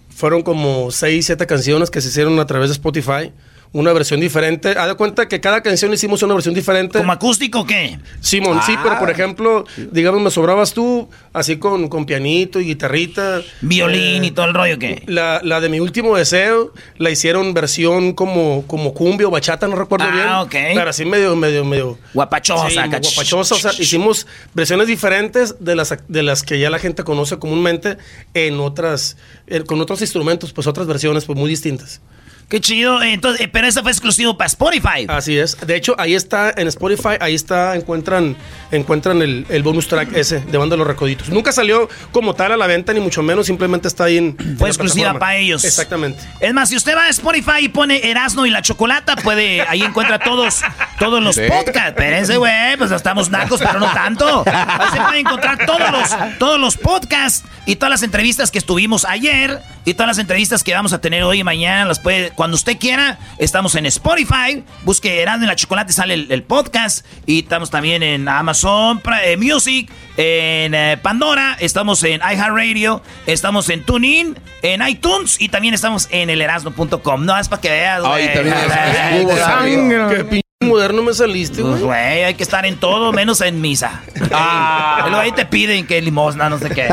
fueron 0.09 0.41
como 0.41 0.89
seis, 0.91 1.25
siete 1.25 1.45
canciones 1.45 1.91
que 1.91 1.99
se 1.99 2.07
hicieron 2.07 2.39
a 2.39 2.45
través 2.45 2.69
de 2.69 2.73
Spotify. 2.73 3.33
Una 3.75 3.91
versión 3.91 4.21
diferente. 4.21 4.69
Haz 4.69 4.87
de 4.87 4.95
cuenta 4.95 5.27
que 5.27 5.41
cada 5.41 5.61
canción 5.61 5.93
hicimos 5.93 6.23
una 6.23 6.33
versión 6.33 6.55
diferente. 6.55 6.97
¿Como 6.99 7.11
acústico 7.11 7.59
o 7.59 7.65
qué? 7.65 7.99
Simón, 8.21 8.61
sí, 8.65 8.71
Ah. 8.77 8.79
pero 8.81 8.99
por 8.99 9.09
ejemplo, 9.09 9.65
digamos, 9.91 10.21
me 10.21 10.31
sobrabas 10.31 10.73
tú, 10.73 11.09
así 11.33 11.57
con, 11.57 11.89
con 11.89 12.05
pianito 12.05 12.61
y 12.61 12.67
guitarrita. 12.67 13.41
Violín 13.59 14.23
y 14.23 14.31
todo 14.31 14.45
el 14.45 14.53
rollo, 14.53 14.79
¿qué? 14.79 15.03
La, 15.07 15.41
la 15.43 15.59
de 15.59 15.67
mi 15.67 15.81
último 15.81 16.15
deseo 16.15 16.71
la 16.97 17.09
hicieron 17.09 17.53
versión 17.53 18.13
como, 18.13 18.63
como 18.65 18.93
cumbia 18.93 19.27
o 19.27 19.29
bachata, 19.31 19.67
no 19.67 19.75
recuerdo 19.75 20.05
Ah, 20.07 20.13
bien. 20.13 20.27
ok. 20.69 20.73
Pero 20.73 20.89
así 20.89 21.03
medio, 21.03 21.35
medio, 21.35 21.65
medio. 21.65 21.97
Guapachosa, 22.13 22.69
Sí, 22.69 22.75
guapachosa. 22.77 23.55
O 23.55 23.57
sea, 23.59 23.71
hicimos 23.77 24.25
versiones 24.53 24.87
diferentes 24.87 25.55
de 25.59 25.75
las, 25.75 25.93
de 26.07 26.23
las 26.23 26.43
que 26.43 26.59
ya 26.59 26.69
la 26.69 26.79
gente 26.79 27.03
conoce 27.03 27.39
comúnmente 27.39 27.97
en 28.33 28.57
otras, 28.61 29.17
eh, 29.47 29.63
con 29.65 29.81
otros 29.81 29.99
instrumentos, 29.99 30.53
pues 30.53 30.65
otras 30.65 30.87
versiones, 30.87 31.25
pues 31.25 31.37
muy 31.37 31.49
distintas. 31.49 31.99
Qué 32.47 32.61
chido. 32.61 33.01
Entonces, 33.01 33.41
eh, 33.41 33.47
pero 33.47 33.65
eso 33.67 33.81
fue 33.81 33.91
exclusivo 33.91 34.37
para 34.37 34.47
Spotify. 34.47 35.05
Así 35.07 35.37
es. 35.37 35.57
De 35.65 35.75
hecho, 35.75 35.95
ahí 35.97 36.13
está 36.13 36.53
en 36.55 36.67
Spotify, 36.67 37.15
ahí 37.19 37.33
está, 37.33 37.75
encuentran, 37.75 38.35
encuentran 38.71 39.21
el, 39.23 39.45
el 39.49 39.63
bonus 39.63 39.87
track 39.87 40.15
ese 40.15 40.39
de 40.41 40.57
Banda 40.57 40.75
Los 40.77 40.85
Recoditos. 40.85 41.29
Nunca 41.29 41.51
salió 41.51 41.89
como 42.11 42.35
tal 42.35 42.51
a 42.51 42.57
la 42.57 42.67
venta, 42.67 42.93
ni 42.93 42.99
mucho 42.99 43.23
menos, 43.23 43.47
simplemente 43.47 43.87
está 43.87 44.03
ahí 44.05 44.17
en. 44.17 44.37
Fue 44.57 44.69
exclusiva 44.69 45.05
plataforma. 45.05 45.19
para 45.19 45.37
ellos. 45.37 45.63
Exactamente. 45.63 46.19
Es 46.39 46.53
más, 46.53 46.69
si 46.69 46.75
usted 46.75 46.95
va 46.95 47.05
a 47.05 47.09
Spotify 47.09 47.61
y 47.61 47.69
pone 47.69 48.09
Erasno 48.09 48.45
y 48.45 48.51
la 48.51 48.61
Chocolata, 48.61 49.15
puede, 49.15 49.61
ahí 49.63 49.81
encuentra 49.81 50.19
todos, 50.19 50.61
todos 50.99 51.23
los 51.23 51.35
Sí. 51.35 51.41
podcasts. 51.47 51.89
Espérense, 51.89 52.37
güey, 52.37 52.77
pues 52.77 52.91
estamos 52.91 53.29
nacos, 53.31 53.59
pero 53.59 53.79
no 53.79 53.91
tanto. 53.91 54.43
Ahí 54.45 54.89
se 54.93 55.01
puede 55.01 55.19
encontrar 55.19 55.65
todos 55.65 55.91
los, 55.91 56.37
todos 56.37 56.59
los 56.59 56.77
podcasts 56.77 57.43
y 57.65 57.75
todas 57.77 57.89
las 57.91 58.03
entrevistas 58.03 58.51
que 58.51 58.57
estuvimos 58.57 59.05
ayer 59.05 59.61
y 59.85 59.93
todas 59.93 60.07
las 60.07 60.17
entrevistas 60.19 60.63
que 60.63 60.73
vamos 60.73 60.93
a 60.93 61.01
tener 61.01 61.23
hoy 61.23 61.39
y 61.39 61.43
mañana. 61.43 61.85
Las 61.85 61.99
puede, 61.99 62.31
cuando 62.31 62.55
usted 62.55 62.77
quiera, 62.77 63.17
estamos 63.37 63.75
en 63.75 63.85
Spotify. 63.85 64.63
Busque 64.83 65.21
Erasno 65.21 65.45
y 65.45 65.47
la 65.47 65.55
Chocolata 65.55 65.91
y 65.91 65.93
sale 65.93 66.13
el, 66.13 66.31
el 66.31 66.43
podcast. 66.43 67.05
Y 67.25 67.39
estamos 67.39 67.69
también 67.69 68.03
en 68.03 68.27
Amazon 68.27 69.01
eh, 69.23 69.37
Music, 69.37 69.89
en 70.17 70.73
eh, 70.73 70.97
Pandora, 71.01 71.57
estamos 71.59 72.03
en 72.03 72.21
iHeartRadio, 72.21 73.01
estamos 73.25 73.69
en 73.69 73.83
TuneIn, 73.83 74.37
en 74.61 74.87
iTunes 74.87 75.39
y 75.39 75.49
también 75.49 75.73
estamos 75.73 76.07
en 76.11 76.29
elerasno.com. 76.29 77.25
No, 77.25 77.37
es 77.37 77.49
para 77.49 77.61
que 77.61 77.69
veas. 77.69 78.01
Ay, 78.05 78.29
también 78.33 78.55
es- 78.57 79.23
hubo 79.23 80.54
moderno 80.67 81.01
me 81.03 81.13
saliste, 81.13 81.61
Pues, 81.61 81.75
güey. 81.75 81.83
güey, 81.83 82.23
hay 82.23 82.33
que 82.35 82.43
estar 82.43 82.65
en 82.65 82.77
todo 82.77 83.11
menos 83.13 83.41
en 83.41 83.61
misa. 83.61 84.01
Ah. 84.31 84.97
Luego 85.07 85.17
ahí 85.17 85.31
te 85.31 85.45
piden 85.45 85.85
que 85.87 86.01
limosna, 86.01 86.49
no 86.49 86.59
sé 86.59 86.69
qué. 86.69 86.87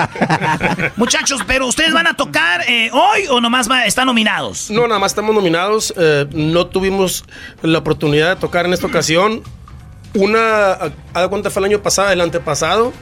Muchachos, 0.97 1.41
pero 1.47 1.67
ustedes 1.67 1.93
van 1.93 2.07
a 2.07 2.15
tocar 2.15 2.63
eh, 2.69 2.91
hoy 2.93 3.27
o 3.31 3.41
nomás 3.41 3.71
va- 3.71 3.87
están 3.87 4.07
nominados. 4.07 4.71
No, 4.71 4.87
nada 4.87 4.99
más 5.01 5.13
estamos 5.13 5.35
nominados. 5.35 5.93
eh, 5.97 6.27
no 6.33 6.67
tuvimos 6.67 7.25
la 7.63 7.79
oportunidad 7.79 8.31
de 8.35 8.37
tocar 8.41 8.67
en 8.67 8.73
esta 8.73 8.87
ocasión. 8.87 9.43
Una, 10.15 10.73
a- 11.15 11.23
de 11.23 11.29
cuenta, 11.29 11.51
fue 11.51 11.61
el 11.61 11.67
año 11.73 11.83
pasado, 11.83 12.11
el 12.11 12.21
antepasado, 12.21 12.93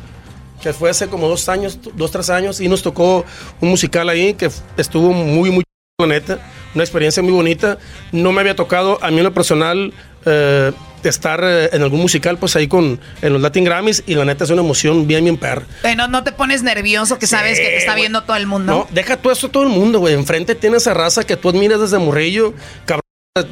que 0.62 0.72
fue 0.72 0.90
hace 0.90 1.08
como 1.08 1.28
dos 1.28 1.48
años, 1.48 1.78
dos, 1.94 2.10
tres 2.10 2.30
años, 2.30 2.60
y 2.60 2.68
nos 2.68 2.82
tocó 2.82 3.24
un 3.60 3.68
musical 3.70 4.08
ahí 4.08 4.34
que 4.34 4.50
estuvo 4.76 5.12
muy, 5.12 5.50
muy 5.50 5.64
la 5.98 6.06
neta. 6.06 6.38
Una 6.74 6.84
experiencia 6.84 7.22
muy 7.22 7.32
bonita. 7.32 7.78
No 8.12 8.30
me 8.32 8.40
había 8.40 8.54
tocado, 8.54 8.98
a 9.02 9.10
mí 9.10 9.18
en 9.18 9.24
lo 9.24 9.34
personal, 9.34 9.92
eh, 10.24 10.72
estar 11.08 11.40
eh, 11.42 11.70
en 11.72 11.82
algún 11.82 12.00
musical, 12.00 12.38
pues 12.38 12.56
ahí 12.56 12.68
con 12.68 13.00
en 13.22 13.32
los 13.32 13.40
Latin 13.40 13.64
Grammys, 13.64 14.02
y 14.06 14.14
la 14.14 14.24
neta 14.24 14.44
es 14.44 14.50
una 14.50 14.62
emoción 14.62 15.06
bien, 15.06 15.24
bien 15.24 15.36
perra. 15.36 15.62
Eh, 15.84 15.94
no, 15.96 16.22
te 16.22 16.32
pones 16.32 16.62
nervioso 16.62 17.18
que 17.18 17.26
sabes 17.26 17.58
que 17.58 17.66
te 17.66 17.76
está 17.78 17.94
viendo 17.94 18.22
todo 18.22 18.36
el 18.36 18.46
mundo. 18.46 18.72
No, 18.72 18.88
deja 18.90 19.16
tú 19.16 19.30
eso 19.30 19.48
todo 19.48 19.62
el 19.62 19.70
mundo, 19.70 19.98
güey. 20.00 20.14
Enfrente 20.14 20.54
tienes 20.54 20.82
esa 20.82 20.94
raza 20.94 21.24
que 21.24 21.36
tú 21.36 21.48
admiras 21.48 21.80
desde 21.80 21.98
morrillo, 21.98 22.54
cabrón. 22.84 23.00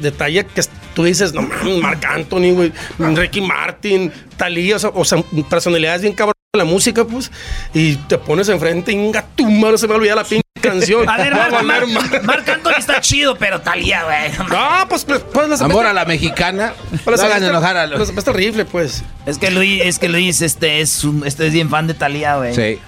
de 0.01 0.11
talla 0.11 0.43
que 0.43 0.61
tú 0.93 1.05
dices, 1.05 1.33
no 1.33 1.41
mames, 1.41 1.77
Marc 1.77 2.05
Anthony, 2.05 2.51
güey, 2.53 2.71
Ricky 2.99 3.41
Martin, 3.41 4.11
Talía, 4.37 4.75
o 4.75 4.79
sea, 4.79 4.91
o 4.93 5.05
sea, 5.05 5.23
personalidades 5.49 6.01
bien 6.01 6.13
cabrón 6.13 6.33
de 6.53 6.57
la 6.57 6.65
música, 6.65 7.05
pues, 7.05 7.31
y 7.73 7.95
te 7.95 8.17
pones 8.17 8.49
enfrente, 8.49 8.91
inga 8.91 9.25
tu 9.35 9.49
madre, 9.49 9.77
se 9.77 9.87
me 9.87 9.95
olvida 9.95 10.15
la 10.15 10.23
pinche 10.23 10.48
canción. 10.59 11.07
A 11.09 11.17
ver, 11.17 11.33
Marc, 11.33 11.51
valer 11.51 11.87
Marc- 11.87 11.87
madre. 11.93 12.19
Marc 12.21 12.49
Anthony 12.49 12.73
está 12.77 13.01
chido, 13.01 13.35
pero 13.35 13.61
Talía, 13.61 14.03
güey. 14.03 14.31
No, 14.49 14.87
pues, 14.87 15.05
pues, 15.05 15.21
pues 15.33 15.61
Amor 15.61 15.85
a 15.85 15.93
la 15.93 16.05
mexicana. 16.05 16.73
Pues, 17.03 17.19
hagan 17.21 17.43
enojar 17.43 17.77
a 17.77 17.87
los. 17.87 18.07
Celeste 18.07 18.31
rifle, 18.33 18.65
pues. 18.65 19.03
Es 19.25 19.37
que 19.37 19.51
Luis, 19.51 19.81
es 19.83 19.99
que 19.99 20.09
Luis, 20.09 20.41
este 20.41 20.81
es 20.81 21.03
un, 21.03 21.25
este 21.25 21.47
es 21.47 21.53
bien 21.53 21.69
fan 21.69 21.87
de 21.87 21.93
Talía, 21.93 22.35
güey. 22.37 22.53
Sí. 22.55 22.79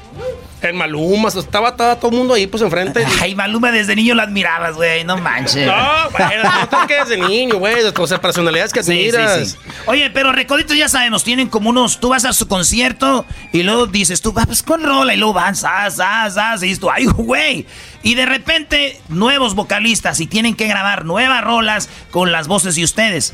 En 0.63 0.75
Maluma, 0.77 1.29
estaba, 1.29 1.75
todo 1.75 2.11
el 2.11 2.17
mundo 2.17 2.35
ahí, 2.35 2.45
pues, 2.45 2.61
enfrente. 2.61 3.03
Ay, 3.19 3.33
Maluma 3.33 3.71
desde 3.71 3.95
niño 3.95 4.13
la 4.13 4.23
admirabas, 4.23 4.75
güey, 4.75 5.03
no 5.03 5.17
manches. 5.17 5.65
No, 5.65 6.09
bueno, 6.11 6.43
no 6.43 6.67
te 6.69 6.87
quedes 6.87 7.09
de 7.09 7.17
niño, 7.17 7.55
güey, 7.57 7.83
o 7.83 8.07
sea, 8.07 8.21
personalidades 8.21 8.71
que 8.71 8.83
Sí, 8.83 9.09
sí, 9.09 9.15
admiras. 9.15 9.49
sí. 9.49 9.57
Oye, 9.87 10.11
pero 10.11 10.31
Recoditos 10.31 10.77
ya 10.77 10.87
sabemos, 10.87 11.23
tienen 11.23 11.49
como 11.49 11.71
unos. 11.71 11.99
Tú 11.99 12.09
vas 12.09 12.25
a 12.25 12.33
su 12.33 12.47
concierto 12.47 13.25
y 13.51 13.63
luego 13.63 13.87
dices 13.87 14.21
tú, 14.21 14.33
va, 14.33 14.45
pues 14.45 14.61
con 14.61 14.83
rola, 14.83 15.13
y 15.15 15.17
luego 15.17 15.33
van, 15.33 15.55
zas, 15.55 15.95
zas, 15.95 16.35
zas, 16.35 16.61
y 16.61 16.67
dices 16.67 16.79
tú, 16.79 16.91
ay, 16.91 17.05
güey. 17.05 17.65
Y 18.03 18.13
de 18.15 18.25
repente, 18.27 18.99
nuevos 19.09 19.55
vocalistas 19.55 20.19
y 20.19 20.27
tienen 20.27 20.55
que 20.55 20.67
grabar 20.67 21.05
nuevas 21.05 21.43
rolas 21.43 21.89
con 22.11 22.31
las 22.31 22.47
voces 22.47 22.75
de 22.75 22.83
ustedes. 22.83 23.33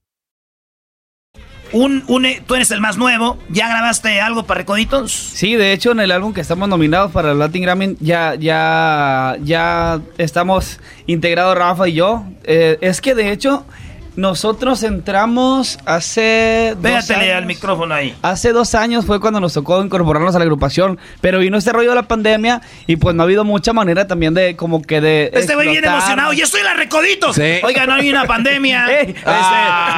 Un, 1.73 2.03
un, 2.07 2.25
eh, 2.25 2.41
tú 2.45 2.55
eres 2.55 2.69
el 2.71 2.81
más 2.81 2.97
nuevo. 2.97 3.37
¿Ya 3.49 3.69
grabaste 3.69 4.19
algo 4.19 4.43
para 4.43 4.59
Recoditos? 4.59 5.11
Sí, 5.11 5.55
de 5.55 5.71
hecho, 5.71 5.91
en 5.91 6.01
el 6.01 6.11
álbum 6.11 6.33
que 6.33 6.41
estamos 6.41 6.67
nominados 6.67 7.11
para 7.11 7.31
el 7.31 7.39
Latin 7.39 7.63
Grammy, 7.63 7.95
ya, 7.99 8.35
ya, 8.35 9.37
ya 9.41 10.01
estamos 10.17 10.79
integrados 11.07 11.57
Rafa 11.57 11.87
y 11.87 11.93
yo. 11.93 12.25
Eh, 12.43 12.77
es 12.81 12.99
que 12.99 13.15
de 13.15 13.31
hecho, 13.31 13.65
nosotros 14.15 14.83
entramos 14.83 15.79
hace. 15.85 16.71
dos 16.75 16.81
Pégatele 16.83 17.33
al 17.33 17.45
micrófono 17.45 17.93
ahí. 17.95 18.15
Hace 18.21 18.51
dos 18.51 18.75
años 18.75 19.05
fue 19.05 19.19
cuando 19.19 19.39
nos 19.39 19.53
tocó 19.53 19.81
incorporarnos 19.83 20.35
a 20.35 20.39
la 20.39 20.43
agrupación, 20.43 20.99
pero 21.21 21.39
vino 21.39 21.57
este 21.57 21.71
rollo 21.71 21.89
de 21.89 21.95
la 21.95 22.03
pandemia 22.03 22.61
y 22.87 22.97
pues 22.97 23.15
no 23.15 23.23
ha 23.23 23.25
habido 23.25 23.43
mucha 23.45 23.73
manera 23.73 24.07
también 24.07 24.33
de 24.33 24.55
como 24.55 24.81
que 24.81 24.99
de... 25.01 25.29
Este 25.33 25.55
güey 25.55 25.67
viene 25.69 25.79
explotar. 25.87 25.99
emocionado. 26.01 26.33
¡Yo 26.33 26.43
estoy 26.43 26.59
en 26.61 26.65
la 26.65 26.73
Recoditos! 26.73 27.35
Sí. 27.35 27.59
Oiga, 27.63 27.85
no 27.85 27.93
hay 27.93 28.09
una 28.09 28.25
pandemia. 28.25 28.87
Ey. 29.01 29.09
Este, 29.09 29.23
no 29.25 29.31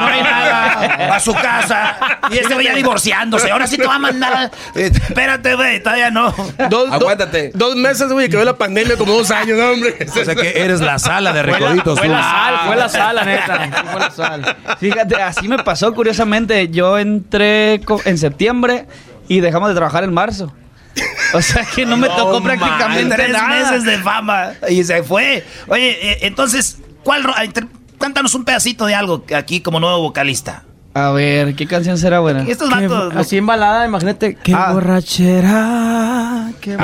hay 0.08 0.22
nada. 0.24 1.16
A 1.16 1.20
su 1.20 1.34
casa. 1.34 1.98
Y 2.32 2.38
este 2.38 2.54
güey 2.54 2.68
ya 2.68 2.76
divorciándose. 2.76 3.50
Ahora 3.52 3.68
sí 3.68 3.78
te 3.78 3.88
va 3.88 3.96
a 3.96 4.00
mandar. 4.00 4.52
Espérate, 4.76 5.56
güey. 5.56 5.82
Todavía 5.82 6.12
no. 6.12 6.34
Dos, 6.70 6.92
Aguántate. 6.92 7.52
Dos 7.56 7.76
meses, 7.76 8.12
güey, 8.12 8.30
que 8.30 8.38
ve 8.38 8.46
la 8.46 8.58
pandemia 8.58 8.96
como 8.98 9.14
dos 9.14 9.32
años, 9.32 9.58
¿no, 9.58 9.72
hombre. 9.72 9.96
O 10.08 10.24
sea 10.26 10.36
que 10.36 10.62
eres 10.64 10.82
la 10.82 11.00
sala 11.00 11.34
de 11.34 11.42
Fue 11.44 11.52
la- 11.52 11.58
recoditos. 11.60 12.00
fue 12.00 12.08
la 12.08 12.22
sal, 12.22 12.60
fue 12.68 12.76
la 12.76 12.90
sala, 12.90 13.24
neta. 13.24 13.70
Sal. 14.12 14.56
Fíjate, 14.80 15.16
así 15.22 15.48
me 15.48 15.58
pasó 15.64 15.94
curiosamente. 15.94 16.70
Yo 16.70 16.98
entré 16.98 17.82
en 18.06 18.18
septiembre 18.18 18.86
y 19.28 19.40
dejamos 19.40 19.70
de 19.70 19.76
trabajar 19.76 20.04
en 20.04 20.14
marzo. 20.14 20.54
O 21.34 21.42
sea 21.42 21.66
que 21.66 21.86
no 21.86 21.98
me 21.98 22.08
tocó 22.08 22.42
prácticamente 22.44 23.16
Tres 23.16 23.32
nada. 23.32 23.48
meses 23.50 23.84
de 23.84 23.98
fama. 24.00 24.52
Y 24.70 24.84
se 24.84 25.02
fue. 25.04 25.44
Oye, 25.68 26.12
eh, 26.12 26.18
entonces, 26.22 26.80
¿cuál? 27.04 27.24
Cántanos 27.98 28.36
un 28.36 28.44
pedacito 28.46 28.86
de 28.86 28.94
algo 28.96 29.24
aquí 29.36 29.62
como 29.62 29.80
nuevo 29.80 30.00
vocalista. 30.02 30.64
A 30.96 31.10
ver, 31.10 31.56
¿qué 31.56 31.66
canción 31.66 31.98
será 31.98 32.20
buena? 32.20 32.44
Estos 32.48 32.70
vatos. 32.70 33.16
Así 33.16 33.38
en 33.38 33.48
balada, 33.48 33.86
imagínate. 33.88 34.36
Qué 34.36 34.54
Ah. 34.54 34.74
borrachera. 34.74 36.52
Qué. 36.62 36.78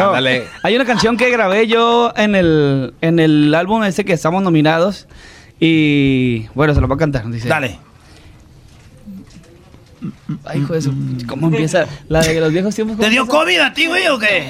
Hay 0.63 0.75
una 0.75 0.85
canción 0.85 1.15
que 1.15 1.29
grabé 1.29 1.67
yo 1.67 2.11
en 2.15 2.33
el, 2.35 2.93
en 3.01 3.19
el 3.19 3.53
álbum 3.53 3.83
ese 3.83 4.05
que 4.05 4.13
estamos 4.13 4.41
nominados. 4.41 5.07
Y 5.60 6.48
bueno, 6.56 6.73
se 6.73 6.81
lo 6.81 6.88
voy 6.88 6.95
a 6.95 6.99
cantar. 6.99 7.30
Dice. 7.30 7.48
Dale. 7.48 7.80
Ay, 10.45 10.60
hijo 10.61 10.73
de 10.73 10.81
su. 10.81 10.94
¿Cómo 11.27 11.48
empieza? 11.48 11.86
La 12.07 12.22
de 12.22 12.40
los 12.40 12.53
viejos 12.53 12.73
tiempos. 12.73 12.98
¿Te 12.98 13.10
dio 13.10 13.27
COVID 13.27 13.60
a 13.60 13.73
ti, 13.73 13.88
güey, 13.88 14.07
o 14.07 14.18
qué? 14.18 14.49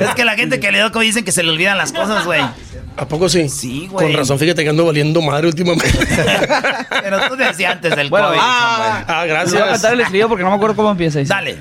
es 0.00 0.14
que 0.14 0.24
la 0.26 0.34
gente 0.34 0.60
que 0.60 0.70
le 0.70 0.78
dio 0.78 0.92
COVID 0.92 1.06
dicen 1.06 1.24
que 1.24 1.32
se 1.32 1.42
le 1.42 1.50
olvidan 1.50 1.78
las 1.78 1.92
cosas, 1.92 2.26
güey. 2.26 2.42
¿A 2.98 3.08
poco 3.08 3.28
sí? 3.30 3.48
Sí, 3.48 3.88
güey. 3.90 4.06
Con 4.08 4.16
razón, 4.16 4.38
fíjate 4.38 4.62
que 4.62 4.70
ando 4.70 4.84
valiendo 4.84 5.22
madre 5.22 5.46
últimamente. 5.48 5.90
Pero 7.02 7.28
tú 7.28 7.36
decías 7.36 7.72
antes 7.76 7.96
del 7.96 8.10
Bueno, 8.10 8.28
COVID. 8.28 8.40
ah, 8.42 9.04
ah, 9.06 9.24
gracias. 9.26 9.52
Les 9.52 9.60
voy 9.60 9.68
a 9.68 9.72
cantar 9.72 9.92
el 9.94 10.00
estribillo 10.00 10.28
porque 10.28 10.44
no 10.44 10.50
me 10.50 10.56
acuerdo 10.56 10.76
cómo 10.76 10.90
empieza. 10.90 11.18
Dice, 11.18 11.32
Dale. 11.32 11.56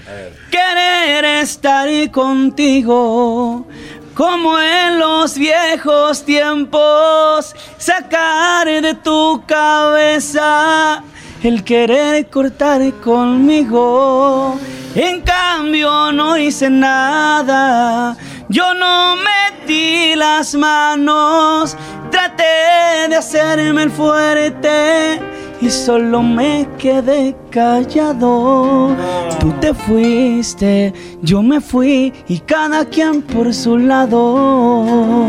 Querer 0.51 1.25
estar 1.43 1.87
contigo 2.11 3.67
como 4.15 4.57
en 4.59 4.97
los 4.97 5.37
viejos 5.37 6.23
tiempos, 6.23 7.53
sacar 7.77 8.65
de 8.65 8.93
tu 8.93 9.43
cabeza 9.45 11.03
el 11.43 11.63
querer 11.65 12.25
cortar 12.29 12.81
conmigo. 13.03 14.57
En 14.95 15.21
cambio 15.21 16.13
no 16.13 16.37
hice 16.37 16.69
nada, 16.69 18.15
yo 18.47 18.73
no 18.73 19.17
metí 19.17 20.15
las 20.15 20.55
manos, 20.55 21.75
traté 22.09 23.09
de 23.09 23.15
hacerme 23.17 23.83
el 23.83 23.91
fuerte 23.91 25.19
y 25.65 25.69
solo 25.71 26.21
me 26.21 26.67
quedé 26.77 27.35
callado. 27.49 28.95
Tú 29.39 29.51
te 29.59 29.73
fuiste, 29.73 30.93
yo 31.21 31.41
me 31.41 31.59
fui 31.59 32.13
y 32.27 32.39
cada 32.39 32.85
quien 32.85 33.21
por 33.23 33.53
su 33.53 33.77
lado. 33.77 35.27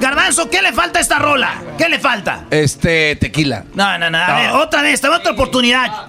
Garbanzo, 0.00 0.50
¿qué 0.50 0.60
le 0.62 0.72
falta 0.72 0.98
a 0.98 1.02
esta 1.02 1.18
rola? 1.18 1.54
¿Qué 1.78 1.88
le 1.88 1.98
falta? 1.98 2.46
Este, 2.50 3.16
tequila. 3.16 3.64
No, 3.74 3.98
no, 3.98 4.10
no. 4.10 4.18
A 4.18 4.34
ver, 4.40 4.50
otra 4.50 4.82
vez, 4.82 5.00
te 5.00 5.08
otra 5.08 5.32
oportunidad. 5.32 6.08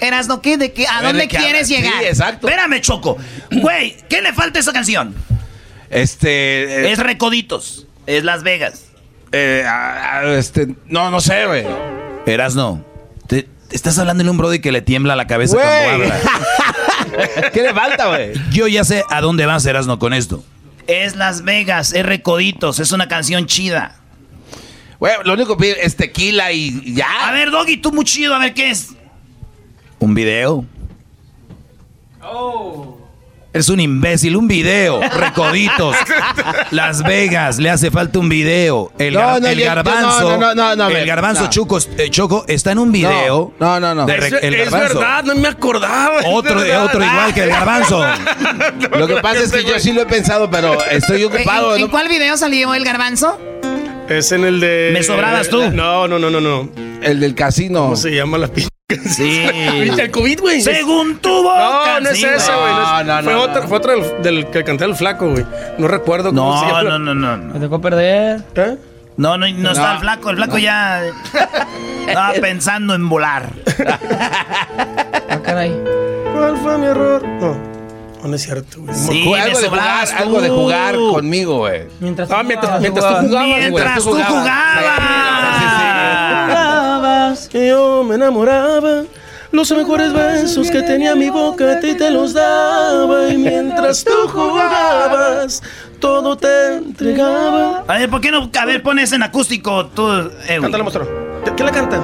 Erasno, 0.00 0.40
¿qué? 0.40 0.56
¿De 0.56 0.72
qué? 0.72 0.86
¿A, 0.86 0.98
A 0.98 1.00
ver, 1.00 1.06
dónde 1.08 1.22
¿de 1.22 1.28
qué 1.28 1.36
quieres 1.38 1.54
hablas? 1.62 1.68
Sí, 1.68 1.74
llegar? 1.76 2.04
exacto. 2.04 2.46
Espérame, 2.48 2.80
Choco. 2.80 3.16
Güey, 3.50 3.96
¿qué 4.08 4.22
le 4.22 4.32
falta 4.32 4.58
a 4.58 4.60
esa 4.62 4.72
canción? 4.72 5.14
Este. 5.90 6.86
eh, 6.88 6.92
Es 6.92 6.98
Recoditos. 6.98 7.86
Es 8.06 8.22
Las 8.24 8.42
Vegas. 8.42 8.87
Eh, 9.32 9.64
ah, 9.66 10.20
ah, 10.20 10.22
este. 10.36 10.68
No, 10.86 11.10
no 11.10 11.20
sé, 11.20 11.46
güey. 11.46 11.64
Erasno, 12.26 12.84
te, 13.26 13.42
te 13.68 13.76
estás 13.76 13.98
hablando 13.98 14.22
en 14.22 14.28
un 14.28 14.36
brody 14.38 14.60
que 14.60 14.72
le 14.72 14.82
tiembla 14.82 15.16
la 15.16 15.26
cabeza 15.26 15.56
cuando 15.56 16.04
Güey. 16.04 16.10
habla. 16.10 17.50
¿Qué 17.52 17.62
le 17.62 17.72
falta, 17.74 18.06
güey? 18.08 18.32
Yo 18.50 18.68
ya 18.68 18.84
sé 18.84 19.02
a 19.10 19.20
dónde 19.20 19.46
vas, 19.46 19.64
Erasno, 19.66 19.98
con 19.98 20.12
esto. 20.12 20.44
Es 20.86 21.16
Las 21.16 21.42
Vegas, 21.44 21.92
es 21.92 22.04
Recoditos, 22.04 22.78
es 22.80 22.92
una 22.92 23.08
canción 23.08 23.46
chida. 23.46 23.96
Güey, 24.98 25.12
lo 25.24 25.34
único 25.34 25.56
que 25.56 25.62
pide 25.62 25.86
es 25.86 25.96
tequila 25.96 26.50
y 26.52 26.94
ya. 26.94 27.28
A 27.28 27.32
ver, 27.32 27.50
Doggy, 27.50 27.76
tú 27.76 27.92
muy 27.92 28.04
chido, 28.04 28.34
a 28.34 28.38
ver 28.38 28.52
qué 28.54 28.70
es. 28.70 28.90
¿Un 30.00 30.14
video? 30.14 30.64
Es 33.52 33.70
un 33.70 33.80
imbécil, 33.80 34.36
un 34.36 34.46
video. 34.46 35.00
Recoditos. 35.00 35.96
Las 36.70 37.02
Vegas, 37.02 37.58
le 37.58 37.70
hace 37.70 37.90
falta 37.90 38.18
un 38.18 38.28
video. 38.28 38.92
El, 38.98 39.14
No, 39.14 39.20
gar- 39.20 39.40
no, 39.40 39.48
el 39.48 39.58
yo- 39.58 39.64
yo- 39.64 39.66
garbanzo. 39.74 40.30
no, 40.38 40.38
no, 40.38 40.54
no, 40.54 40.76
no, 40.76 40.88
el 40.90 41.06
garbanzo 41.06 41.42
no. 41.44 41.50
Chuco, 41.50 41.78
eh, 41.96 42.10
Choco 42.10 42.44
está 42.46 42.72
en 42.72 42.78
un 42.78 42.92
video. 42.92 43.54
No, 43.58 43.80
no, 43.80 43.94
no. 43.94 44.04
de 44.06 44.16
re- 44.18 44.46
el 44.46 44.54
es 44.54 44.70
verdad, 44.70 45.24
no 45.24 45.34
me 45.34 45.48
acordaba. 45.48 46.20
es 46.20 46.26
Otro, 46.28 46.56
verdad. 46.56 46.84
otro 46.84 47.02
igual 47.04 47.32
que 47.34 47.42
el 47.44 47.48
garbanzo. 47.48 48.04
Lo 48.98 49.06
que 49.08 49.16
pasa 49.16 49.40
es 49.42 49.50
que 49.50 49.64
yo 49.64 49.78
sí 49.78 49.92
lo 49.92 50.02
he 50.02 50.06
pensado, 50.06 50.50
pero 50.50 50.84
estoy 50.84 51.24
ocupado. 51.24 51.70
¿En, 51.74 51.80
en 51.80 51.86
¿no? 51.86 51.90
cuál 51.90 52.08
video 52.08 52.36
salió 52.36 52.74
el 52.74 52.84
garbanzo? 52.84 53.38
Es 54.10 54.30
en 54.32 54.44
el 54.44 54.60
de. 54.60 54.90
¿Me 54.92 55.02
sobrabas 55.02 55.48
tú? 55.48 55.70
No, 55.72 56.06
no, 56.06 56.18
no, 56.18 56.30
no, 56.30 56.40
no. 56.40 56.68
El 57.02 57.18
del 57.20 57.34
casino. 57.34 57.80
¿Cómo 57.84 57.96
se 57.96 58.10
llama 58.10 58.36
la 58.38 58.48
pinche? 58.48 58.68
Sí. 58.90 59.40
El 59.52 60.10
COVID, 60.10 60.40
güey. 60.40 60.62
Según 60.62 61.18
tu 61.18 61.42
boca. 61.42 61.58
No, 61.58 62.00
no 62.00 62.08
es 62.08 62.16
sí, 62.18 62.24
ese, 62.24 62.50
güey. 62.54 62.72
no 62.72 63.04
No, 63.04 63.16
no, 63.16 63.22
fue 63.22 63.32
no, 63.34 63.42
otro, 63.42 63.60
no. 63.62 63.68
fue 63.68 63.76
otro 63.76 63.92
del, 63.92 64.22
del 64.22 64.46
que 64.50 64.64
canté 64.64 64.84
el 64.86 64.94
flaco, 64.96 65.28
güey. 65.30 65.44
No 65.76 65.88
recuerdo 65.88 66.30
cómo 66.30 66.58
se 66.58 66.64
No, 66.66 66.72
llama. 66.72 66.82
no, 66.84 66.98
no, 66.98 67.14
no, 67.14 67.36
no. 67.36 67.52
Me 67.52 67.60
tocó 67.60 67.82
perder. 67.82 68.40
¿Eh? 68.54 68.76
No, 69.18 69.36
no, 69.36 69.46
no 69.46 69.70
está 69.72 69.92
el 69.92 69.98
flaco. 69.98 70.30
El 70.30 70.36
flaco 70.36 70.56
ya 70.56 71.02
estaba 72.06 72.32
pensando 72.40 72.94
en 72.94 73.06
volar. 73.10 73.50
Ah, 73.86 75.38
caray. 75.44 75.76
¿Cuál 76.34 76.56
fue 76.56 76.78
mi 76.78 76.86
error? 76.86 77.22
No, 77.28 77.56
no, 78.26 78.34
es 78.36 78.42
cierto, 78.42 78.78
güey. 78.80 78.94
Sí, 78.96 79.34
algo 79.34 79.60
de 79.60 79.68
jugar, 79.68 80.08
algo 80.16 80.40
de 80.40 80.48
tú. 80.48 80.54
jugar 80.54 80.94
conmigo, 80.94 81.58
güey. 81.58 81.82
Mientras 82.00 82.30
Ah, 82.30 82.42
mientras, 82.42 82.80
mientras 82.80 83.04
tú 83.20 83.26
jugabas, 83.26 83.48
güey. 83.50 83.60
Mientras 83.70 83.96
tú 83.96 84.02
jugabas. 84.12 84.28
jugabas, 84.30 84.98
que 87.50 87.68
yo 87.68 88.04
me 88.04 88.14
enamoraba. 88.14 89.02
Los 89.50 89.70
mejores 89.72 90.12
besos 90.12 90.70
que 90.70 90.82
tenía 90.82 91.14
mi 91.14 91.30
boca 91.30 91.72
a 91.72 91.80
ti 91.80 91.94
te 91.94 92.10
los 92.10 92.32
daba. 92.34 93.28
Y 93.28 93.38
mientras 93.38 94.04
tú 94.04 94.12
jugabas, 94.28 95.62
todo 96.00 96.36
te 96.36 96.76
entregaba. 96.76 97.82
A 97.88 97.98
ver, 97.98 98.10
¿por 98.10 98.20
qué 98.20 98.30
no? 98.30 98.50
A 98.60 98.64
ver, 98.66 98.82
pones 98.82 99.12
en 99.12 99.22
acústico 99.22 99.86
tú. 99.86 100.06
Eh, 100.12 100.28
güey. 100.48 100.60
Cántala, 100.60 100.84
monstruo. 100.84 101.08
¿Qué- 101.44 101.52
¿Quién 101.54 101.66
la 101.66 101.72
canta? 101.72 101.98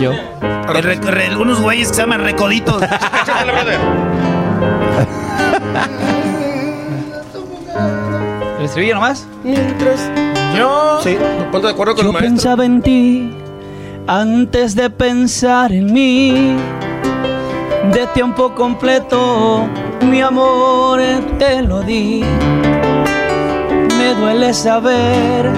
Yo. 0.00 0.10
El 0.74 0.82
re- 0.82 1.36
unos 1.36 1.60
güeyes 1.60 1.88
que 1.88 1.94
se 1.94 2.00
llaman 2.02 2.20
recoditos. 2.22 2.78
Cántala, 3.26 3.52
brother. 3.52 3.78
¿El 8.58 8.64
estribillo 8.64 8.94
nomás? 8.94 9.26
Mientras 9.44 10.00
yo. 10.56 11.00
Sí, 11.02 11.16
ponte 11.52 11.66
de 11.68 11.72
acuerdo 11.72 11.94
con 11.94 12.04
Yo 12.04 12.10
el 12.10 12.14
maestro. 12.14 12.30
pensaba 12.34 12.64
en 12.64 12.82
ti 12.82 13.30
antes 14.06 14.74
de 14.74 14.90
pensar 14.90 15.72
en 15.72 15.92
mí. 15.92 16.56
De 17.92 18.06
tiempo 18.14 18.54
completo, 18.54 19.66
mi 20.02 20.20
amor 20.20 21.00
te 21.38 21.62
lo 21.62 21.80
di. 21.80 22.22
Me 23.98 24.14
duele 24.14 24.52
saber 24.54 25.50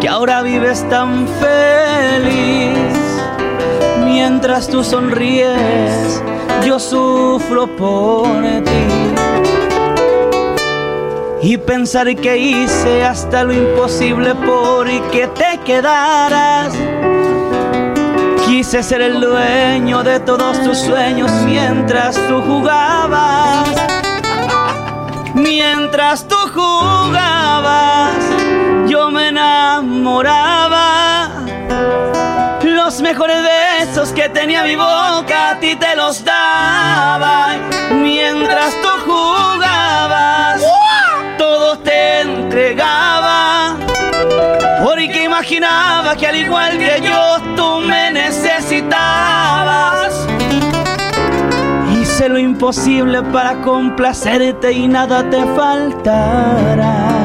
que 0.00 0.08
ahora 0.08 0.42
vives 0.42 0.86
tan 0.88 1.26
feliz. 1.28 2.76
Mientras 4.04 4.68
tú 4.68 4.84
sonríes, 4.84 6.22
yo 6.64 6.78
sufro 6.78 7.66
por 7.76 8.42
ti. 8.64 8.82
Y 11.42 11.56
pensar 11.58 12.14
que 12.16 12.38
hice 12.38 13.04
hasta 13.04 13.42
lo 13.42 13.52
imposible 13.52 14.34
por 14.34 14.86
que 15.10 15.26
te 15.26 15.58
quedaras. 15.64 16.72
Quise 18.62 18.80
ser 18.84 19.02
el 19.02 19.20
dueño 19.20 20.04
de 20.04 20.20
todos 20.20 20.62
tus 20.62 20.78
sueños 20.78 21.32
mientras 21.44 22.14
tú 22.28 22.40
jugabas. 22.42 23.68
Mientras 25.34 26.28
tú 26.28 26.36
jugabas, 26.54 28.14
yo 28.86 29.10
me 29.10 29.30
enamoraba. 29.30 31.28
Los 32.62 33.00
mejores 33.00 33.38
besos 33.42 34.10
que 34.10 34.28
tenía 34.28 34.62
mi 34.62 34.76
boca 34.76 35.50
a 35.50 35.58
ti 35.58 35.74
te 35.74 35.96
los 35.96 36.24
daba. 36.24 37.56
Mientras 37.90 38.80
tú 38.80 38.88
jugabas, 39.10 40.62
todo 41.36 41.78
te 41.80 42.20
entregaba. 42.20 43.74
Porque 44.84 45.24
imaginaba 45.24 46.14
que 46.14 46.28
al 46.28 46.36
igual 46.36 46.78
que 46.78 47.00
yo 47.02 47.40
tú 47.56 47.80
me. 47.80 48.02
Hice 52.00 52.28
lo 52.28 52.38
imposible 52.38 53.22
para 53.22 53.60
complacerte 53.60 54.72
y 54.72 54.88
nada 54.88 55.28
te 55.30 55.44
faltará. 55.54 57.22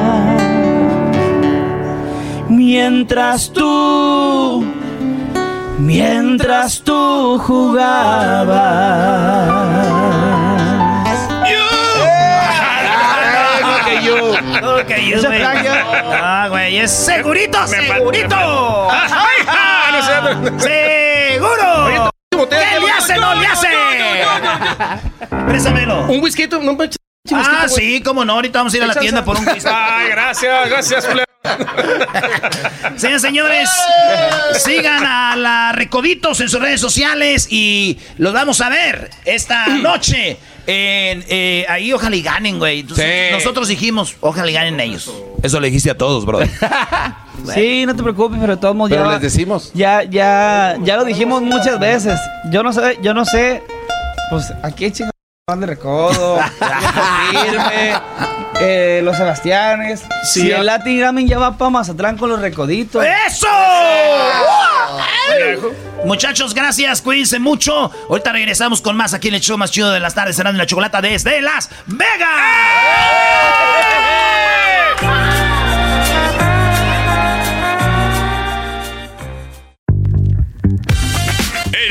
Mientras 2.48 3.52
tú, 3.52 4.64
mientras 5.78 6.80
tú 6.82 7.38
jugabas. 7.38 8.58
que 13.84 14.02
yo. 14.02 14.30
Ok, 14.30 14.90
es 14.90 15.26
güey. 15.26 15.42
Ah, 15.42 16.46
güey, 16.50 16.78
es 16.78 16.90
segurito, 16.90 17.66
segurito. 17.66 18.36
¡Ay, 18.90 19.44
ja! 19.46 20.34
No 20.40 20.60
sé. 20.60 21.07
¡Seguro! 21.38 22.10
¿Qué 22.50 22.80
le 22.80 22.90
hace, 22.90 23.16
no 23.16 23.34
le 23.34 23.46
hace? 23.46 23.68
Préstamelo. 25.46 26.06
Un 26.06 26.20
whisky, 26.20 26.46
no 26.48 26.74
me 26.74 26.88
Ah, 27.32 27.66
sí, 27.68 28.00
cómo 28.02 28.24
no. 28.24 28.34
Ahorita 28.34 28.58
vamos 28.60 28.74
a 28.74 28.76
ir 28.76 28.82
a 28.82 28.86
la 28.86 28.94
tienda 28.94 29.24
por 29.24 29.36
un 29.36 29.46
whisky. 29.46 29.68
Ay, 29.70 30.08
gracias, 30.10 30.68
gracias. 30.68 31.06
Señores, 32.96 33.22
señores, 33.22 33.70
sigan 34.54 35.04
a 35.04 35.36
la 35.36 35.72
Recoditos 35.72 36.40
en 36.40 36.48
sus 36.48 36.60
redes 36.60 36.80
sociales 36.80 37.46
y 37.50 37.98
los 38.18 38.32
vamos 38.32 38.60
a 38.60 38.68
ver 38.68 39.10
esta 39.24 39.66
noche. 39.82 40.38
Eh, 40.70 41.64
ahí 41.68 41.92
ojalá 41.92 42.14
y 42.16 42.22
ganen, 42.22 42.58
güey. 42.58 42.80
Entonces, 42.80 43.28
Sí. 43.28 43.34
Nosotros 43.34 43.68
dijimos, 43.68 44.16
ojalá 44.20 44.50
y 44.50 44.54
ganen 44.54 44.78
ellos. 44.80 45.10
Eso 45.42 45.60
le 45.60 45.68
dijiste 45.68 45.90
a 45.90 45.96
todos, 45.96 46.24
brother. 46.26 46.50
Sí, 47.54 47.86
no 47.86 47.94
te 47.94 48.02
preocupes, 48.02 48.36
pero 48.40 48.56
de 48.56 48.60
todos 48.60 48.74
modos 48.74 48.90
Pero 48.90 49.04
ya, 49.04 49.12
les 49.12 49.20
decimos. 49.22 49.70
ya, 49.72 50.02
ya, 50.02 50.76
ya 50.82 50.96
lo 50.96 51.04
dijimos 51.04 51.40
muchas 51.40 51.78
veces. 51.78 52.18
Yo 52.50 52.64
no 52.64 52.72
sé, 52.72 52.98
yo 53.00 53.14
no 53.14 53.24
sé, 53.24 53.62
pues 54.28 54.52
aquí 54.64 54.90
chingados 54.90 55.12
van 55.48 55.60
de 55.60 55.66
recodo, 55.68 56.38
firme, 57.30 57.94
eh, 58.60 59.00
los 59.04 59.16
Sebastianes. 59.16 60.00
Sí, 60.24 60.40
si 60.42 60.48
ya- 60.48 60.58
el 60.58 60.66
Latin 60.66 60.98
Grammy 60.98 61.28
ya 61.28 61.38
va 61.38 61.56
para 61.56 61.70
Mazatlán 61.70 62.18
con 62.18 62.28
los 62.28 62.40
recoditos. 62.40 63.04
¡Eso! 63.28 63.46
Muchachos, 66.04 66.54
gracias, 66.54 67.02
cuídense 67.02 67.38
mucho. 67.38 67.90
Ahorita 68.08 68.32
regresamos 68.32 68.80
con 68.80 68.96
más 68.96 69.14
aquí 69.14 69.28
en 69.28 69.34
el 69.34 69.40
show 69.40 69.58
más 69.58 69.70
chido 69.70 69.90
de 69.90 70.00
las 70.00 70.14
tardes, 70.14 70.36
cenando 70.36 70.56
en 70.56 70.58
la 70.58 70.66
chocolata 70.66 71.00
desde 71.00 71.40
Las 71.40 71.70
Vegas. 71.86 72.28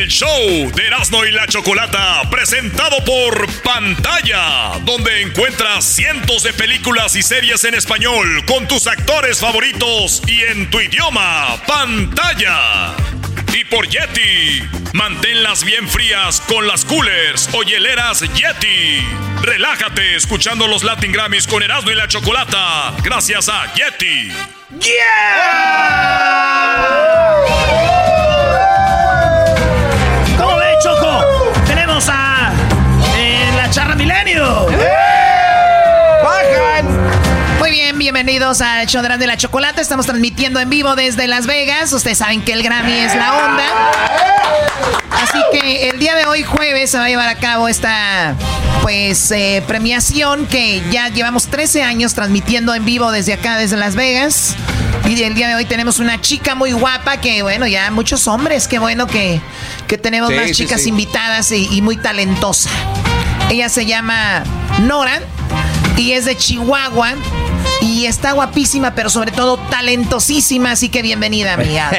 Show 0.07 0.71
de 0.73 0.87
Erasmo 0.87 1.25
y 1.25 1.31
la 1.31 1.47
Chocolata, 1.47 2.21
presentado 2.29 3.03
por 3.03 3.45
Pantalla, 3.61 4.79
donde 4.83 5.21
encuentras 5.21 5.83
cientos 5.83 6.43
de 6.43 6.53
películas 6.53 7.15
y 7.15 7.21
series 7.21 7.63
en 7.65 7.75
español 7.75 8.45
con 8.45 8.67
tus 8.67 8.87
actores 8.87 9.39
favoritos 9.39 10.21
y 10.25 10.41
en 10.43 10.69
tu 10.69 10.79
idioma, 10.79 11.61
Pantalla. 11.67 12.95
Y 13.53 13.65
por 13.65 13.87
Yeti, 13.87 14.63
manténlas 14.93 15.63
bien 15.63 15.87
frías 15.87 16.41
con 16.41 16.67
las 16.67 16.85
coolers 16.85 17.49
o 17.53 17.63
hieleras 17.63 18.21
Yeti. 18.21 19.05
Relájate 19.41 20.15
escuchando 20.15 20.67
los 20.67 20.83
Latin 20.83 21.11
Grammys 21.11 21.47
con 21.47 21.63
Erasmo 21.63 21.91
y 21.91 21.95
la 21.95 22.07
Chocolata, 22.07 22.93
gracias 23.03 23.49
a 23.49 23.73
Yeti. 23.73 24.31
¿Cómo 27.67 28.66
bienvenidos 38.13 38.61
a 38.61 38.85
show 38.85 39.01
de 39.01 39.27
la 39.27 39.35
Chocolate. 39.35 39.81
Estamos 39.81 40.05
transmitiendo 40.05 40.61
en 40.61 40.69
vivo 40.69 40.95
desde 40.95 41.27
Las 41.27 41.45
Vegas. 41.45 41.91
Ustedes 41.91 42.19
saben 42.19 42.41
que 42.41 42.53
el 42.53 42.63
Grammy 42.63 42.93
es 42.93 43.13
la 43.13 43.33
onda. 43.33 43.65
Así 45.11 45.37
que 45.51 45.89
el 45.89 45.99
día 45.99 46.15
de 46.15 46.25
hoy, 46.25 46.41
jueves, 46.41 46.89
se 46.89 46.97
va 46.97 47.03
a 47.03 47.09
llevar 47.09 47.27
a 47.27 47.35
cabo 47.35 47.67
esta 47.67 48.33
pues 48.81 49.29
eh, 49.31 49.61
premiación 49.67 50.45
que 50.45 50.81
ya 50.89 51.09
llevamos 51.09 51.47
13 51.47 51.83
años 51.83 52.13
transmitiendo 52.13 52.73
en 52.73 52.85
vivo 52.85 53.11
desde 53.11 53.33
acá, 53.33 53.57
desde 53.57 53.75
Las 53.75 53.97
Vegas. 53.97 54.55
Y 55.05 55.21
el 55.23 55.35
día 55.35 55.49
de 55.49 55.55
hoy 55.55 55.65
tenemos 55.65 55.99
una 55.99 56.21
chica 56.21 56.55
muy 56.55 56.71
guapa 56.71 57.17
que, 57.17 57.41
bueno, 57.41 57.67
ya 57.67 57.91
muchos 57.91 58.25
hombres, 58.27 58.69
qué 58.69 58.79
bueno 58.79 59.07
que, 59.07 59.41
que 59.85 59.97
tenemos 59.97 60.29
Sí, 60.29 60.35
más 60.37 60.45
sí, 60.47 60.53
chicas 60.53 60.83
sí. 60.83 60.89
invitadas 60.89 61.51
y, 61.51 61.67
y 61.73 61.81
muy 61.81 61.97
talentosa. 61.97 62.69
Ella 63.49 63.67
se 63.67 63.85
llama 63.85 64.45
Nora 64.79 65.19
y 65.97 66.13
es 66.13 66.23
de 66.23 66.37
Chihuahua. 66.37 67.15
Y 67.81 68.05
está 68.05 68.31
guapísima, 68.33 68.93
pero 68.95 69.09
sobre 69.09 69.31
todo 69.31 69.57
talentosísima, 69.57 70.71
así 70.71 70.89
que 70.89 71.01
bienvenida, 71.01 71.53
amiga. 71.53 71.89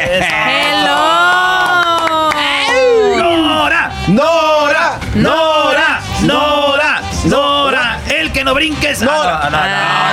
¡Nora! 3.16 3.92
¡Nora! 4.08 5.00
¡Nora! 5.14 5.47
El 8.60 8.76
que 8.76 8.78
no 8.78 8.80
brinques. 8.80 9.02
No, 9.02 9.24
no, 9.50 9.50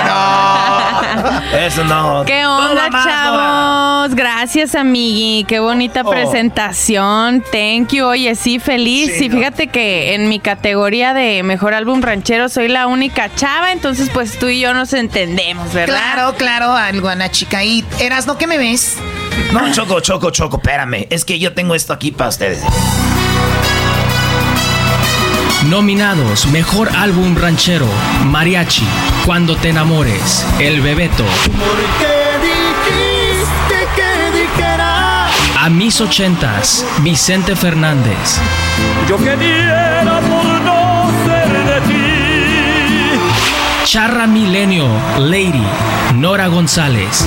no. 0.06 1.56
Eso 1.58 1.84
no. 1.84 2.24
¿Qué 2.26 2.46
onda, 2.46 2.88
chavos? 2.90 4.14
Gracias, 4.14 4.74
amigui. 4.74 5.44
Qué 5.48 5.60
bonita 5.60 6.02
Oh. 6.04 6.10
presentación. 6.10 7.42
Thank 7.50 7.88
you. 7.92 8.06
Oye, 8.06 8.34
sí, 8.34 8.58
feliz. 8.58 9.12
Sí, 9.18 9.24
y 9.26 9.30
fíjate 9.30 9.66
que 9.68 10.14
en 10.14 10.28
mi 10.28 10.38
categoría 10.38 11.14
de 11.14 11.42
mejor 11.42 11.74
álbum 11.74 12.02
ranchero 12.02 12.48
soy 12.48 12.68
la 12.68 12.86
única 12.86 13.34
chava, 13.34 13.72
entonces 13.72 14.10
pues 14.12 14.38
tú 14.38 14.46
y 14.48 14.60
yo 14.60 14.74
nos 14.74 14.92
entendemos, 14.92 15.72
¿verdad? 15.72 15.94
Claro, 15.96 16.34
claro, 16.36 16.72
algo, 16.72 17.08
Ana 17.08 17.30
chica. 17.30 17.64
¿Y 17.64 17.84
eras 18.00 18.26
no 18.26 18.38
que 18.38 18.46
me 18.46 18.58
ves? 18.58 18.96
No, 19.52 19.72
Choco, 19.72 20.00
Choco, 20.00 20.30
Choco, 20.30 20.56
espérame. 20.58 21.06
Es 21.10 21.24
que 21.24 21.38
yo 21.38 21.52
tengo 21.54 21.74
esto 21.74 21.92
aquí 21.92 22.10
para 22.12 22.28
ustedes. 22.30 22.62
Nominados 25.64 26.46
Mejor 26.46 26.90
Álbum 26.94 27.34
Ranchero, 27.34 27.88
Mariachi, 28.26 28.86
Cuando 29.24 29.56
te 29.56 29.70
enamores, 29.70 30.46
El 30.60 30.80
Bebeto, 30.80 31.24
dijiste 32.42 33.88
que 33.96 34.38
dijera 34.38 35.26
A 35.58 35.68
mis 35.70 36.00
ochentas, 36.00 36.84
Vicente 36.98 37.56
Fernández, 37.56 38.38
Yo 39.08 39.16
que 39.16 39.36
diera 39.36 40.20
por 40.20 40.44
no 40.60 41.10
ser 41.26 41.64
de 41.64 41.80
ti. 41.88 43.20
Charra 43.84 44.26
Milenio, 44.26 44.86
Lady, 45.18 45.66
Nora 46.14 46.46
González, 46.48 47.26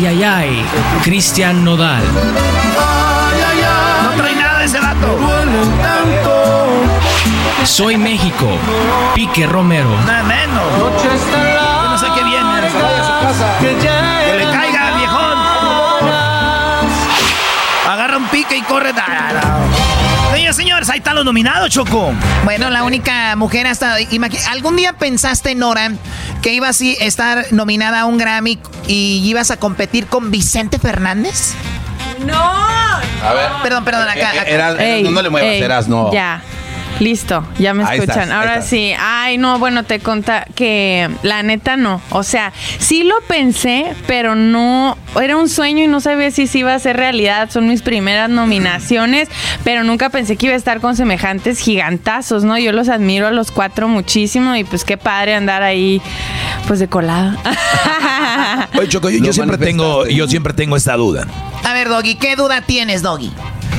Ay 0.00 0.06
Ay 0.06 0.24
Ay, 0.24 0.66
Cristian 1.02 1.62
Nodal, 1.62 2.02
No 4.02 4.10
trae 4.16 4.34
nada 4.34 4.64
ese 4.64 4.80
vato. 4.80 5.18
Soy 7.64 7.98
México, 7.98 8.48
Pique 9.14 9.46
Romero, 9.46 9.90
Nada 10.06 10.22
menos. 10.22 10.64
Yo 10.78 11.90
no 11.90 11.98
sé 11.98 12.06
qué 12.14 12.24
viene. 12.24 12.62
Que 13.60 14.38
le 14.38 14.44
caiga, 14.50 14.96
viejón. 14.96 15.38
Agarra 17.86 18.16
un 18.16 18.28
pique 18.28 18.56
y 18.56 18.62
corre. 18.62 18.94
Señores, 20.32 20.56
señores, 20.56 20.88
ahí 20.88 20.98
están 20.98 21.16
los 21.16 21.24
nominados, 21.24 21.68
Choco. 21.68 22.12
Bueno, 22.44 22.70
la 22.70 22.84
única 22.84 23.36
mujer 23.36 23.66
hasta... 23.66 23.96
¿Algún 24.48 24.76
día 24.76 24.94
pensaste, 24.94 25.54
Nora, 25.54 25.92
que 26.42 26.52
ibas 26.52 26.80
a 26.80 26.84
estar 27.04 27.52
nominada 27.52 28.00
a 28.00 28.04
un 28.06 28.18
Grammy 28.18 28.58
y 28.86 29.22
ibas 29.24 29.50
a 29.50 29.56
competir 29.58 30.06
con 30.06 30.30
Vicente 30.30 30.78
Fernández? 30.78 31.52
¡No! 32.24 32.34
A 32.34 33.32
ver. 33.34 33.50
Perdón, 33.62 33.84
perdón, 33.84 34.08
acá. 34.08 34.30
acá. 34.30 34.42
Eras- 34.44 34.78
Ey, 34.80 35.02
no 35.02 35.22
le 35.22 35.30
muevas, 35.30 35.50
ey, 35.50 35.62
eras, 35.62 35.88
no. 35.88 36.12
Ya. 36.12 36.42
Listo, 36.98 37.44
ya 37.58 37.72
me 37.72 37.84
Ahí 37.84 37.98
escuchan. 37.98 38.24
estás, 38.24 38.36
Ahora 38.38 38.60
sí. 38.62 38.92
Ay, 38.98 39.38
no, 39.38 39.58
bueno, 39.58 39.84
te 39.84 40.00
conta 40.00 40.46
que 40.54 41.08
la 41.22 41.42
neta 41.42 41.76
no. 41.78 42.02
O 42.10 42.22
sea, 42.22 42.52
sí 42.78 43.04
lo 43.04 43.18
pensé, 43.22 43.94
pero 44.06 44.34
no. 44.34 44.98
Era 45.20 45.36
un 45.38 45.48
sueño 45.48 45.82
y 45.82 45.86
no 45.86 46.00
sabía 46.00 46.30
si 46.30 46.46
se 46.46 46.58
iba 46.58 46.74
a 46.74 46.78
ser 46.78 46.96
realidad. 46.98 47.48
Son 47.50 47.66
mis 47.68 47.80
primeras 47.80 48.28
nominaciones, 48.28 49.28
pero 49.64 49.82
nunca 49.82 50.10
pensé 50.10 50.36
que 50.36 50.46
iba 50.46 50.54
a 50.54 50.58
estar 50.58 50.80
con 50.80 50.94
semejantes 50.94 51.58
gigantazos, 51.58 52.44
¿no? 52.44 52.58
Yo 52.58 52.72
los 52.72 52.88
admiro 52.90 53.26
a 53.26 53.30
los 53.30 53.50
cuatro 53.50 53.88
muchísimo 53.88 54.54
y 54.56 54.64
pues 54.64 54.84
qué 54.84 54.98
padre 54.98 55.34
andar 55.34 55.62
ahí, 55.62 56.02
pues 56.66 56.80
de 56.80 56.88
colada. 56.88 57.38
Oye, 58.78 58.88
Choco, 58.88 59.08
yo, 59.08 59.24
yo 59.24 59.32
siempre 59.32 59.56
tengo, 59.58 60.06
yo 60.06 60.28
siempre 60.28 60.52
tengo 60.52 60.76
esta 60.76 60.96
duda. 60.96 61.26
A 61.64 61.72
ver, 61.72 61.88
Doggy, 61.88 62.16
¿qué 62.16 62.36
duda 62.36 62.60
tienes, 62.62 63.00
Doggy? 63.02 63.32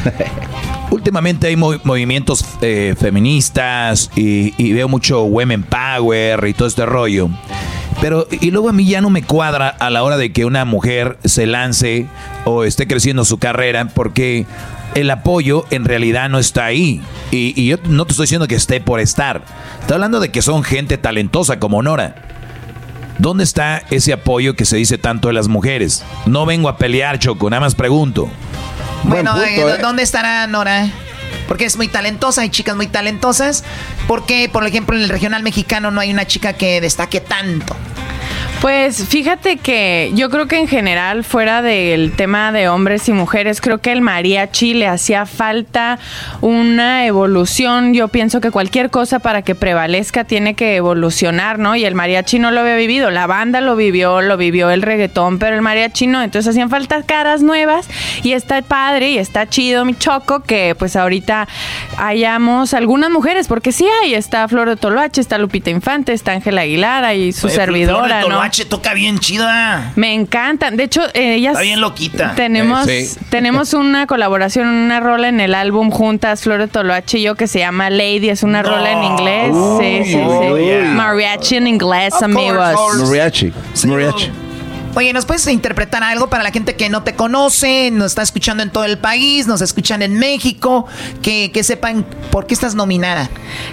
Últimamente 0.91 1.47
hay 1.47 1.55
movi- 1.55 1.79
movimientos 1.83 2.45
eh, 2.61 2.95
feministas 2.99 4.11
y, 4.15 4.53
y 4.63 4.73
veo 4.73 4.87
mucho 4.87 5.23
women 5.23 5.63
power 5.63 6.45
y 6.47 6.53
todo 6.53 6.67
este 6.67 6.85
rollo. 6.85 7.29
Pero, 8.01 8.27
y 8.29 8.51
luego 8.51 8.69
a 8.69 8.73
mí 8.73 8.85
ya 8.85 8.99
no 9.01 9.09
me 9.09 9.23
cuadra 9.23 9.69
a 9.69 9.89
la 9.89 10.03
hora 10.03 10.17
de 10.17 10.31
que 10.33 10.43
una 10.45 10.65
mujer 10.65 11.17
se 11.23 11.45
lance 11.45 12.07
o 12.45 12.63
esté 12.63 12.87
creciendo 12.87 13.25
su 13.25 13.37
carrera 13.37 13.87
porque 13.93 14.45
el 14.95 15.09
apoyo 15.11 15.65
en 15.69 15.85
realidad 15.85 16.29
no 16.29 16.39
está 16.39 16.65
ahí. 16.65 17.01
Y, 17.31 17.53
y 17.59 17.67
yo 17.67 17.77
no 17.87 18.05
te 18.05 18.11
estoy 18.11 18.25
diciendo 18.25 18.47
que 18.47 18.55
esté 18.55 18.81
por 18.81 18.99
estar. 18.99 19.43
Estoy 19.79 19.95
hablando 19.95 20.19
de 20.19 20.29
que 20.29 20.41
son 20.41 20.63
gente 20.63 20.97
talentosa 20.97 21.59
como 21.59 21.81
Nora. 21.83 22.15
¿Dónde 23.17 23.43
está 23.43 23.83
ese 23.91 24.13
apoyo 24.13 24.55
que 24.55 24.65
se 24.65 24.77
dice 24.77 24.97
tanto 24.97 25.27
de 25.27 25.35
las 25.35 25.47
mujeres? 25.47 26.03
No 26.25 26.45
vengo 26.47 26.69
a 26.69 26.77
pelear, 26.77 27.19
Choco, 27.19 27.49
nada 27.49 27.61
más 27.61 27.75
pregunto. 27.75 28.29
Bueno, 29.03 29.31
punto, 29.33 29.45
eh, 29.45 29.75
¿eh? 29.75 29.77
¿dónde 29.81 30.03
estará 30.03 30.47
Nora? 30.47 30.87
Porque 31.47 31.65
es 31.65 31.75
muy 31.75 31.87
talentosa, 31.87 32.41
hay 32.41 32.49
chicas 32.49 32.75
muy 32.75 32.87
talentosas. 32.87 33.63
¿Por 34.07 34.25
qué, 34.25 34.49
por 34.49 34.65
ejemplo, 34.65 34.95
en 34.95 35.03
el 35.03 35.09
regional 35.09 35.43
mexicano 35.43 35.91
no 35.91 35.99
hay 35.99 36.11
una 36.11 36.25
chica 36.25 36.53
que 36.53 36.79
destaque 36.79 37.19
tanto? 37.19 37.75
Pues 38.61 39.07
fíjate 39.07 39.57
que 39.57 40.11
yo 40.13 40.29
creo 40.29 40.47
que 40.47 40.59
en 40.59 40.67
general, 40.67 41.23
fuera 41.23 41.63
del 41.63 42.11
tema 42.11 42.51
de 42.51 42.69
hombres 42.69 43.09
y 43.09 43.11
mujeres, 43.11 43.59
creo 43.59 43.79
que 43.79 43.91
el 43.91 44.01
mariachi 44.01 44.75
le 44.75 44.85
hacía 44.85 45.25
falta 45.25 45.97
una 46.41 47.07
evolución. 47.07 47.95
Yo 47.95 48.09
pienso 48.09 48.39
que 48.39 48.51
cualquier 48.51 48.91
cosa 48.91 49.17
para 49.17 49.41
que 49.41 49.55
prevalezca 49.55 50.25
tiene 50.25 50.53
que 50.53 50.75
evolucionar, 50.75 51.57
¿no? 51.57 51.75
Y 51.75 51.85
el 51.85 51.95
mariachi 51.95 52.37
no 52.37 52.51
lo 52.51 52.59
había 52.59 52.75
vivido, 52.75 53.09
la 53.09 53.25
banda 53.25 53.61
lo 53.61 53.75
vivió, 53.75 54.21
lo 54.21 54.37
vivió 54.37 54.69
el 54.69 54.83
reggaetón, 54.83 55.39
pero 55.39 55.55
el 55.55 55.63
mariachi 55.63 56.05
no. 56.05 56.21
Entonces 56.21 56.51
hacían 56.51 56.69
falta 56.69 57.01
caras 57.01 57.41
nuevas 57.41 57.87
y 58.21 58.33
está 58.33 58.61
padre 58.61 59.09
y 59.09 59.17
está 59.17 59.49
chido, 59.49 59.85
mi 59.85 59.95
choco, 59.95 60.41
que 60.43 60.75
pues 60.77 60.95
ahorita 60.95 61.47
hayamos 61.97 62.75
algunas 62.75 63.09
mujeres, 63.09 63.47
porque 63.47 63.71
sí 63.71 63.87
hay, 64.03 64.13
está 64.13 64.47
Flor 64.47 64.69
de 64.69 64.75
Toloache, 64.75 65.19
está 65.19 65.39
Lupita 65.39 65.71
Infante, 65.71 66.13
está 66.13 66.33
Ángela 66.33 66.61
Aguilar 66.61 67.15
y 67.15 67.31
su 67.33 67.47
Oye, 67.47 67.55
Flor 67.55 67.65
de 67.65 67.73
servidora, 67.73 68.21
¿no? 68.21 68.50
Toca 68.69 68.93
bien 68.93 69.19
chida. 69.19 69.91
Me 69.95 70.13
encantan. 70.13 70.77
De 70.77 70.83
hecho, 70.83 71.01
eh, 71.13 71.35
ellas. 71.35 71.53
Está 71.53 71.61
bien 71.63 71.81
loquita. 71.81 72.35
Tenemos, 72.35 72.87
Eh, 72.87 73.05
sí. 73.05 73.19
tenemos 73.29 73.73
una 73.73 74.07
colaboración, 74.07 74.67
una 74.67 74.99
rola 74.99 75.29
en 75.29 75.39
el 75.39 75.55
álbum 75.55 75.89
juntas, 75.89 76.41
Flor 76.43 76.59
de 76.59 76.67
Toloache 76.67 77.19
y 77.19 77.23
yo, 77.23 77.35
que 77.35 77.47
se 77.47 77.59
llama 77.59 77.89
Lady. 77.89 78.29
Es 78.29 78.43
una 78.43 78.61
rola 78.63 78.91
en 78.91 79.03
inglés. 79.03 79.51
sí, 79.79 80.03
sí, 80.05 80.11
sí. 80.11 80.17
uy, 80.17 80.65
yeah. 80.65 80.83
Mariachi 80.93 81.55
en 81.57 81.67
inglés, 81.67 82.13
amigos. 82.21 82.73
Mariachi. 83.07 83.51
Mariachi. 83.85 84.31
Oye, 84.93 85.13
¿nos 85.13 85.25
puedes 85.25 85.47
interpretar 85.47 86.03
algo 86.03 86.29
para 86.29 86.43
la 86.43 86.51
gente 86.51 86.75
que 86.75 86.89
no 86.89 87.03
te 87.03 87.13
conoce, 87.13 87.91
nos 87.91 88.07
está 88.07 88.23
escuchando 88.23 88.61
en 88.61 88.71
todo 88.71 88.83
el 88.83 88.97
país, 88.97 89.47
nos 89.47 89.61
escuchan 89.61 90.01
en 90.01 90.19
México, 90.19 90.85
que, 91.21 91.49
que 91.53 91.63
sepan 91.63 92.05
por 92.29 92.45
qué 92.45 92.53
estás 92.53 92.75
nominada? 92.75 93.29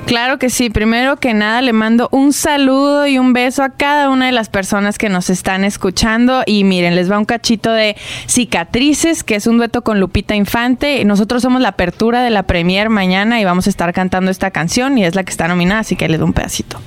Claro 0.07 0.39
que 0.39 0.49
sí. 0.49 0.71
Primero 0.71 1.17
que 1.17 1.35
nada, 1.35 1.61
le 1.61 1.73
mando 1.73 2.09
un 2.13 2.33
saludo 2.33 3.09
y 3.09 3.19
un 3.19 3.33
beso 3.33 3.65
a 3.65 3.71
cada 3.71 4.11
una 4.11 4.27
de 4.27 4.33
las 4.33 4.49
personas 4.49 4.97
que 4.97 5.09
nos 5.09 5.29
están 5.29 5.65
escuchando. 5.65 6.45
Y 6.47 6.63
miren, 6.63 6.95
les 6.95 7.11
va 7.11 7.19
un 7.19 7.25
cachito 7.25 7.73
de 7.73 7.97
Cicatrices, 8.29 9.25
que 9.25 9.35
es 9.35 9.49
un 9.49 9.59
dueto 9.59 9.83
con 9.83 9.99
Lupita 9.99 10.37
Infante. 10.37 11.05
Nosotros 11.05 11.43
somos 11.43 11.61
la 11.61 11.71
apertura 11.71 12.23
de 12.23 12.31
la 12.31 12.45
premier 12.45 12.91
mañana 12.91 13.41
y 13.41 13.45
vamos 13.45 13.67
a 13.67 13.71
estar 13.71 13.93
cantando 13.93 14.31
esta 14.31 14.53
canción 14.53 14.97
y 14.97 15.05
es 15.05 15.17
la 15.17 15.25
que 15.25 15.31
está 15.31 15.49
nominada, 15.49 15.81
así 15.81 15.97
que 15.97 16.09
le 16.09 16.17
doy 16.17 16.27
un 16.27 16.33
pedacito. 16.33 16.81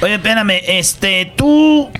Oye, 0.00 0.14
espérame, 0.14 0.60
este, 0.66 1.32
tú 1.36 1.90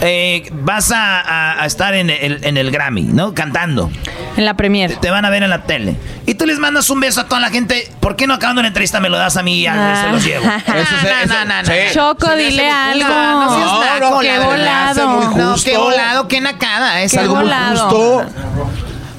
eh, 0.00 0.48
vas 0.52 0.92
a, 0.92 0.97
a- 0.98 1.62
a 1.62 1.66
estar 1.66 1.94
en 1.94 2.10
el, 2.10 2.44
en 2.44 2.56
el 2.56 2.70
Grammy, 2.70 3.02
¿no? 3.02 3.34
Cantando. 3.34 3.90
En 4.36 4.44
la 4.44 4.54
premier. 4.54 4.96
Te 4.96 5.10
van 5.10 5.24
a 5.24 5.30
ver 5.30 5.42
en 5.42 5.50
la 5.50 5.62
tele. 5.62 5.96
Y 6.26 6.34
tú 6.34 6.46
les 6.46 6.58
mandas 6.58 6.88
un 6.90 7.00
beso 7.00 7.20
a 7.22 7.24
toda 7.28 7.40
la 7.40 7.50
gente. 7.50 7.90
¿Por 8.00 8.16
qué 8.16 8.26
no 8.26 8.34
acabando 8.34 8.62
la 8.62 8.68
entrevista 8.68 9.00
me 9.00 9.08
lo 9.08 9.16
das 9.18 9.36
a 9.36 9.42
mí 9.42 9.60
y 9.60 9.62
ya 9.62 10.02
se 10.04 10.12
los 10.12 10.24
llevo? 10.24 10.44
no, 11.26 11.44
no, 11.44 11.62
no. 11.62 11.72
Choco, 11.92 12.34
dile 12.36 12.68
algo. 12.70 13.08
No, 13.08 13.44
no 13.44 13.54
seas 13.84 14.00
naco, 14.00 14.20
qué 14.20 14.38
la 14.38 14.46
volado. 14.46 15.30
No, 15.36 15.54
qué 15.64 15.76
volado, 15.76 16.28
qué 16.28 16.40
nacada. 16.40 17.02
Es 17.02 17.12
Qué 17.12 17.18
algo 17.20 17.36
muy 17.36 17.50
justo. 17.50 18.24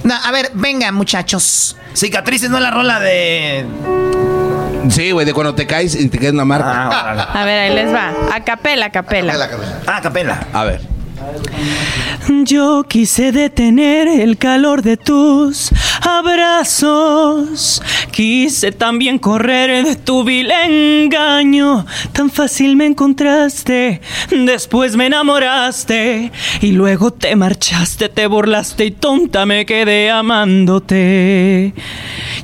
No, 0.04 0.16
a 0.16 0.32
ver, 0.32 0.52
venga, 0.54 0.92
muchachos. 0.92 1.76
Cicatrices 1.94 2.50
no 2.50 2.58
es 2.58 2.64
la 2.64 2.72
rola 2.72 3.00
de. 3.00 3.66
Sí, 4.90 5.12
güey, 5.12 5.26
de 5.26 5.34
cuando 5.34 5.54
te 5.56 5.68
caes 5.68 5.94
y 5.96 6.08
te 6.10 6.18
queda 6.18 6.32
una 6.32 6.46
marca. 6.46 6.88
A 7.34 7.46
ver, 7.46 7.60
ahí 7.60 7.76
les 7.76 7.94
va. 7.94 8.12
A 8.34 8.44
capela, 8.44 8.88
a 8.88 8.92
capela. 8.92 9.36
Ah, 9.86 10.00
capela. 10.02 10.48
A 10.54 10.64
ver. 10.64 10.82
Yo 12.46 12.84
quise 12.84 13.32
detener 13.32 14.08
el 14.08 14.38
calor 14.38 14.82
de 14.82 14.98
tus 14.98 15.70
abrazos. 16.02 17.82
Quise 18.12 18.72
también 18.72 19.20
correr 19.20 19.86
de 19.86 19.96
tu 19.96 20.24
vil 20.24 20.52
engaño. 20.52 21.86
Tan 22.12 22.30
fácil 22.30 22.76
me 22.76 22.86
encontraste. 22.86 24.02
Después 24.30 24.96
me 24.96 25.08
enamoraste. 25.08 26.32
Y 26.62 26.72
luego 26.72 27.12
te 27.12 27.36
marchaste, 27.36 28.10
te 28.10 28.28
burlaste 28.28 28.86
y 28.86 28.92
tonta 28.92 29.46
me 29.46 29.66
quedé 29.66 30.10
amándote. 30.10 31.74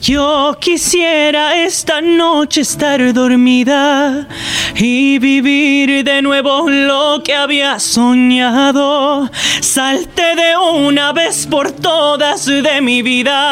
Yo 0.02 0.58
quisiera 0.60 1.64
esta 1.64 2.02
noche 2.02 2.62
estar 2.62 3.14
dormida 3.14 4.28
y 4.76 5.18
vivir 5.20 6.04
de 6.04 6.22
nuevo 6.22 6.70
lo 6.70 7.22
que 7.24 7.34
había 7.34 7.80
soñado. 7.80 9.30
Salte 9.62 10.36
de 10.36 10.58
una 10.58 11.12
vez 11.12 11.48
por 11.48 11.72
todas 11.72 12.46
de 12.46 12.82
mi 12.82 13.02
vida. 13.02 13.45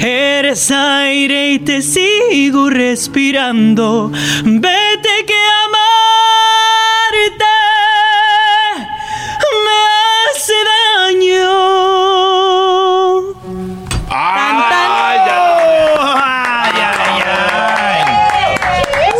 Eres 0.00 0.70
aire 0.70 1.52
y 1.52 1.58
te 1.58 1.82
sigo 1.82 2.70
respirando. 2.70 4.10
Vete 4.44 5.24
que 5.26 5.40
amarte 5.64 7.44
me 9.66 9.78
hace 10.30 10.54
daño. 10.72 11.52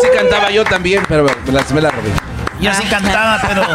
Sí 0.00 0.08
cantaba 0.14 0.50
yo 0.50 0.64
también, 0.64 1.02
pero 1.08 1.24
me 1.24 1.52
la, 1.52 1.64
me 1.72 1.80
la 1.80 1.90
robé. 1.90 2.31
Yo 2.62 2.72
sí 2.74 2.84
cantaba, 2.88 3.40
pero 3.46 3.66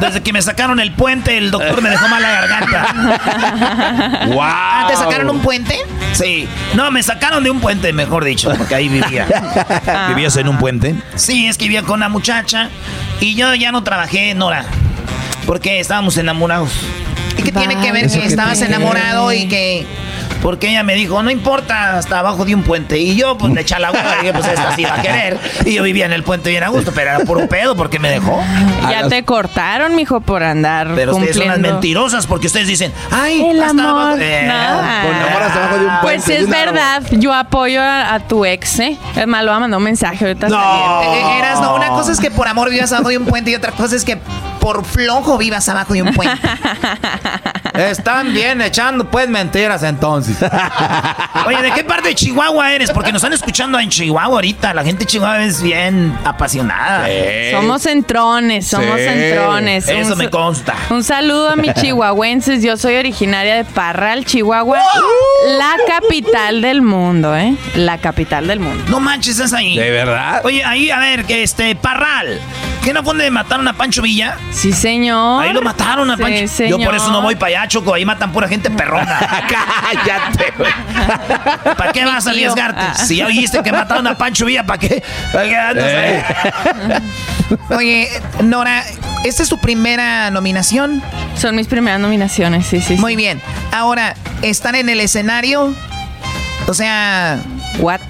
desde 0.00 0.22
que 0.22 0.32
me 0.32 0.42
sacaron 0.42 0.78
el 0.80 0.92
puente, 0.92 1.38
el 1.38 1.50
doctor 1.50 1.80
me 1.82 1.88
dejó 1.90 2.08
mala 2.08 2.30
garganta. 2.30 4.24
¡Wow! 4.28 4.40
Ah, 4.42 4.86
¿Te 4.88 4.96
sacaron 4.96 5.30
un 5.30 5.40
puente? 5.40 5.78
Sí. 6.12 6.46
No, 6.74 6.90
me 6.90 7.02
sacaron 7.02 7.42
de 7.42 7.50
un 7.50 7.60
puente, 7.60 7.92
mejor 7.92 8.24
dicho, 8.24 8.52
porque 8.56 8.74
ahí 8.74 8.88
vivía. 8.88 9.26
¿Vivías 10.08 10.36
en 10.36 10.48
un 10.48 10.58
puente? 10.58 10.94
Sí, 11.14 11.46
es 11.46 11.56
que 11.56 11.64
vivía 11.64 11.82
con 11.82 11.94
una 11.94 12.08
muchacha 12.08 12.68
y 13.20 13.34
yo 13.34 13.54
ya 13.54 13.72
no 13.72 13.82
trabajé, 13.82 14.34
Nora, 14.34 14.64
porque 15.46 15.80
estábamos 15.80 16.16
enamorados. 16.16 16.70
¿Y 17.38 17.42
qué 17.42 17.52
tiene 17.52 17.80
que 17.80 17.90
ver 17.92 18.04
¿Eso 18.04 18.20
que 18.20 18.26
estabas 18.26 18.58
tiene? 18.58 18.76
enamorado 18.76 19.32
y 19.32 19.48
que... 19.48 19.86
Porque 20.44 20.68
ella 20.68 20.82
me 20.82 20.94
dijo, 20.94 21.22
no 21.22 21.30
importa, 21.30 21.96
hasta 21.96 22.18
abajo 22.18 22.44
de 22.44 22.54
un 22.54 22.62
puente. 22.64 22.98
Y 22.98 23.16
yo, 23.16 23.38
pues, 23.38 23.50
le 23.54 23.62
eché 23.62 23.78
la 23.78 23.90
hueva, 23.90 24.16
dije, 24.20 24.32
pues, 24.34 24.46
esta 24.46 24.76
sí 24.76 24.84
va 24.84 24.96
a 24.96 25.00
querer. 25.02 25.40
Y 25.64 25.72
yo 25.72 25.82
vivía 25.82 26.04
en 26.04 26.12
el 26.12 26.22
puente 26.22 26.50
bien 26.50 26.62
a 26.62 26.68
gusto, 26.68 26.92
pero 26.94 27.12
era 27.12 27.20
puro 27.20 27.48
pedo 27.48 27.74
porque 27.74 27.98
me 27.98 28.10
dejó. 28.10 28.42
Ya 28.90 29.08
te 29.08 29.24
cortaron, 29.24 29.96
mijo, 29.96 30.20
por 30.20 30.42
andar 30.42 30.90
Pero 30.94 31.12
ustedes 31.16 31.34
son 31.36 31.46
las 31.46 31.54
cumpliendo. 31.54 31.72
mentirosas 31.76 32.26
porque 32.26 32.48
ustedes 32.48 32.68
dicen, 32.68 32.92
ay, 33.10 33.42
El 33.42 33.62
hasta 33.62 33.70
amor. 33.82 34.02
abajo. 34.02 34.16
Eh, 34.20 34.46
no. 34.46 35.08
con 35.08 35.28
amor 35.30 35.42
hasta 35.44 35.58
abajo 35.64 35.78
de 35.78 35.86
un 35.86 35.92
Pues 36.02 36.22
puente, 36.24 36.36
es 36.42 36.46
un 36.46 36.54
árbol. 36.54 36.74
verdad, 36.74 37.02
yo 37.12 37.32
apoyo 37.32 37.80
a, 37.80 38.12
a 38.14 38.20
tu 38.20 38.44
ex, 38.44 38.78
¿eh? 38.80 38.98
Es 39.16 39.26
más, 39.26 39.44
lo 39.44 39.50
va 39.50 39.56
a 39.56 39.60
mandar 39.60 39.78
un 39.78 39.84
mensaje 39.84 40.26
ahorita. 40.26 40.50
saliendo. 40.50 41.02
Eh, 41.04 41.38
Eras, 41.38 41.60
no, 41.62 41.74
una 41.74 41.88
cosa 41.88 42.12
es 42.12 42.20
que 42.20 42.30
por 42.30 42.46
amor 42.48 42.68
vivas 42.68 42.92
abajo 42.92 43.08
de 43.08 43.16
un 43.16 43.24
puente 43.24 43.50
y 43.50 43.54
otra 43.54 43.72
cosa 43.72 43.96
es 43.96 44.04
que 44.04 44.18
por 44.60 44.84
flojo 44.84 45.38
vivas 45.38 45.66
abajo 45.70 45.94
de 45.94 46.02
un 46.02 46.12
puente. 46.12 46.38
Están 47.74 48.32
bien 48.32 48.60
echando 48.60 49.04
pues 49.10 49.28
mentiras 49.28 49.82
entonces. 49.82 50.36
Oye, 51.46 51.60
¿de 51.60 51.72
qué 51.72 51.82
parte 51.82 52.10
de 52.10 52.14
Chihuahua 52.14 52.72
eres? 52.72 52.90
Porque 52.92 53.10
nos 53.10 53.20
están 53.20 53.32
escuchando 53.32 53.78
en 53.80 53.88
Chihuahua 53.88 54.36
ahorita. 54.36 54.72
La 54.74 54.84
gente 54.84 55.00
de 55.00 55.06
Chihuahua 55.06 55.42
es 55.44 55.60
bien 55.60 56.16
apasionada. 56.24 57.06
Somos 57.50 57.82
centrones, 57.82 58.66
somos 58.68 58.96
Sí. 58.98 59.04
centrones. 59.06 59.88
Eso 59.88 60.12
Un 60.12 60.18
me 60.18 60.30
consta. 60.30 60.74
Un 60.90 61.02
saludo 61.02 61.50
a 61.50 61.56
mis 61.56 61.74
chihuahuenses. 61.80 62.62
Yo 62.62 62.76
soy 62.76 62.94
originaria 62.94 63.56
de 63.56 63.64
Parral, 63.64 64.24
Chihuahua. 64.24 64.78
La 65.58 65.76
capital 65.88 66.60
del 66.62 66.80
mundo, 66.80 67.36
¿eh? 67.36 67.56
La 67.74 67.98
capital 67.98 68.46
del 68.46 68.60
mundo. 68.60 68.84
No 68.88 69.00
manches, 69.00 69.40
es 69.40 69.52
ahí. 69.52 69.76
¿De 69.76 69.90
verdad? 69.90 70.42
Oye, 70.44 70.64
ahí, 70.64 70.90
a 70.90 70.98
ver, 71.00 71.24
que 71.24 71.42
este, 71.42 71.74
Parral. 71.74 72.40
¿Qué 72.82 72.92
no 72.92 73.02
fue 73.02 73.12
donde 73.14 73.30
mataron 73.30 73.66
a 73.66 73.72
Pancho 73.72 74.02
Villa? 74.02 74.36
Sí, 74.50 74.70
señor. 74.72 75.42
Ahí 75.42 75.52
lo 75.54 75.62
mataron 75.62 76.10
a 76.10 76.16
Sí, 76.16 76.22
Pancho. 76.22 76.64
Yo 76.66 76.78
por 76.78 76.94
eso 76.94 77.10
no 77.10 77.22
voy 77.22 77.34
para 77.34 77.60
allá, 77.60 77.63
Choco. 77.68 77.94
Ahí 77.94 78.04
matan 78.04 78.32
pura 78.32 78.48
gente 78.48 78.70
perrona. 78.70 79.18
Cállate, 79.48 80.52
güey. 80.56 80.72
¿Para 81.76 81.92
qué 81.92 82.04
vas 82.04 82.26
a 82.26 82.30
arriesgarte? 82.30 82.80
Ah. 82.80 82.94
Si 82.94 83.16
ya 83.16 83.26
oíste 83.26 83.62
que 83.62 83.72
mataron 83.72 84.06
a 84.06 84.16
Pancho 84.16 84.46
Villa, 84.46 84.64
¿para 84.64 84.78
qué? 84.78 85.02
¿Para 85.32 85.44
qué 85.44 85.56
andas 85.56 85.84
ahí? 85.84 87.02
Oye, 87.76 88.08
Nora, 88.42 88.84
¿esta 89.24 89.42
es 89.42 89.48
tu 89.48 89.58
primera 89.58 90.30
nominación? 90.30 91.02
Son 91.36 91.54
mis 91.56 91.66
primeras 91.66 92.00
nominaciones, 92.00 92.66
sí, 92.66 92.80
sí. 92.80 92.96
Muy 92.96 93.16
bien. 93.16 93.40
Ahora, 93.72 94.14
¿están 94.42 94.74
en 94.74 94.88
el 94.88 95.00
escenario? 95.00 95.74
O 96.66 96.74
sea... 96.74 97.38
¿What? 97.78 98.00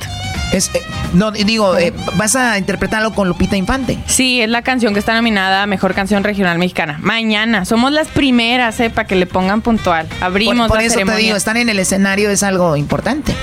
Es, 0.55 0.71
eh, 0.73 0.83
no, 1.15 1.33
digo, 1.33 1.77
eh, 1.77 1.93
¿vas 2.15 2.37
a 2.37 2.57
interpretarlo 2.59 3.13
con 3.13 3.27
Lupita 3.27 3.57
Infante? 3.57 3.99
Sí, 4.07 4.41
es 4.41 4.49
la 4.49 4.63
canción 4.63 4.93
que 4.93 5.01
está 5.01 5.13
nominada 5.13 5.65
a 5.65 5.67
Mejor 5.67 5.95
Canción 5.95 6.23
Regional 6.23 6.59
Mexicana. 6.59 6.99
Mañana. 7.03 7.65
Somos 7.65 7.91
las 7.91 8.07
primeras, 8.07 8.79
¿eh? 8.79 8.89
Para 8.89 9.09
que 9.09 9.17
le 9.17 9.27
pongan 9.27 9.63
puntual. 9.63 10.07
Abrimos 10.21 10.69
Por, 10.69 10.69
por 10.69 10.79
la 10.79 10.85
eso 10.85 11.01
te 11.01 11.17
digo, 11.17 11.37
están 11.37 11.57
en 11.57 11.69
el 11.69 11.81
escenario 11.81 12.31
es 12.31 12.45
algo 12.45 12.77
importante. 12.77 13.35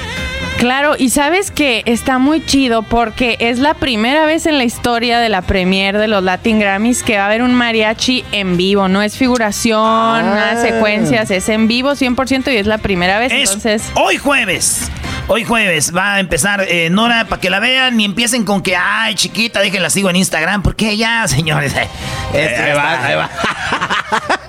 Claro, 0.58 0.96
y 0.98 1.10
sabes 1.10 1.50
que 1.52 1.82
está 1.86 2.18
muy 2.18 2.46
chido 2.46 2.84
porque 2.84 3.36
es 3.40 3.60
la 3.60 3.74
primera 3.74 4.26
vez 4.26 4.46
en 4.46 4.58
la 4.58 4.64
historia 4.64 5.20
de 5.20 5.28
la 5.28 5.42
premier 5.42 5.98
de 5.98 6.08
los 6.08 6.24
Latin 6.24 6.60
Grammys 6.60 7.04
que 7.04 7.18
va 7.18 7.24
a 7.24 7.26
haber 7.26 7.42
un 7.42 7.54
mariachi 7.56 8.24
en 8.32 8.56
vivo. 8.58 8.88
No 8.88 9.02
es 9.02 9.18
figuración, 9.18 9.82
Ah. 9.82 10.22
nada 10.24 10.62
de 10.62 10.70
secuencias, 10.72 11.32
es 11.32 11.50
en 11.50 11.68
vivo 11.68 11.96
100% 11.96 12.52
y 12.54 12.58
es 12.58 12.68
la 12.68 12.78
primera 12.78 13.18
vez. 13.20 13.34
Es 13.34 13.50
entonces, 13.50 13.84
hoy 13.96 14.18
jueves. 14.18 14.90
Hoy 15.34 15.46
jueves 15.46 15.96
va 15.96 16.16
a 16.16 16.20
empezar 16.20 16.66
eh, 16.68 16.90
Nora 16.90 17.24
para 17.24 17.40
que 17.40 17.50
la 17.50 17.62
vean 17.62 17.98
y 17.98 18.04
empiecen 18.04 18.44
con 18.44 18.62
que, 18.62 18.76
ay, 18.76 19.16
chiquita, 19.16 19.62
déjenla 19.62 19.90
sigo 19.90 20.10
en 20.10 20.18
Instagram. 20.18 20.62
Porque 20.62 20.98
ya, 20.98 21.26
señores. 21.26 21.74
eh, 21.78 21.88
esto 22.34 22.62
ahí 22.62 22.74
va, 22.74 23.06
ahí 23.06 23.16
va. 23.16 23.30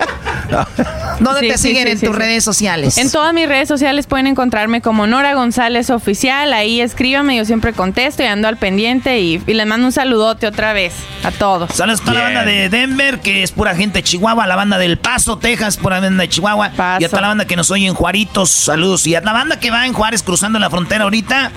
¿Dónde 1.19 1.41
Sí, 1.41 1.47
te 1.49 1.57
sí, 1.57 1.67
siguen 1.69 1.85
sí, 1.85 1.91
en 1.93 1.99
sí, 1.99 2.05
tus 2.05 2.15
sí. 2.15 2.21
redes 2.21 2.43
sociales? 2.43 2.97
En 2.97 3.11
todas 3.11 3.33
mis 3.33 3.47
redes 3.47 3.67
sociales 3.67 4.07
pueden 4.07 4.27
encontrarme 4.27 4.81
como 4.81 5.07
Nora 5.07 5.33
González 5.33 5.89
Oficial. 5.89 6.53
Ahí 6.53 6.81
escríbame, 6.81 7.35
yo 7.37 7.45
siempre 7.45 7.73
contesto 7.73 8.23
y 8.23 8.25
ando 8.27 8.47
al 8.47 8.57
pendiente. 8.57 9.19
Y, 9.19 9.41
y 9.45 9.53
les 9.53 9.65
mando 9.67 9.87
un 9.87 9.91
saludote 9.91 10.47
otra 10.47 10.73
vez 10.73 10.93
a 11.23 11.31
todos. 11.31 11.71
Saludos 11.73 12.01
a 12.01 12.05
toda 12.05 12.17
la 12.17 12.23
banda 12.23 12.45
de 12.45 12.69
Denver, 12.69 13.19
que 13.19 13.43
es 13.43 13.51
pura 13.51 13.75
gente 13.75 13.99
de 13.99 14.03
Chihuahua, 14.03 14.47
la 14.47 14.55
banda 14.55 14.77
del 14.77 14.97
Paso, 14.97 15.37
Texas, 15.37 15.77
pura 15.77 15.99
banda 15.99 16.21
de 16.23 16.29
Chihuahua. 16.29 16.71
Y 16.99 17.03
a 17.03 17.09
toda 17.09 17.21
la 17.21 17.27
banda 17.29 17.45
que 17.45 17.55
nos 17.55 17.71
oye 17.71 17.87
en 17.87 17.93
Juaritos, 17.93 18.49
saludos. 18.49 19.05
Y 19.07 19.15
a 19.15 19.21
la 19.21 19.33
banda 19.33 19.59
que 19.59 19.71
va 19.71 19.85
en 19.85 19.93
Juárez 19.93 20.23
cruzando 20.23 20.59
la 20.59 20.69
frontera 20.69 21.03
ahorita. 21.03 21.51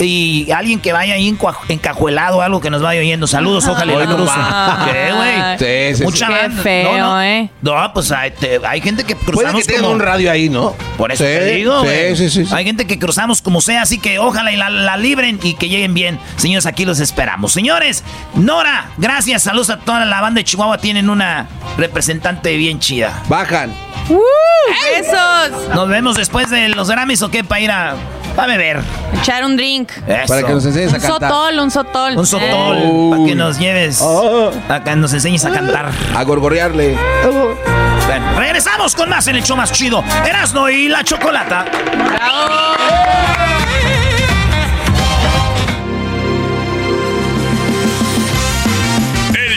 Y 0.00 0.50
alguien 0.52 0.78
que 0.80 0.92
vaya 0.92 1.14
ahí 1.14 1.36
encajuelado, 1.68 2.40
algo 2.40 2.60
que 2.60 2.70
nos 2.70 2.82
vaya 2.82 3.00
oyendo. 3.00 3.26
Saludos, 3.26 3.66
ojalá 3.66 3.92
y 3.92 3.96
Hoy 3.96 4.04
la 4.04 4.10
no 4.10 4.16
cruce. 4.16 4.32
¿Qué, 4.92 5.12
güey? 5.12 5.58
Sí, 5.90 5.96
sí, 5.98 6.04
Mucha 6.04 6.26
sí. 6.26 6.32
Qué 6.56 6.62
feo, 6.62 6.92
no, 6.98 7.14
no. 7.16 7.22
¿eh? 7.22 7.50
No, 7.62 7.92
pues 7.92 8.12
hay, 8.12 8.30
te- 8.30 8.60
hay 8.66 8.80
gente 8.80 9.02
que 9.04 9.16
Puede 9.16 9.32
cruzamos 9.38 9.66
que 9.66 9.76
como... 9.76 9.90
un 9.90 10.00
radio 10.00 10.30
ahí, 10.30 10.48
¿no? 10.48 10.74
Por 10.96 11.10
eso 11.12 11.24
Sí, 11.24 11.30
te 11.30 11.44
digo, 11.46 11.80
sí, 11.80 11.86
güey. 11.86 12.16
sí, 12.16 12.30
sí, 12.30 12.46
sí. 12.46 12.54
Hay 12.54 12.64
gente 12.64 12.86
que 12.86 12.98
cruzamos 12.98 13.42
como 13.42 13.60
sea, 13.60 13.82
así 13.82 13.98
que 13.98 14.18
ojalá 14.18 14.52
y 14.52 14.56
la, 14.56 14.70
la 14.70 14.96
libren 14.96 15.40
y 15.42 15.54
que 15.54 15.68
lleguen 15.68 15.94
bien. 15.94 16.18
Señores, 16.36 16.66
aquí 16.66 16.84
los 16.84 17.00
esperamos. 17.00 17.52
Señores, 17.52 18.04
Nora, 18.34 18.90
gracias. 18.98 19.42
Saludos 19.42 19.70
a 19.70 19.78
toda 19.78 20.04
la 20.04 20.20
banda 20.20 20.38
de 20.38 20.44
Chihuahua. 20.44 20.78
Tienen 20.78 21.10
una 21.10 21.48
representante 21.76 22.56
bien 22.56 22.78
chida. 22.78 23.22
Bajan. 23.28 23.72
¡Uh! 24.08 24.20
¡Besos! 24.96 25.74
Nos 25.74 25.88
vemos 25.88 26.16
después 26.16 26.50
de 26.50 26.68
los 26.70 26.88
Grammys 26.90 27.22
o 27.22 27.30
qué 27.30 27.42
para 27.44 27.60
ir 27.60 27.70
a, 27.70 27.94
a 28.36 28.46
beber. 28.46 28.80
Echar 29.20 29.44
un 29.44 29.56
drink. 29.56 29.87
Eso. 30.06 30.26
Para 30.28 30.42
que 30.46 30.52
nos 30.52 30.64
enseñes 30.66 30.92
a 30.92 30.96
Un 30.96 31.02
cantar. 31.02 31.30
sotol, 31.30 31.58
un 31.58 31.70
sotol. 31.70 32.16
Un 32.18 32.26
sotol 32.26 32.76
Eh. 32.78 33.08
para 33.10 33.24
que 33.24 33.34
nos 33.34 33.58
lleves. 33.58 34.02
Acá 34.68 34.96
nos 34.96 35.12
enseñes 35.12 35.44
a 35.44 35.50
cantar. 35.50 35.90
A 36.14 36.22
gorgorearle. 36.24 36.96
Bueno, 38.06 38.38
regresamos 38.38 38.94
con 38.94 39.08
más 39.10 39.26
en 39.28 39.36
el 39.36 39.42
show 39.42 39.56
más 39.56 39.72
chido. 39.72 40.02
Erasno 40.26 40.68
y 40.70 40.88
la 40.88 41.04
chocolata. 41.04 41.64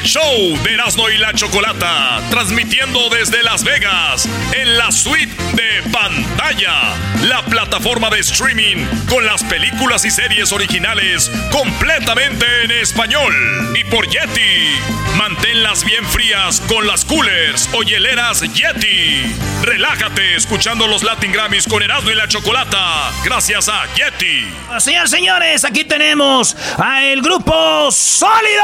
Show 0.03 0.57
de 0.63 0.73
Erasmo 0.73 1.09
y 1.09 1.17
la 1.17 1.31
Chocolata, 1.33 2.21
transmitiendo 2.31 3.09
desde 3.09 3.43
Las 3.43 3.63
Vegas 3.63 4.27
en 4.51 4.77
la 4.77 4.91
suite 4.91 5.31
de 5.53 5.89
pantalla, 5.91 6.95
la 7.21 7.43
plataforma 7.45 8.09
de 8.09 8.19
streaming 8.19 8.85
con 9.07 9.25
las 9.25 9.43
películas 9.43 10.03
y 10.03 10.11
series 10.11 10.51
originales 10.51 11.31
completamente 11.51 12.45
en 12.63 12.71
español. 12.71 13.33
Y 13.79 13.83
por 13.85 14.07
Yeti, 14.07 14.79
manténlas 15.17 15.83
bien 15.83 16.03
frías 16.05 16.61
con 16.67 16.87
las 16.87 17.05
coolers 17.05 17.69
o 17.73 17.83
hieleras 17.83 18.41
Yeti. 18.41 19.35
Relájate 19.61 20.35
escuchando 20.35 20.87
los 20.87 21.03
Latin 21.03 21.31
Grammys 21.31 21.67
con 21.67 21.83
Erasmo 21.83 22.09
y 22.09 22.15
la 22.15 22.27
Chocolata, 22.27 23.11
gracias 23.23 23.69
a 23.69 23.85
Yeti. 23.93 24.51
Señores, 24.79 25.11
señores, 25.11 25.63
aquí 25.63 25.83
tenemos 25.83 26.57
a 26.77 27.03
el 27.03 27.21
grupo 27.21 27.91
Sólido. 27.91 28.63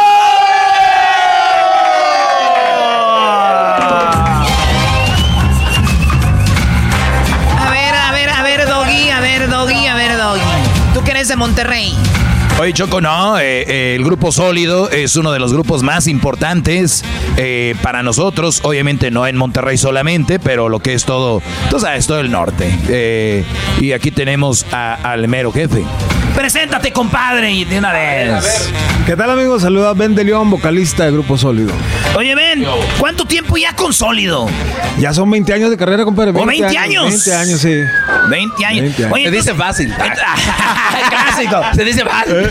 A 7.60 7.70
ver, 7.70 7.96
a 7.96 8.12
ver, 8.12 8.30
a 8.30 8.44
ver, 8.44 8.68
Doggy, 8.68 9.10
a 9.10 9.20
ver, 9.20 9.50
Doggy, 9.50 9.88
a 9.88 9.96
ver, 9.96 10.18
Doggy. 10.18 10.42
Tú 10.94 11.04
que 11.04 11.12
eres 11.12 11.28
de 11.28 11.36
Monterrey. 11.36 11.96
Oye, 12.60 12.74
Choco, 12.74 13.02
no, 13.02 13.38
eh, 13.38 13.62
eh, 13.68 13.96
el 13.96 14.04
grupo 14.04 14.32
sólido 14.32 14.90
es 14.90 15.16
uno 15.16 15.32
de 15.32 15.38
los 15.38 15.54
grupos 15.54 15.84
más 15.84 16.08
importantes 16.08 17.04
eh, 17.38 17.76
para 17.84 18.02
nosotros. 18.02 18.62
Obviamente 18.64 19.12
no 19.12 19.28
en 19.28 19.38
Monterrey 19.38 19.78
solamente, 19.78 20.40
pero 20.40 20.68
lo 20.68 20.80
que 20.80 20.94
es 20.96 21.06
todo, 21.06 21.44
tú 21.70 21.80
sabes, 21.80 22.08
todo 22.08 22.20
el 22.20 22.32
norte. 22.32 22.76
Eh, 22.90 23.46
y 23.80 23.92
aquí 23.92 24.10
tenemos 24.10 24.66
a- 24.72 24.96
al 24.96 25.28
mero 25.28 25.52
jefe. 25.52 25.84
Preséntate, 26.36 26.92
compadre, 26.92 27.52
y 27.52 27.66
de 27.66 27.78
una 27.80 27.94
vez. 27.94 28.72
¿Qué 29.06 29.16
tal 29.16 29.30
amigos? 29.32 29.62
Saluda 29.62 29.90
a 29.92 29.94
Ben 29.94 30.14
de 30.14 30.24
León, 30.24 30.50
vocalista 30.50 31.06
de 31.06 31.12
Grupo 31.12 31.38
Sólido. 31.38 31.72
Oye, 32.16 32.36
Ben, 32.36 32.64
¿cuánto 33.00 33.26
tiempo 33.26 33.58
ya 33.58 33.74
con 33.76 33.94
Sólido? 33.94 34.48
Ya 35.00 35.14
son 35.14 35.30
20 35.32 35.54
años 35.54 35.70
de 35.70 35.78
carrera, 35.78 36.04
compadre. 36.04 36.32
¿O 36.32 36.46
20 36.46 36.78
años? 36.78 37.06
20 37.10 37.34
años, 37.36 37.60
sí. 37.60 37.70
20 38.30 38.66
años. 38.66 38.82
20 38.82 39.04
años. 39.04 39.14
Oye, 39.14 39.26
Se 39.26 39.32
dice 39.32 39.54
fácil. 39.56 39.94
Clásico. 41.10 41.62
Se 41.76 41.84
dice 41.84 42.04
fácil. 42.04 42.47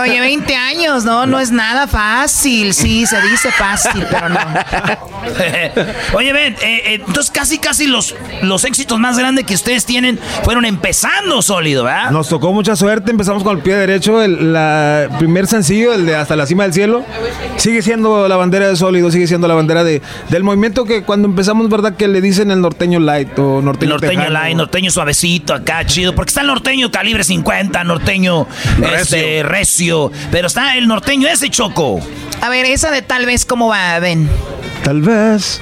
Oye, 0.00 0.20
20 0.20 0.54
años, 0.56 1.04
no, 1.04 1.26
no 1.26 1.38
es 1.38 1.50
nada 1.50 1.86
fácil. 1.86 2.74
Sí, 2.74 3.06
se 3.06 3.20
dice 3.22 3.50
fácil, 3.52 4.06
pero 4.10 4.28
no. 4.28 4.38
Oye, 6.14 6.32
ven, 6.32 6.54
eh, 6.54 6.82
eh, 6.84 7.02
entonces 7.06 7.30
casi, 7.30 7.58
casi 7.58 7.86
los, 7.86 8.14
los 8.42 8.64
éxitos 8.64 8.98
más 8.98 9.18
grandes 9.18 9.44
que 9.44 9.54
ustedes 9.54 9.84
tienen 9.84 10.18
fueron 10.44 10.64
empezando 10.64 11.42
sólido, 11.42 11.84
¿verdad? 11.84 12.10
Nos 12.10 12.28
tocó 12.28 12.52
mucha 12.52 12.76
suerte, 12.76 13.10
empezamos 13.10 13.42
con 13.42 13.56
el 13.56 13.62
pie 13.62 13.76
derecho, 13.76 14.22
el 14.22 14.52
la 14.52 15.08
primer 15.18 15.46
sencillo, 15.46 15.92
el 15.92 16.06
de 16.06 16.16
Hasta 16.16 16.36
la 16.36 16.46
cima 16.46 16.64
del 16.64 16.72
cielo, 16.72 17.04
sigue 17.56 17.82
siendo 17.82 18.28
la 18.28 18.36
bandera 18.36 18.68
de 18.68 18.76
sólido, 18.76 19.10
sigue 19.10 19.26
siendo 19.26 19.48
la 19.48 19.54
bandera 19.54 19.84
de, 19.84 20.02
del 20.28 20.44
movimiento 20.44 20.84
que 20.84 21.02
cuando 21.02 21.28
empezamos, 21.28 21.68
¿verdad? 21.68 21.94
Que 21.96 22.08
le 22.08 22.20
dicen 22.20 22.50
el 22.50 22.60
norteño 22.60 23.00
light 23.00 23.38
o 23.38 23.60
norteño 23.62 23.92
norteño 23.92 24.20
tejano. 24.22 24.30
light, 24.30 24.56
norteño 24.56 24.90
suavecito, 24.90 25.54
acá 25.54 25.84
chido. 25.86 26.14
Porque 26.14 26.30
está 26.30 26.40
el 26.40 26.48
norteño 26.48 26.90
calibre 26.90 27.24
50, 27.24 27.84
norteño 27.84 28.46
este, 28.94 29.39
recio. 29.42 30.10
Pero 30.30 30.46
está 30.46 30.76
el 30.76 30.86
norteño 30.86 31.28
ese 31.28 31.50
choco. 31.50 32.00
A 32.40 32.48
ver, 32.48 32.66
esa 32.66 32.90
de 32.90 33.02
tal 33.02 33.26
vez, 33.26 33.44
¿cómo 33.44 33.68
va, 33.68 33.98
Ben? 33.98 34.28
Tal 34.84 35.02
vez 35.02 35.60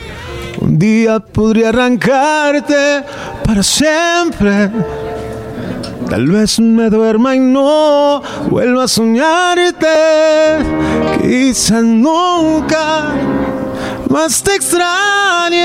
un 0.61 0.79
día 0.79 1.21
podría 1.21 1.71
arrancarte 1.71 3.05
para 3.45 3.63
siempre. 3.63 4.71
Tal 6.09 6.27
vez 6.27 6.59
me 6.59 6.89
duerma 6.89 7.37
y 7.37 7.41
no 7.41 8.23
vuelva 8.49 8.85
a 8.85 8.89
soñarte. 8.89 9.87
Quizás 11.21 11.83
nunca 11.83 13.13
más 14.09 14.43
te 14.43 14.55
extrañe. 14.55 15.59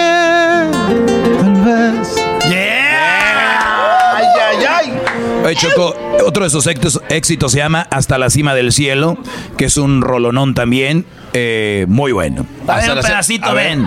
Oye, 5.44 5.56
Choco, 5.56 5.96
otro 6.26 6.44
de 6.44 6.50
sus 6.50 6.66
éxitos, 6.68 7.02
éxitos 7.10 7.52
se 7.52 7.58
llama 7.60 7.88
Hasta 7.92 8.18
la 8.18 8.30
cima 8.30 8.56
del 8.56 8.72
cielo, 8.72 9.18
que 9.58 9.66
es 9.66 9.78
un 9.78 10.02
rolonón 10.02 10.54
también 10.54 11.06
eh, 11.34 11.86
muy 11.90 12.12
bueno. 12.12 12.46
A 12.68 12.76
ver, 12.76 12.80
Hasta 12.82 12.94
un 12.94 13.02
pedacito, 13.02 13.46
a 13.48 13.54
ven. 13.54 13.86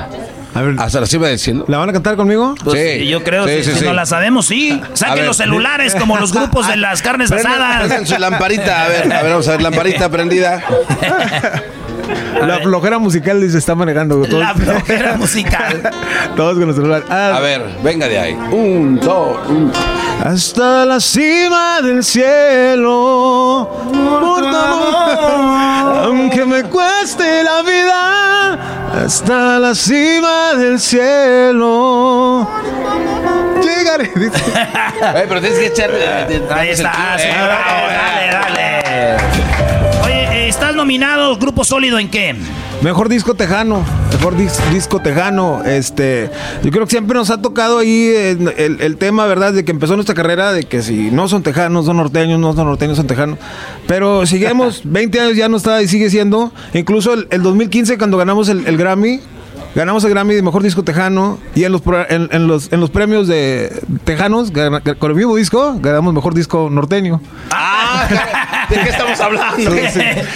A 0.54 0.62
ver, 0.62 0.74
Hasta 0.78 1.00
la 1.00 1.06
cima 1.06 1.28
del 1.28 1.38
cielo. 1.38 1.64
¿la 1.68 1.78
van 1.78 1.90
a 1.90 1.92
cantar 1.92 2.16
conmigo? 2.16 2.54
Pues, 2.64 2.80
Sí. 2.80 3.00
sí, 3.00 3.08
yo 3.08 3.22
creo, 3.22 3.46
Sí, 3.46 3.56
si, 3.58 3.64
sí, 3.64 3.70
si 3.72 3.78
sí. 3.80 3.84
no 3.84 3.92
la 3.92 4.06
sabemos, 4.06 4.46
sí. 4.46 4.80
Saquen 4.94 5.26
los 5.26 5.36
celulares 5.36 5.94
como 5.94 6.16
los 6.18 6.32
grupos 6.32 6.66
de 6.68 6.76
las 6.76 7.02
carnes 7.02 7.30
Prendan- 7.30 7.62
asadas. 7.82 8.08
su 8.08 8.18
lamparita, 8.18 8.84
a 8.84 8.88
ver, 8.88 9.12
a 9.12 9.22
ver, 9.22 9.30
vamos 9.32 9.48
a 9.48 9.52
ver, 9.52 9.62
lamparita 9.62 10.08
prendida. 10.10 10.62
La 12.46 12.58
flojera 12.60 12.98
musical 12.98 13.48
se 13.50 13.58
está 13.58 13.74
manejando. 13.74 14.16
Todos, 14.22 14.40
La 14.40 14.54
flojera 14.54 15.16
musical. 15.16 15.90
todos 16.36 16.54
con 16.58 16.66
los 16.66 16.76
celulares. 16.76 17.06
Ah, 17.10 17.34
A 17.36 17.40
ver, 17.40 17.62
venga 17.82 18.06
de 18.08 18.18
ahí. 18.18 18.34
Un, 18.50 18.98
dos, 19.00 19.38
un. 19.48 19.72
Hasta 20.24 20.84
la 20.86 20.98
cima 21.00 21.80
del 21.82 22.02
cielo, 22.02 23.68
por 24.20 24.40
tu 24.40 24.56
amor, 24.56 26.04
aunque 26.06 26.44
me 26.46 26.62
cueste 26.64 27.42
la 27.42 27.62
vida, 27.62 28.58
hasta 29.04 29.58
la 29.58 29.74
cima 29.74 30.54
del 30.56 30.80
cielo. 30.80 32.48
Llegaré. 33.62 34.10
dice. 34.14 34.42
Eh, 34.98 35.26
pero 35.28 35.40
tienes 35.40 35.58
que 35.58 35.66
echar. 35.66 35.90
eh, 35.92 36.42
Ahí 36.50 36.70
está, 36.70 37.16
eh, 37.18 37.28
eh. 37.28 37.34
dale, 37.36 38.32
dale. 38.32 38.85
Oye, 40.86 40.94
eh, 40.94 40.98
¿estás 40.98 41.08
nominado 41.08 41.36
Grupo 41.36 41.64
Sólido 41.64 41.98
en 41.98 42.08
qué? 42.10 42.34
Mejor 42.82 43.08
disco 43.08 43.34
tejano, 43.34 43.82
mejor 44.12 44.36
dis- 44.36 44.60
disco 44.72 45.00
tejano. 45.00 45.62
Este, 45.64 46.30
yo 46.62 46.70
creo 46.70 46.84
que 46.84 46.90
siempre 46.90 47.16
nos 47.16 47.30
ha 47.30 47.40
tocado 47.40 47.78
ahí 47.78 48.10
eh, 48.14 48.36
el, 48.58 48.80
el 48.80 48.96
tema, 48.96 49.26
¿verdad? 49.26 49.52
De 49.52 49.64
que 49.64 49.72
empezó 49.72 49.94
nuestra 49.94 50.14
carrera, 50.14 50.52
de 50.52 50.64
que 50.64 50.82
si 50.82 51.10
no 51.10 51.26
son 51.28 51.42
tejanos, 51.42 51.86
son 51.86 51.96
norteños, 51.96 52.38
no 52.38 52.52
son 52.54 52.66
norteños, 52.66 52.96
son 52.98 53.06
tejanos. 53.06 53.38
Pero 53.86 54.26
seguimos, 54.26 54.82
20 54.84 55.20
años 55.20 55.36
ya 55.36 55.48
no 55.48 55.56
está 55.56 55.80
y 55.82 55.88
sigue 55.88 56.10
siendo. 56.10 56.52
Incluso 56.74 57.14
el, 57.14 57.26
el 57.30 57.42
2015, 57.42 57.96
cuando 57.98 58.18
ganamos 58.18 58.48
el, 58.50 58.66
el 58.66 58.76
Grammy, 58.76 59.20
ganamos 59.74 60.04
el 60.04 60.10
Grammy 60.10 60.34
de 60.34 60.42
mejor 60.42 60.62
disco 60.62 60.82
tejano. 60.84 61.38
Y 61.54 61.64
en 61.64 61.72
los, 61.72 61.82
en, 62.10 62.28
en 62.30 62.46
los, 62.46 62.70
en 62.72 62.80
los 62.80 62.90
premios 62.90 63.26
de 63.26 63.82
tejanos, 64.04 64.52
con 64.98 65.10
el 65.10 65.16
mismo 65.16 65.34
disco, 65.36 65.76
ganamos 65.80 66.12
mejor 66.12 66.34
disco 66.34 66.68
norteño. 66.70 67.20
Ah, 67.50 68.06
¿de 68.70 68.76
qué 68.82 68.88
estamos 68.88 69.20
hablando? 69.20 69.70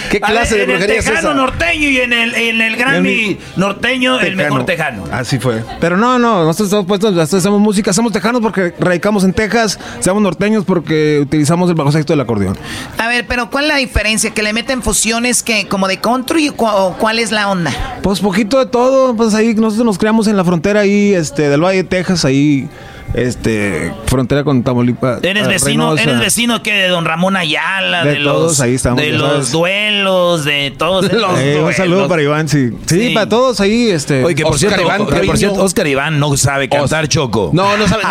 ¿Qué 0.09 0.19
clase 0.21 0.55
ver, 0.55 0.67
de 0.67 0.73
en 0.73 0.79
brujería 0.79 0.85
el 0.95 0.99
es 0.99 1.05
tejano 1.05 1.29
esa? 1.29 1.33
norteño 1.33 1.89
y 1.89 1.97
en 1.97 2.13
el, 2.13 2.35
en 2.35 2.61
el 2.61 2.75
Grammy 2.77 3.37
norteño, 3.55 4.19
el 4.19 4.35
mejor 4.35 4.65
tejano. 4.65 5.03
Así 5.11 5.39
fue. 5.39 5.63
Pero 5.79 5.97
no, 5.97 6.17
no, 6.19 6.43
nosotros 6.45 6.67
estamos 6.67 6.85
puestos, 6.85 7.13
nosotros 7.13 7.39
hacemos 7.41 7.59
música, 7.59 7.93
somos 7.93 8.11
tejanos 8.11 8.41
porque 8.41 8.73
radicamos 8.79 9.23
en 9.23 9.33
Texas, 9.33 9.79
somos 9.99 10.21
norteños 10.21 10.65
porque 10.65 11.19
utilizamos 11.21 11.69
el 11.69 11.75
bajo 11.75 11.91
sexto 11.91 12.13
del 12.13 12.21
acordeón. 12.21 12.57
A 12.97 13.07
ver, 13.07 13.25
pero 13.27 13.49
¿cuál 13.49 13.65
es 13.65 13.69
la 13.69 13.77
diferencia? 13.77 14.31
¿Que 14.31 14.43
le 14.43 14.53
meten 14.53 14.81
fusiones 14.81 15.43
que 15.43 15.67
como 15.67 15.87
de 15.87 15.99
country 15.99 16.49
o 16.49 16.55
cu- 16.55 16.65
o 16.67 16.93
cuál 16.97 17.19
es 17.19 17.31
la 17.31 17.49
onda? 17.49 17.71
Pues 18.01 18.19
poquito 18.19 18.59
de 18.59 18.65
todo, 18.65 19.15
pues 19.15 19.33
ahí 19.33 19.53
nosotros 19.53 19.85
nos 19.85 19.97
creamos 19.97 20.27
en 20.27 20.37
la 20.37 20.43
frontera 20.43 20.81
ahí, 20.81 21.13
este, 21.13 21.49
del 21.49 21.61
Valle 21.63 21.83
de 21.83 21.89
Texas, 21.89 22.25
ahí, 22.25 22.67
este, 23.13 23.91
frontera 24.05 24.43
con 24.43 24.63
Tamaulipas. 24.63 25.23
Eres 25.23 25.45
ah, 25.45 25.49
vecino, 25.49 25.95
Reynosa. 25.95 26.03
eres 26.03 26.19
vecino 26.19 26.63
que 26.63 26.73
de 26.73 26.87
Don 26.87 27.05
Ramón 27.05 27.35
Ayala, 27.35 28.03
De 28.03 28.15
de, 28.15 28.23
todos, 28.23 28.43
los, 28.43 28.61
ahí 28.61 28.75
estamos, 28.75 29.01
de 29.01 29.11
los 29.11 29.29
sabes. 29.31 29.51
duelos, 29.51 30.45
de 30.45 30.73
todos. 30.77 31.05
esos. 31.11 31.39
Eh, 31.39 31.61
un 31.63 31.73
saludo 31.73 32.07
para 32.07 32.21
Iván, 32.21 32.47
sí. 32.47 32.69
sí. 32.85 33.07
Sí. 33.07 33.13
para 33.13 33.27
todos 33.29 33.59
ahí, 33.61 33.89
este. 33.89 34.23
Oye, 34.23 34.35
que 34.35 34.43
por, 34.43 34.53
Oscar 34.53 34.69
cierto, 34.69 34.85
Iván 34.85 35.05
que 35.07 35.27
por 35.27 35.37
cierto, 35.37 35.63
Oscar 35.63 35.87
Iván 35.87 36.19
no 36.19 36.35
sabe 36.37 36.69
cantar 36.69 37.07
Choco. 37.07 37.49
No, 37.53 37.77
no 37.77 37.87
sabe, 37.87 38.03
no, 38.03 38.09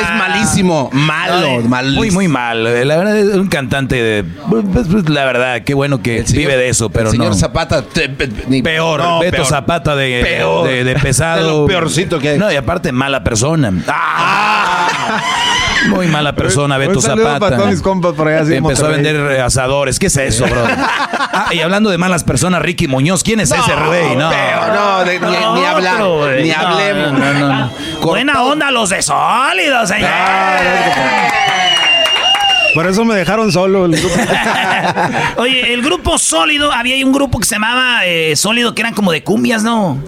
es 0.00 0.18
malísimo, 0.18 0.90
malo, 0.92 1.60
malísimo. 1.62 2.00
Muy, 2.02 2.10
muy 2.10 2.28
mal. 2.28 2.66
Eh, 2.66 2.84
La 2.84 2.96
verdad 2.96 3.18
es 3.18 3.34
un 3.34 3.48
cantante 3.48 3.96
de... 4.02 4.24
pues, 4.48 4.64
pues, 4.90 5.08
La 5.08 5.24
verdad, 5.24 5.62
qué 5.64 5.74
bueno 5.74 6.02
que 6.02 6.24
señor- 6.26 6.38
vive 6.38 6.56
de 6.56 6.68
eso, 6.68 6.90
pero 6.90 7.06
el 7.06 7.12
señor 7.12 7.28
no. 7.30 7.34
Zapata, 7.34 7.82
te- 7.82 8.08
pe- 8.08 8.28
ni- 8.48 8.62
Peor, 8.62 9.00
No, 9.00 9.20
Beto 9.20 9.36
peor. 9.36 9.46
Zapata 9.46 9.96
de, 9.96 10.20
Peor. 10.22 10.66
de, 10.68 10.84
de 10.84 10.94
pesado. 10.96 11.30
De 11.40 11.46
lo 11.60 11.66
peorcito 11.66 12.18
que 12.18 12.30
hay. 12.30 12.38
No, 12.38 12.50
y 12.52 12.56
aparte 12.56 12.92
mala 12.92 13.22
persona. 13.24 13.72
Muy 15.88 16.06
mala 16.08 16.34
persona, 16.34 16.76
Beto 16.78 17.00
Zapata. 17.00 17.38
para 17.38 17.56
todos 17.56 17.70
mis 17.70 17.80
compas 17.82 18.12
por 18.14 18.28
allá, 18.28 18.44
sí, 18.44 18.52
en 18.52 18.58
Empezó 18.58 18.86
a 18.86 18.90
vender 18.90 19.16
eh, 19.16 19.40
asadores. 19.40 19.98
¿Qué 19.98 20.06
es 20.06 20.16
eso, 20.16 20.44
bro? 20.46 20.64
Ah, 21.32 21.54
y 21.54 21.60
hablando 21.60 21.90
de 21.90 21.98
malas 21.98 22.24
personas, 22.24 22.60
Ricky 22.60 22.88
Muñoz, 22.88 23.22
¿quién 23.22 23.38
es 23.40 23.50
ese 23.52 23.72
güey? 23.86 24.16
No. 24.16 24.30
No, 24.30 25.04
de- 25.04 25.20
ni, 25.20 25.26
ni 25.60 25.64
hablar, 25.64 25.94
Otro, 26.02 26.18
güey. 26.18 26.42
ni 26.42 26.50
No, 26.50 26.56
hablemos. 26.58 27.12
no, 27.12 27.32
no, 27.34 27.48
no. 27.48 27.70
Buena 28.02 28.42
onda 28.42 28.70
los 28.72 28.90
de 28.90 29.00
sólidos, 29.00 29.88
señor. 29.88 30.10
Por 32.74 32.86
eso 32.86 33.04
me 33.04 33.14
dejaron 33.14 33.50
solo 33.52 33.84
el 33.86 33.92
grupo. 33.96 34.14
Oye, 35.38 35.72
el 35.72 35.82
grupo 35.82 36.18
sólido, 36.18 36.72
había 36.72 37.04
un 37.04 37.12
grupo 37.12 37.38
que 37.38 37.46
se 37.46 37.54
llamaba 37.56 38.04
eh, 38.06 38.34
Sólido, 38.36 38.74
que 38.74 38.82
eran 38.82 38.94
como 38.94 39.12
de 39.12 39.22
cumbias, 39.24 39.62
¿no? 39.62 39.98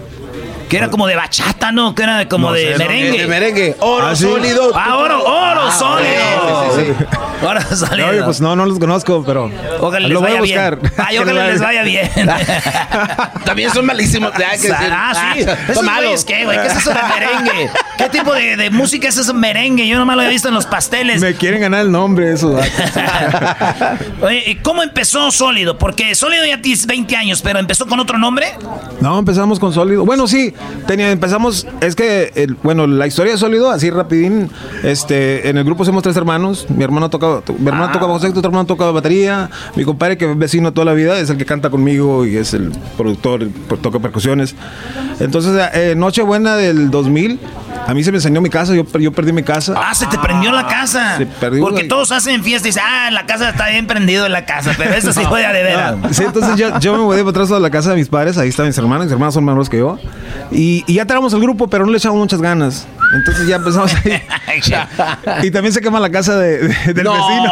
Que 0.73 0.77
era 0.79 0.89
como 0.89 1.05
de 1.05 1.15
bachata, 1.15 1.71
¿no? 1.71 1.93
Que 1.93 2.01
era 2.01 2.27
como 2.27 2.47
No 2.47 2.53
de 2.53 2.63
sé, 2.63 2.71
no, 2.71 2.77
merengue. 2.79 3.21
de 3.21 3.27
merengue. 3.27 3.75
Oro 3.79 4.07
Ah, 4.07 4.15
sí. 4.15 4.23
sólido. 4.23 4.71
Ah, 4.73 4.97
oro, 4.97 5.23
oro 5.23 5.61
Ah, 5.67 5.71
sólido. 5.71 6.75
sí, 6.75 6.81
sí, 6.87 6.93
sí. 6.97 7.05
Oro 7.45 7.61
sólido. 7.75 8.07
Oye, 8.09 8.23
pues 8.23 8.39
no, 8.41 8.55
no 8.55 8.65
los 8.65 8.79
conozco, 8.79 9.21
pero 9.25 9.51
Ojalá 9.81 10.07
lo 10.07 10.13
les 10.13 10.17
voy 10.17 10.27
a 10.31 10.39
vaya 10.39 10.41
buscar. 10.41 10.79
bien. 10.79 10.93
Ay, 10.97 11.15
Que 11.17 11.21
ojalá 11.23 11.47
les 11.47 11.61
vaya 11.61 11.83
bien. 11.83 12.09
También 13.45 13.69
son 13.71 13.85
malísimos. 13.85 14.31
hay 14.33 14.59
que 14.59 14.67
decir. 14.69 14.87
Ah, 14.91 15.13
sí. 15.35 15.43
Ah, 15.47 15.53
Esos 15.63 15.75
son 15.75 15.85
malos. 15.85 16.25
¿qué, 16.25 16.45
güey? 16.45 16.59
¿Qué 16.59 16.67
es 16.67 16.77
eso 16.77 16.89
de 16.91 16.99
merengue? 17.03 17.69
¿Qué 17.97 18.09
tipo 18.09 18.33
de, 18.33 18.55
de 18.57 18.69
música 18.71 19.09
es 19.09 19.17
eso 19.17 19.33
merengue? 19.33 19.87
Yo 19.87 19.97
nomás 19.99 20.15
lo 20.15 20.21
había 20.21 20.31
visto 20.31 20.47
en 20.47 20.53
los 20.55 20.65
pasteles. 20.65 21.21
Me 21.21 21.35
quieren 21.35 21.61
ganar 21.61 21.81
el 21.81 21.91
nombre, 21.91 22.31
eso. 22.33 22.57
Oye, 24.21 24.43
¿y 24.47 24.55
¿cómo 24.55 24.81
empezó 24.83 25.29
Sólido? 25.31 25.77
Porque 25.77 26.15
Sólido 26.15 26.45
ya 26.45 26.61
tienes 26.61 26.85
20 26.87 27.15
años, 27.15 27.41
pero 27.41 27.59
empezó 27.59 27.85
con 27.87 27.99
otro 27.99 28.17
nombre. 28.17 28.53
No, 29.01 29.19
empezamos 29.19 29.59
con 29.59 29.73
Sólido. 29.73 30.05
Bueno, 30.05 30.27
sí, 30.27 30.53
tenía, 30.87 31.11
empezamos, 31.11 31.67
es 31.81 31.95
que, 31.95 32.47
bueno, 32.63 32.87
la 32.87 33.07
historia 33.07 33.33
de 33.33 33.37
Sólido, 33.37 33.69
así 33.69 33.89
rapidín, 33.89 34.49
este, 34.83 35.49
en 35.49 35.57
el 35.57 35.63
grupo 35.63 35.85
somos 35.85 36.03
tres 36.03 36.17
hermanos, 36.17 36.67
mi 36.69 36.83
hermano 36.83 37.09
toca, 37.09 37.41
mi 37.57 37.67
hermano 37.67 37.91
toca 37.91 38.05
bajo 38.05 38.19
sexto, 38.19 38.39
hermano 38.39 38.65
toca 38.65 38.89
batería, 38.91 39.49
mi 39.75 39.83
compadre 39.83 40.17
que 40.17 40.29
es 40.29 40.37
vecino 40.37 40.73
toda 40.73 40.85
la 40.85 40.93
vida, 40.93 41.19
es 41.19 41.29
el 41.29 41.37
que 41.37 41.45
canta 41.45 41.69
conmigo 41.69 42.25
y 42.25 42.37
es 42.37 42.53
el 42.53 42.71
productor, 42.97 43.47
toca 43.81 43.99
percusiones. 43.99 44.55
Entonces, 45.19 45.69
eh, 45.73 45.95
Nochebuena 45.95 46.55
del 46.55 46.91
2000, 46.91 47.39
a 47.87 47.93
mí 47.93 48.03
se 48.03 48.11
me 48.11 48.17
enseñó 48.17 48.41
mi 48.41 48.49
casa, 48.49 48.73
yo, 48.73 48.83
yo 48.99 49.11
perdí 49.11 49.31
mi 49.33 49.43
casa. 49.43 49.73
Ah, 49.77 49.93
se 49.93 50.05
te 50.07 50.17
prendió 50.17 50.51
la 50.51 50.67
casa. 50.67 51.17
Se 51.17 51.25
perdió, 51.25 51.63
Porque 51.63 51.83
todos 51.85 52.11
hacen 52.11 52.43
fiesta 52.43 52.67
y 52.67 52.71
dicen, 52.71 52.83
ah, 52.85 53.09
la 53.11 53.25
casa 53.25 53.49
está 53.49 53.69
bien 53.69 53.87
prendido 53.87 54.25
en 54.25 54.31
la 54.31 54.45
casa, 54.45 54.71
pero 54.77 54.93
eso 54.93 55.11
sí 55.13 55.21
fue 55.29 55.41
de 55.45 55.63
veras. 55.63 55.95
Ah, 56.03 56.07
Sí, 56.11 56.23
entonces 56.23 56.55
yo, 56.57 56.79
yo 56.79 56.93
me 56.93 56.99
mudé 57.03 57.19
para 57.19 57.29
atrás 57.31 57.49
de 57.49 57.59
la 57.59 57.69
casa 57.69 57.91
de 57.91 57.95
mis 57.97 58.09
padres, 58.09 58.37
ahí 58.37 58.49
están 58.49 58.67
mis 58.67 58.77
hermanos, 58.77 59.05
mis 59.05 59.13
hermanos 59.13 59.33
son 59.33 59.45
menores 59.45 59.69
que 59.69 59.77
yo. 59.79 59.97
Y, 60.51 60.83
y 60.87 60.95
ya 60.95 61.05
tenemos 61.05 61.33
el 61.33 61.41
grupo, 61.41 61.67
pero 61.67 61.85
no 61.85 61.91
le 61.91 61.97
echamos 61.97 62.17
muchas 62.17 62.41
ganas. 62.41 62.87
Entonces 63.13 63.47
ya 63.47 63.57
empezamos 63.57 63.93
ahí. 63.95 64.21
y 65.43 65.51
también 65.51 65.71
se 65.73 65.81
quema 65.81 65.99
la 65.99 66.09
casa 66.09 66.35
de- 66.37 66.67
de- 66.67 66.93
del 66.93 67.03
No. 67.03 67.13
vecino. 67.13 67.51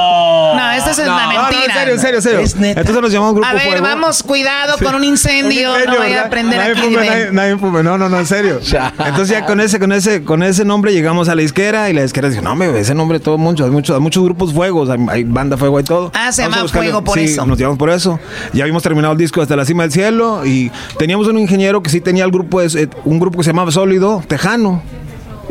No, 0.85 0.91
esta 0.91 1.01
es 1.03 1.07
una 1.07 1.27
mentira. 1.27 1.65
en 1.65 1.71
serio, 1.73 1.93
en 1.93 1.99
serio, 1.99 2.15
en 2.17 2.21
serio. 2.23 2.39
Es 2.39 2.55
neta. 2.55 2.79
Entonces 2.81 3.01
nos 3.01 3.11
llamamos 3.11 3.35
Grupo 3.35 3.47
A 3.47 3.53
ver, 3.53 3.61
Fuego. 3.63 3.81
vamos, 3.83 4.23
cuidado 4.23 4.77
Sí. 4.77 4.83
con 4.85 4.95
un 4.95 5.03
incendio. 5.03 5.73
Un 5.73 5.85
no 5.85 5.97
voy 5.97 6.05
a 6.07 6.09
¿verdad? 6.15 6.29
prender 6.29 6.59
nadie 6.59 6.71
aquí. 6.71 6.81
fume, 6.81 6.95
nadie, 7.07 7.29
nadie 7.31 7.57
fume. 7.57 7.83
No, 7.83 7.97
no, 7.97 8.09
no, 8.09 8.19
en 8.19 8.25
serio. 8.25 8.59
Entonces 9.05 9.29
ya 9.29 9.45
con 9.45 9.59
ese, 9.61 9.79
con 9.79 9.91
ese, 9.91 10.23
con 10.23 10.43
ese 10.43 10.65
nombre 10.65 10.93
llegamos 10.93 11.29
a 11.29 11.35
la 11.35 11.41
disquera 11.41 11.89
y 11.89 11.93
la 11.93 12.01
disquera 12.03 12.29
dijo, 12.29 12.41
no, 12.41 12.55
me 12.55 12.79
ese 12.79 12.93
nombre 12.95 13.19
todo 13.19 13.37
mucho, 13.37 13.65
hay 13.65 13.71
muchos, 13.71 13.95
hay 13.95 14.01
muchos 14.01 14.23
grupos 14.23 14.53
fuegos, 14.53 14.89
hay, 14.89 14.99
hay 15.09 15.23
banda 15.23 15.57
fuego 15.57 15.79
y 15.79 15.83
todo. 15.83 16.11
Ah, 16.13 16.31
se 16.31 16.41
llama 16.43 16.67
Fuego 16.67 17.03
por 17.03 17.17
sí, 17.17 17.25
eso. 17.25 17.45
Nos 17.45 17.57
llamamos 17.57 17.77
por 17.77 17.89
eso. 17.89 18.19
Ya 18.53 18.63
habíamos 18.63 18.83
terminado 18.83 19.11
el 19.13 19.17
disco 19.19 19.41
hasta 19.41 19.55
la 19.55 19.65
cima 19.65 19.83
del 19.83 19.91
cielo 19.91 20.45
y 20.45 20.71
teníamos 20.97 21.27
un 21.27 21.37
ingeniero 21.39 21.81
que 21.83 21.89
sí 21.89 22.01
tenía 22.01 22.23
el 22.25 22.31
grupo, 22.31 22.61
de- 22.61 22.89
un 23.05 23.19
grupo 23.19 23.37
que 23.39 23.43
se 23.43 23.49
llamaba 23.51 23.71
Sólido, 23.71 24.23
Tejano. 24.27 24.81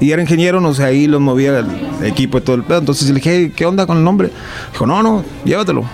Y 0.00 0.12
era 0.12 0.22
ingeniero, 0.22 0.60
no 0.62 0.72
sé, 0.72 0.82
ahí 0.84 1.06
los 1.06 1.20
movía 1.20 1.58
el 1.58 1.66
equipo 2.04 2.38
y 2.38 2.40
todo 2.40 2.56
el 2.56 2.62
pedo. 2.64 2.78
Entonces 2.78 3.08
le 3.08 3.14
dije, 3.14 3.30
"Hey, 3.34 3.52
¿qué 3.54 3.66
onda 3.66 3.86
con 3.86 3.96
el 3.98 4.04
nombre? 4.04 4.30
Dijo, 4.72 4.86
no, 4.86 5.02
no, 5.02 5.24
llévatelo. 5.44 5.84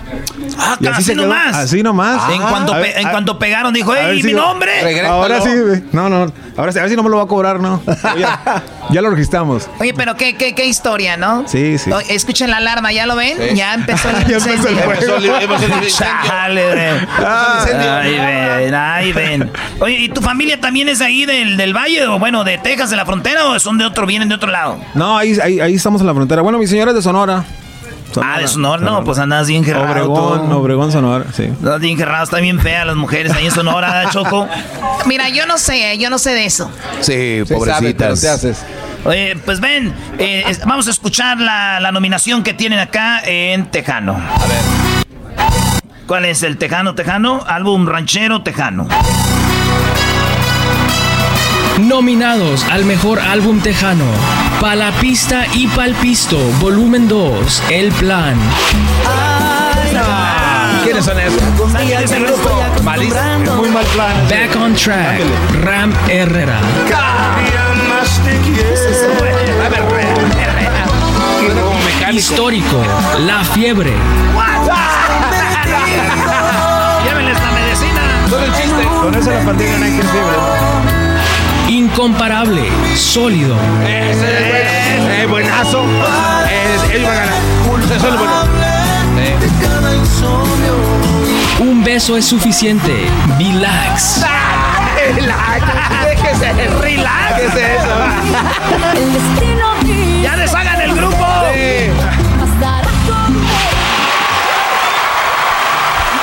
Ah, 0.59 0.77
Y 0.79 0.87
así, 0.87 1.03
se 1.03 1.13
quedó, 1.13 1.23
nomás. 1.23 1.55
Así 1.55 1.83
nomás. 1.83 2.31
En, 2.33 2.41
cuanto, 2.41 2.73
ver, 2.73 2.93
en 2.97 3.07
a- 3.07 3.11
cuanto 3.11 3.37
pegaron, 3.39 3.73
dijo, 3.73 3.93
¡Ey, 3.95 4.21
si- 4.21 4.27
mi 4.27 4.33
nombre! 4.33 4.71
Ahora 5.05 5.41
sí, 5.41 5.49
güey. 5.55 5.83
No, 5.91 6.09
no. 6.09 6.31
Ahora 6.55 6.71
sí, 6.71 6.79
a 6.79 6.81
ver 6.81 6.89
si 6.89 6.95
no 6.95 7.03
me 7.03 7.09
lo 7.09 7.17
va 7.17 7.23
a 7.23 7.27
cobrar, 7.27 7.59
no. 7.59 7.81
Ya, 8.17 8.63
ya 8.89 9.01
lo 9.01 9.09
registramos. 9.11 9.69
Oye, 9.79 9.93
pero 9.93 10.15
qué, 10.15 10.35
qué, 10.35 10.55
qué 10.55 10.65
historia, 10.65 11.17
¿no? 11.17 11.43
Sí, 11.47 11.77
sí. 11.77 11.91
Escuchen 12.09 12.49
la 12.49 12.57
alarma, 12.57 12.91
¿ya 12.91 13.05
lo 13.05 13.15
ven? 13.15 13.37
Sí. 13.37 13.55
Ya 13.55 13.73
empezó 13.75 14.09
el 14.09 14.15
Ya 14.27 14.35
empezó 14.37 15.17
el. 15.17 15.29
Ay, 17.25 18.17
ven, 18.65 18.73
ay, 18.75 19.13
ven. 19.13 19.51
Oye, 19.79 19.97
¿y 19.99 20.09
tu 20.09 20.21
familia 20.21 20.59
también 20.59 20.89
es 20.89 21.01
ahí 21.01 21.25
del, 21.25 21.57
del 21.57 21.73
valle? 21.75 22.05
O 22.07 22.19
bueno, 22.19 22.43
de 22.43 22.57
Texas, 22.57 22.89
de 22.89 22.95
la 22.95 23.05
frontera, 23.05 23.45
o 23.45 23.59
son 23.59 23.77
de 23.77 23.85
otro, 23.85 24.05
vienen 24.05 24.29
de 24.29 24.35
otro 24.35 24.51
lado? 24.51 24.79
No, 24.93 25.17
ahí, 25.17 25.37
ahí, 25.41 25.59
ahí 25.59 25.75
estamos 25.75 25.96
en 26.01 26.07
la 26.07 26.13
frontera. 26.13 26.41
Bueno, 26.41 26.57
mi 26.57 26.67
señora 26.67 26.91
es 26.91 26.95
de 26.95 27.01
Sonora. 27.01 27.43
Ah, 28.21 28.39
de 28.39 28.47
Sonora, 28.47 28.81
no, 28.81 29.03
pues 29.03 29.19
andas 29.19 29.47
bien 29.47 29.63
gerrado. 29.63 29.91
Obregón, 29.91 30.49
tú. 30.49 30.55
Obregón, 30.55 30.91
Sonora, 30.91 31.25
sí. 31.33 31.43
Andas 31.43 31.79
bien 31.79 31.97
gerrado, 31.97 32.23
están 32.23 32.41
bien 32.41 32.59
feas 32.59 32.85
las 32.85 32.95
mujeres 32.95 33.31
ahí 33.33 33.45
en 33.45 33.51
Sonora, 33.51 34.03
¿eh, 34.03 34.07
Choco. 34.11 34.47
Mira, 35.05 35.29
yo 35.29 35.45
no 35.45 35.57
sé, 35.57 35.97
yo 35.97 36.09
no 36.09 36.17
sé 36.17 36.31
de 36.31 36.45
eso. 36.45 36.71
Sí, 37.01 37.43
sabe, 37.65 37.93
pero 37.93 38.15
te 38.15 38.29
haces. 38.29 38.63
Oye, 39.05 39.37
pues 39.45 39.59
ven, 39.59 39.93
eh, 40.17 40.43
vamos 40.65 40.87
a 40.87 40.91
escuchar 40.91 41.39
la, 41.39 41.79
la 41.79 41.91
nominación 41.91 42.43
que 42.43 42.53
tienen 42.53 42.79
acá 42.79 43.21
en 43.23 43.69
Tejano. 43.69 44.13
A 44.13 44.47
ver. 44.47 45.47
¿Cuál 46.07 46.25
es 46.25 46.41
el 46.43 46.57
Tejano 46.57 46.95
Tejano? 46.95 47.43
Álbum 47.45 47.85
ranchero 47.85 48.41
Tejano. 48.41 48.87
Nominados 51.79 52.63
al 52.71 52.85
mejor 52.85 53.19
álbum 53.19 53.59
tejano. 53.59 54.05
Palapista 54.61 55.45
y 55.53 55.67
Palpisto, 55.67 56.37
volumen 56.59 57.07
2, 57.07 57.63
El 57.69 57.91
Plan. 57.91 58.35
¿Quiénes 60.83 61.05
son 61.05 61.19
esos? 61.19 61.41
Malísimo. 62.83 63.55
Muy 63.57 63.69
mal 63.69 63.85
plan. 63.85 64.27
Back 64.27 64.55
on 64.59 64.73
Track, 64.73 65.21
Ram 65.63 65.93
Herrera. 66.09 66.59
Histórico, 72.11 72.81
La 73.27 73.43
Fiebre. 73.43 73.93
Llévenles 77.03 77.39
la 77.39 77.51
medicina. 77.51 78.01
Todo 78.27 78.43
el 78.43 78.53
chiste. 78.53 78.87
Con 79.01 79.13
eso 79.13 79.29
la 79.31 79.45
pandilla 79.45 79.77
no 79.77 79.85
hay 79.85 79.91
que 79.91 80.96
Incomparable, 81.97 82.61
Sólido. 82.95 83.57
Ese 83.83 84.11
es 84.11 84.47
bueno. 84.51 85.09
Eh, 85.09 85.25
buenazo. 85.27 85.83
Es, 85.83 86.93
él 86.93 87.03
va 87.03 87.11
a 87.11 87.15
ganar. 87.15 87.41
Eso 87.95 88.07
es 88.07 88.19
bueno. 88.19 88.33
Un 91.59 91.83
beso 91.83 92.15
es 92.15 92.23
suficiente, 92.23 93.07
Relax. 93.39 94.23
Déjese. 96.05 96.53
Relax. 96.79 97.33
¿Qué 97.35 97.45
es 97.47 97.55
eso? 97.55 97.97
¡Ya 100.21 100.37
deshagan 100.37 100.79
el 100.79 100.93
grupo! 100.93 101.25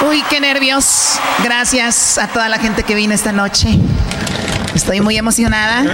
Uy, 0.09 0.23
qué 0.31 0.39
nervios. 0.39 1.19
Gracias 1.43 2.17
a 2.19 2.29
toda 2.29 2.49
la 2.49 2.61
gente 2.61 2.85
que 2.85 2.95
vino 2.95 3.13
esta 3.13 3.33
noche. 3.33 3.81
Estoy 4.75 5.01
muy 5.01 5.17
emocionada. 5.17 5.85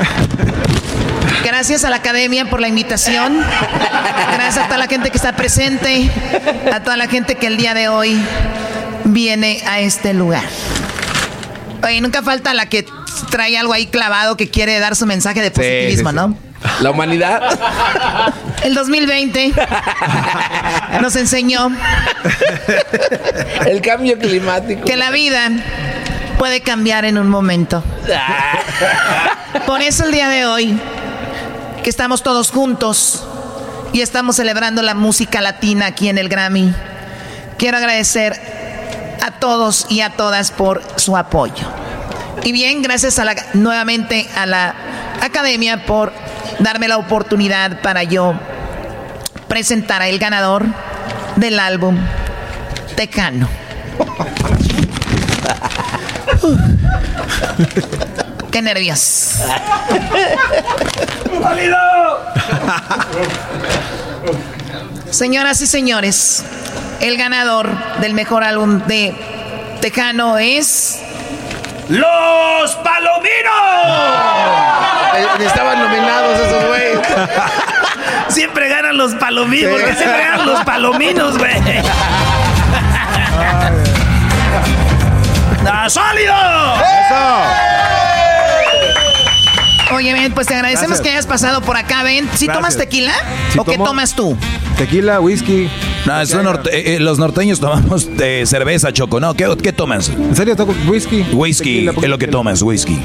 Gracias 1.44 1.84
a 1.84 1.90
la 1.90 1.96
academia 1.96 2.46
por 2.48 2.60
la 2.60 2.68
invitación. 2.68 3.40
Gracias 4.34 4.58
a 4.58 4.66
toda 4.66 4.78
la 4.78 4.86
gente 4.86 5.10
que 5.10 5.16
está 5.16 5.36
presente. 5.36 6.10
A 6.72 6.80
toda 6.82 6.96
la 6.96 7.06
gente 7.06 7.34
que 7.36 7.46
el 7.46 7.56
día 7.56 7.74
de 7.74 7.88
hoy 7.88 8.20
viene 9.04 9.62
a 9.66 9.80
este 9.80 10.14
lugar. 10.14 10.44
Oye, 11.82 12.00
nunca 12.00 12.22
falta 12.22 12.52
la 12.54 12.66
que 12.66 12.84
trae 13.30 13.56
algo 13.56 13.72
ahí 13.72 13.86
clavado 13.86 14.36
que 14.36 14.48
quiere 14.50 14.78
dar 14.78 14.96
su 14.96 15.06
mensaje 15.06 15.40
de 15.40 15.50
positivismo, 15.50 16.10
sí, 16.10 16.16
sí. 16.16 16.22
¿no? 16.22 16.36
La 16.80 16.90
humanidad. 16.90 17.40
El 18.62 18.74
2020 18.74 19.52
nos 21.00 21.16
enseñó 21.16 21.70
El 23.66 23.80
cambio 23.80 24.18
climático. 24.18 24.84
que 24.84 24.96
la 24.96 25.10
vida 25.10 25.50
puede 26.40 26.62
cambiar 26.62 27.04
en 27.04 27.18
un 27.18 27.28
momento. 27.28 27.84
Por 29.66 29.82
eso 29.82 30.04
el 30.06 30.10
día 30.10 30.30
de 30.30 30.46
hoy, 30.46 30.80
que 31.84 31.90
estamos 31.90 32.22
todos 32.22 32.50
juntos 32.50 33.22
y 33.92 34.00
estamos 34.00 34.36
celebrando 34.36 34.80
la 34.80 34.94
música 34.94 35.42
latina 35.42 35.84
aquí 35.88 36.08
en 36.08 36.16
el 36.16 36.30
Grammy, 36.30 36.72
quiero 37.58 37.76
agradecer 37.76 38.40
a 39.22 39.32
todos 39.32 39.84
y 39.90 40.00
a 40.00 40.16
todas 40.16 40.50
por 40.50 40.82
su 40.96 41.14
apoyo. 41.14 41.66
Y 42.42 42.52
bien, 42.52 42.80
gracias 42.80 43.18
a 43.18 43.26
la, 43.26 43.34
nuevamente 43.52 44.26
a 44.34 44.46
la 44.46 44.74
academia 45.20 45.84
por 45.84 46.10
darme 46.58 46.88
la 46.88 46.96
oportunidad 46.96 47.82
para 47.82 48.02
yo 48.02 48.32
presentar 49.46 50.00
al 50.00 50.18
ganador 50.18 50.64
del 51.36 51.60
álbum 51.60 51.98
Tecano. 52.96 53.46
Qué 58.50 58.62
nervios. 58.62 59.34
Señoras 65.10 65.60
y 65.60 65.66
señores, 65.66 66.44
el 67.00 67.16
ganador 67.16 67.68
del 68.00 68.14
mejor 68.14 68.44
álbum 68.44 68.80
de 68.86 69.14
Tejano 69.80 70.38
es 70.38 71.00
¡Los 71.88 72.74
Palominos! 72.76 73.30
Eh, 75.16 75.26
Estaban 75.44 75.78
nominados 75.80 76.38
esos 76.38 76.68
güeyes. 76.68 76.98
Siempre 78.28 78.68
ganan 78.68 78.96
los 78.96 79.14
palominos, 79.16 79.72
porque 79.72 79.94
siempre 79.96 80.20
ganan 80.20 80.46
los 80.46 80.64
palominos, 80.64 81.36
güey. 81.38 81.52
sólido. 85.90 86.34
¡Eso! 86.76 87.99
¡Ah, 89.90 89.94
¡Sólido! 89.96 90.34
pues 90.34 90.46
te 90.46 90.54
agradecemos 90.54 90.88
Gracias. 90.98 91.04
que 91.06 91.10
hayas 91.10 91.26
pasado 91.26 91.60
por 91.62 91.76
acá, 91.76 92.02
ven. 92.02 92.24
¿Sí 92.34 92.46
Gracias. 92.46 92.54
tomas 92.56 92.76
tequila? 92.76 93.12
Sí 93.52 93.58
¿O 93.58 93.64
qué 93.64 93.76
tomas 93.78 94.14
tú? 94.14 94.36
Tequila, 94.76 95.20
whisky. 95.20 95.68
No, 96.06 96.24
son 96.24 96.44
norte- 96.44 96.70
eh, 96.72 96.96
eh, 96.96 97.00
los 97.00 97.18
norteños 97.18 97.60
tomamos 97.60 98.08
eh, 98.18 98.44
cerveza, 98.46 98.92
Choco. 98.92 99.20
No, 99.20 99.34
¿qué, 99.34 99.54
qué 99.62 99.72
tomas? 99.72 100.08
¿En 100.08 100.34
serio 100.34 100.56
toco 100.56 100.74
whisky? 100.86 101.22
Whisky 101.32 101.84
Tequila, 101.86 101.92
es 102.02 102.08
lo 102.08 102.18
que 102.18 102.26
tomas, 102.28 102.62
whisky. 102.62 102.98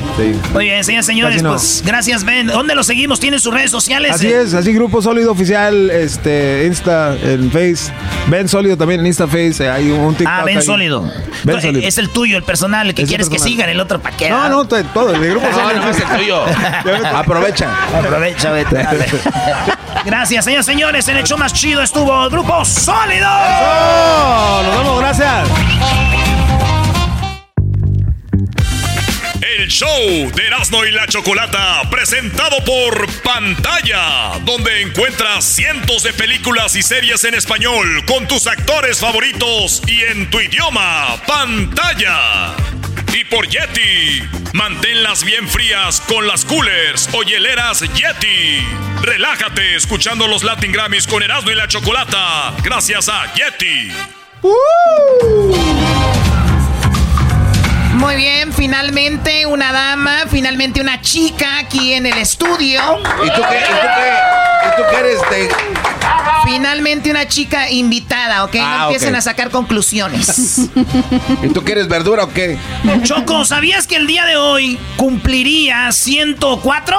Muy 0.53 0.65
bien, 0.65 0.83
señores, 0.85 1.05
señores, 1.05 1.43
no. 1.43 1.49
pues 1.49 1.83
gracias, 1.85 2.23
Ben. 2.23 2.47
¿Dónde 2.47 2.75
lo 2.75 2.83
seguimos? 2.83 3.19
¿Tienen 3.19 3.39
sus 3.41 3.53
redes 3.53 3.71
sociales? 3.71 4.11
Así 4.13 4.27
Eh, 4.27 4.41
es, 4.43 4.53
así 4.53 4.71
Grupo 4.73 5.01
Sólido 5.01 5.31
Oficial, 5.33 5.89
este, 5.91 6.63
Insta, 6.67 7.15
en 7.21 7.51
Face. 7.51 7.91
Ben 8.27 8.47
Sólido 8.47 8.77
también 8.77 9.01
en 9.01 9.07
Insta 9.07 9.27
Face. 9.27 9.65
eh, 9.65 9.69
Hay 9.69 9.91
un 9.91 10.15
TikTok 10.15 10.33
Ah, 10.33 10.43
Ben 10.45 10.57
ahí. 10.59 10.63
Sólido. 10.65 11.01
Ben 11.43 11.57
Eh, 11.57 11.61
Sólido. 11.61 11.87
Es 11.87 11.97
el 11.97 12.09
tuyo, 12.09 12.37
el 12.37 12.43
personal, 12.43 12.87
el 12.87 12.95
que 12.95 13.01
Es 13.01 13.07
el 13.07 13.09
quieres 13.09 13.29
que 13.29 13.39
sigan, 13.39 13.67
el 13.69 13.81
otro 13.81 14.01
qué. 14.17 14.29
No, 14.29 14.47
no, 14.47 14.65
to- 14.65 14.81
todo, 14.93 15.13
el 15.13 15.29
grupo 15.29 15.45
No, 15.51 15.57
Sólido. 15.57 15.81
no, 15.83 15.89
es 15.91 15.97
el 15.99 16.17
tuyo. 16.17 16.41
Aprovecha. 17.13 17.71
Aprovecha, 17.97 18.51
vete. 18.51 18.75
dale. 18.75 19.05
Gracias, 20.05 20.45
señores, 20.45 20.65
señores. 20.65 21.07
En 21.07 21.17
el 21.17 21.23
show 21.23 21.37
más 21.37 21.53
chido 21.53 21.81
estuvo 21.81 22.23
el 22.25 22.29
Grupo 22.29 22.63
Sólido. 22.63 23.27
Nos 24.63 24.77
vemos, 24.77 24.99
gracias. 24.99 25.49
El 29.41 29.67
show 29.67 30.31
de 30.35 30.45
Erasmo 30.45 30.85
y 30.85 30.91
la 30.91 31.07
Chocolata, 31.07 31.81
presentado 31.89 32.57
por 32.63 33.07
Pantalla, 33.23 34.37
donde 34.43 34.81
encuentras 34.81 35.43
cientos 35.43 36.03
de 36.03 36.13
películas 36.13 36.75
y 36.75 36.83
series 36.83 37.23
en 37.23 37.33
español 37.33 38.05
con 38.05 38.27
tus 38.27 38.45
actores 38.45 38.99
favoritos 38.99 39.81
y 39.87 40.01
en 40.03 40.29
tu 40.29 40.39
idioma, 40.39 41.17
Pantalla. 41.25 42.53
Y 43.17 43.23
por 43.23 43.47
Yeti, 43.47 44.27
manténlas 44.51 45.23
bien 45.23 45.47
frías 45.47 46.01
con 46.01 46.27
las 46.27 46.43
coolers 46.43 47.07
o 47.13 47.23
hieleras 47.23 47.79
Yeti. 47.79 48.61
Relájate 49.03 49.77
escuchando 49.77 50.27
los 50.27 50.43
Latin 50.43 50.73
Grammys 50.73 51.07
con 51.07 51.23
Erasmo 51.23 51.49
y 51.49 51.55
la 51.55 51.65
Chocolata, 51.65 52.53
gracias 52.61 53.07
a 53.07 53.33
Yeti. 53.33 53.93
Muy 57.93 58.15
bien, 58.17 58.51
finalmente 58.51 59.45
una 59.45 59.71
dama, 59.71 60.25
finalmente 60.29 60.81
una 60.81 60.99
chica 60.99 61.59
aquí 61.59 61.93
en 61.93 62.07
el 62.07 62.17
estudio. 62.17 62.81
¿Y 63.23 63.29
tú 63.29 63.41
qué? 63.49 63.59
¿Y 63.59 63.79
tú 63.79 63.87
qué? 63.95 64.67
¿Y 64.67 64.75
tú 64.75 64.83
qué 64.91 64.97
eres 64.97 65.21
de.? 65.29 66.24
Finalmente 66.43 67.09
una 67.09 67.27
chica 67.27 67.69
invitada, 67.71 68.43
¿ok? 68.43 68.55
Ah, 68.59 68.77
no 68.77 68.83
empiecen 68.85 69.13
ok. 69.13 69.19
a 69.19 69.21
sacar 69.21 69.49
conclusiones. 69.49 70.59
¿Y 71.43 71.49
tú 71.49 71.63
qué 71.63 71.73
eres 71.73 71.87
verdura 71.87 72.23
o 72.23 72.33
qué? 72.33 72.57
Choco, 73.03 73.45
¿sabías 73.45 73.87
que 73.87 73.95
el 73.95 74.07
día 74.07 74.25
de 74.25 74.35
hoy 74.35 74.77
cumpliría 74.97 75.91
104? 75.91 76.97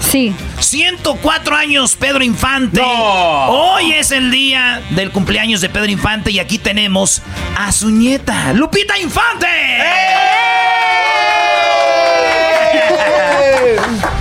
Sí. 0.00 0.34
104 0.60 1.56
años 1.56 1.96
Pedro 1.96 2.22
Infante. 2.22 2.80
Hoy 2.82 3.92
es 3.92 4.10
el 4.12 4.30
día 4.30 4.82
del 4.90 5.10
cumpleaños 5.10 5.60
de 5.60 5.68
Pedro 5.68 5.90
Infante 5.90 6.30
y 6.30 6.38
aquí 6.38 6.58
tenemos 6.58 7.22
a 7.56 7.72
su 7.72 7.90
nieta, 7.90 8.52
Lupita 8.52 8.98
Infante. 8.98 9.46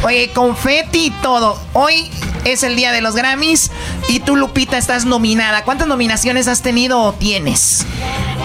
Oye, 0.04 0.30
confeti 0.34 1.06
y 1.08 1.12
todo. 1.22 1.60
Hoy 1.74 2.12
es 2.46 2.64
el 2.64 2.76
día 2.76 2.92
de 2.92 3.02
los 3.02 3.16
Grammys 3.16 3.72
y 4.08 4.20
tú, 4.20 4.36
Lupita, 4.36 4.78
estás 4.78 5.06
nominada. 5.06 5.64
¿Cuántas 5.64 5.88
nominaciones 5.88 6.48
has 6.48 6.62
tenido 6.62 7.02
o 7.02 7.14
tienes? 7.14 7.86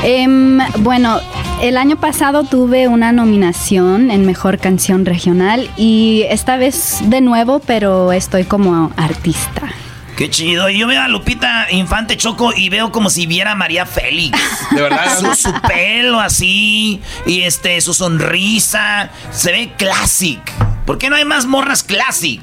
Em, 0.02 0.59
bueno, 0.78 1.20
el 1.60 1.77
año 1.77 2.01
pasado 2.01 2.44
tuve 2.44 2.89
una 2.89 3.12
nominación 3.12 4.10
en 4.10 4.24
Mejor 4.24 4.59
Canción 4.59 5.05
Regional 5.05 5.70
y 5.77 6.24
esta 6.31 6.56
vez 6.56 6.98
de 7.05 7.20
nuevo, 7.20 7.60
pero 7.60 8.12
estoy 8.12 8.44
como 8.44 8.90
artista. 8.97 9.68
Qué 10.16 10.31
chido. 10.31 10.68
Y 10.68 10.78
Yo 10.78 10.86
veo 10.86 11.02
a 11.02 11.09
Lupita 11.09 11.66
Infante 11.70 12.16
Choco 12.16 12.52
y 12.55 12.68
veo 12.70 12.93
como 12.93 13.10
si 13.10 13.27
viera 13.27 13.52
a 13.52 13.55
María 13.55 13.85
Félix. 13.85 14.39
¿De 14.70 14.81
verdad? 14.81 15.18
Su, 15.18 15.35
su 15.35 15.52
pelo 15.62 16.20
así 16.20 17.02
y 17.27 17.43
este 17.43 17.81
su 17.82 17.93
sonrisa 17.93 19.10
se 19.31 19.52
ve 19.52 19.72
classic. 19.77 20.40
¿Por 20.86 20.98
qué 20.98 21.10
no 21.10 21.16
hay 21.16 21.24
más 21.24 21.47
morras 21.47 21.82
classic? 21.82 22.43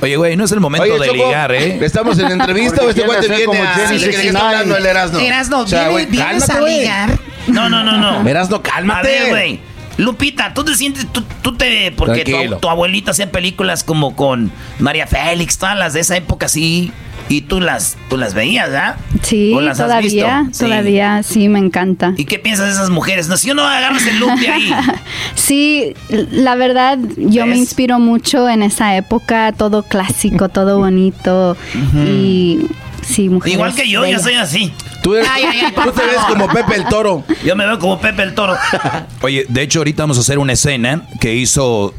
Oye, 0.00 0.16
güey, 0.16 0.36
no 0.36 0.44
es 0.44 0.52
el 0.52 0.60
momento 0.60 0.84
Oye, 0.84 0.92
de 0.98 1.06
Choco, 1.06 1.26
ligar, 1.26 1.52
¿eh? 1.52 1.78
¿Estamos 1.82 2.18
en 2.18 2.30
entrevista 2.30 2.82
o 2.82 2.88
este 2.90 3.02
cuate 3.02 3.26
viene 3.28 3.42
a... 3.42 3.46
como 3.46 3.60
¿De 3.62 3.68
Jenny 3.86 3.98
de 3.98 4.10
qué 4.10 4.26
está 4.28 4.46
hablando 4.48 4.76
el 4.76 4.86
Erasmo? 4.86 5.18
Erasno, 5.18 5.60
O 5.60 5.66
sea, 5.66 5.88
güey, 5.88 6.06
vienes 6.06 6.44
cálmate, 6.44 6.52
a 6.52 6.60
güey. 6.60 6.78
ligar. 6.80 7.18
No, 7.48 7.68
no, 7.68 7.82
no, 7.82 7.96
no. 7.98 8.28
Erasno, 8.28 8.62
cálmate. 8.62 9.18
A 9.18 9.22
ver, 9.22 9.30
güey. 9.30 9.60
Lupita, 9.96 10.54
tú 10.54 10.64
te 10.64 10.76
sientes, 10.76 11.06
tú, 11.12 11.24
tú 11.42 11.56
te, 11.56 11.90
porque 11.90 12.24
tu, 12.24 12.30
Tranquilo. 12.30 12.58
tu 12.58 12.68
abuelita 12.68 13.10
hacía 13.10 13.32
películas 13.32 13.82
como 13.82 14.14
con 14.14 14.52
María 14.78 15.08
Félix, 15.08 15.58
todas 15.58 15.76
las 15.76 15.92
de 15.92 15.98
esa 16.00 16.16
época 16.16 16.46
así, 16.46 16.92
y 17.28 17.42
tú 17.42 17.60
las, 17.60 17.96
tú 18.08 18.16
las 18.16 18.32
veías, 18.34 18.70
¿ah? 18.70 18.96
Sí, 19.22 19.52
¿O 19.54 19.60
las 19.60 19.78
has 19.80 19.86
todavía, 19.86 20.40
visto? 20.40 20.58
Sí. 20.58 20.64
todavía, 20.64 21.22
sí, 21.22 21.48
me 21.48 21.58
encanta. 21.58 22.14
¿Y 22.16 22.24
qué 22.24 22.38
piensas 22.38 22.66
de 22.66 22.72
esas 22.72 22.90
mujeres? 22.90 23.28
No, 23.28 23.36
si 23.36 23.50
no 23.52 23.62
agarras 23.66 24.06
el 24.06 24.18
look 24.18 24.38
de 24.38 24.48
ahí. 24.48 24.70
Sí, 25.34 25.94
la 26.08 26.54
verdad, 26.56 26.98
yo 27.16 27.46
me 27.46 27.56
inspiro 27.56 27.98
mucho 27.98 28.48
en 28.48 28.62
esa 28.62 28.96
época, 28.96 29.52
todo 29.52 29.82
clásico, 29.82 30.48
todo 30.48 30.78
bonito 30.78 31.56
y 31.94 32.66
sí, 33.02 33.28
mujeres. 33.28 33.54
Igual 33.54 33.74
que 33.74 33.84
yo, 33.88 34.00
yo 34.00 34.00
bellas. 34.02 34.22
soy 34.22 34.34
así. 34.34 34.72
Tú, 35.02 35.14
eres- 35.14 35.28
Ay, 35.32 35.44
ay, 35.50 35.60
ay, 35.66 35.72
por 35.72 35.84
tú 35.84 35.92
te 36.00 36.06
ves 36.06 36.16
como 36.28 36.48
Pepe 36.48 36.74
el 36.76 36.84
Toro. 36.86 37.24
Yo 37.44 37.54
me 37.56 37.64
veo 37.66 37.78
como 37.78 38.00
Pepe 38.00 38.22
el 38.24 38.34
Toro. 38.34 38.56
Oye, 39.22 39.46
de 39.48 39.62
hecho, 39.62 39.80
ahorita 39.80 40.02
vamos 40.02 40.18
a 40.18 40.20
hacer 40.20 40.38
una 40.38 40.52
escena 40.54 41.02
que 41.20 41.34
hizo 41.34 41.94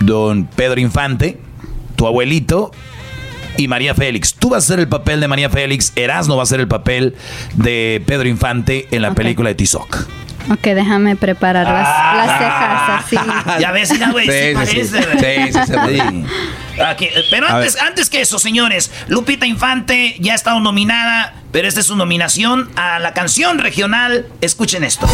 don 0.00 0.44
Pedro 0.46 0.80
Infante, 0.80 1.38
tu 1.96 2.06
abuelito, 2.06 2.70
y 3.56 3.68
María 3.68 3.94
Félix. 3.94 4.34
Tú 4.34 4.50
vas 4.50 4.64
a 4.64 4.66
hacer 4.66 4.80
el 4.80 4.88
papel 4.88 5.20
de 5.20 5.28
María 5.28 5.50
Félix, 5.50 5.92
Erasmo 5.96 6.36
va 6.36 6.42
a 6.42 6.44
hacer 6.44 6.60
el 6.60 6.68
papel 6.68 7.14
de 7.54 8.02
Pedro 8.06 8.28
Infante 8.28 8.88
en 8.90 9.02
la 9.02 9.14
película 9.14 9.48
de 9.50 9.54
Tizoc. 9.54 10.06
Ok, 10.50 10.62
déjame 10.62 11.14
preparar 11.16 11.66
las, 11.66 12.26
las 12.26 12.38
cejas 12.38 13.04
así. 13.04 13.16
Ah. 13.18 13.56
Ya 13.60 13.70
ves, 13.70 13.92
güey, 14.10 14.26
sí, 14.26 14.66
Sí, 14.66 14.84
sí, 14.86 15.60
sí. 15.66 16.24
pero 17.30 17.48
antes, 17.48 17.80
antes 17.80 18.10
que 18.10 18.20
eso, 18.20 18.38
señores, 18.38 18.90
Lupita 19.08 19.46
Infante 19.46 20.16
ya 20.18 20.32
ha 20.32 20.36
estado 20.36 20.58
nominada, 20.60 21.34
pero 21.52 21.68
esta 21.68 21.80
es 21.80 21.86
su 21.86 21.96
nominación 21.96 22.70
a 22.76 22.98
la 22.98 23.12
canción 23.12 23.58
regional. 23.58 24.26
Escuchen 24.40 24.82
esto. 24.84 25.06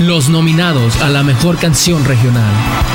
Los 0.00 0.28
nominados 0.28 1.00
a 1.00 1.08
la 1.08 1.22
mejor 1.22 1.56
canción 1.56 2.04
regional. 2.04 2.50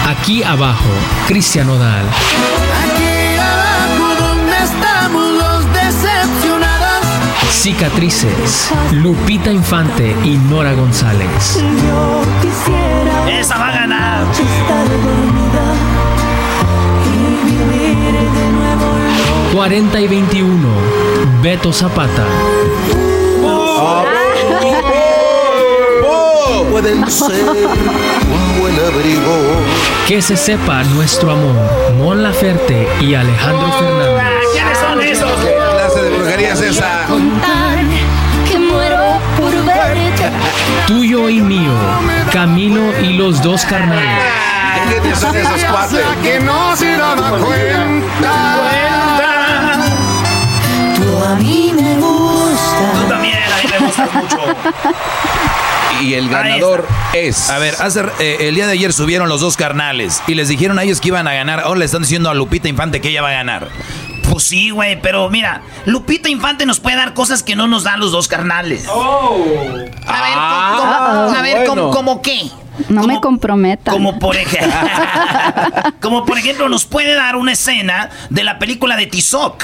Aquí 0.07 0.43
abajo, 0.43 0.89
Cristian 1.27 1.67
Odal. 1.69 2.05
Aquí 2.05 3.37
abajo 3.39 4.15
donde 4.19 4.57
estamos 4.63 5.31
los 5.33 5.65
decepcionados. 5.73 7.05
Cicatrices, 7.49 8.69
Lupita 8.91 9.51
Infante 9.51 10.15
y 10.23 10.37
Nora 10.37 10.73
González. 10.73 11.55
Yo 11.55 12.21
quisiera 12.41 13.39
Esa 13.39 13.57
va 13.57 13.67
a 13.69 13.71
ganar. 13.71 14.23
estar 14.31 14.87
dormida 14.87 15.73
y 17.05 17.45
vivir 17.49 18.13
de 18.13 18.51
nuevo. 18.51 19.53
40 19.55 20.01
y 20.01 20.07
21, 20.07 20.67
Beto 21.41 21.73
Zapata. 21.73 22.25
Pueden 26.71 27.11
ser 27.11 27.49
un 27.49 28.61
buen 28.61 28.73
abrigo. 28.79 29.61
Que 30.07 30.21
se 30.21 30.37
sepa 30.37 30.83
nuestro 30.95 31.31
amor, 31.31 31.55
Mon 31.97 32.23
Laferte 32.23 32.87
y 33.01 33.13
Alejandro 33.13 33.69
Fernández. 33.73 34.23
¿Quiénes 34.53 34.77
son 34.77 35.01
esos? 35.01 35.31
¿Qué 35.41 35.53
clase 35.75 36.01
de 36.01 36.17
brujería 36.17 36.53
es 36.53 36.61
esa? 36.61 37.05
Contar 37.07 37.77
que 38.49 38.57
muero 38.57 39.19
por 39.37 39.51
verte. 39.65 40.31
Tuyo 40.87 41.27
y 41.27 41.41
mío, 41.41 41.73
Camilo 42.31 42.97
y 43.01 43.17
los 43.17 43.41
dos 43.41 43.65
carnales. 43.65 44.23
¿Quiénes 44.89 45.19
son 45.19 45.35
esos 45.35 45.63
cuates? 45.65 45.99
que 46.23 46.39
no 46.39 46.73
se 46.77 46.95
daba 46.95 47.31
cuenta. 47.31 48.31
Tú 50.95 51.23
a 51.25 51.35
mí 51.35 51.73
me 51.75 51.95
gusta. 51.95 52.93
Tú 52.93 53.07
también, 53.09 53.30
gustas 53.97 54.13
mucho. 54.13 54.37
Y 56.01 56.13
el 56.15 56.29
ganador 56.29 56.87
es... 57.13 57.49
A 57.49 57.59
ver, 57.59 57.75
hace, 57.79 58.01
eh, 58.19 58.37
el 58.41 58.55
día 58.55 58.65
de 58.65 58.73
ayer 58.73 58.91
subieron 58.93 59.29
los 59.29 59.41
dos 59.41 59.55
carnales 59.57 60.21
y 60.27 60.35
les 60.35 60.47
dijeron 60.47 60.79
a 60.79 60.83
ellos 60.83 60.99
que 61.01 61.09
iban 61.09 61.27
a 61.27 61.33
ganar. 61.33 61.59
Ahora 61.59 61.79
le 61.79 61.85
están 61.85 62.01
diciendo 62.01 62.29
a 62.29 62.33
Lupita 62.33 62.67
Infante 62.69 63.01
que 63.01 63.09
ella 63.09 63.21
va 63.21 63.29
a 63.29 63.33
ganar. 63.33 63.67
Pues 64.29 64.45
sí, 64.45 64.69
güey, 64.69 64.99
pero 65.01 65.29
mira, 65.29 65.61
Lupita 65.85 66.29
Infante 66.29 66.65
nos 66.65 66.79
puede 66.79 66.95
dar 66.95 67.13
cosas 67.13 67.43
que 67.43 67.55
no 67.55 67.67
nos 67.67 67.83
dan 67.83 67.99
los 67.99 68.11
dos 68.11 68.27
carnales. 68.27 68.87
A 68.87 68.91
ver, 69.75 69.91
Ah, 70.07 70.75
¿cómo, 70.77 71.37
a 71.37 71.41
ver, 71.41 71.57
bueno. 71.67 71.75
¿cómo, 71.75 71.91
cómo 71.91 72.21
qué? 72.21 72.49
No 72.87 73.03
me 73.03 73.19
comprometa. 73.19 73.91
Como 73.91 74.17
por 74.17 74.37
ejemplo, 74.37 74.71
como 76.01 76.25
por 76.25 76.37
ejemplo 76.37 76.69
nos 76.69 76.85
puede 76.85 77.13
dar 77.13 77.35
una 77.35 77.51
escena 77.51 78.09
de 78.29 78.43
la 78.43 78.57
película 78.57 78.95
de 78.95 79.07
Tizoc. 79.07 79.61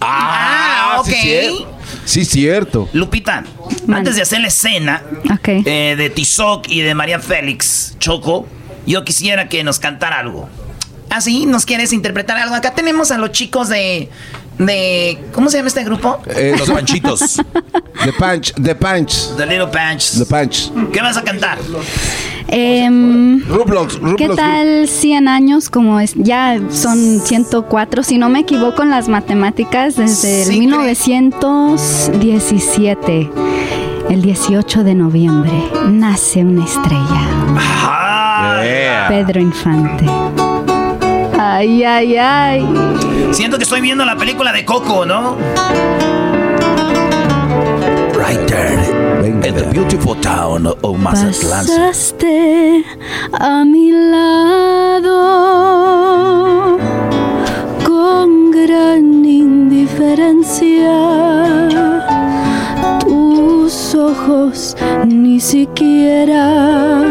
Ah, 0.00 0.96
ok. 1.00 1.06
sí, 1.06 1.14
cierto. 1.14 1.78
Sí, 2.04 2.24
cierto. 2.24 2.88
Lupita, 2.92 3.44
antes 3.92 4.16
de 4.16 4.22
hacer 4.22 4.40
la 4.40 4.48
escena 4.48 5.02
eh, 5.46 5.94
de 5.96 6.10
Tizoc 6.10 6.68
y 6.68 6.80
de 6.80 6.94
María 6.94 7.20
Félix, 7.20 7.96
Choco, 7.98 8.46
yo 8.86 9.04
quisiera 9.04 9.48
que 9.48 9.62
nos 9.64 9.78
cantara 9.78 10.18
algo. 10.18 10.48
¿Ah, 11.10 11.20
sí? 11.20 11.46
¿Nos 11.46 11.66
quieres 11.66 11.92
interpretar 11.92 12.38
algo? 12.38 12.54
Acá 12.54 12.74
tenemos 12.74 13.10
a 13.10 13.18
los 13.18 13.32
chicos 13.32 13.68
de... 13.68 14.08
de 14.58 15.18
¿Cómo 15.32 15.50
se 15.50 15.58
llama 15.58 15.68
este 15.68 15.84
grupo? 15.84 16.22
Eh, 16.26 16.54
los 16.58 16.70
panchitos. 16.70 17.36
The 18.04 18.12
Punch, 18.14 18.54
The 18.54 18.74
Punch. 18.74 19.36
The 19.36 19.46
Little 19.46 19.66
Punch. 19.68 20.18
The 20.18 20.26
Punch. 20.26 20.72
¿Qué 20.92 21.00
vas 21.00 21.16
a 21.16 21.22
cantar? 21.22 21.58
Em, 22.48 23.40
Roblox, 23.48 23.98
Roblox. 23.98 24.16
¿Qué 24.16 24.28
tal 24.28 24.86
100 24.88 25.28
años? 25.28 25.70
Como 25.70 26.00
es, 26.00 26.14
ya 26.16 26.58
son 26.70 27.20
104, 27.20 28.02
si 28.02 28.18
no 28.18 28.28
me 28.28 28.40
equivoco 28.40 28.82
en 28.82 28.90
las 28.90 29.08
matemáticas, 29.08 29.94
desde 29.96 30.42
el 30.42 30.58
1917, 30.58 33.30
el 34.10 34.20
18 34.22 34.82
de 34.84 34.94
noviembre, 34.94 35.52
nace 35.88 36.44
una 36.44 36.64
estrella. 36.64 37.22
Pedro 39.08 39.40
Infante. 39.40 40.04
Ay, 41.38 41.82
ay, 41.84 42.16
ay. 42.16 42.66
Siento 43.32 43.56
que 43.58 43.64
estoy 43.64 43.80
viendo 43.80 44.04
la 44.04 44.14
película 44.16 44.52
de 44.52 44.64
Coco, 44.64 45.04
¿no? 45.04 45.36
Right 48.14 48.46
there, 48.46 48.78
in 49.40 49.54
the 49.54 49.64
beautiful 49.72 50.14
town 50.16 50.66
of 50.66 50.96
Mazatlán. 50.98 51.64
Pasaste 51.66 52.84
a 53.32 53.64
mi 53.64 53.90
lado 53.90 55.16
con 57.86 58.50
gran 58.50 59.24
indiferencia. 59.24 60.98
Tus 63.00 63.94
ojos 63.94 64.76
ni 65.06 65.40
siquiera 65.40 67.02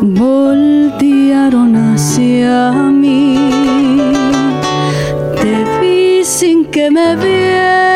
voltearon 0.00 1.76
hacia 1.76 2.72
mí. 2.72 3.36
Te 5.40 5.64
vi 5.80 6.24
sin 6.24 6.64
que 6.64 6.90
me 6.90 7.16
vieras. 7.16 7.91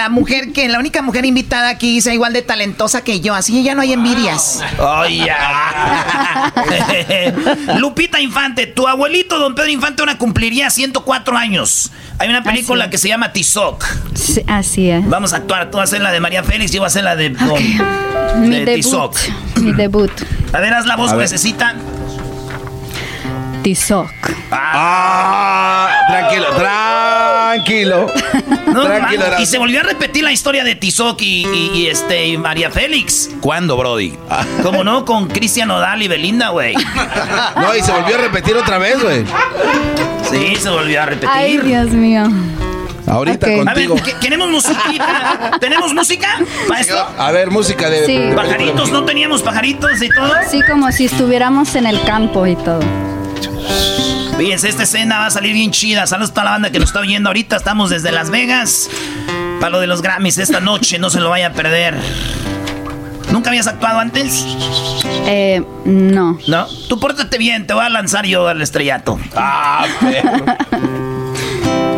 La 0.00 0.08
mujer, 0.08 0.52
que 0.52 0.66
la 0.68 0.78
única 0.78 1.02
mujer 1.02 1.26
invitada 1.26 1.68
aquí 1.68 2.00
sea 2.00 2.14
igual 2.14 2.32
de 2.32 2.40
talentosa 2.40 3.04
que 3.04 3.20
yo. 3.20 3.34
Así 3.34 3.62
ya 3.62 3.74
no 3.74 3.82
hay 3.82 3.92
envidias. 3.92 4.62
¡Ay, 4.78 5.26
ya! 5.26 6.52
Lupita 7.76 8.18
Infante, 8.18 8.66
tu 8.66 8.88
abuelito, 8.88 9.38
don 9.38 9.54
Pedro 9.54 9.68
Infante, 9.68 10.00
ahora 10.00 10.16
cumpliría 10.16 10.70
104 10.70 11.36
años. 11.36 11.90
Hay 12.18 12.30
una 12.30 12.42
película 12.42 12.88
que 12.88 12.96
se 12.96 13.08
llama 13.08 13.32
Tizoc. 13.32 13.84
Sí, 14.14 14.42
así 14.46 14.88
es. 14.90 15.06
Vamos 15.06 15.34
a 15.34 15.36
actuar. 15.36 15.70
Tú 15.70 15.76
vas 15.76 15.90
a 15.90 15.90
hacer 15.90 16.00
la 16.00 16.12
de 16.12 16.20
María 16.20 16.42
Félix, 16.44 16.72
yo 16.72 16.80
voy 16.80 16.86
a 16.86 16.88
hacer 16.88 17.04
la 17.04 17.14
de, 17.14 17.28
don- 17.30 17.62
Mi 18.40 18.48
de 18.48 18.64
debut. 18.64 18.74
Tizoc. 18.82 19.16
Mi 19.56 19.72
debut. 19.72 20.10
A 20.54 20.60
ver, 20.60 20.72
haz 20.72 20.86
la 20.86 20.96
voz 20.96 21.12
necesita. 21.12 21.74
Tizoc. 23.62 24.08
Ah, 24.50 25.90
tranquilo, 26.08 26.46
tranquilo. 26.56 28.06
No, 28.72 28.84
tranquilo, 28.84 29.22
man, 29.30 29.42
y 29.42 29.46
se 29.46 29.58
volvió 29.58 29.80
a 29.80 29.82
repetir 29.82 30.22
la 30.24 30.32
historia 30.32 30.64
de 30.64 30.74
Tizoc 30.74 31.20
y, 31.22 31.46
y- 31.46 31.70
y, 31.74 31.86
este, 31.88 32.26
y 32.28 32.38
María 32.38 32.70
Félix. 32.70 33.30
¿Cuándo, 33.40 33.76
Brody? 33.76 34.14
¿Cómo 34.62 34.84
no? 34.84 35.04
Con 35.04 35.28
Cristian 35.28 35.70
Odal 35.70 36.02
y 36.02 36.08
Belinda, 36.08 36.50
güey. 36.50 36.74
No, 37.56 37.74
y 37.76 37.82
se 37.82 37.92
volvió 37.92 38.14
a 38.16 38.18
repetir 38.18 38.56
otra 38.56 38.78
vez, 38.78 39.02
güey. 39.02 39.24
Sí, 40.30 40.56
se 40.56 40.70
volvió 40.70 41.02
a 41.02 41.06
repetir. 41.06 41.28
Ay, 41.32 41.58
Dios 41.58 41.88
mío. 41.90 42.24
Ahorita 43.06 43.46
Ok. 43.48 43.52
A 43.66 43.74
ver, 43.74 43.88
contigo. 43.88 43.96
¿qué- 44.04 44.14
¿tenemos 44.20 44.48
musiquita? 44.50 45.52
¿Tenemos 45.58 45.92
música? 45.92 46.28
¿Maestro? 46.68 46.98
A 47.18 47.32
ver, 47.32 47.50
música 47.50 47.90
de. 47.90 48.06
Sí. 48.06 48.20
¿Pajaritos? 48.36 48.92
¿No 48.92 49.04
teníamos 49.04 49.42
pajaritos 49.42 50.00
y 50.00 50.08
todo? 50.10 50.32
Sí, 50.48 50.60
como 50.70 50.92
si 50.92 51.06
estuviéramos 51.06 51.74
en 51.74 51.86
el 51.86 52.00
campo 52.02 52.46
y 52.46 52.54
todo. 52.56 52.80
Fíjense, 54.40 54.70
esta 54.70 54.84
escena 54.84 55.18
va 55.18 55.26
a 55.26 55.30
salir 55.30 55.52
bien 55.52 55.70
chida. 55.70 56.06
Saludos 56.06 56.30
a 56.30 56.32
toda 56.32 56.44
la 56.44 56.50
banda 56.52 56.72
que 56.72 56.78
nos 56.78 56.88
está 56.88 57.00
oyendo 57.00 57.28
ahorita. 57.28 57.56
Estamos 57.56 57.90
desde 57.90 58.10
Las 58.10 58.30
Vegas. 58.30 58.88
Para 59.60 59.68
lo 59.68 59.80
de 59.80 59.86
los 59.86 60.00
Grammys 60.00 60.38
esta 60.38 60.60
noche, 60.60 60.98
no 60.98 61.10
se 61.10 61.20
lo 61.20 61.28
vaya 61.28 61.48
a 61.48 61.52
perder. 61.52 61.94
¿Nunca 63.30 63.50
habías 63.50 63.66
actuado 63.66 63.98
antes? 63.98 64.46
Eh, 65.26 65.62
no. 65.84 66.38
No. 66.48 66.66
Tú 66.88 66.98
pórtate 66.98 67.36
bien, 67.36 67.66
te 67.66 67.74
voy 67.74 67.84
a 67.84 67.90
lanzar 67.90 68.24
yo 68.24 68.48
al 68.48 68.62
estrellato. 68.62 69.20
Ah, 69.36 69.86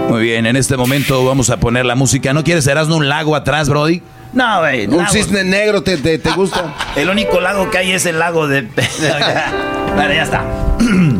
Muy 0.09 0.23
bien, 0.23 0.45
en 0.45 0.57
este 0.57 0.77
momento 0.77 1.25
vamos 1.25 1.49
a 1.49 1.59
poner 1.59 1.87
la 1.87 1.95
música. 1.95 2.33
¿No 2.33 2.43
quieres 2.43 2.67
Erasmo 2.67 2.97
un 2.97 3.09
lago 3.09 3.37
atrás, 3.37 3.69
Brody? 3.69 4.03
No, 4.33 4.59
güey. 4.59 4.89
Un 4.89 4.97
lago. 4.97 5.13
cisne 5.13 5.45
negro, 5.45 5.85
¿te, 5.85 5.97
te, 5.97 6.19
te 6.19 6.33
gusta? 6.33 6.75
El 6.97 7.09
único 7.09 7.41
lago 7.41 7.71
que 7.71 7.79
hay 7.79 7.93
es 7.93 8.05
el 8.05 8.19
lago 8.19 8.49
de... 8.49 8.63
vale, 9.97 10.17
ya 10.17 10.23
está. 10.25 10.45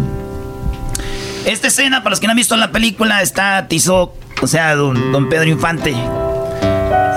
Esta 1.47 1.67
escena, 1.69 2.03
para 2.03 2.11
los 2.11 2.21
que 2.21 2.27
no 2.27 2.33
han 2.33 2.37
visto 2.37 2.57
la 2.57 2.71
película, 2.71 3.21
está 3.21 3.67
Tizoc, 3.69 4.13
o 4.43 4.47
sea, 4.47 4.75
don, 4.77 5.11
don 5.13 5.29
Pedro 5.29 5.49
Infante, 5.49 5.95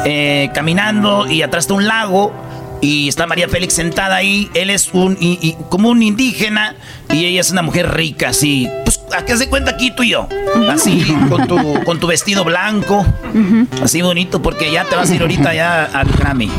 eh, 0.06 0.49
caminando 0.53 1.27
y 1.30 1.41
atrás 1.43 1.65
está 1.65 1.76
un 1.76 1.85
lago 1.88 2.34
y 2.81 3.07
está 3.07 3.27
María 3.27 3.47
Félix 3.47 3.76
sentada 3.76 4.15
ahí. 4.15 4.49
Él 4.56 4.69
es 4.72 4.89
un 4.93 5.15
y- 5.19 5.39
y- 5.41 5.56
como 5.69 5.89
un 5.89 6.02
indígena 6.02 6.76
y 7.14 7.26
ella 7.26 7.41
es 7.41 7.52
una 7.52 7.61
mujer 7.61 7.93
rica, 7.93 8.30
así. 8.30 8.68
Pues, 8.84 8.99
¿a 9.15 9.23
qué 9.26 9.38
se 9.38 9.47
cuenta 9.47 9.72
aquí 9.72 9.91
tú 9.91 10.02
y 10.03 10.10
yo? 10.10 10.27
Así, 10.72 11.06
con 11.30 11.47
tu, 11.47 11.84
con 11.84 11.99
tu 11.99 12.07
vestido 12.07 12.43
blanco, 12.43 13.06
así 13.84 14.02
bonito, 14.02 14.41
porque 14.41 14.72
ya 14.72 14.85
te 14.85 14.95
vas 14.95 15.10
a 15.11 15.15
ir 15.15 15.22
ahorita 15.22 15.53
ya 15.53 15.84
al 15.85 16.07
Grammy. 16.07 16.49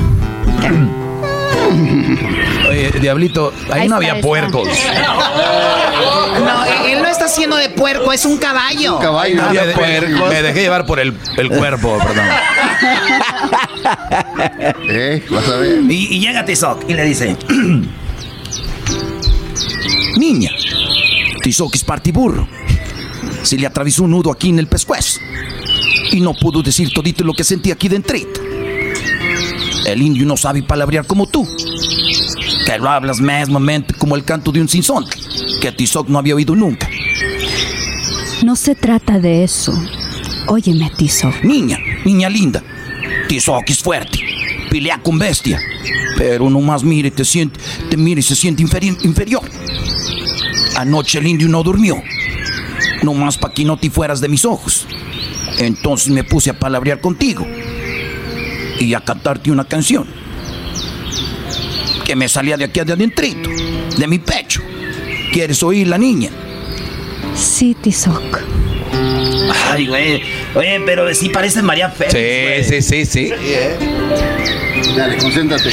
Oye, 2.69 2.91
Diablito, 3.01 3.53
ahí, 3.73 3.83
Ahí 3.83 3.89
no 3.89 3.97
había 3.97 4.21
puercos. 4.21 4.69
No, 6.39 6.65
no 7.07 7.13
está 7.13 7.25
haciendo 7.27 7.57
de 7.57 7.71
puerco, 7.71 8.13
es 8.13 8.25
un 8.27 8.37
caballo. 8.37 8.99
me, 8.99 9.67
de- 9.67 10.09
me 10.29 10.43
dejé 10.43 10.61
llevar 10.61 10.85
por 10.87 10.99
el, 11.01 11.15
el 11.37 11.49
cuerpo, 11.49 11.99
perdón. 11.99 12.25
Eh, 14.89 15.25
vas 15.31 15.49
a 15.49 15.57
ver. 15.57 15.81
Y, 15.89 16.17
y 16.17 16.21
llega 16.21 16.45
Tizoc 16.45 16.85
y 16.89 16.95
le 16.95 17.05
dice: 17.05 17.37
Niña, 20.17 20.51
Tizoc 21.43 21.75
es 21.75 21.85
partiburro. 21.85 22.49
Se 23.43 23.57
le 23.57 23.67
atravesó 23.67 24.05
un 24.05 24.11
nudo 24.13 24.33
aquí 24.33 24.49
en 24.49 24.59
el 24.59 24.67
pescuezo. 24.67 25.21
Y 26.11 26.21
no 26.21 26.35
pudo 26.35 26.63
decir 26.63 26.91
todito 26.93 27.25
lo 27.25 27.33
que 27.35 27.45
sentía 27.45 27.75
aquí 27.75 27.89
dentro. 27.89 28.17
El 29.87 30.03
indio 30.03 30.27
no 30.27 30.37
sabe 30.37 30.63
palabrear 30.63 31.07
como 31.07 31.27
tú. 31.29 31.47
Que 32.67 32.79
lo 32.79 32.89
hablas 32.89 33.21
mesmamente 33.21 33.95
como 33.95 34.17
el 34.17 34.25
canto 34.25 34.51
de 34.51 34.61
un 34.61 34.69
sinsonte. 34.69 35.17
Que 35.61 35.71
Tizoc 35.73 36.09
no 36.09 36.19
había 36.19 36.35
oído 36.35 36.55
nunca. 36.57 36.89
No 38.43 38.57
se 38.57 38.75
trata 38.75 39.19
de 39.19 39.45
eso. 39.45 39.73
Óyeme, 40.49 40.91
Tizoc. 40.97 41.43
Niña, 41.43 41.79
niña 42.05 42.29
linda. 42.29 42.63
Tizoc 43.29 43.69
es 43.71 43.79
fuerte. 43.81 44.19
Pelea 44.71 44.99
con 45.03 45.19
bestia. 45.19 45.59
Pero 46.17 46.49
nomás 46.49 46.83
mire, 46.83 47.11
te 47.11 47.25
siente, 47.25 47.59
te 47.91 47.97
mire 47.97 48.23
se 48.23 48.35
siente 48.37 48.63
inferi- 48.63 48.97
inferior. 49.05 49.43
Anoche 50.77 51.19
el 51.19 51.27
indio 51.27 51.49
no 51.49 51.63
durmió. 51.63 52.03
Nomás 53.03 53.37
para 53.37 53.55
que 53.55 53.65
no 53.65 53.77
te 53.77 53.91
fueras 53.91 54.21
de 54.21 54.29
mis 54.29 54.45
ojos. 54.45 54.87
Entonces 55.59 56.09
me 56.09 56.25
puse 56.25 56.51
a 56.51 56.59
palabrear 56.59 57.01
contigo. 57.01 57.47
Y 58.79 58.95
a 58.95 59.01
cantarte 59.01 59.51
una 59.51 59.65
canción. 59.65 60.07
Que 62.05 62.15
me 62.15 62.29
salía 62.29 62.57
de 62.57 62.65
aquí 62.65 62.81
de 62.81 62.93
adentrito. 62.93 63.51
De 63.99 64.07
mi 64.07 64.19
pecho. 64.19 64.63
¿Quieres 65.33 65.63
oír 65.63 65.89
la 65.89 65.99
niña? 65.99 66.31
Sí, 67.37 67.77
Tizoc. 67.81 68.41
Ay, 69.71 69.87
güey. 69.87 70.23
Oye, 70.55 70.81
pero 70.87 71.15
sí 71.15 71.29
parece 71.29 71.63
María 71.63 71.91
Félix. 71.91 72.15
Sí, 72.69 72.83
sí, 72.83 73.05
sí, 73.05 73.31
sí. 73.31 73.33
Dale, 74.97 75.19
concéntrate. 75.19 75.71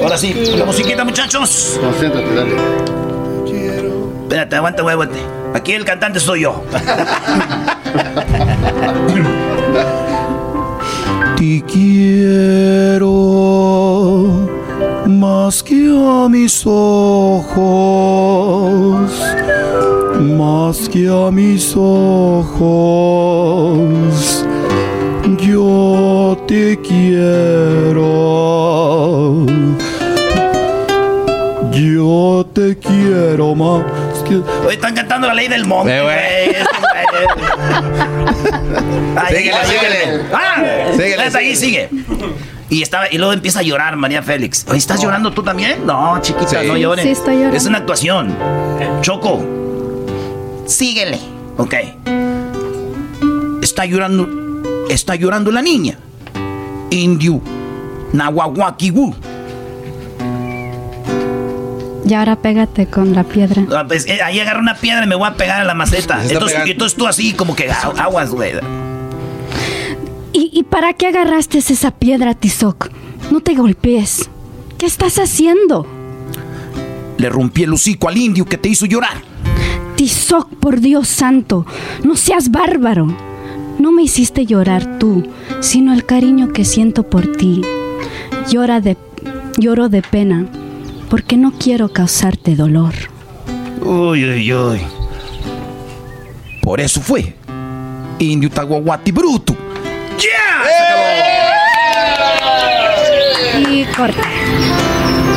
Ahora 0.00 0.16
sí, 0.16 0.34
la 0.56 0.64
musiquita, 0.64 1.04
muchachos. 1.04 1.78
Concéntrate, 1.80 2.34
dale. 2.34 2.56
Espérate, 4.22 4.56
aguanta, 4.56 4.82
güey, 4.82 4.94
aguante. 4.94 5.18
Aquí 5.54 5.72
el 5.72 5.84
cantante 5.84 6.18
soy 6.18 6.40
yo. 6.42 6.64
Te 11.36 11.62
quiero 11.70 13.10
más 15.06 15.62
que 15.62 15.74
a 15.74 16.28
mis 16.30 16.62
ojos, 16.64 17.52
más 20.22 20.88
que 20.88 21.08
a 21.08 21.30
mis 21.30 21.74
ojos. 21.76 22.54
Yo 25.38 26.36
te 26.46 26.78
quiero. 26.80 28.02
Yo 31.72 32.46
te 32.52 32.78
quiero 32.78 33.54
más 33.54 33.82
que... 34.28 34.36
Hoy 34.36 34.74
están 34.74 34.94
cantando 34.94 35.26
la 35.26 35.34
ley 35.34 35.48
del 35.48 35.64
monte, 35.66 35.96
Eh, 35.96 36.02
güey. 36.02 36.18
Ay, 39.16 39.34
Síguele, 39.36 39.56
síguele. 39.64 40.22
¡Ah! 40.32 40.62
Síguele, 40.92 41.22
ahí 41.34 41.56
sigue. 41.56 41.88
Y, 42.68 42.82
estaba, 42.82 43.06
y 43.10 43.16
luego 43.18 43.32
empieza 43.32 43.60
a 43.60 43.62
llorar 43.62 43.96
María 43.96 44.22
Félix. 44.22 44.66
¿estás 44.74 45.00
llorando 45.02 45.32
tú 45.32 45.42
también? 45.42 45.84
No, 45.86 46.18
chiquita, 46.22 46.60
Sí. 46.62 46.66
no 46.66 46.76
llores. 46.76 47.04
Sí, 47.04 47.10
estoy 47.10 47.34
llorando. 47.36 47.56
Es 47.56 47.66
una 47.66 47.78
actuación. 47.78 48.36
Choco. 49.00 49.44
Síguele. 50.72 51.18
Ok. 51.58 51.74
Está 53.62 53.84
llorando, 53.84 54.28
está 54.88 55.14
llorando 55.16 55.50
la 55.52 55.62
niña. 55.62 55.98
Indio, 56.90 57.40
Nahuahuaquiwu. 58.12 59.14
Y 62.04 62.14
ahora 62.14 62.36
pégate 62.36 62.86
con 62.86 63.14
la 63.14 63.22
piedra. 63.24 63.64
Ah, 63.74 63.84
pues, 63.86 64.06
eh, 64.06 64.20
ahí 64.22 64.40
agarro 64.40 64.60
una 64.60 64.74
piedra 64.76 65.04
y 65.04 65.08
me 65.08 65.14
voy 65.14 65.28
a 65.28 65.34
pegar 65.34 65.60
a 65.60 65.64
la 65.64 65.74
maceta. 65.74 66.22
Entonces, 66.24 66.58
entonces 66.66 66.98
tú 66.98 67.06
así 67.06 67.32
como 67.32 67.54
que 67.54 67.70
agu- 67.70 67.98
aguas, 67.98 68.30
güey. 68.30 68.52
¿Y, 70.32 70.50
y 70.52 70.62
para 70.64 70.94
qué 70.94 71.06
agarraste 71.08 71.58
esa 71.58 71.90
piedra, 71.92 72.34
Tizoc? 72.34 72.88
No 73.30 73.40
te 73.40 73.54
golpees. 73.54 74.28
¿Qué 74.78 74.86
estás 74.86 75.18
haciendo? 75.18 75.86
Le 77.18 77.28
rompí 77.28 77.62
el 77.62 77.72
hocico 77.72 78.08
al 78.08 78.16
indio 78.16 78.44
que 78.46 78.58
te 78.58 78.68
hizo 78.68 78.84
llorar. 78.86 79.22
Tizoc, 79.96 80.48
por 80.56 80.80
Dios 80.80 81.08
santo, 81.08 81.66
no 82.04 82.16
seas 82.16 82.50
bárbaro. 82.50 83.06
No 83.78 83.92
me 83.92 84.02
hiciste 84.02 84.46
llorar 84.46 84.98
tú, 84.98 85.26
sino 85.60 85.92
el 85.92 86.04
cariño 86.04 86.52
que 86.52 86.64
siento 86.64 87.02
por 87.02 87.32
ti. 87.32 87.62
Llora 88.50 88.80
de, 88.80 88.96
lloro 89.58 89.88
de 89.88 90.02
pena, 90.02 90.46
porque 91.10 91.36
no 91.36 91.52
quiero 91.52 91.88
causarte 91.88 92.56
dolor. 92.56 92.94
Uy, 93.84 94.24
uy, 94.24 94.52
uy. 94.52 94.80
Por 96.62 96.80
eso 96.80 97.00
fue. 97.00 97.34
Indio 98.18 98.50
Taguaguati 98.50 99.10
Bruto. 99.10 99.56
Y 103.70 103.84
corta. 103.96 104.22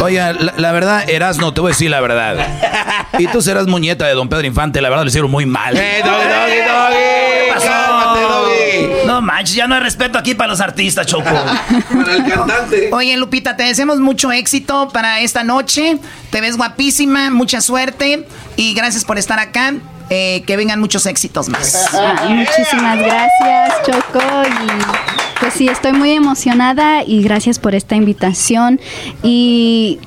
Oiga, 0.06 0.34
la, 0.34 0.54
la 0.56 0.72
verdad, 0.72 1.10
Erasno, 1.10 1.52
te 1.52 1.62
voy 1.62 1.70
a 1.70 1.74
decir 1.74 1.90
la 1.90 2.00
verdad. 2.00 2.38
Y 3.18 3.28
tú 3.28 3.42
serás 3.42 3.66
muñeta 3.66 4.06
de 4.06 4.14
don 4.14 4.28
Pedro 4.28 4.46
Infante, 4.46 4.82
la 4.82 4.90
verdad 4.90 5.06
le 5.06 5.10
hicieron 5.10 5.32
muy 5.32 5.46
mal. 5.46 5.76
¡Eh, 5.76 6.02
doggy, 6.04 6.28
doggy, 6.28 6.58
doggy! 6.68 6.96
¿Qué 6.96 7.52
pasó? 7.54 7.68
¡Cálmate, 7.68 8.22
doggy! 8.22 9.08
No 9.08 9.22
manches, 9.22 9.56
ya 9.56 9.68
no 9.68 9.76
hay 9.76 9.82
respeto 9.82 10.18
aquí 10.18 10.36
para 10.36 10.50
los 10.50 10.60
artistas, 10.60 11.08
Choco. 11.08 11.24
Para 11.94 12.14
el 12.14 12.26
cantante. 12.26 12.90
Oye, 12.92 13.16
Lupita, 13.16 13.56
te 13.56 13.64
deseamos 13.64 14.00
mucho 14.00 14.32
éxito 14.34 14.90
para 14.90 15.22
esta 15.22 15.44
noche. 15.46 15.98
Te 16.30 16.42
ves 16.42 16.58
guapísima, 16.58 17.30
mucha 17.30 17.62
suerte 17.62 18.28
y 18.58 18.74
gracias 18.74 19.06
por 19.06 19.18
estar 19.18 19.40
acá. 19.40 19.74
Eh, 20.10 20.44
que 20.46 20.56
vengan 20.56 20.80
muchos 20.80 21.06
éxitos 21.08 21.50
más. 21.50 21.90
Ay, 21.94 22.34
muchísimas 22.46 23.00
gracias, 23.00 23.82
Choco. 23.86 24.20
Y 24.20 25.25
pues 25.46 25.54
sí, 25.54 25.68
estoy 25.68 25.94
muy 25.94 26.10
emocionada 26.10 27.04
y 27.04 27.22
gracias 27.22 27.60
por 27.60 27.76
esta 27.76 27.96
invitación. 27.96 28.80
Y 29.22 30.00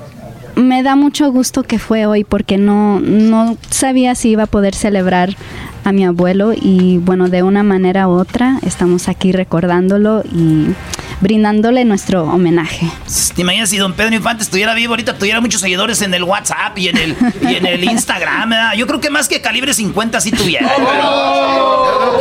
me 0.56 0.82
da 0.82 0.96
mucho 0.96 1.30
gusto 1.30 1.62
que 1.62 1.78
fue 1.78 2.06
hoy 2.06 2.24
porque 2.24 2.58
no, 2.58 2.98
no 2.98 3.56
sabía 3.70 4.16
si 4.16 4.30
iba 4.30 4.42
a 4.42 4.46
poder 4.46 4.74
celebrar 4.74 5.36
a 5.84 5.92
mi 5.92 6.04
abuelo 6.04 6.54
y 6.60 6.98
bueno, 6.98 7.28
de 7.28 7.44
una 7.44 7.62
manera 7.62 8.08
u 8.08 8.18
otra 8.18 8.58
estamos 8.66 9.08
aquí 9.08 9.30
recordándolo 9.30 10.24
y 10.24 10.74
brindándole 11.20 11.84
nuestro 11.84 12.24
homenaje. 12.24 12.90
¿Te 13.34 13.42
imaginas 13.42 13.70
si 13.70 13.76
don 13.76 13.92
Pedro 13.92 14.14
Infante 14.14 14.42
estuviera 14.42 14.74
vivo 14.74 14.92
ahorita, 14.92 15.18
tuviera 15.18 15.40
muchos 15.40 15.60
seguidores 15.60 16.02
en 16.02 16.14
el 16.14 16.24
WhatsApp 16.24 16.76
y 16.78 16.88
en 16.88 16.96
el, 16.96 17.16
y 17.42 17.56
en 17.56 17.66
el 17.66 17.84
Instagram? 17.84 18.50
¿verdad? 18.50 18.72
Yo 18.74 18.86
creo 18.86 19.00
que 19.00 19.10
más 19.10 19.28
que 19.28 19.40
calibre 19.40 19.74
50 19.74 20.20
sí 20.20 20.30
tuviera. 20.30 20.68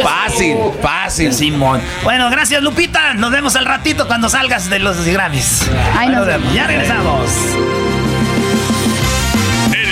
Fácil, 0.03 0.57
fácil. 0.81 1.33
Simón. 1.33 1.81
Bueno, 2.03 2.29
gracias 2.29 2.61
Lupita. 2.61 3.13
Nos 3.13 3.31
vemos 3.31 3.55
al 3.55 3.65
ratito 3.65 4.07
cuando 4.07 4.29
salgas 4.29 4.69
de 4.69 4.79
los 4.79 5.03
Grammys. 5.05 5.69
Ahí 5.97 6.09
nos 6.09 6.25
vemos. 6.25 6.53
Ya 6.53 6.67
regresamos. 6.67 7.31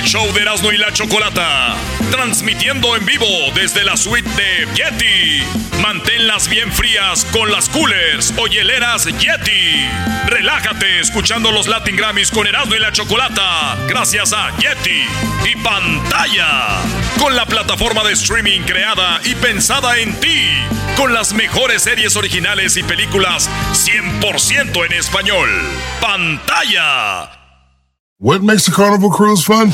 Show 0.06 0.32
de 0.34 0.42
Erasmo 0.42 0.72
y 0.72 0.78
la 0.78 0.94
Chocolata. 0.94 1.76
Transmitiendo 2.12 2.96
en 2.96 3.06
vivo 3.06 3.26
desde 3.56 3.84
la 3.84 3.98
suite 3.98 4.30
de 4.30 4.68
Yeti. 4.76 5.44
Manténlas 5.82 6.48
bien 6.48 6.72
frías 6.72 7.26
con 7.32 7.52
las 7.52 7.68
coolers 7.70 8.32
o 8.38 8.46
hieleras 8.46 9.06
Yeti. 9.06 9.90
Relájate 10.28 11.00
escuchando 11.00 11.52
los 11.52 11.68
Latin 11.68 11.96
Grammys 11.96 12.30
con 12.30 12.46
Erasmo 12.46 12.76
y 12.76 12.80
la 12.80 12.92
Chocolata. 12.92 13.76
Gracias 13.88 14.32
a 14.32 14.56
Yeti 14.58 15.06
y 15.52 15.56
pantalla. 15.64 16.82
Con 17.20 17.36
la 17.36 17.48
plataforma 17.48 18.04
de 18.04 18.14
streaming 18.14 18.62
creada 18.62 19.20
y 19.24 19.34
pensada 19.34 19.98
en 19.98 20.20
ti. 20.20 20.50
Con 20.98 21.14
las 21.16 21.34
mejores 21.34 21.82
series 21.82 22.16
originales 22.16 22.78
y 22.78 22.84
películas 22.84 23.50
100% 23.74 24.86
en 24.86 24.94
español. 24.94 25.50
Pantalla. 26.00 27.32
What 28.20 28.42
makes 28.42 28.68
a 28.68 28.72
carnival 28.72 29.10
cruise 29.10 29.44
fun? 29.44 29.74